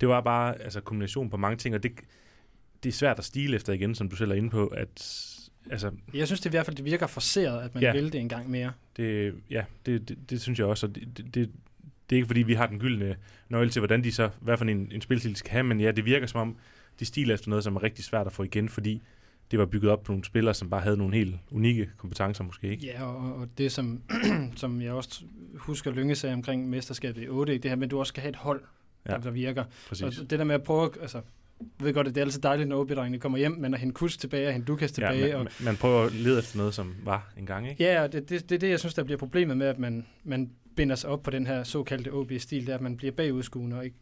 det 0.00 0.08
var 0.08 0.20
bare 0.20 0.62
altså, 0.62 0.80
kombination 0.80 1.30
på 1.30 1.36
mange 1.36 1.56
ting, 1.56 1.74
og 1.74 1.82
det, 1.82 1.92
det 2.82 2.88
er 2.88 2.92
svært 2.92 3.18
at 3.18 3.24
stile 3.24 3.56
efter 3.56 3.72
igen, 3.72 3.94
som 3.94 4.08
du 4.08 4.16
selv 4.16 4.30
er 4.30 4.34
inde 4.34 4.50
på, 4.50 4.66
at 4.66 5.30
Altså, 5.70 5.90
jeg 6.14 6.26
synes 6.26 6.40
det 6.40 6.46
i 6.46 6.50
hvert 6.50 6.66
fald, 6.66 6.76
det 6.76 6.84
virker 6.84 7.06
forseret, 7.06 7.62
at 7.62 7.74
man 7.74 7.82
ja, 7.82 7.92
vil 7.92 8.12
det 8.12 8.20
en 8.20 8.28
gang 8.28 8.50
mere. 8.50 8.72
Det, 8.96 9.34
ja, 9.50 9.64
det, 9.86 10.08
det, 10.08 10.30
det 10.30 10.40
synes 10.40 10.58
jeg 10.58 10.66
også, 10.66 10.86
og 10.86 10.94
det, 10.94 11.16
det, 11.16 11.34
det, 11.34 11.50
er 12.10 12.16
ikke 12.16 12.26
fordi, 12.26 12.42
vi 12.42 12.54
har 12.54 12.66
den 12.66 12.78
gyldne 12.78 13.16
nøgle 13.48 13.70
til, 13.70 13.80
hvordan 13.80 14.04
de 14.04 14.12
så, 14.12 14.30
hvad 14.40 14.56
for 14.56 14.64
en, 14.64 14.92
en 14.92 15.00
spilstil 15.00 15.36
skal 15.36 15.50
have, 15.50 15.64
men 15.64 15.80
ja, 15.80 15.90
det 15.90 16.04
virker 16.04 16.26
som 16.26 16.40
om, 16.40 16.56
de 17.00 17.04
stiler 17.04 17.34
efter 17.34 17.48
noget, 17.48 17.64
som 17.64 17.76
er 17.76 17.82
rigtig 17.82 18.04
svært 18.04 18.26
at 18.26 18.32
få 18.32 18.42
igen, 18.42 18.68
fordi 18.68 19.02
det 19.50 19.58
var 19.58 19.66
bygget 19.66 19.90
op 19.90 20.02
på 20.02 20.12
nogle 20.12 20.24
spillere, 20.24 20.54
som 20.54 20.70
bare 20.70 20.80
havde 20.80 20.96
nogle 20.96 21.14
helt 21.14 21.36
unikke 21.50 21.90
kompetencer 21.96 22.44
måske, 22.44 22.68
ikke? 22.68 22.86
Ja, 22.86 23.04
og, 23.04 23.34
og 23.34 23.48
det 23.58 23.72
som, 23.72 24.02
som 24.56 24.82
jeg 24.82 24.92
også 24.92 25.24
husker 25.54 25.90
Lynge 25.90 26.14
sagde 26.14 26.34
omkring 26.34 26.68
mesterskabet 26.68 27.22
i 27.22 27.28
8, 27.28 27.58
det 27.58 27.70
her 27.70 27.76
med, 27.76 27.86
at 27.86 27.90
du 27.90 27.98
også 27.98 28.10
skal 28.10 28.20
have 28.20 28.30
et 28.30 28.36
hold, 28.36 28.62
ja, 29.08 29.12
der, 29.12 29.20
der 29.20 29.30
virker. 29.30 29.64
Præcis. 29.88 30.18
Og 30.18 30.30
det 30.30 30.38
der 30.38 30.44
med 30.44 30.54
at 30.54 30.62
prøve, 30.62 30.90
altså, 31.00 31.20
jeg 31.60 31.86
ved 31.86 31.94
godt, 31.94 32.08
at 32.08 32.14
det 32.14 32.20
er 32.20 32.24
altid 32.24 32.40
dejligt, 32.40 32.68
når 32.68 32.80
ob 32.80 33.20
kommer 33.20 33.38
hjem, 33.38 33.52
men 33.52 33.74
at 33.74 33.80
hente 33.80 33.94
Kus 33.94 34.16
tilbage 34.16 34.46
og 34.46 34.52
hente 34.52 34.68
Lukas 34.68 34.92
tilbage. 34.92 35.26
Ja, 35.26 35.38
man, 35.38 35.46
og, 35.46 35.52
man 35.64 35.76
prøver 35.76 36.02
at 36.04 36.12
lede 36.12 36.38
efter 36.38 36.58
noget, 36.58 36.74
som 36.74 36.94
var 37.04 37.32
en 37.38 37.46
gang, 37.46 37.70
ikke? 37.70 37.84
Ja, 37.84 38.02
og 38.02 38.12
det 38.12 38.22
er 38.22 38.26
det, 38.26 38.50
det, 38.50 38.60
det, 38.60 38.70
jeg 38.70 38.80
synes, 38.80 38.94
der 38.94 39.04
bliver 39.04 39.18
problemet 39.18 39.56
med, 39.56 39.66
at 39.66 39.78
man, 39.78 40.06
man 40.24 40.50
binder 40.76 40.96
sig 40.96 41.10
op 41.10 41.22
på 41.22 41.30
den 41.30 41.46
her 41.46 41.64
såkaldte 41.64 42.12
OB-stil, 42.12 42.66
det 42.66 42.68
er, 42.68 42.74
at 42.74 42.80
man 42.80 42.96
bliver 42.96 43.12
bagudskuende 43.12 43.76
og 43.76 43.84
ikke 43.84 43.96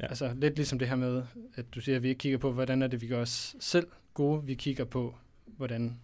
Ja. 0.00 0.06
Altså 0.06 0.32
lidt 0.36 0.56
ligesom 0.56 0.78
det 0.78 0.88
her 0.88 0.96
med, 0.96 1.22
at 1.54 1.74
du 1.74 1.80
siger, 1.80 1.96
at 1.96 2.02
vi 2.02 2.08
ikke 2.08 2.18
kigger 2.18 2.38
på, 2.38 2.52
hvordan 2.52 2.82
er 2.82 2.86
det, 2.86 3.02
vi 3.02 3.06
gør 3.06 3.20
os 3.20 3.56
selv 3.60 3.86
gode. 4.14 4.44
Vi 4.44 4.54
kigger 4.54 4.84
på, 4.84 5.14
hvordan 5.46 6.00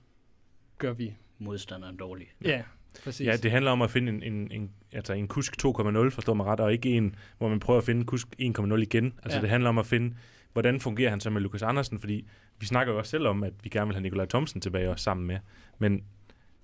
gør 0.78 0.92
vi 0.92 1.14
modstanderen 1.38 1.96
dårlig. 1.96 2.26
Ja, 2.44 2.50
ja 2.50 2.62
præcis. 3.04 3.26
Ja, 3.26 3.36
det 3.36 3.50
handler 3.50 3.70
om 3.70 3.82
at 3.82 3.90
finde 3.90 4.12
en, 4.12 4.22
en, 4.22 4.52
en, 4.52 4.70
altså 4.92 5.12
en 5.12 5.28
kusk 5.28 5.66
2,0, 5.66 6.08
forstår 6.08 6.34
man 6.34 6.46
ret, 6.46 6.60
og 6.60 6.72
ikke 6.72 6.90
en, 6.90 7.14
hvor 7.38 7.48
man 7.48 7.60
prøver 7.60 7.78
at 7.78 7.84
finde 7.84 8.04
kusk 8.04 8.28
1,0 8.40 8.74
igen. 8.74 9.12
Altså 9.22 9.38
ja. 9.38 9.42
det 9.42 9.50
handler 9.50 9.68
om 9.68 9.78
at 9.78 9.86
finde, 9.86 10.16
hvordan 10.52 10.80
fungerer 10.80 11.10
han 11.10 11.20
så 11.20 11.30
med 11.30 11.40
Lukas 11.40 11.62
Andersen, 11.62 12.00
fordi 12.00 12.26
vi 12.58 12.66
snakker 12.66 12.92
jo 12.92 12.98
også 12.98 13.10
selv 13.10 13.26
om, 13.26 13.42
at 13.42 13.52
vi 13.62 13.68
gerne 13.68 13.86
vil 13.86 13.94
have 13.94 14.02
Nikolaj 14.02 14.26
Thomsen 14.26 14.60
tilbage 14.60 14.90
også 14.90 15.02
sammen 15.02 15.26
med, 15.26 15.38
men 15.78 16.04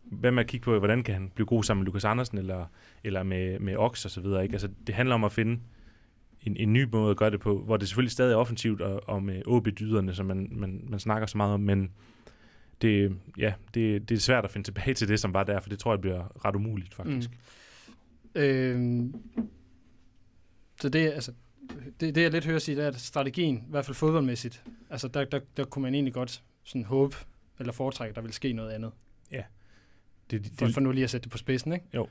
hvad 0.02 0.30
med 0.30 0.42
at 0.42 0.48
kigge 0.48 0.64
på, 0.64 0.78
hvordan 0.78 1.02
kan 1.02 1.14
han 1.14 1.30
blive 1.34 1.46
god 1.46 1.64
sammen 1.64 1.80
med 1.80 1.86
Lukas 1.86 2.04
Andersen, 2.04 2.38
eller, 2.38 2.66
eller 3.04 3.22
med, 3.22 3.58
med 3.58 3.76
Ox 3.76 4.04
og 4.04 4.10
så 4.10 4.20
videre, 4.20 4.42
ikke? 4.42 4.52
Altså 4.52 4.68
det 4.86 4.94
handler 4.94 5.14
om 5.14 5.24
at 5.24 5.32
finde 5.32 5.60
en, 6.42 6.56
en 6.56 6.72
ny 6.72 6.88
måde 6.92 7.10
at 7.10 7.16
gøre 7.16 7.30
det 7.30 7.40
på, 7.40 7.58
hvor 7.58 7.76
det 7.76 7.88
selvfølgelig 7.88 8.12
stadig 8.12 8.32
er 8.32 8.36
offensivt 8.36 8.80
og, 8.80 9.08
og 9.08 9.22
med 9.22 9.42
OB-dyderne, 9.46 10.14
som 10.14 10.26
man, 10.26 10.48
man, 10.52 10.84
man 10.88 11.00
snakker 11.00 11.26
så 11.26 11.36
meget 11.36 11.54
om, 11.54 11.60
men 11.60 11.90
det, 12.82 13.16
ja, 13.38 13.52
det, 13.74 14.08
det 14.08 14.14
er 14.14 14.18
svært 14.18 14.44
at 14.44 14.50
finde 14.50 14.66
tilbage 14.66 14.94
til 14.94 15.08
det, 15.08 15.20
som 15.20 15.34
var 15.34 15.44
der, 15.44 15.60
for 15.60 15.68
det 15.68 15.78
tror 15.78 15.92
jeg 15.92 16.00
bliver 16.00 16.44
ret 16.44 16.56
umuligt, 16.56 16.94
faktisk. 16.94 17.30
Mm. 17.30 18.40
Øhm, 18.40 19.14
så 20.80 20.88
det, 20.88 20.98
altså, 20.98 21.32
det, 22.00 22.14
det, 22.14 22.22
jeg 22.22 22.30
lidt 22.30 22.44
hører 22.44 22.58
sige, 22.58 22.76
det 22.76 22.84
er, 22.84 22.88
at 22.88 23.00
strategien, 23.00 23.56
i 23.56 23.70
hvert 23.70 23.84
fald 23.84 23.94
fodboldmæssigt, 23.94 24.64
altså 24.90 25.08
der, 25.08 25.24
der, 25.24 25.40
der 25.56 25.64
kunne 25.64 25.82
man 25.82 25.94
egentlig 25.94 26.14
godt 26.14 26.42
sådan 26.64 26.84
håbe, 26.84 27.16
eller 27.58 27.72
foretrække, 27.72 28.10
at 28.10 28.16
der 28.16 28.22
vil 28.22 28.32
ske 28.32 28.52
noget 28.52 28.70
andet. 28.70 28.92
Ja. 29.30 29.42
Det, 30.30 30.44
det, 30.44 30.52
for, 30.58 30.68
for 30.68 30.80
nu 30.80 30.90
lige 30.90 31.04
at 31.04 31.10
sætte 31.10 31.24
det 31.24 31.32
på 31.32 31.38
spidsen, 31.38 31.72
ikke? 31.72 31.86
Jo. 31.94 32.08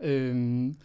Øhm, 0.00 0.76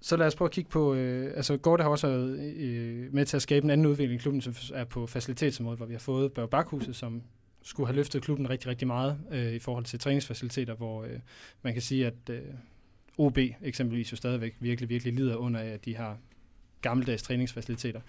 så 0.00 0.16
lad 0.16 0.26
os 0.26 0.34
prøve 0.34 0.46
at 0.46 0.52
kigge 0.52 0.70
på, 0.70 0.94
øh, 0.94 1.32
altså 1.36 1.56
Gorte 1.56 1.82
har 1.82 1.90
også 1.90 2.06
været 2.06 2.38
øh, 2.56 3.14
med 3.14 3.26
til 3.26 3.36
at 3.36 3.42
skabe 3.42 3.64
en 3.64 3.70
anden 3.70 3.86
udvikling 3.86 4.20
i 4.20 4.22
klubben, 4.22 4.40
som 4.40 4.54
er 4.74 4.84
på 4.84 5.06
facilitetsområdet, 5.06 5.78
hvor 5.78 5.86
vi 5.86 5.94
har 5.94 5.98
fået 5.98 6.32
Børge 6.32 6.48
Bakhuset, 6.48 6.96
som 6.96 7.22
skulle 7.62 7.86
have 7.86 7.96
løftet 7.96 8.22
klubben 8.22 8.50
rigtig, 8.50 8.68
rigtig 8.68 8.86
meget 8.86 9.18
øh, 9.30 9.52
i 9.52 9.58
forhold 9.58 9.84
til 9.84 9.98
træningsfaciliteter, 9.98 10.74
hvor 10.74 11.02
øh, 11.04 11.18
man 11.62 11.72
kan 11.72 11.82
sige, 11.82 12.06
at 12.06 12.30
øh, 12.30 12.40
OB 13.18 13.38
eksempelvis 13.62 14.12
jo 14.12 14.16
stadigvæk 14.16 14.56
virkelig, 14.60 14.88
virkelig 14.88 15.14
lider 15.14 15.36
under, 15.36 15.60
at 15.60 15.84
de 15.84 15.96
har 15.96 16.18
gammeldags 16.80 17.22
træningsfaciliteter. 17.22 18.00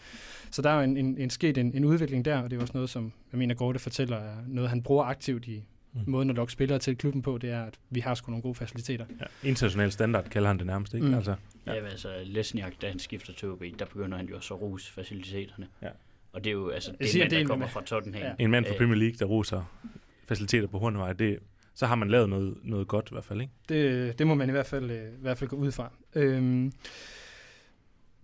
Så 0.51 0.61
der 0.61 0.69
er 0.69 0.81
en, 0.81 0.97
en, 0.97 1.17
en 1.17 1.29
sket 1.29 1.57
en, 1.57 1.75
en 1.75 1.85
udvikling 1.85 2.25
der, 2.25 2.37
og 2.37 2.51
det 2.51 2.57
er 2.57 2.61
også 2.61 2.73
noget, 2.73 2.89
som 2.89 3.11
jeg 3.31 3.37
mener, 3.37 3.55
Gorte 3.55 3.79
fortæller, 3.79 4.17
er 4.17 4.35
noget, 4.47 4.69
han 4.69 4.83
bruger 4.83 5.03
aktivt 5.03 5.47
i, 5.47 5.63
mm. 5.93 6.01
måden 6.07 6.29
at 6.29 6.35
lokke 6.35 6.53
spillere 6.53 6.79
til 6.79 6.97
klubben 6.97 7.21
på, 7.21 7.37
det 7.37 7.49
er, 7.49 7.63
at 7.63 7.79
vi 7.89 7.99
har 7.99 8.13
sgu 8.13 8.31
nogle 8.31 8.41
gode 8.41 8.55
faciliteter. 8.55 9.05
Ja. 9.19 9.49
International 9.49 9.91
standard 9.91 10.29
kalder 10.29 10.47
han 10.47 10.57
det 10.57 10.65
nærmest, 10.65 10.93
ikke? 10.93 11.07
Mm. 11.07 11.13
Altså, 11.13 11.35
ja, 11.65 11.73
ja 11.73 11.85
altså 11.85 12.09
Lesniak, 12.23 12.73
da 12.81 12.89
han 12.89 12.99
skifter 12.99 13.33
til 13.33 13.49
OB, 13.49 13.63
der 13.79 13.85
begynder 13.85 14.17
han 14.17 14.27
jo 14.27 14.35
også 14.35 14.53
at 14.53 14.61
rose 14.61 14.91
faciliteterne. 14.91 15.67
Ja. 15.81 15.89
Og 16.33 16.43
det 16.43 16.49
er 16.49 16.53
jo 16.53 16.69
altså, 16.69 16.91
det 16.99 17.15
er 17.15 17.23
en 17.23 17.31
mand, 17.31 17.31
der 17.31 17.47
kommer 17.47 17.67
fra 17.67 17.83
Tottenham. 17.83 18.23
Ja. 18.23 18.31
En 18.39 18.51
mand 18.51 18.65
fra 18.65 18.73
Premier 18.77 18.95
League, 18.95 19.15
der 19.19 19.25
roser 19.25 19.63
faciliteter 20.27 20.67
på 20.67 20.79
Hornevej, 20.79 21.13
det, 21.13 21.39
så 21.73 21.85
har 21.85 21.95
man 21.95 22.09
lavet 22.09 22.29
noget, 22.29 22.57
noget 22.63 22.87
godt 22.87 23.07
i 23.11 23.13
hvert 23.13 23.25
fald, 23.25 23.41
ikke? 23.41 23.53
Det, 23.69 24.19
det 24.19 24.27
må 24.27 24.35
man 24.35 24.49
i 24.49 24.51
hvert 24.51 24.65
fald, 24.65 24.91
øh, 24.91 25.07
i 25.07 25.21
hvert 25.21 25.37
fald 25.37 25.49
gå 25.49 25.55
ud 25.55 25.71
fra. 25.71 25.91
Øhm, 26.15 26.71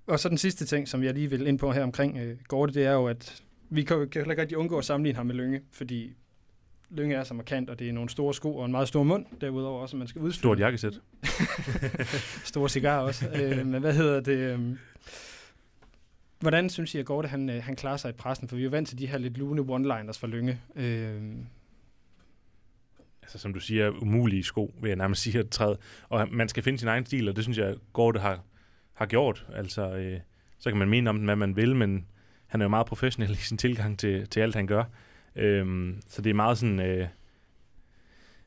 og 0.07 0.19
så 0.19 0.29
den 0.29 0.37
sidste 0.37 0.65
ting, 0.65 0.87
som 0.87 1.03
jeg 1.03 1.13
lige 1.13 1.29
vil 1.29 1.47
ind 1.47 1.59
på 1.59 1.71
her 1.71 1.83
omkring 1.83 2.17
øh, 2.17 2.37
Gorte, 2.47 2.73
det 2.73 2.85
er 2.85 2.93
jo, 2.93 3.07
at 3.07 3.43
vi 3.69 3.83
kan 3.83 3.97
jo 3.97 4.07
heller 4.13 4.31
ikke 4.31 4.41
rigtig 4.41 4.57
undgå 4.57 4.77
at 4.77 4.85
sammenligne 4.85 5.17
ham 5.17 5.25
med 5.25 5.35
Lønge, 5.35 5.61
fordi 5.71 6.13
Lønge 6.89 7.15
er 7.15 7.23
så 7.23 7.33
markant, 7.33 7.69
og 7.69 7.79
det 7.79 7.89
er 7.89 7.93
nogle 7.93 8.09
store 8.09 8.33
sko 8.33 8.57
og 8.57 8.65
en 8.65 8.71
meget 8.71 8.87
stor 8.87 9.03
mund, 9.03 9.25
derudover 9.41 9.81
også, 9.81 9.97
man 9.97 10.07
skal 10.07 10.21
udfylde. 10.21 10.37
Stort 10.37 10.59
jakkesæt. 10.59 11.01
Store 12.43 12.69
cigar 12.69 12.99
også. 12.99 13.29
øh, 13.35 13.65
men 13.65 13.81
hvad 13.81 13.93
hedder 13.93 14.19
det? 14.19 14.37
Øh, 14.37 14.77
hvordan 16.39 16.69
synes 16.69 16.95
I, 16.95 16.97
at 16.97 17.05
Gorte 17.05 17.27
han, 17.27 17.49
øh, 17.49 17.63
han 17.63 17.75
klarer 17.75 17.97
sig 17.97 18.09
i 18.09 18.13
pressen? 18.13 18.47
For 18.47 18.55
vi 18.55 18.61
er 18.61 18.63
jo 18.63 18.69
vant 18.69 18.87
til 18.87 18.99
de 18.99 19.07
her 19.07 19.17
lidt 19.17 19.37
lune 19.37 19.61
one-liners 19.61 20.19
fra 20.19 20.27
Lønge. 20.27 20.59
Øh, 20.75 21.21
altså 23.21 23.37
som 23.37 23.53
du 23.53 23.59
siger, 23.59 23.89
umulige 23.89 24.43
sko, 24.43 24.73
vil 24.81 24.87
jeg 24.87 24.97
nærmest 24.97 25.21
sige 25.21 25.39
at 25.39 25.49
træde. 25.49 25.77
Og 26.09 26.27
man 26.31 26.49
skal 26.49 26.63
finde 26.63 26.79
sin 26.79 26.87
egen 26.87 27.05
stil, 27.05 27.29
og 27.29 27.35
det 27.35 27.43
synes 27.43 27.57
jeg, 27.57 27.75
Gorte 27.93 28.19
har, 28.19 28.39
har 28.93 29.05
gjort. 29.05 29.45
Altså, 29.53 29.95
øh, 29.95 30.19
så 30.59 30.69
kan 30.69 30.79
man 30.79 30.89
mene 30.89 31.09
om 31.09 31.17
den, 31.17 31.25
hvad 31.25 31.35
man 31.35 31.55
vil, 31.55 31.75
men 31.75 32.05
han 32.47 32.61
er 32.61 32.65
jo 32.65 32.69
meget 32.69 32.87
professionel 32.87 33.31
i 33.31 33.35
sin 33.35 33.57
tilgang 33.57 33.99
til, 33.99 34.27
til 34.29 34.39
alt, 34.39 34.55
han 34.55 34.67
gør. 34.67 34.83
Øhm, 35.35 36.01
så 36.07 36.21
det 36.21 36.29
er 36.29 36.33
meget 36.33 36.57
sådan, 36.57 36.79
øh, 36.79 37.07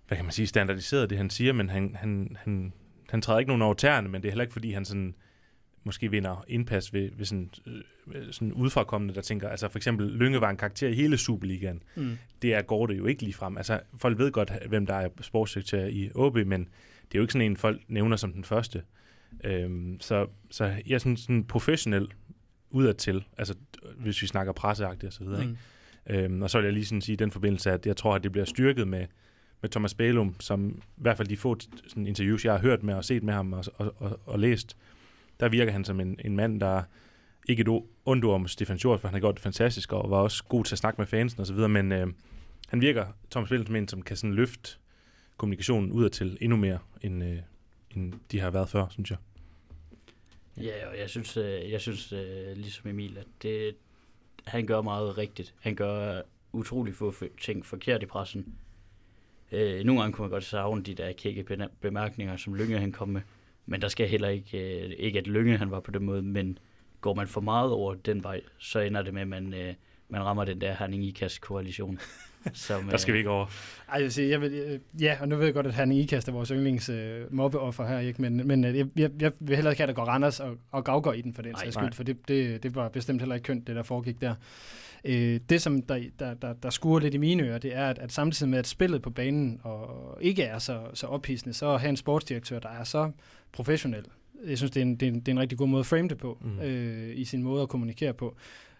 hvad 0.09 0.17
kan 0.17 0.25
man 0.25 0.33
sige, 0.33 0.47
standardiseret, 0.47 1.11
det 1.11 1.19
han 1.19 1.31
siger, 1.31 1.53
men 1.53 1.71
han, 1.71 1.95
han, 1.95 2.37
han, 2.41 2.73
han 3.11 3.23
træder 3.23 3.39
ikke 3.39 3.49
nogen 3.49 3.63
over 3.63 3.75
tæerne, 3.75 4.09
men 4.09 4.23
det 4.23 4.29
er 4.29 4.33
heller 4.33 4.45
ikke, 4.45 4.53
fordi 4.53 4.73
han 4.73 4.85
sådan, 4.85 5.15
måske 5.85 6.11
vinder 6.11 6.45
indpas 6.49 6.93
ved, 6.93 7.11
ved 7.17 7.25
sådan, 7.25 7.51
øh, 7.67 8.33
sådan 8.33 8.53
udfrakommende, 8.53 9.15
der 9.15 9.21
tænker, 9.21 9.49
altså 9.49 9.69
for 9.69 9.79
eksempel 9.79 10.07
Lønge 10.07 10.41
var 10.41 10.51
en 10.51 10.57
karakter 10.57 10.89
i 10.89 10.95
hele 10.95 11.19
Superligaen. 11.19 11.83
Mm. 11.95 12.19
Det 12.43 12.55
er 12.55 12.63
går 12.63 12.87
det 12.87 12.99
jo 12.99 13.07
ikke 13.07 13.23
lige 13.23 13.35
frem. 13.35 13.57
Altså 13.57 13.81
folk 13.97 14.19
ved 14.19 14.33
godt, 14.33 14.53
hvem 14.69 14.87
der 14.87 14.95
er 14.95 15.09
sportssekretær 15.21 15.87
i 15.87 16.11
OB, 16.15 16.37
men 16.37 16.61
det 16.61 17.15
er 17.15 17.19
jo 17.19 17.23
ikke 17.23 17.33
sådan 17.33 17.51
en, 17.51 17.57
folk 17.57 17.81
nævner 17.89 18.17
som 18.17 18.33
den 18.33 18.45
første. 18.45 18.83
Øhm, 19.45 20.01
så, 20.01 20.27
så 20.51 20.75
jeg 20.87 21.01
synes 21.01 21.21
sådan 21.21 21.45
professionel 21.45 22.09
udadtil, 22.71 23.25
altså 23.39 23.55
hvis 23.97 24.23
vi 24.23 24.27
snakker 24.27 24.53
presseagtigt 24.53 25.05
og 25.05 25.13
så 25.13 25.25
videre, 25.25 25.43
mm. 25.43 25.49
ikke? 25.49 25.61
Øhm, 26.09 26.43
og 26.43 26.51
så 26.51 26.59
vil 26.59 26.65
jeg 26.65 26.73
lige 26.73 26.87
sådan 26.87 27.01
sige 27.01 27.13
i 27.13 27.17
den 27.17 27.31
forbindelse, 27.31 27.71
at 27.71 27.87
jeg 27.87 27.97
tror, 27.97 28.15
at 28.15 28.23
det 28.23 28.33
bliver 28.33 28.45
styrket 28.45 28.89
med, 28.89 29.07
med 29.61 29.71
Thomas 29.71 29.95
Bælum, 29.95 30.41
som 30.41 30.69
i 30.69 30.81
hvert 30.97 31.17
fald 31.17 31.29
de 31.29 31.37
få 31.37 31.57
sådan, 31.87 32.07
interviews, 32.07 32.45
jeg 32.45 32.53
har 32.53 32.61
hørt 32.61 32.83
med 32.83 32.95
og 32.95 33.05
set 33.05 33.23
med 33.23 33.35
ham 33.35 33.53
og, 33.53 33.65
og, 33.75 33.95
og, 33.99 34.21
og 34.27 34.39
læst, 34.39 34.77
der 35.41 35.49
virker 35.49 35.73
han 35.73 35.85
som 35.85 36.01
en, 36.01 36.21
en 36.25 36.37
mand, 36.37 36.61
der 36.61 36.83
ikke 37.49 37.61
et 37.61 37.83
ondt 38.05 38.25
om 38.25 38.49
Stefan 38.49 38.79
Schwartz, 38.79 39.01
for 39.01 39.09
han 39.09 39.15
har 39.15 39.21
gjort 39.21 39.35
det 39.35 39.43
fantastisk, 39.43 39.93
og 39.93 40.11
var 40.11 40.17
også 40.17 40.45
god 40.45 40.65
til 40.65 40.75
at 40.75 40.79
snakke 40.79 41.01
med 41.01 41.07
fansen 41.07 41.41
osv., 41.41 41.57
men 41.57 41.93
øh, 41.93 42.07
han 42.69 42.81
virker, 42.81 43.07
Thomas 43.31 43.49
Bælum, 43.49 43.67
som 43.67 43.77
en, 43.77 43.89
som 43.89 44.03
kan 44.03 44.17
sådan 44.17 44.35
løfte 44.35 44.71
kommunikationen 45.37 45.93
udadtil 45.93 46.39
endnu 46.41 46.57
mere, 46.57 46.79
end, 47.03 47.25
øh, 47.25 47.39
end 47.97 48.13
de 48.33 48.41
har 48.41 48.51
været 48.51 48.69
før, 48.69 48.87
synes 48.91 49.11
jeg. 49.11 49.19
Ja, 50.57 50.89
og 50.89 50.99
jeg 50.99 51.11
synes, 51.11 51.37
øh, 51.37 51.71
jeg 51.71 51.81
synes 51.81 52.13
øh, 52.13 52.57
ligesom 52.57 52.91
Emil, 52.91 53.19
at 53.19 53.27
det, 53.43 53.77
han 54.49 54.67
gør 54.67 54.83
meget 54.83 55.19
rigtigt. 55.19 55.55
Han 55.61 55.75
gør 55.75 56.23
utrolig 56.53 56.95
få 56.95 57.15
ting 57.41 57.67
forkert 57.67 58.03
i 58.03 58.07
pressen. 58.07 58.55
Øh, 59.53 59.85
nogle 59.85 60.01
gange 60.01 60.15
kunne 60.15 60.23
man 60.23 60.31
godt 60.31 60.45
savne 60.45 60.83
de 60.83 60.95
der 60.95 61.13
kække 61.13 61.71
bemærkninger, 61.81 62.37
som 62.37 62.55
Lynge 62.55 62.79
han 62.79 62.93
kom 62.93 63.09
med. 63.09 63.21
Men 63.67 63.83
der 63.83 63.89
skal 63.89 64.09
heller 64.09 64.29
ikke, 64.29 64.85
øh, 64.85 64.93
ikke 64.99 65.19
at 65.19 65.27
Lynge 65.27 65.57
han 65.57 65.71
var 65.71 65.81
på 65.81 65.91
den 65.91 66.05
måde, 66.05 66.23
men 66.23 66.59
går 67.01 67.15
man 67.15 67.29
for 67.29 67.41
meget 67.41 67.73
over 67.73 67.95
den 67.95 68.23
vej, 68.23 68.41
så 68.59 68.81
ender 68.81 69.03
det 69.03 69.15
med, 69.15 69.23
at 69.23 69.29
man, 69.29 69.55
øh, 69.55 69.75
man 70.09 70.25
rammer 70.25 70.45
den 70.45 70.61
der 70.61 70.75
Herning 70.75 71.05
Ikast 71.05 71.41
koalition. 71.41 71.99
Som, 72.53 72.89
der 72.89 72.97
skal 72.97 73.15
vi 73.15 73.19
ikke 73.19 73.31
over. 73.31 73.47
Ej, 73.89 73.95
jeg 73.95 74.03
vil 74.03 74.13
sige, 74.13 74.31
jeg 74.31 74.41
vil, 74.41 74.53
øh, 74.53 75.03
ja, 75.03 75.17
og 75.21 75.29
nu 75.29 75.37
ved 75.37 75.45
jeg 75.45 75.55
godt, 75.55 75.67
at 75.67 75.75
Herning 75.75 76.01
Ikast 76.01 76.29
er 76.29 76.33
vores 76.33 76.49
yndlings 76.49 76.89
øh, 76.89 77.35
mobbeoffer 77.35 77.87
her, 77.87 77.99
ikke? 77.99 78.23
men, 78.23 78.47
men 78.47 78.65
øh, 78.65 78.79
jeg, 78.79 78.87
jeg, 78.97 79.11
jeg 79.21 79.33
vil 79.41 79.57
heller 79.57 79.71
ikke 79.71 79.81
have, 79.81 79.91
at 79.91 79.97
der 79.97 80.03
går 80.05 80.11
Randers 80.11 80.41
og, 80.41 80.57
og 80.71 80.85
Gavgård 80.85 81.17
i 81.17 81.21
den 81.21 81.35
for 81.35 81.43
den 81.43 81.57
sags 81.57 81.75
skyld, 81.75 81.93
for 81.93 82.03
det, 82.03 82.29
det, 82.29 82.63
det 82.63 82.75
var 82.75 82.89
bestemt 82.89 83.21
heller 83.21 83.35
ikke 83.35 83.47
kønt, 83.47 83.67
det 83.67 83.77
der 83.77 83.83
foregik 83.83 84.21
der. 84.21 84.35
Øh, 85.05 85.41
det, 85.49 85.63
som 85.63 85.83
der, 85.83 86.01
der, 86.19 86.35
der, 86.35 86.53
der 86.53 86.71
skuer 86.71 86.99
lidt 87.01 87.15
i 87.15 87.19
mine 87.19 87.43
ører, 87.43 87.59
det 87.59 87.77
er, 87.77 87.87
at, 87.87 87.99
at 87.99 88.13
samtidig 88.13 88.51
med, 88.51 88.59
at 88.59 88.67
spillet 88.67 89.03
på 89.03 89.11
banen 89.11 89.61
og 89.63 90.19
ikke 90.21 90.43
er 90.43 90.59
så, 90.59 90.81
så 90.95 91.07
ophidsende, 91.07 91.55
så 91.55 91.77
har 91.77 91.89
en 91.89 91.97
sportsdirektør, 91.97 92.59
der 92.59 92.69
er 92.69 92.85
så 92.85 93.11
professionel. 93.53 94.05
Jeg 94.47 94.59
synes, 94.59 94.71
det 94.71 94.81
er 94.81 94.85
en, 94.85 94.97
det 94.97 95.09
er 95.09 95.13
en, 95.13 95.21
det 95.21 95.29
er 95.29 95.33
en 95.33 95.41
rigtig 95.41 95.59
god 95.59 95.69
måde 95.69 95.81
at 95.81 95.87
frame 95.87 96.09
det 96.09 96.19
på, 96.19 96.39
mm. 96.41 96.61
øh, 96.61 97.19
i 97.19 97.25
sin 97.25 97.43
måde 97.43 97.63
at 97.63 97.69
kommunikere 97.69 98.15
på. 98.15 98.37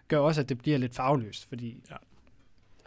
Gør 0.07 0.17
også, 0.17 0.41
at 0.41 0.49
det 0.49 0.57
bliver 0.57 0.77
lidt 0.77 0.95
fagløst, 0.95 1.49
fordi 1.49 1.83
ja. 1.91 1.95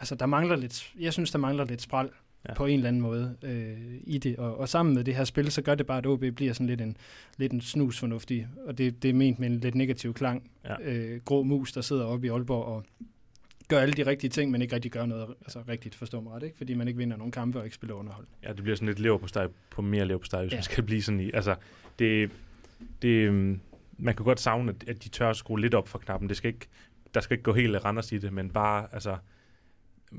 Altså, 0.03 0.15
der 0.15 0.25
mangler 0.25 0.55
lidt, 0.55 0.93
jeg 0.99 1.13
synes, 1.13 1.31
der 1.31 1.39
mangler 1.39 1.65
lidt 1.65 1.81
spral 1.81 2.09
ja. 2.49 2.53
på 2.53 2.65
en 2.65 2.73
eller 2.75 2.87
anden 2.87 3.01
måde 3.01 3.35
øh, 3.43 3.77
i 4.03 4.17
det. 4.17 4.37
Og, 4.37 4.57
og 4.57 4.69
sammen 4.69 4.95
med 4.95 5.03
det 5.03 5.15
her 5.15 5.23
spil, 5.23 5.51
så 5.51 5.61
gør 5.61 5.75
det 5.75 5.85
bare, 5.85 5.97
at 5.97 6.05
OB 6.05 6.23
bliver 6.35 6.53
sådan 6.53 6.67
lidt 6.67 6.81
en, 6.81 6.97
lidt 7.37 7.51
en 7.51 7.61
snusfornuftig, 7.61 8.47
og 8.67 8.77
det, 8.77 9.03
det 9.03 9.09
er 9.09 9.13
ment 9.13 9.39
med 9.39 9.49
en 9.49 9.59
lidt 9.59 9.75
negativ 9.75 10.13
klang. 10.13 10.49
Ja. 10.65 10.75
Øh, 10.81 11.21
grå 11.25 11.43
mus, 11.43 11.71
der 11.71 11.81
sidder 11.81 12.05
oppe 12.05 12.27
i 12.27 12.29
Aalborg 12.29 12.65
og 12.65 12.83
gør 13.67 13.79
alle 13.79 13.93
de 13.93 14.05
rigtige 14.05 14.29
ting, 14.29 14.51
men 14.51 14.61
ikke 14.61 14.75
rigtig 14.75 14.91
gør 14.91 15.05
noget 15.05 15.27
altså 15.41 15.59
rigtigt, 15.67 15.95
forstå 15.95 16.21
mig 16.21 16.33
ret, 16.33 16.43
ikke? 16.43 16.57
fordi 16.57 16.73
man 16.73 16.87
ikke 16.87 16.97
vinder 16.97 17.17
nogen 17.17 17.31
kampe 17.31 17.59
og 17.59 17.65
ikke 17.65 17.75
spiller 17.75 17.95
underhold. 17.95 18.25
Ja, 18.43 18.53
det 18.53 18.63
bliver 18.63 18.75
sådan 18.75 18.87
lidt 18.87 18.99
lever 18.99 19.17
på 19.17 19.27
steg 19.27 19.49
på 19.69 19.81
mere 19.81 20.05
lever 20.05 20.19
på 20.19 20.25
steg, 20.25 20.39
hvis 20.39 20.51
ja. 20.51 20.57
man 20.57 20.63
skal 20.63 20.83
blive 20.83 21.01
sådan 21.01 21.19
i. 21.19 21.31
Altså, 21.33 21.55
det, 21.99 22.31
det, 23.01 23.07
øhm, 23.07 23.59
man 23.97 24.15
kan 24.15 24.25
godt 24.25 24.39
savne, 24.39 24.75
at 24.87 25.03
de 25.03 25.09
tør 25.09 25.29
at 25.29 25.35
skrue 25.35 25.61
lidt 25.61 25.73
op 25.73 25.87
for 25.87 25.99
knappen. 25.99 26.29
Det 26.29 26.37
skal 26.37 26.47
ikke, 26.47 26.67
der 27.13 27.21
skal 27.21 27.33
ikke 27.33 27.43
gå 27.43 27.53
helt 27.53 27.85
Randers 27.85 28.11
i 28.11 28.17
det, 28.17 28.33
men 28.33 28.49
bare 28.49 28.87
altså, 28.91 29.17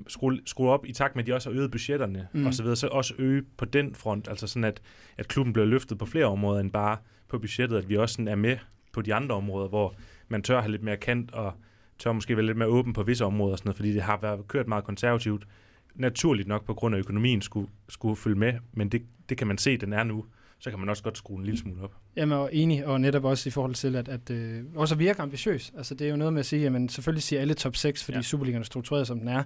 skrue, 0.08 0.38
skrue 0.46 0.70
op 0.70 0.86
i 0.86 0.92
takt 0.92 1.16
med, 1.16 1.22
at 1.22 1.26
de 1.26 1.34
også 1.34 1.50
har 1.50 1.58
øget 1.58 1.70
budgetterne 1.70 2.28
mm. 2.32 2.46
og 2.46 2.54
så 2.54 2.62
videre, 2.62 2.76
så 2.76 2.86
også 2.86 3.14
øge 3.18 3.42
på 3.56 3.64
den 3.64 3.94
front, 3.94 4.28
altså 4.28 4.46
sådan, 4.46 4.64
at, 4.64 4.80
at 5.18 5.28
klubben 5.28 5.52
bliver 5.52 5.66
løftet 5.66 5.98
på 5.98 6.06
flere 6.06 6.26
områder 6.26 6.60
end 6.60 6.70
bare 6.70 6.96
på 7.28 7.38
budgettet, 7.38 7.76
at 7.76 7.88
vi 7.88 7.96
også 7.96 8.12
sådan 8.12 8.28
er 8.28 8.34
med 8.34 8.56
på 8.92 9.02
de 9.02 9.14
andre 9.14 9.34
områder, 9.34 9.68
hvor 9.68 9.94
man 10.28 10.42
tør 10.42 10.60
have 10.60 10.70
lidt 10.70 10.82
mere 10.82 10.96
kant 10.96 11.32
og 11.32 11.52
tør 11.98 12.12
måske 12.12 12.36
være 12.36 12.46
lidt 12.46 12.58
mere 12.58 12.68
åben 12.68 12.92
på 12.92 13.02
visse 13.02 13.24
områder, 13.24 13.52
og 13.52 13.58
sådan 13.58 13.68
noget, 13.68 13.76
fordi 13.76 13.92
det 13.92 14.02
har 14.02 14.18
været 14.22 14.48
kørt 14.48 14.68
meget 14.68 14.84
konservativt. 14.84 15.46
Naturligt 15.94 16.48
nok 16.48 16.66
på 16.66 16.74
grund 16.74 16.94
af 16.94 16.98
økonomien 16.98 17.42
skulle, 17.42 17.68
skulle 17.88 18.16
følge 18.16 18.36
med, 18.36 18.52
men 18.72 18.88
det, 18.88 19.02
det 19.28 19.38
kan 19.38 19.46
man 19.46 19.58
se, 19.58 19.76
den 19.76 19.92
er 19.92 20.04
nu. 20.04 20.24
Så 20.58 20.70
kan 20.70 20.78
man 20.78 20.88
også 20.88 21.02
godt 21.02 21.18
skrue 21.18 21.38
en 21.38 21.44
lille 21.44 21.58
smule 21.58 21.82
op. 21.82 21.96
Jamen, 22.16 22.38
og 22.38 22.50
enig, 22.52 22.86
og 22.86 23.00
netop 23.00 23.24
også 23.24 23.48
i 23.48 23.50
forhold 23.50 23.74
til, 23.74 23.96
at, 23.96 24.08
at 24.08 24.30
øh, 24.30 24.62
også 24.74 24.94
virke 24.94 25.22
ambitiøs. 25.22 25.72
Altså, 25.76 25.94
det 25.94 26.06
er 26.06 26.10
jo 26.10 26.16
noget 26.16 26.32
med 26.32 26.40
at 26.40 26.46
sige, 26.46 26.66
at 26.66 26.92
selvfølgelig 26.92 27.22
siger 27.22 27.40
alle 27.40 27.54
top 27.54 27.76
6, 27.76 28.04
fordi 28.04 28.18
ja. 28.18 28.22
Superligaen 28.22 28.60
er 28.60 28.64
struktureret, 28.64 29.06
som 29.06 29.18
den 29.18 29.28
er. 29.28 29.42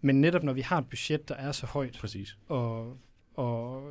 Men 0.00 0.20
netop 0.20 0.42
når 0.42 0.52
vi 0.52 0.60
har 0.60 0.78
et 0.78 0.86
budget, 0.88 1.28
der 1.28 1.34
er 1.34 1.52
så 1.52 1.66
højt, 1.66 1.98
Præcis. 2.00 2.36
og, 2.48 2.96
og 3.34 3.82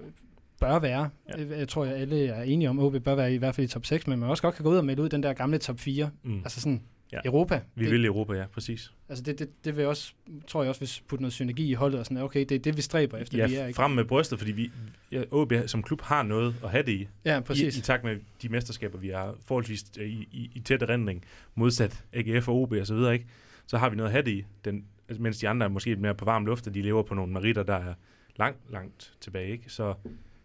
bør 0.60 0.80
være, 0.80 1.10
ja. 1.30 1.58
jeg 1.58 1.68
tror, 1.68 1.86
at 1.86 1.94
alle 1.94 2.28
er 2.28 2.44
enige 2.44 2.70
om, 2.70 2.80
at 2.80 2.84
OB 2.84 3.04
bør 3.04 3.16
være 3.16 3.34
i 3.34 3.38
hvert 3.38 3.56
fald 3.56 3.68
i 3.68 3.70
top 3.70 3.86
6, 3.86 4.08
men 4.08 4.20
man 4.20 4.30
også 4.30 4.44
godt 4.44 4.56
kan 4.56 4.64
gå 4.64 4.72
ud 4.72 4.78
og 4.78 4.86
melde 4.86 5.02
ud 5.02 5.10
den 5.10 5.24
der 5.24 5.34
gamle 5.34 5.58
top 5.58 5.80
4. 5.80 6.10
Mm. 6.24 6.38
Altså 6.38 6.62
sådan, 6.62 6.82
Ja. 7.14 7.20
Europa. 7.26 7.62
Vi 7.76 7.84
det, 7.84 7.92
vil 7.92 8.06
Europa, 8.06 8.34
ja, 8.34 8.46
præcis. 8.48 8.94
Altså 9.10 9.24
det, 9.24 9.40
det, 9.40 9.50
det 9.66 9.78
vil 9.78 9.86
også, 9.86 10.14
tror 10.48 10.62
jeg 10.64 10.70
også, 10.70 10.82
hvis 10.82 11.04
putte 11.08 11.24
noget 11.24 11.34
synergi 11.34 11.70
i 11.70 11.74
holdet 11.74 12.00
og 12.00 12.06
sådan, 12.06 12.24
okay, 12.24 12.40
det 12.40 12.52
er 12.52 12.60
det, 12.60 12.78
vi 12.78 12.82
stræber 12.82 13.18
efter. 13.18 13.38
Ja, 13.38 13.48
vi 13.48 13.56
er, 13.56 13.66
ikke? 13.68 13.76
frem 13.78 13.92
med 13.92 14.06
brystet, 14.06 14.40
fordi 14.40 14.52
vi, 14.52 14.72
ja, 15.12 15.24
OB 15.32 15.54
som 15.68 15.84
klub 15.84 16.02
har 16.02 16.24
noget 16.24 16.56
at 16.64 16.70
have 16.70 16.84
det 16.84 16.92
i. 16.92 17.08
Ja, 17.26 17.40
præcis. 17.40 17.76
I, 17.76 17.80
i 17.80 17.82
takt 17.82 18.04
med 18.04 18.18
de 18.42 18.50
mesterskaber, 18.50 18.98
vi 18.98 19.10
har 19.10 19.36
forholdsvis 19.46 19.86
i, 19.98 20.28
i, 20.32 20.52
i 20.56 20.60
tæt 20.60 20.82
erindring, 20.82 21.24
modsat 21.56 22.04
AGF 22.14 22.48
og 22.48 22.56
OB 22.56 22.72
og 22.72 22.88
så 22.88 22.96
videre, 22.96 23.14
ikke? 23.14 23.26
så 23.68 23.78
har 23.78 23.90
vi 23.90 23.96
noget 23.96 24.10
at 24.10 24.12
have 24.12 24.26
det 24.26 24.32
i. 24.32 24.46
Den, 24.66 24.86
Altså, 25.10 25.22
mens 25.22 25.38
de 25.38 25.50
andre 25.50 25.66
er 25.66 25.70
måske 25.70 25.96
mere 25.96 26.16
på 26.16 26.26
varm 26.26 26.46
luft, 26.46 26.68
og 26.68 26.74
de 26.74 26.82
lever 26.82 27.04
på 27.04 27.14
nogle 27.14 27.34
meritter, 27.34 27.64
der 27.64 27.76
er 27.76 27.94
langt, 28.36 28.72
langt 28.72 29.14
tilbage. 29.22 29.52
Ikke? 29.52 29.70
Så, 29.70 29.94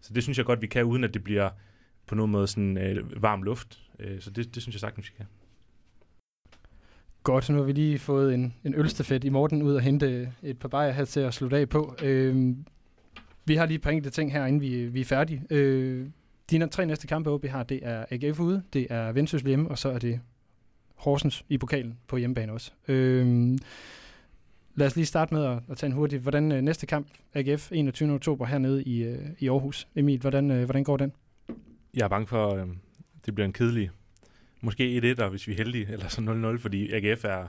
så 0.01 0.13
det 0.13 0.23
synes 0.23 0.37
jeg 0.37 0.45
godt, 0.45 0.61
vi 0.61 0.67
kan, 0.67 0.83
uden 0.83 1.03
at 1.03 1.13
det 1.13 1.23
bliver 1.23 1.49
på 2.07 2.15
nogen 2.15 2.31
måde 2.31 2.47
sådan 2.47 2.77
øh, 2.77 3.21
varm 3.21 3.43
luft. 3.43 3.79
Øh, 3.99 4.21
så 4.21 4.29
det, 4.29 4.55
det 4.55 4.61
synes 4.61 4.75
jeg 4.75 4.79
sagtens, 4.79 5.09
vi 5.09 5.13
kan. 5.17 5.25
Godt, 7.23 7.45
så 7.45 7.53
nu 7.53 7.59
har 7.59 7.65
vi 7.65 7.71
lige 7.71 7.99
fået 7.99 8.33
en, 8.33 8.53
en 8.63 8.75
ølstafet 8.75 9.23
i 9.23 9.29
Morten 9.29 9.61
ud 9.61 9.75
og 9.75 9.81
hente 9.81 10.33
et 10.43 10.59
par 10.59 10.67
bajer 10.67 10.91
her 10.91 11.05
til 11.05 11.19
at 11.19 11.33
slutte 11.33 11.57
af 11.57 11.69
på. 11.69 11.95
Øh, 12.03 12.55
vi 13.45 13.55
har 13.55 13.65
lige 13.65 13.75
et 13.75 13.81
par 13.81 13.91
enkelte 13.91 14.09
ting 14.09 14.31
her, 14.31 14.45
inden 14.45 14.61
vi, 14.61 14.85
vi 14.85 15.01
er 15.01 15.05
færdige. 15.05 15.43
Øh, 15.49 16.07
de 16.51 16.67
tre 16.67 16.85
næste 16.85 17.07
kampe, 17.07 17.41
vi 17.41 17.47
har, 17.47 17.63
det 17.63 17.79
er 17.83 18.05
AGF 18.11 18.39
ude, 18.39 18.63
det 18.73 18.87
er 18.89 19.11
Vendsyssel 19.11 19.47
hjemme, 19.47 19.69
og 19.69 19.77
så 19.77 19.89
er 19.89 19.99
det 19.99 20.19
Horsens 20.95 21.45
i 21.49 21.57
pokalen 21.57 21.97
på 22.07 22.17
hjemmebane 22.17 22.51
også. 22.51 22.71
Øh, 22.87 23.57
lad 24.75 24.87
os 24.87 24.95
lige 24.95 25.05
starte 25.05 25.33
med 25.33 25.45
at, 25.45 25.59
at 25.69 25.77
tage 25.77 25.87
en 25.87 25.95
hurtig. 25.95 26.19
Hvordan 26.19 26.51
øh, 26.51 26.61
næste 26.61 26.85
kamp, 26.85 27.07
AGF 27.33 27.71
21. 27.71 28.13
oktober 28.13 28.45
hernede 28.45 28.83
i, 28.83 29.03
øh, 29.03 29.19
i 29.39 29.47
Aarhus. 29.49 29.87
Emil, 29.95 30.19
hvordan, 30.19 30.51
øh, 30.51 30.65
hvordan 30.65 30.83
går 30.83 30.97
den? 30.97 31.13
Jeg 31.93 32.03
er 32.03 32.07
bange 32.07 32.27
for, 32.27 32.55
øh, 32.55 32.67
det 33.25 33.35
bliver 33.35 33.45
en 33.45 33.53
kedelig 33.53 33.91
Måske 34.65 35.15
1-1, 35.19 35.27
hvis 35.29 35.47
vi 35.47 35.53
er 35.53 35.57
heldige, 35.57 35.87
eller 35.91 36.07
så 36.07 36.21
0-0, 36.55 36.61
fordi 36.61 36.93
AGF 36.93 37.25
er, 37.25 37.47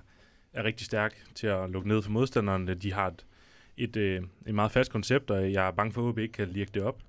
er 0.52 0.64
rigtig 0.64 0.86
stærk 0.86 1.24
til 1.34 1.46
at 1.46 1.70
lukke 1.70 1.88
ned 1.88 2.02
for 2.02 2.10
modstanderne. 2.10 2.74
De 2.74 2.92
har 2.92 3.06
et, 3.06 3.26
et, 3.76 3.96
øh, 3.96 4.22
et 4.46 4.54
meget 4.54 4.70
fast 4.70 4.92
koncept, 4.92 5.30
og 5.30 5.52
jeg 5.52 5.66
er 5.66 5.70
bange 5.70 5.92
for, 5.92 6.02
at 6.02 6.08
OB 6.08 6.18
ikke 6.18 6.32
kan 6.32 6.48
lirke 6.48 6.70
det 6.74 6.82
op. 6.82 7.02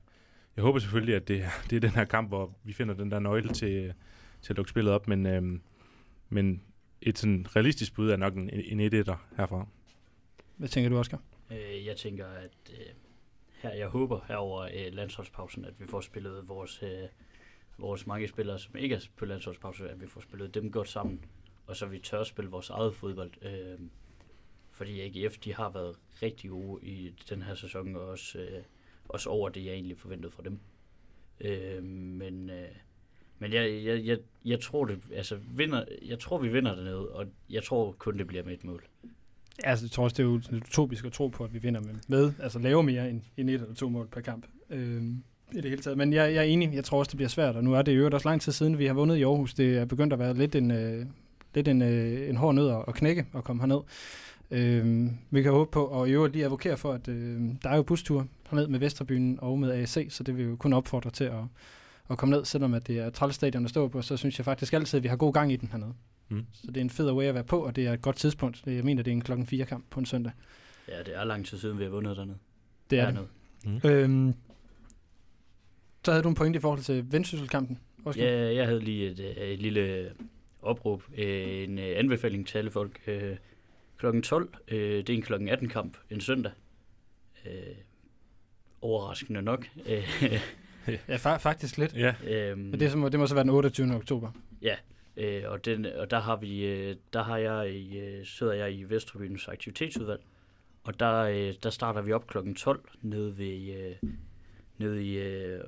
Jeg 0.55 0.61
håber 0.61 0.79
selvfølgelig, 0.79 1.15
at 1.15 1.27
det, 1.27 1.45
det 1.69 1.75
er 1.75 1.79
den 1.79 1.89
her 1.89 2.05
kamp, 2.05 2.27
hvor 2.27 2.55
vi 2.63 2.73
finder 2.73 2.93
den 2.93 3.11
der 3.11 3.19
nøgle 3.19 3.49
til, 3.49 3.93
til 4.41 4.53
at 4.53 4.57
lukke 4.57 4.69
spillet 4.69 4.93
op, 4.93 5.07
men, 5.07 5.25
øh, 5.25 5.59
men 6.29 6.61
et 7.01 7.17
sådan 7.17 7.45
realistisk 7.55 7.93
bud 7.93 8.09
er 8.09 8.17
nok 8.17 8.35
en, 8.35 8.49
en 8.49 8.79
1 8.79 8.93
herfra. 9.37 9.67
Hvad 10.57 10.69
tænker 10.69 10.89
du, 10.89 10.97
Oscar? 10.97 11.21
Øh, 11.51 11.85
jeg 11.85 11.97
tænker, 11.97 12.27
at 12.27 12.71
øh, 12.71 12.85
her, 13.51 13.73
jeg 13.73 13.87
håber 13.87 14.19
her 14.27 14.35
over 14.35 14.61
øh, 14.61 14.93
landsholdspausen, 14.93 15.65
at 15.65 15.79
vi 15.79 15.87
får 15.87 16.01
spillet 16.01 16.49
vores, 16.49 16.83
øh, 16.83 17.07
vores 17.77 18.07
mange 18.07 18.27
spillere, 18.27 18.59
som 18.59 18.75
ikke 18.75 18.95
er 18.95 18.99
på 19.17 19.25
landsholdspause, 19.25 19.89
at 19.89 20.01
vi 20.01 20.07
får 20.07 20.21
spillet 20.21 20.53
dem 20.53 20.71
godt 20.71 20.89
sammen, 20.89 21.25
og 21.67 21.75
så 21.75 21.85
vi 21.85 21.99
tør 21.99 22.23
spille 22.23 22.51
vores 22.51 22.69
eget 22.69 22.95
fodbold. 22.95 23.31
Øh, 23.41 23.79
fordi 24.71 25.01
AGF, 25.01 25.37
de 25.37 25.53
har 25.53 25.69
været 25.69 25.95
rigtig 26.21 26.49
gode 26.49 26.85
i 26.85 27.13
den 27.29 27.41
her 27.41 27.55
sæson, 27.55 27.95
og 27.95 28.07
også, 28.07 28.39
øh, 28.39 28.63
også 29.09 29.29
over 29.29 29.49
det, 29.49 29.65
jeg 29.65 29.73
egentlig 29.73 29.97
forventede 29.97 30.31
fra 30.31 30.43
dem. 30.43 30.59
Øh, 31.39 31.83
men 31.83 32.49
øh, 32.49 32.69
men 33.39 33.53
jeg, 33.53 33.83
jeg, 33.85 34.05
jeg, 34.05 34.19
jeg 34.45 34.59
tror 34.59 34.85
det, 34.85 34.99
altså 35.13 35.35
vinder, 35.35 35.85
jeg 36.01 36.19
tror 36.19 36.37
vi 36.37 36.47
vinder 36.47 36.75
dernede, 36.75 37.09
og 37.09 37.27
jeg 37.49 37.63
tror 37.63 37.91
kun 37.91 38.17
det 38.17 38.27
bliver 38.27 38.43
med 38.43 38.53
et 38.53 38.63
mål. 38.63 38.87
Altså, 39.63 39.85
jeg 39.85 39.91
tror 39.91 40.03
også, 40.03 40.13
det 40.13 40.19
er 40.19 40.27
jo 40.27 40.57
utopisk 40.57 41.05
at 41.05 41.11
tro 41.11 41.27
på, 41.27 41.43
at 41.43 41.53
vi 41.53 41.59
vinder 41.59 41.81
med, 41.81 41.93
med 42.07 42.33
altså 42.43 42.59
lave 42.59 42.83
mere 42.83 43.09
end, 43.09 43.21
end 43.37 43.49
et 43.49 43.53
eller 43.53 43.73
to 43.73 43.89
mål 43.89 44.07
per 44.07 44.21
kamp. 44.21 44.45
Øh, 44.69 45.03
i 45.51 45.55
det 45.55 45.69
hele 45.69 45.81
taget. 45.81 45.97
Men 45.97 46.13
jeg, 46.13 46.33
jeg 46.33 46.39
er 46.39 46.43
enig, 46.43 46.73
jeg 46.73 46.83
tror 46.83 46.99
også, 46.99 47.09
det 47.09 47.17
bliver 47.17 47.29
svært, 47.29 47.55
og 47.55 47.63
nu 47.63 47.73
er 47.73 47.81
det 47.81 47.97
jo 47.97 48.09
også 48.13 48.29
lang 48.29 48.41
tid 48.41 48.51
siden, 48.51 48.77
vi 48.77 48.85
har 48.85 48.93
vundet 48.93 49.17
i 49.17 49.23
Aarhus. 49.23 49.53
Det 49.53 49.77
er 49.77 49.85
begyndt 49.85 50.13
at 50.13 50.19
være 50.19 50.33
lidt 50.33 50.55
en, 50.55 50.71
øh, 50.71 51.05
lidt 51.53 51.67
en, 51.67 51.81
øh, 51.81 52.29
en 52.29 52.35
hård 52.35 52.55
nød 52.55 52.83
at 52.87 52.93
knække 52.93 53.25
og 53.33 53.43
komme 53.43 53.61
herned. 53.61 53.79
Øh, 54.51 55.11
vi 55.31 55.41
kan 55.41 55.51
håbe 55.51 55.71
på, 55.71 55.85
og 55.85 56.09
i 56.09 56.11
øvrigt 56.11 56.33
lige 56.33 56.45
advokere 56.45 56.77
for, 56.77 56.93
at 56.93 57.07
øh, 57.07 57.41
der 57.63 57.69
er 57.69 57.75
jo 57.75 57.83
bustur 57.83 58.27
herned 58.49 58.67
med 58.67 58.79
Vesterbyen 58.79 59.39
og 59.41 59.59
med 59.59 59.71
ASC, 59.71 60.07
så 60.09 60.23
det 60.23 60.37
vil 60.37 60.45
jo 60.45 60.55
kun 60.55 60.73
opfordre 60.73 61.11
til 61.11 61.23
at, 61.23 61.43
at 62.09 62.17
komme 62.17 62.35
ned, 62.35 62.45
selvom 62.45 62.73
at 62.73 62.87
det 62.87 62.99
er 62.99 63.09
trælstadion 63.09 63.63
at 63.63 63.69
stå 63.69 63.87
på, 63.87 64.01
så 64.01 64.17
synes 64.17 64.39
jeg 64.39 64.45
faktisk 64.45 64.73
altid, 64.73 64.97
at 64.97 65.03
vi 65.03 65.07
har 65.07 65.15
god 65.15 65.33
gang 65.33 65.51
i 65.51 65.55
den 65.55 65.69
hernede. 65.71 65.93
Mm. 66.29 66.45
Så 66.53 66.67
det 66.67 66.77
er 66.77 66.81
en 66.81 66.89
fed 66.89 67.11
way 67.11 67.25
at 67.25 67.33
være 67.33 67.43
på, 67.43 67.59
og 67.65 67.75
det 67.75 67.87
er 67.87 67.93
et 67.93 68.01
godt 68.01 68.15
tidspunkt. 68.15 68.63
Jeg 68.65 68.83
mener, 68.83 69.03
det 69.03 69.11
er 69.11 69.15
en 69.15 69.21
klokken 69.21 69.47
4 69.47 69.65
kamp 69.65 69.85
på 69.89 69.99
en 69.99 70.05
søndag. 70.05 70.31
Ja, 70.87 70.99
det 71.03 71.15
er 71.15 71.23
lang 71.23 71.45
tid 71.45 71.57
siden, 71.57 71.79
vi 71.79 71.83
har 71.83 71.91
vundet 71.91 72.17
dernede. 72.17 72.37
Det 72.89 72.99
er 72.99 73.11
det. 73.11 73.27
Mm. 73.65 73.89
Øhm, 73.89 74.33
så 76.05 76.11
havde 76.11 76.23
du 76.23 76.29
en 76.29 76.35
point 76.35 76.55
i 76.55 76.59
forhold 76.59 76.79
til 76.81 77.11
Vendsyssel-kampen, 77.11 77.79
Ja, 78.15 78.53
jeg 78.55 78.65
havde 78.65 78.79
lige 78.79 79.09
et, 79.09 79.19
et, 79.19 79.53
et 79.53 79.59
lille 79.59 80.11
opråb, 80.61 81.03
en 81.15 81.79
anbefaling 81.79 82.47
til 82.47 82.57
alle 82.57 82.71
folk. 82.71 83.09
Klokken 83.97 84.21
12, 84.21 84.53
det 84.69 85.09
er 85.09 85.13
en 85.13 85.21
klokken 85.21 85.49
18 85.49 85.69
kamp, 85.69 85.97
en 86.09 86.21
søndag. 86.21 86.51
Overraskende 88.81 89.41
nok. 89.41 89.67
ja, 89.87 91.15
fa- 91.15 91.37
faktisk 91.37 91.77
lidt. 91.77 91.93
Ja. 91.95 92.15
Øhm, 92.27 92.59
Men 92.59 92.79
det, 92.79 92.97
må, 92.97 93.09
det 93.09 93.19
må 93.19 93.27
så 93.27 93.33
være 93.35 93.43
den 93.43 93.51
28. 93.51 93.95
oktober. 93.95 94.31
Ja, 94.61 94.75
øh, 95.17 95.43
og, 95.45 95.65
den, 95.65 95.85
og 95.85 96.11
der 96.11 96.19
har 96.19 96.35
vi, 96.35 96.65
øh, 96.65 96.95
der 97.13 97.23
har 97.23 97.37
jeg, 97.37 97.73
i, 97.73 97.99
øh, 97.99 98.25
sidder 98.25 98.53
jeg 98.53 98.73
i 98.73 98.83
Vesterbyens 98.83 99.47
aktivitetsudvalg, 99.47 100.21
og 100.83 100.99
der, 100.99 101.15
øh, 101.17 101.53
der 101.63 101.69
starter 101.69 102.01
vi 102.01 102.11
op 102.11 102.27
klokken 102.27 102.55
12 102.55 102.89
nede 103.01 103.37
ved, 103.37 103.75
øh, 103.75 104.11
nede 104.77 105.05
i, 105.05 105.17
øh, 105.17 105.63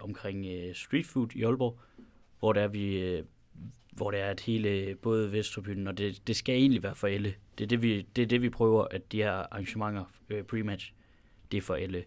omkring 0.00 0.46
øh, 0.46 0.74
Street 0.74 1.06
Food 1.06 1.28
i 1.34 1.42
Aalborg, 1.42 1.78
hvor 2.38 2.52
der 2.52 2.60
er 2.60 2.68
vi, 2.68 3.00
øh, 3.00 3.24
hvor 3.92 4.10
det 4.10 4.20
er 4.20 4.30
at 4.30 4.40
hele, 4.40 4.94
både 4.94 5.32
Vesterbyen, 5.32 5.86
og 5.86 5.98
det, 5.98 6.26
det 6.26 6.36
skal 6.36 6.54
egentlig 6.54 6.82
være 6.82 6.94
for 6.94 7.06
alle. 7.06 7.34
Det 7.58 7.64
er 7.64 7.68
det, 7.68 7.82
vi, 7.82 8.06
det 8.16 8.22
er 8.22 8.26
det, 8.26 8.42
vi 8.42 8.50
prøver, 8.50 8.84
at 8.90 9.12
de 9.12 9.16
her 9.16 9.32
arrangementer, 9.32 10.04
øh, 10.30 10.44
pre-match, 10.52 10.92
det 11.52 11.58
er 11.58 11.62
for 11.62 11.74
alle. 11.74 12.04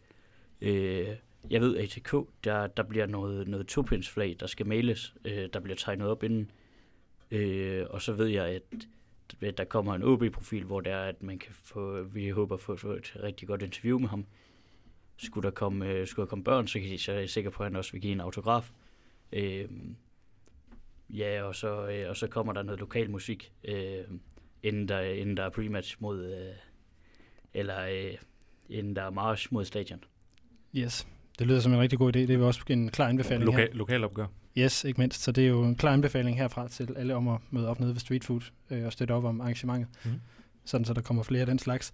Øh, 0.61 1.07
jeg 1.49 1.61
ved, 1.61 1.77
at 1.77 1.83
ATK, 1.83 2.15
der, 2.43 2.67
der 2.67 2.83
bliver 2.83 3.05
noget, 3.05 3.47
noget 3.47 3.67
topindsflag, 3.67 4.35
der 4.39 4.47
skal 4.47 4.67
males, 4.67 5.15
øh, 5.25 5.49
der 5.53 5.59
bliver 5.59 5.75
tegnet 5.75 6.07
op 6.07 6.23
inden. 6.23 6.51
Øh, 7.31 7.85
og 7.89 8.01
så 8.01 8.13
ved 8.13 8.27
jeg, 8.27 8.61
at 9.41 9.57
der 9.57 9.63
kommer 9.63 9.95
en 9.95 10.03
OB-profil, 10.03 10.63
hvor 10.63 10.81
der 10.81 10.95
er, 10.95 11.09
at 11.09 11.23
man 11.23 11.39
kan 11.39 11.53
få, 11.53 12.03
vi 12.03 12.29
håber 12.29 12.57
få, 12.57 12.75
få 12.75 12.91
et 12.91 13.13
rigtig 13.23 13.47
godt 13.47 13.61
interview 13.61 13.99
med 13.99 14.09
ham. 14.09 14.25
Skulle 15.17 15.45
der 15.45 15.51
komme, 15.51 15.87
øh, 15.87 16.07
skulle 16.07 16.25
der 16.25 16.29
komme 16.29 16.43
børn, 16.43 16.67
så, 16.67 16.79
kan 16.79 16.89
de, 16.89 16.97
så 16.97 17.11
er 17.11 17.19
jeg 17.19 17.29
sikker 17.29 17.49
på, 17.49 17.63
at 17.63 17.69
han 17.69 17.75
også 17.75 17.91
vil 17.91 18.01
give 18.01 18.13
en 18.13 18.21
autograf. 18.21 18.71
Øh, 19.33 19.65
ja, 21.09 21.43
og 21.43 21.55
så, 21.55 21.87
øh, 21.87 22.09
og 22.09 22.17
så 22.17 22.27
kommer 22.27 22.53
der 22.53 22.63
noget 22.63 22.79
lokal 22.79 23.09
musik, 23.09 23.51
øh, 23.63 24.03
inden, 24.63 24.87
der, 24.87 24.99
inden 25.01 25.37
der 25.37 25.43
er 25.43 25.49
pre-match 25.49 25.95
mod, 25.99 26.25
øh, 26.25 26.55
eller 27.53 27.85
øh, 27.85 28.17
inden 28.69 28.95
der 28.95 29.01
er 29.01 29.09
march 29.09 29.47
mod 29.51 29.65
stadion. 29.65 30.03
Yes. 30.75 31.07
Det 31.39 31.47
lyder 31.47 31.59
som 31.59 31.73
en 31.73 31.79
rigtig 31.79 31.99
god 31.99 32.15
idé. 32.15 32.19
Det 32.19 32.29
er 32.29 32.45
også 32.45 32.61
en 32.69 32.89
klar 32.89 33.07
anbefaling 33.07 33.49
Loka- 33.49 33.57
her. 33.57 33.67
Lokal 33.73 34.03
opgør. 34.03 34.27
Yes, 34.57 34.83
ikke 34.83 35.01
mindst. 35.01 35.21
Så 35.21 35.31
det 35.31 35.43
er 35.43 35.47
jo 35.47 35.63
en 35.63 35.75
klar 35.75 35.93
anbefaling 35.93 36.37
herfra 36.37 36.67
til 36.67 36.95
alle 36.97 37.15
om 37.15 37.27
at 37.27 37.37
møde 37.51 37.67
op 37.67 37.79
nede 37.79 37.93
ved 37.93 37.99
Street 37.99 38.23
Food 38.23 38.41
øh, 38.69 38.85
og 38.85 38.93
støtte 38.93 39.11
op 39.11 39.23
om 39.23 39.41
arrangementet. 39.41 39.87
Mm. 40.05 40.11
Sådan, 40.65 40.85
så 40.85 40.93
der 40.93 41.01
kommer 41.01 41.23
flere 41.23 41.41
af 41.41 41.47
den 41.47 41.59
slags. 41.59 41.93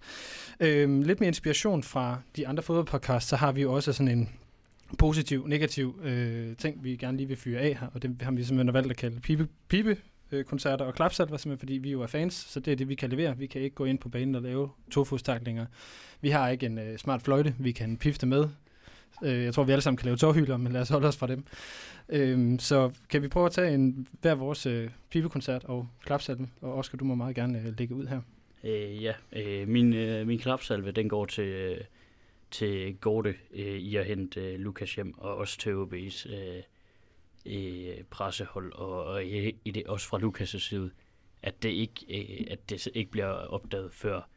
Øhm, 0.60 1.02
lidt 1.02 1.20
mere 1.20 1.28
inspiration 1.28 1.82
fra 1.82 2.20
de 2.36 2.48
andre 2.48 2.62
fodboldpodcasts, 2.62 3.28
så 3.28 3.36
har 3.36 3.52
vi 3.52 3.62
jo 3.62 3.72
også 3.72 3.92
sådan 3.92 4.18
en 4.18 4.28
positiv, 4.98 5.46
negativ 5.46 6.00
øh, 6.02 6.56
ting, 6.56 6.84
vi 6.84 6.96
gerne 6.96 7.16
lige 7.16 7.26
vil 7.26 7.36
fyre 7.36 7.60
af 7.60 7.76
her, 7.80 7.86
og 7.94 8.02
det 8.02 8.16
har 8.22 8.30
vi 8.30 8.44
simpelthen 8.44 8.74
valgt 8.74 8.90
at 8.90 8.96
kalde 8.96 9.20
pibe, 9.20 9.48
pibe 9.68 9.96
øh, 10.32 10.44
koncerter 10.44 10.84
og 10.84 10.94
klapsalver, 10.94 11.36
simpelthen 11.36 11.58
fordi 11.58 11.72
vi 11.72 11.90
jo 11.90 12.02
er 12.02 12.06
fans, 12.06 12.34
så 12.34 12.60
det 12.60 12.72
er 12.72 12.76
det, 12.76 12.88
vi 12.88 12.94
kan 12.94 13.10
levere. 13.10 13.38
Vi 13.38 13.46
kan 13.46 13.60
ikke 13.60 13.74
gå 13.74 13.84
ind 13.84 13.98
på 13.98 14.08
banen 14.08 14.34
og 14.34 14.42
lave 14.42 14.70
tofodstaklinger. 14.90 15.66
Vi 16.20 16.30
har 16.30 16.48
ikke 16.48 16.66
en 16.66 16.78
øh, 16.78 16.98
smart 16.98 17.22
fløjte, 17.22 17.54
vi 17.58 17.72
kan 17.72 17.96
pifte 17.96 18.26
med. 18.26 18.48
Øh, 19.24 19.44
jeg 19.44 19.54
tror, 19.54 19.64
vi 19.64 19.72
alle 19.72 19.82
sammen 19.82 19.96
kan 19.96 20.04
lave 20.04 20.16
tårhylder, 20.16 20.56
men 20.56 20.72
lad 20.72 20.80
os 20.80 20.88
holde 20.88 21.08
os 21.08 21.16
fra 21.16 21.26
dem. 21.26 21.44
Øh, 22.08 22.58
så 22.58 22.90
kan 23.08 23.22
vi 23.22 23.28
prøve 23.28 23.46
at 23.46 23.52
tage 23.52 23.74
en, 23.74 24.08
hver 24.20 24.34
vores 24.34 24.66
øh, 24.66 24.90
pibekoncert 25.10 25.64
og 25.64 25.88
klapsalve, 26.04 26.48
og 26.60 26.74
Oscar, 26.74 26.98
du 26.98 27.04
må 27.04 27.14
meget 27.14 27.34
gerne 27.34 27.58
øh, 27.58 27.78
lægge 27.78 27.94
ud 27.94 28.06
her. 28.06 28.20
Øh, 28.64 29.02
ja, 29.02 29.12
øh, 29.32 29.68
min, 29.68 29.92
øh, 29.92 30.26
min 30.26 30.38
klapsalve, 30.38 30.90
den 30.90 31.08
går 31.08 31.24
til, 31.24 31.44
øh, 31.44 31.80
til 32.50 32.96
Gorte 33.00 33.34
øh, 33.54 33.78
i 33.78 33.96
at 33.96 34.06
hente 34.06 34.40
øh, 34.40 34.60
Lukas 34.60 34.94
hjem, 34.94 35.18
og 35.18 35.36
også 35.36 35.58
til 35.58 35.70
OB's 35.70 36.34
øh, 36.34 36.62
øh, 37.46 38.04
pressehold, 38.10 38.72
og, 38.72 39.04
og 39.04 39.24
i, 39.24 39.56
i 39.64 39.70
det, 39.70 39.86
også 39.86 40.08
fra 40.08 40.18
Lukas' 40.18 40.58
side, 40.58 40.90
at 41.42 41.62
det 41.62 41.68
ikke, 41.68 42.04
øh, 42.08 42.46
at 42.50 42.70
det 42.70 42.88
ikke 42.94 43.10
bliver 43.10 43.28
opdaget 43.28 43.92
før 43.92 44.28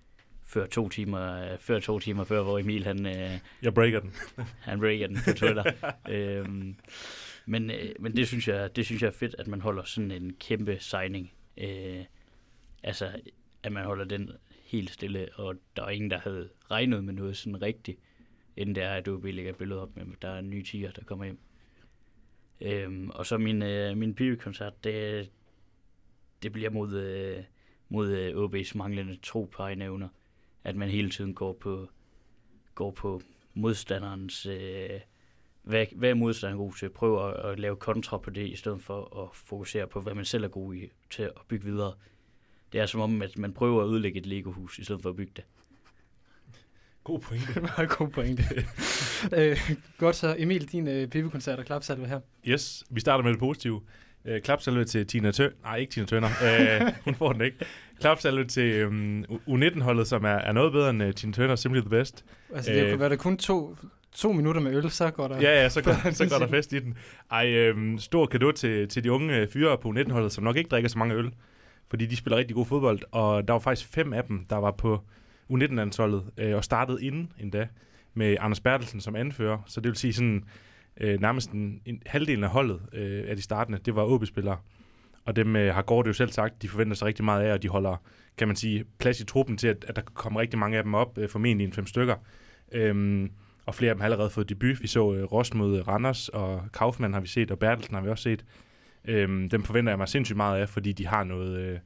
før 0.52 0.66
to 0.66 0.90
timer, 0.90 1.58
før 1.58 1.80
to 1.80 2.00
timer 2.00 2.24
før, 2.24 2.44
hvor 2.44 2.60
Emil 2.60 2.84
han... 2.84 3.06
Øh, 3.06 3.40
jeg 3.62 3.74
breaker 3.74 4.00
den. 4.00 4.14
han 4.70 4.80
breaker 4.80 5.08
den 5.08 5.18
på 5.26 5.34
Twitter. 5.34 5.94
øhm, 6.10 6.76
men, 7.46 7.72
øh, 7.72 7.90
men 8.00 8.16
det 8.16 8.28
synes 8.28 8.48
jeg, 8.48 8.76
det 8.76 8.86
synes 8.86 9.02
jeg 9.02 9.08
er 9.08 9.12
fedt, 9.12 9.36
at 9.40 9.48
man 9.48 9.62
holder 9.62 9.84
sådan 9.84 10.12
en 10.12 10.34
kæmpe 10.40 10.78
signing. 10.80 11.32
Øh, 11.58 12.06
altså, 12.84 13.12
at 13.64 13.72
man 13.72 13.86
holder 13.86 14.06
den 14.06 14.32
helt 14.64 14.90
stille, 14.90 15.30
og 15.36 15.56
der 15.76 15.84
er 15.84 15.90
ingen, 15.90 16.12
der 16.12 16.20
havde 16.20 16.50
regnet 16.72 17.04
med 17.04 17.14
noget 17.14 17.38
sådan 17.38 17.62
rigtigt, 17.62 18.00
inden 18.58 18.76
det 18.76 18.84
er, 18.84 18.94
at 18.94 19.08
OB 19.08 19.26
lægger 19.26 19.54
billedet 19.54 19.82
op 19.82 19.96
med, 19.96 20.06
der 20.22 20.30
er 20.30 20.40
en 20.40 20.50
ny 20.50 20.64
tiger, 20.64 20.92
der 20.92 21.04
kommer 21.04 21.26
hjem. 21.26 21.40
Øhm, 22.62 23.10
og 23.10 23.26
så 23.26 23.38
min, 23.38 23.62
øh, 23.62 23.98
min 23.98 24.16
pibekoncert, 24.16 24.84
det, 24.84 25.30
det 26.44 26.52
bliver 26.52 26.70
mod, 26.70 26.94
øh, 26.94 27.44
mod 27.90 28.12
øh, 28.12 28.44
OB's 28.44 28.78
manglende 28.78 29.18
tro 29.24 29.50
på 29.52 29.64
egne 29.64 29.84
evner 29.86 30.08
at 30.64 30.76
man 30.76 30.90
hele 30.90 31.10
tiden 31.10 31.34
går 31.34 31.54
på, 31.54 31.90
går 32.76 32.92
på 32.92 33.22
modstanderens... 33.54 34.46
Øh, 34.46 34.90
hvad, 35.64 35.86
hvad 35.96 36.10
er 36.10 36.14
modstanderen 36.14 36.58
god 36.58 36.74
til? 36.74 36.90
Prøve 36.90 37.30
at, 37.30 37.52
at 37.52 37.60
lave 37.60 37.76
kontra 37.76 38.18
på 38.18 38.30
det, 38.30 38.48
i 38.48 38.56
stedet 38.56 38.82
for 38.82 39.24
at 39.24 39.36
fokusere 39.36 39.88
på, 39.88 40.02
hvad 40.02 40.14
man 40.14 40.26
selv 40.26 40.44
er 40.44 40.48
god 40.48 40.76
i, 40.76 40.90
til 41.10 41.24
at 41.24 41.32
bygge 41.48 41.66
videre. 41.66 41.94
Det 42.74 42.82
er 42.82 42.86
som 42.86 43.02
om, 43.02 43.22
at 43.22 43.38
man 43.38 43.54
prøver 43.54 43.84
at 43.84 43.88
udlægge 43.88 44.20
et 44.20 44.26
Lego-hus, 44.26 44.80
i 44.80 44.84
stedet 44.84 45.02
for 45.02 45.10
at 45.10 45.16
bygge 45.16 45.32
det. 45.36 45.44
God 47.04 47.20
pointe. 47.20 47.62
Meget 47.78 47.90
god 47.90 48.08
pointe. 48.08 48.44
øh, 49.38 49.72
godt 49.98 50.16
så. 50.16 50.36
Emil, 50.40 50.72
din 50.72 50.88
øh, 50.88 51.08
pibekoncert 51.08 51.60
og 51.60 51.66
klapsalve 51.66 52.08
her. 52.08 52.20
Yes, 52.48 52.84
vi 52.90 53.00
starter 53.00 53.24
med 53.24 53.32
det 53.32 53.40
positive. 53.40 53.82
Øh, 54.26 54.42
klapsalve 54.42 54.84
til 54.84 55.08
Tina 55.08 55.32
Tø. 55.32 55.50
Nej, 55.64 55.76
ikke 55.76 55.92
Tina 55.92 56.06
Tønder. 56.06 56.30
øh, 56.44 56.92
hun 57.06 57.16
får 57.16 57.34
den 57.34 57.42
ikke. 57.42 57.58
Klapsalve 58.00 58.46
til 58.46 58.86
um, 58.86 59.26
U19-holdet, 59.48 60.08
som 60.08 60.24
er, 60.24 60.30
er 60.30 60.52
noget 60.52 60.72
bedre 60.72 60.90
end 60.90 61.04
uh, 61.04 61.12
Tina 61.12 61.34
Turner, 61.34 61.56
Simply 61.56 61.80
the 61.80 61.90
Best. 61.90 62.26
Altså, 62.56 62.72
det 62.72 62.86
øh, 62.86 63.00
var 63.00 63.10
det 63.10 63.20
kun 63.20 63.38
to, 63.38 63.78
to 64.12 64.32
minutter 64.32 64.62
med 64.62 64.76
øl, 64.76 64.90
så 64.90 65.12
går 65.12 65.28
der... 65.28 65.42
Ja, 65.42 65.62
ja, 65.62 65.70
så 65.70 65.82
går, 65.82 66.12
så 66.12 66.30
går 66.30 66.38
der 66.38 66.48
fest 66.48 66.74
i 66.74 66.80
den. 66.80 66.98
Ej, 67.32 67.54
øhm, 67.54 67.98
stor 67.98 68.26
kado 68.26 68.52
til, 68.52 68.88
til 68.88 69.04
de 69.04 69.12
unge 69.12 69.48
fyre 69.48 69.78
på 69.78 69.90
U19-holdet, 69.90 70.32
som 70.32 70.44
nok 70.44 70.58
ikke 70.58 70.68
drikker 70.68 70.90
så 70.90 71.00
mange 71.00 71.16
øl, 71.16 71.32
fordi 71.90 72.06
de 72.06 72.16
spiller 72.16 72.38
rigtig 72.38 72.56
god 72.56 72.66
fodbold, 72.66 73.00
og 73.12 73.48
der 73.48 73.54
var 73.54 73.60
faktisk 73.60 73.94
fem 73.94 74.14
af 74.14 74.24
dem, 74.24 74.46
der 74.50 74.56
var 74.56 74.72
på 74.72 75.02
U19-landsholdet, 75.54 76.24
øh, 76.38 76.56
og 76.56 76.64
startede 76.64 77.04
inden 77.04 77.32
endda, 77.40 77.68
med 78.14 78.38
Anders 78.40 78.60
Bertelsen 78.60 79.02
som 79.02 79.16
anfører, 79.16 79.58
så 79.68 79.82
det 79.82 79.90
vil 79.90 79.98
sige 79.98 80.14
sådan, 80.14 80.44
øh, 81.00 81.22
nærmest 81.22 81.52
en, 81.52 81.82
en 81.86 82.02
halvdelen 82.06 82.44
af 82.44 82.50
holdet 82.50 82.82
øh, 82.94 83.24
af 83.28 83.36
de 83.36 83.42
startende, 83.42 83.80
det 83.86 83.96
var 83.96 84.04
OB-spillere. 84.04 84.58
og 85.26 85.36
dem 85.36 85.56
øh, 85.56 85.74
har 85.74 85.82
Gård 85.82 86.08
jo 86.08 86.14
selv 86.14 86.32
sagt, 86.32 86.62
de 86.62 86.70
forventer 86.70 86.96
sig 86.96 87.08
rigtig 87.08 87.26
meget 87.26 87.44
af, 87.44 87.54
og 87.54 87.64
de 87.64 87.70
holder, 87.70 88.04
kan 88.38 88.48
man 88.48 88.56
sige, 88.56 88.86
plads 89.00 89.20
i 89.20 89.26
truppen 89.26 89.58
til, 89.58 89.68
at, 89.68 89.86
at 89.88 89.96
der 89.96 90.02
kommer 90.02 90.40
rigtig 90.40 90.60
mange 90.60 90.78
af 90.78 90.84
dem 90.84 90.94
op, 90.94 91.18
øh, 91.18 91.30
formentlig 91.30 91.66
en 91.66 91.74
fem 91.74 91.86
stykker. 91.86 92.16
Øhm, 92.72 93.32
og 93.66 93.76
flere 93.76 93.90
af 93.90 93.96
dem 93.96 94.00
har 94.00 94.06
allerede 94.06 94.30
fået 94.30 94.50
debut. 94.50 94.82
Vi 94.82 94.88
så 94.88 95.14
øh, 95.14 95.24
Ross 95.24 95.54
mod 95.54 95.78
øh, 95.78 95.88
Randers, 95.88 96.30
og 96.30 96.64
Kaufmann 96.74 97.14
har 97.14 97.22
vi 97.22 97.28
set, 97.28 97.52
og 97.52 97.60
Bertelsen 97.60 97.96
har 97.96 98.02
vi 98.02 98.10
også 98.10 98.24
set. 98.24 98.46
Øhm, 99.06 99.50
dem 99.50 99.64
forventer 99.64 99.92
jeg 99.92 99.98
mig 99.98 100.08
sindssygt 100.08 100.38
meget 100.38 100.62
af, 100.62 100.70
fordi 100.70 100.92
de 100.92 101.08
har 101.08 101.24
noget... 101.24 101.58
Øh, 101.58 101.80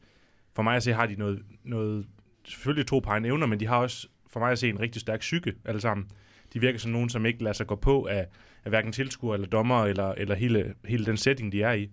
for 0.53 0.64
mig 0.64 0.76
at 0.76 0.84
se 0.84 0.94
har 0.94 1.06
de 1.06 1.15
noget, 1.15 1.41
noget 1.64 2.06
selvfølgelig 2.45 2.88
to 2.88 2.99
par 2.99 3.18
evner, 3.18 3.48
men 3.48 3.60
de 3.60 3.68
har 3.68 3.77
også 3.77 4.07
for 4.30 4.40
mig 4.40 4.52
at 4.52 4.60
se 4.60 4.69
en 4.69 4.80
rigtig 4.80 5.02
stærk 5.02 5.19
psyke 5.19 5.53
alle 5.65 5.82
sammen. 5.82 6.07
De 6.56 6.61
virker 6.61 6.80
som 6.80 6.91
nogen, 6.91 7.10
som 7.10 7.26
ikke 7.26 7.44
lader 7.44 7.53
sig 7.53 7.68
gå 7.68 7.76
på 7.76 8.06
af, 8.06 8.27
af 8.65 8.72
hverken 8.72 8.91
tilskuer 8.91 9.34
eller 9.34 9.48
dommer, 9.48 9.86
eller, 9.86 10.11
eller 10.11 10.36
hele, 10.36 10.73
hele 10.86 11.06
den 11.06 11.18
setting, 11.18 11.52
de 11.52 11.64
er 11.64 11.73
i. 11.73 11.90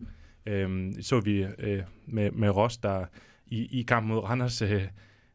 Øhm, 0.46 1.02
så 1.02 1.20
vi 1.20 1.46
øh, 1.58 1.82
med, 2.06 2.30
med 2.30 2.50
Ross, 2.50 2.76
der 2.76 3.04
i, 3.46 3.80
i 3.80 3.82
kampen 3.82 4.08
mod 4.08 4.18
Randers 4.18 4.62
øh, 4.62 4.82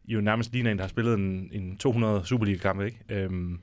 jo 0.07 0.21
nærmest 0.21 0.53
ligner 0.53 0.71
en, 0.71 0.77
der 0.77 0.83
har 0.83 0.89
spillet 0.89 1.13
en, 1.13 1.49
en 1.51 1.77
200 1.77 2.25
Superliga-kamp, 2.25 2.81
ikke? 2.81 2.99
Øhm, 3.09 3.59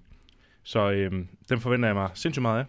så 0.63 0.91
øh, 0.91 1.13
dem 1.49 1.61
forventer 1.61 1.89
jeg 1.89 1.95
mig 1.95 2.11
sindssygt 2.15 2.43
meget 2.43 2.61
af. 2.61 2.65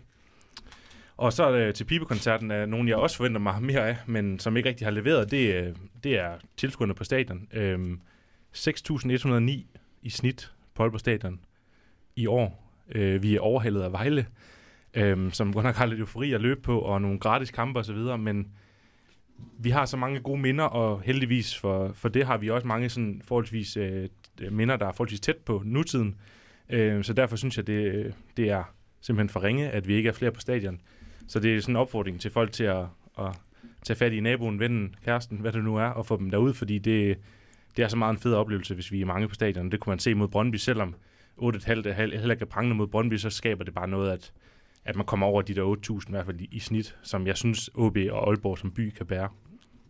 Og 1.18 1.34
så 1.34 1.52
øh, 1.52 1.74
til 1.74 1.84
pibekoncerten 1.84 2.52
er 2.52 2.66
nogen, 2.66 2.88
jeg 2.88 2.98
også 2.98 3.18
forventer 3.18 3.40
mig 3.40 3.64
mere 3.64 3.88
af, 3.88 3.98
men 4.06 4.40
som 4.40 4.58
ikke 4.58 4.70
rigtig 4.70 4.88
har 4.88 4.92
leveret, 4.92 5.32
det, 5.32 5.56
øh, 5.56 5.76
det 6.04 6.20
er 6.20 6.34
tilskuerne 6.58 6.94
på 6.94 7.04
stadion. 7.04 7.48
Øh, 7.54 7.98
6.109 8.56 9.52
i 10.02 10.10
snit 10.10 10.52
på 10.74 10.84
Aalborg 10.84 11.00
Stadion 11.00 11.40
i 12.16 12.28
år. 12.28 12.65
Øh, 12.92 13.24
vi 13.24 13.36
er 13.36 13.40
overhældet 13.40 13.82
af 13.82 13.92
Vejle, 13.92 14.26
øh, 14.94 15.32
som 15.32 15.54
godt 15.54 15.66
nok 15.66 15.76
har 15.76 15.86
lidt 15.86 16.00
eufori 16.00 16.34
at 16.34 16.42
løbe 16.42 16.62
på, 16.62 16.80
og 16.80 17.02
nogle 17.02 17.20
gratis 17.20 17.52
kampe 17.52 17.80
osv., 17.80 18.18
men 18.20 18.48
vi 19.60 19.70
har 19.70 19.86
så 19.86 19.98
mange 19.98 20.20
gode 20.20 20.42
minder, 20.42 20.64
og 20.64 21.02
heldigvis 21.02 21.58
for, 21.58 21.92
for 21.94 22.10
det 22.10 22.26
har 22.26 22.38
vi 22.38 22.50
også 22.50 22.68
mange 22.68 22.90
sådan 22.90 23.22
forholdsvis 23.26 23.78
øh, 23.78 24.10
minder, 24.52 24.78
der 24.78 24.88
er 24.88 24.92
forholdsvis 24.92 25.20
tæt 25.20 25.38
på 25.38 25.62
nutiden. 25.66 26.16
Øh, 26.70 27.04
så 27.04 27.14
derfor 27.14 27.36
synes 27.36 27.58
jeg, 27.58 27.68
det, 27.68 28.14
det 28.38 28.50
er 28.50 28.64
simpelthen 29.02 29.30
for 29.30 29.44
ringe, 29.44 29.70
at 29.70 29.88
vi 29.88 29.96
ikke 29.96 30.10
er 30.10 30.14
flere 30.14 30.32
på 30.32 30.40
stadion. 30.40 30.82
Så 31.28 31.40
det 31.40 31.56
er 31.56 31.62
sådan 31.62 31.74
en 31.74 31.80
opfordring 31.80 32.22
til 32.22 32.32
folk 32.32 32.52
til 32.52 32.64
at, 32.64 32.86
at 33.20 33.38
tage 33.84 33.98
fat 33.98 34.14
i 34.14 34.20
naboen, 34.20 34.60
vennen, 34.60 34.96
kæresten, 35.06 35.38
hvad 35.38 35.52
det 35.52 35.64
nu 35.64 35.76
er, 35.76 35.88
og 35.88 36.06
få 36.06 36.18
dem 36.18 36.30
derud, 36.30 36.54
fordi 36.54 36.78
det, 36.78 37.18
det 37.78 37.84
er 37.84 37.88
så 37.88 37.98
meget 37.98 38.14
en 38.14 38.20
fed 38.20 38.34
oplevelse, 38.34 38.74
hvis 38.74 38.92
vi 38.92 39.02
er 39.02 39.06
mange 39.06 39.28
på 39.28 39.36
stadion. 39.36 39.72
Det 39.72 39.80
kunne 39.80 39.92
man 39.92 40.00
se 40.00 40.14
mod 40.14 40.28
Brøndby, 40.28 40.56
selvom 40.56 40.96
8,5 41.38 41.70
er 41.70 41.92
heller 41.92 42.32
ikke 42.32 42.46
prangende 42.46 42.76
mod 42.76 42.88
Brøndby, 42.88 43.18
så 43.18 43.30
skaber 43.30 43.64
det 43.64 43.74
bare 43.74 43.88
noget, 43.88 44.12
at, 44.12 44.32
at 44.86 44.96
man 44.96 45.06
kommer 45.06 45.28
over 45.28 45.42
de 45.42 45.56
der 45.56 45.76
8.000 45.92 46.08
i 46.08 46.12
hvert 46.12 46.26
fald 46.26 46.40
i, 46.40 46.48
i 46.52 46.60
snit, 46.60 46.96
som 47.04 47.28
jeg 47.28 47.38
synes 47.38 47.70
OB 47.76 47.98
og 48.12 48.30
Aalborg 48.30 48.58
som 48.58 48.72
by 48.72 48.90
kan 48.90 49.06
bære. 49.06 49.30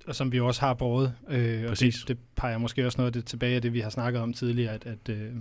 Og 0.07 0.15
som 0.15 0.31
vi 0.31 0.39
også 0.39 0.61
har 0.61 0.73
båret. 0.73 1.13
Øh, 1.29 1.63
og 1.69 1.79
det, 1.79 1.95
det 2.07 2.17
peger 2.35 2.57
måske 2.57 2.85
også 2.85 2.97
noget 2.97 3.09
af 3.09 3.13
det 3.13 3.25
tilbage 3.25 3.55
af 3.55 3.61
det, 3.61 3.73
vi 3.73 3.79
har 3.79 3.89
snakket 3.89 4.21
om 4.21 4.33
tidligere, 4.33 4.73
at, 4.73 4.85
at, 4.85 5.09
øh, 5.09 5.31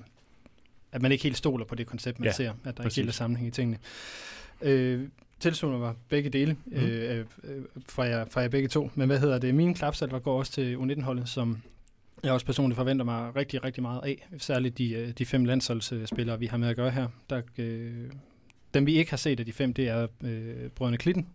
at 0.92 1.02
man 1.02 1.12
ikke 1.12 1.24
helt 1.24 1.36
stoler 1.36 1.64
på 1.64 1.74
det 1.74 1.86
koncept, 1.86 2.20
man 2.20 2.26
ja, 2.26 2.32
ser, 2.32 2.50
at 2.50 2.76
der 2.76 2.82
præcis. 2.82 2.96
ikke 2.98 3.04
helt 3.04 3.08
er 3.08 3.12
sammenhæng 3.12 3.48
i 3.48 3.50
tingene. 3.50 3.78
Øh, 4.62 5.08
tilslutter 5.40 5.78
mig 5.78 5.94
begge 6.08 6.30
dele 6.30 6.56
mm. 6.66 6.76
øh, 6.76 7.24
øh, 7.44 7.64
fra, 7.88 8.02
jer, 8.02 8.24
fra 8.30 8.40
jer 8.40 8.48
begge 8.48 8.68
to. 8.68 8.90
Men 8.94 9.06
hvad 9.06 9.18
hedder 9.18 9.38
det? 9.38 9.54
Min 9.54 9.74
klapsalver 9.74 10.18
går 10.18 10.38
også 10.38 10.52
til 10.52 10.76
U19-holdet, 10.76 11.28
som 11.28 11.62
jeg 12.24 12.32
også 12.32 12.46
personligt 12.46 12.76
forventer 12.76 13.04
mig 13.04 13.36
rigtig, 13.36 13.64
rigtig 13.64 13.82
meget 13.82 14.00
af. 14.04 14.28
Særligt 14.38 14.78
de, 14.78 14.92
øh, 14.92 15.08
de 15.18 15.26
fem 15.26 15.44
landsholdsspillere, 15.44 16.38
vi 16.38 16.46
har 16.46 16.56
med 16.56 16.68
at 16.68 16.76
gøre 16.76 16.90
her. 16.90 17.08
Der, 17.30 17.42
øh, 17.58 17.92
dem 18.74 18.86
vi 18.86 18.94
ikke 18.94 19.10
har 19.10 19.16
set 19.16 19.40
af 19.40 19.46
de 19.46 19.52
fem, 19.52 19.74
det 19.74 19.88
er 19.88 20.06
øh, 20.24 20.70
Brødrene 20.70 20.96
Klitten. 20.96 21.26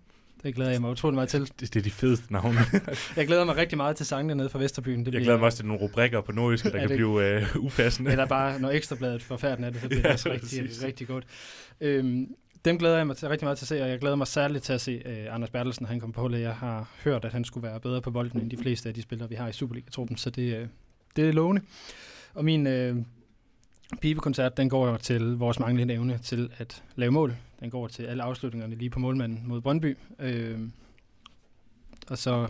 Det 0.43 0.55
glæder 0.55 0.71
jeg 0.71 0.81
mig 0.81 0.91
utrolig 0.91 1.15
meget 1.15 1.29
til. 1.29 1.41
Det, 1.41 1.59
det 1.59 1.75
er 1.75 1.81
de 1.81 1.91
fedeste 1.91 2.33
navne. 2.33 2.59
jeg 3.17 3.27
glæder 3.27 3.43
mig 3.43 3.55
rigtig 3.55 3.77
meget 3.77 3.95
til 3.95 4.05
sangene 4.05 4.35
nede 4.35 4.49
fra 4.49 4.59
Vesterbyen. 4.59 5.05
Det 5.05 5.13
jeg 5.13 5.21
glæder 5.21 5.37
mig 5.37 5.45
også 5.45 5.57
til 5.57 5.65
nogle 5.65 5.81
rubrikker 5.81 6.21
på 6.21 6.31
nordjysk, 6.31 6.63
der 6.63 6.69
kan 6.71 6.89
det, 6.89 6.97
blive 6.97 7.27
øh, 7.27 7.55
upassende. 7.55 8.11
Eller 8.11 8.25
bare, 8.25 8.59
når 8.59 8.69
ekstrabladet 8.69 9.23
forfærden 9.23 9.63
er 9.63 9.69
det, 9.69 9.81
så 9.81 9.87
bliver 9.87 10.01
det 10.01 10.11
også 10.17 10.31
rigtig, 10.31 10.83
rigtig 10.83 11.07
godt. 11.07 11.23
Øhm, 11.81 12.35
dem 12.65 12.77
glæder 12.77 12.97
jeg 12.97 13.07
mig 13.07 13.17
til, 13.17 13.27
rigtig 13.29 13.45
meget 13.45 13.57
til 13.57 13.65
at 13.65 13.67
se, 13.67 13.83
og 13.83 13.89
jeg 13.89 13.99
glæder 13.99 14.15
mig 14.15 14.27
særligt 14.27 14.63
til 14.63 14.73
at 14.73 14.81
se 14.81 15.01
uh, 15.05 15.35
Anders 15.35 15.49
Bertelsen, 15.49 15.85
han 15.85 15.99
kom 15.99 16.11
på 16.11 16.21
holdet. 16.21 16.41
Jeg 16.41 16.55
har 16.55 16.89
hørt, 17.03 17.25
at 17.25 17.31
han 17.31 17.45
skulle 17.45 17.67
være 17.67 17.79
bedre 17.79 18.01
på 18.01 18.11
bolden 18.11 18.41
end 18.41 18.51
de 18.51 18.57
fleste 18.57 18.89
af 18.89 18.95
de 18.95 19.01
spillere, 19.01 19.29
vi 19.29 19.35
har 19.35 19.47
i 19.47 19.51
Superliga-truppen, 19.51 20.17
så 20.17 20.29
det, 20.29 20.61
uh, 20.61 20.67
det 21.15 21.29
er 21.29 21.31
lovende. 21.31 21.61
Og 22.33 22.45
min 22.45 22.67
uh, 22.67 23.03
pibekoncert, 24.01 24.57
den 24.57 24.69
går 24.69 24.87
jo 24.87 24.97
til 24.97 25.21
vores 25.21 25.59
manglende 25.59 25.93
evne 25.93 26.17
til 26.17 26.51
at 26.57 26.83
lave 26.95 27.11
mål. 27.11 27.35
Den 27.59 27.69
går 27.69 27.87
til 27.87 28.03
alle 28.03 28.23
afslutningerne 28.23 28.75
lige 28.75 28.89
på 28.89 28.99
målmanden 28.99 29.43
mod 29.45 29.61
Brøndby. 29.61 29.97
Uh, 30.19 30.69
og 32.09 32.17
så 32.17 32.47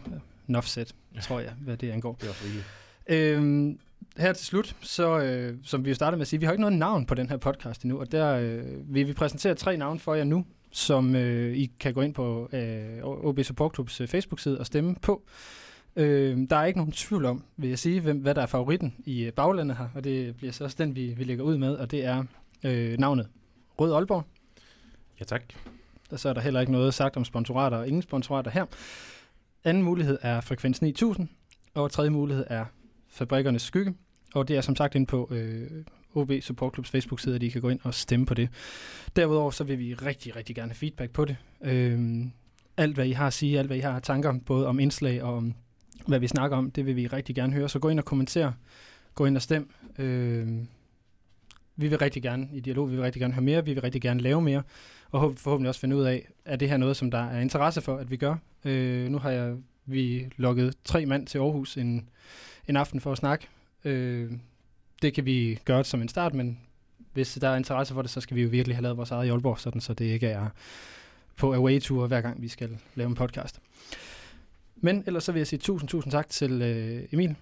uh, 0.47 0.63
set, 0.63 0.95
ja. 1.15 1.19
tror 1.19 1.39
jeg, 1.39 1.53
hvad 1.59 1.77
det 1.77 1.91
angår. 1.91 2.17
Det 2.21 2.29
også 2.29 2.45
uh, 3.39 3.75
her 4.19 4.33
til 4.33 4.45
slut, 4.45 4.75
så 4.81 5.19
øh, 5.19 5.57
som 5.63 5.85
vi 5.85 5.89
jo 5.89 5.95
startede 5.95 6.17
med 6.17 6.21
at 6.21 6.27
sige, 6.27 6.39
vi 6.39 6.45
har 6.45 6.53
ikke 6.53 6.61
noget 6.61 6.77
navn 6.77 7.05
på 7.05 7.15
den 7.15 7.29
her 7.29 7.37
podcast 7.37 7.83
endnu, 7.83 7.99
og 7.99 8.11
der 8.11 8.35
øh, 8.35 8.93
vil 8.95 9.07
vi 9.07 9.13
præsentere 9.13 9.55
tre 9.55 9.77
navne 9.77 9.99
for 9.99 10.13
jer 10.13 10.23
nu, 10.23 10.45
som 10.71 11.15
øh, 11.15 11.57
I 11.57 11.71
kan 11.79 11.93
gå 11.93 12.01
ind 12.01 12.13
på 12.13 12.49
øh, 12.53 13.03
OB 13.03 13.39
Support 13.43 13.75
Clubs 13.75 14.01
øh, 14.01 14.07
Facebook-side 14.07 14.59
og 14.59 14.65
stemme 14.65 14.95
på. 15.01 15.23
Øh, 15.95 16.37
der 16.49 16.55
er 16.55 16.65
ikke 16.65 16.79
nogen 16.79 16.91
tvivl 16.91 17.25
om, 17.25 17.43
vil 17.57 17.69
jeg 17.69 17.79
sige, 17.79 18.01
hvem, 18.01 18.17
hvad 18.17 18.35
der 18.35 18.41
er 18.41 18.45
favoritten 18.45 18.95
i 19.05 19.23
øh, 19.23 19.33
baglandet 19.33 19.77
her, 19.77 19.87
og 19.95 20.03
det 20.03 20.35
bliver 20.35 20.53
så 20.53 20.63
også 20.63 20.75
den, 20.79 20.95
vi, 20.95 21.13
vi 21.17 21.23
lægger 21.23 21.43
ud 21.43 21.57
med, 21.57 21.75
og 21.75 21.91
det 21.91 22.05
er 22.05 22.23
øh, 22.63 22.97
navnet 22.97 23.27
Rød 23.79 23.93
Aalborg. 23.93 24.23
Ja, 25.19 25.25
tak. 25.25 25.43
Der 26.09 26.17
så 26.17 26.29
er 26.29 26.33
der 26.33 26.41
heller 26.41 26.59
ikke 26.59 26.71
noget 26.71 26.93
sagt 26.93 27.17
om 27.17 27.25
sponsorater 27.25 27.77
og 27.77 27.87
ingen 27.87 28.01
sponsorater 28.01 28.51
her. 28.51 28.65
Anden 29.63 29.83
mulighed 29.83 30.17
er 30.21 30.41
Frekvens 30.41 30.81
9000, 30.81 31.27
og 31.73 31.91
tredje 31.91 32.09
mulighed 32.09 32.45
er 32.47 32.65
Fabrikkernes 33.09 33.61
Skygge. 33.61 33.93
Og 34.33 34.47
det 34.47 34.57
er 34.57 34.61
som 34.61 34.75
sagt 34.75 34.95
ind 34.95 35.07
på 35.07 35.29
øh, 35.31 35.69
OB 36.13 36.31
Support 36.41 36.73
Clubs 36.73 36.89
Facebook-side, 36.89 37.35
at 37.35 37.43
I 37.43 37.49
kan 37.49 37.61
gå 37.61 37.69
ind 37.69 37.79
og 37.83 37.93
stemme 37.93 38.25
på 38.25 38.33
det. 38.33 38.49
Derudover 39.15 39.51
så 39.51 39.63
vil 39.63 39.79
vi 39.79 39.93
rigtig, 39.93 40.35
rigtig 40.35 40.55
gerne 40.55 40.69
have 40.69 40.75
feedback 40.75 41.11
på 41.11 41.25
det. 41.25 41.37
Øh, 41.61 42.25
alt 42.77 42.95
hvad 42.95 43.05
I 43.05 43.11
har 43.11 43.27
at 43.27 43.33
sige, 43.33 43.59
alt 43.59 43.67
hvad 43.67 43.77
I 43.77 43.79
har 43.79 43.99
tanker, 43.99 44.39
både 44.45 44.67
om 44.67 44.79
indslag 44.79 45.23
og 45.23 45.37
om 45.37 45.53
hvad 46.07 46.19
vi 46.19 46.27
snakker 46.27 46.57
om, 46.57 46.71
det 46.71 46.85
vil 46.85 46.95
vi 46.95 47.07
rigtig 47.07 47.35
gerne 47.35 47.53
høre. 47.53 47.69
Så 47.69 47.79
gå 47.79 47.89
ind 47.89 47.99
og 47.99 48.05
kommenter, 48.05 48.51
gå 49.15 49.25
ind 49.25 49.35
og 49.35 49.41
stem. 49.41 49.69
Øh, 49.99 50.47
vi 51.75 51.87
vil 51.87 51.97
rigtig 51.97 52.23
gerne 52.23 52.47
i 52.53 52.59
dialog, 52.59 52.89
vi 52.89 52.95
vil 52.95 53.03
rigtig 53.03 53.19
gerne 53.19 53.33
høre 53.33 53.43
mere, 53.43 53.65
vi 53.65 53.73
vil 53.73 53.81
rigtig 53.81 54.01
gerne 54.01 54.19
lave 54.19 54.41
mere, 54.41 54.63
og 55.11 55.33
forhåbentlig 55.37 55.69
også 55.69 55.81
finde 55.81 55.95
ud 55.95 56.03
af, 56.03 56.27
er 56.45 56.55
det 56.55 56.69
her 56.69 56.77
noget, 56.77 56.97
som 56.97 57.11
der 57.11 57.29
er 57.29 57.39
interesse 57.39 57.81
for, 57.81 57.97
at 57.97 58.11
vi 58.11 58.17
gør. 58.17 58.35
Øh, 58.65 59.09
nu 59.09 59.17
har 59.17 59.31
jeg 59.31 59.55
vi 59.85 60.27
lukket 60.37 60.73
tre 60.83 61.05
mand 61.05 61.27
til 61.27 61.37
Aarhus 61.37 61.77
en, 61.77 62.09
en 62.67 62.75
aften 62.75 63.01
for 63.01 63.11
at 63.11 63.17
snakke. 63.17 63.47
Øh, 63.85 64.31
det 65.01 65.13
kan 65.13 65.25
vi 65.25 65.59
gøre 65.65 65.83
som 65.83 66.01
en 66.01 66.07
start, 66.07 66.33
men 66.33 66.59
hvis 67.13 67.37
der 67.41 67.49
er 67.49 67.55
interesse 67.55 67.93
for 67.93 68.01
det, 68.01 68.11
så 68.11 68.21
skal 68.21 68.37
vi 68.37 68.41
jo 68.41 68.49
virkelig 68.49 68.77
have 68.77 68.83
lavet 68.83 68.97
vores 68.97 69.11
eget 69.11 69.25
i 69.25 69.29
Aalborg, 69.29 69.59
sådan, 69.59 69.81
så 69.81 69.93
det 69.93 70.05
ikke 70.05 70.27
er 70.27 70.47
på 71.35 71.53
away-tour, 71.53 72.07
hver 72.07 72.21
gang 72.21 72.41
vi 72.41 72.47
skal 72.47 72.77
lave 72.95 73.09
en 73.09 73.15
podcast. 73.15 73.59
Men 74.75 75.03
ellers 75.07 75.23
så 75.23 75.31
vil 75.31 75.39
jeg 75.39 75.47
sige 75.47 75.59
tusind, 75.59 75.89
tusind 75.89 76.11
tak 76.11 76.29
til 76.29 76.61
øh, 76.61 77.03
Emil. 77.11 77.35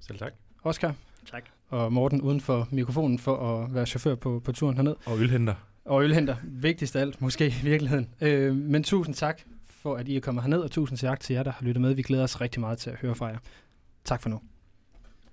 Selv 0.00 0.18
tak. 0.18 0.32
Oscar. 0.62 0.94
Tak. 1.30 1.44
Og 1.68 1.92
Morten 1.92 2.20
uden 2.20 2.40
for 2.40 2.68
mikrofonen 2.70 3.18
for 3.18 3.62
at 3.62 3.74
være 3.74 3.86
chauffør 3.86 4.14
på, 4.14 4.40
på 4.44 4.52
turen 4.52 4.76
herned. 4.76 4.94
Og 5.06 5.18
ølhenter. 5.18 5.54
Og 5.84 6.02
ølhenter. 6.04 6.36
Vigtigst 6.42 6.96
af 6.96 7.00
alt, 7.00 7.20
måske 7.20 7.46
i 7.46 7.64
virkeligheden. 7.64 8.08
Øh, 8.20 8.56
men 8.56 8.82
tusind 8.82 9.14
tak 9.14 9.40
for, 9.68 9.96
at 9.96 10.08
I 10.08 10.16
er 10.16 10.20
kommet 10.20 10.44
herned, 10.44 10.58
og 10.58 10.70
tusind 10.70 10.98
tak 10.98 11.20
til 11.20 11.34
jer, 11.34 11.42
der 11.42 11.52
har 11.52 11.64
lyttet 11.64 11.80
med. 11.80 11.94
Vi 11.94 12.02
glæder 12.02 12.24
os 12.24 12.40
rigtig 12.40 12.60
meget 12.60 12.78
til 12.78 12.90
at 12.90 12.96
høre 12.96 13.14
fra 13.14 13.26
jer. 13.26 13.38
Tak 14.04 14.22
for 14.22 14.28
nu. 14.28 14.40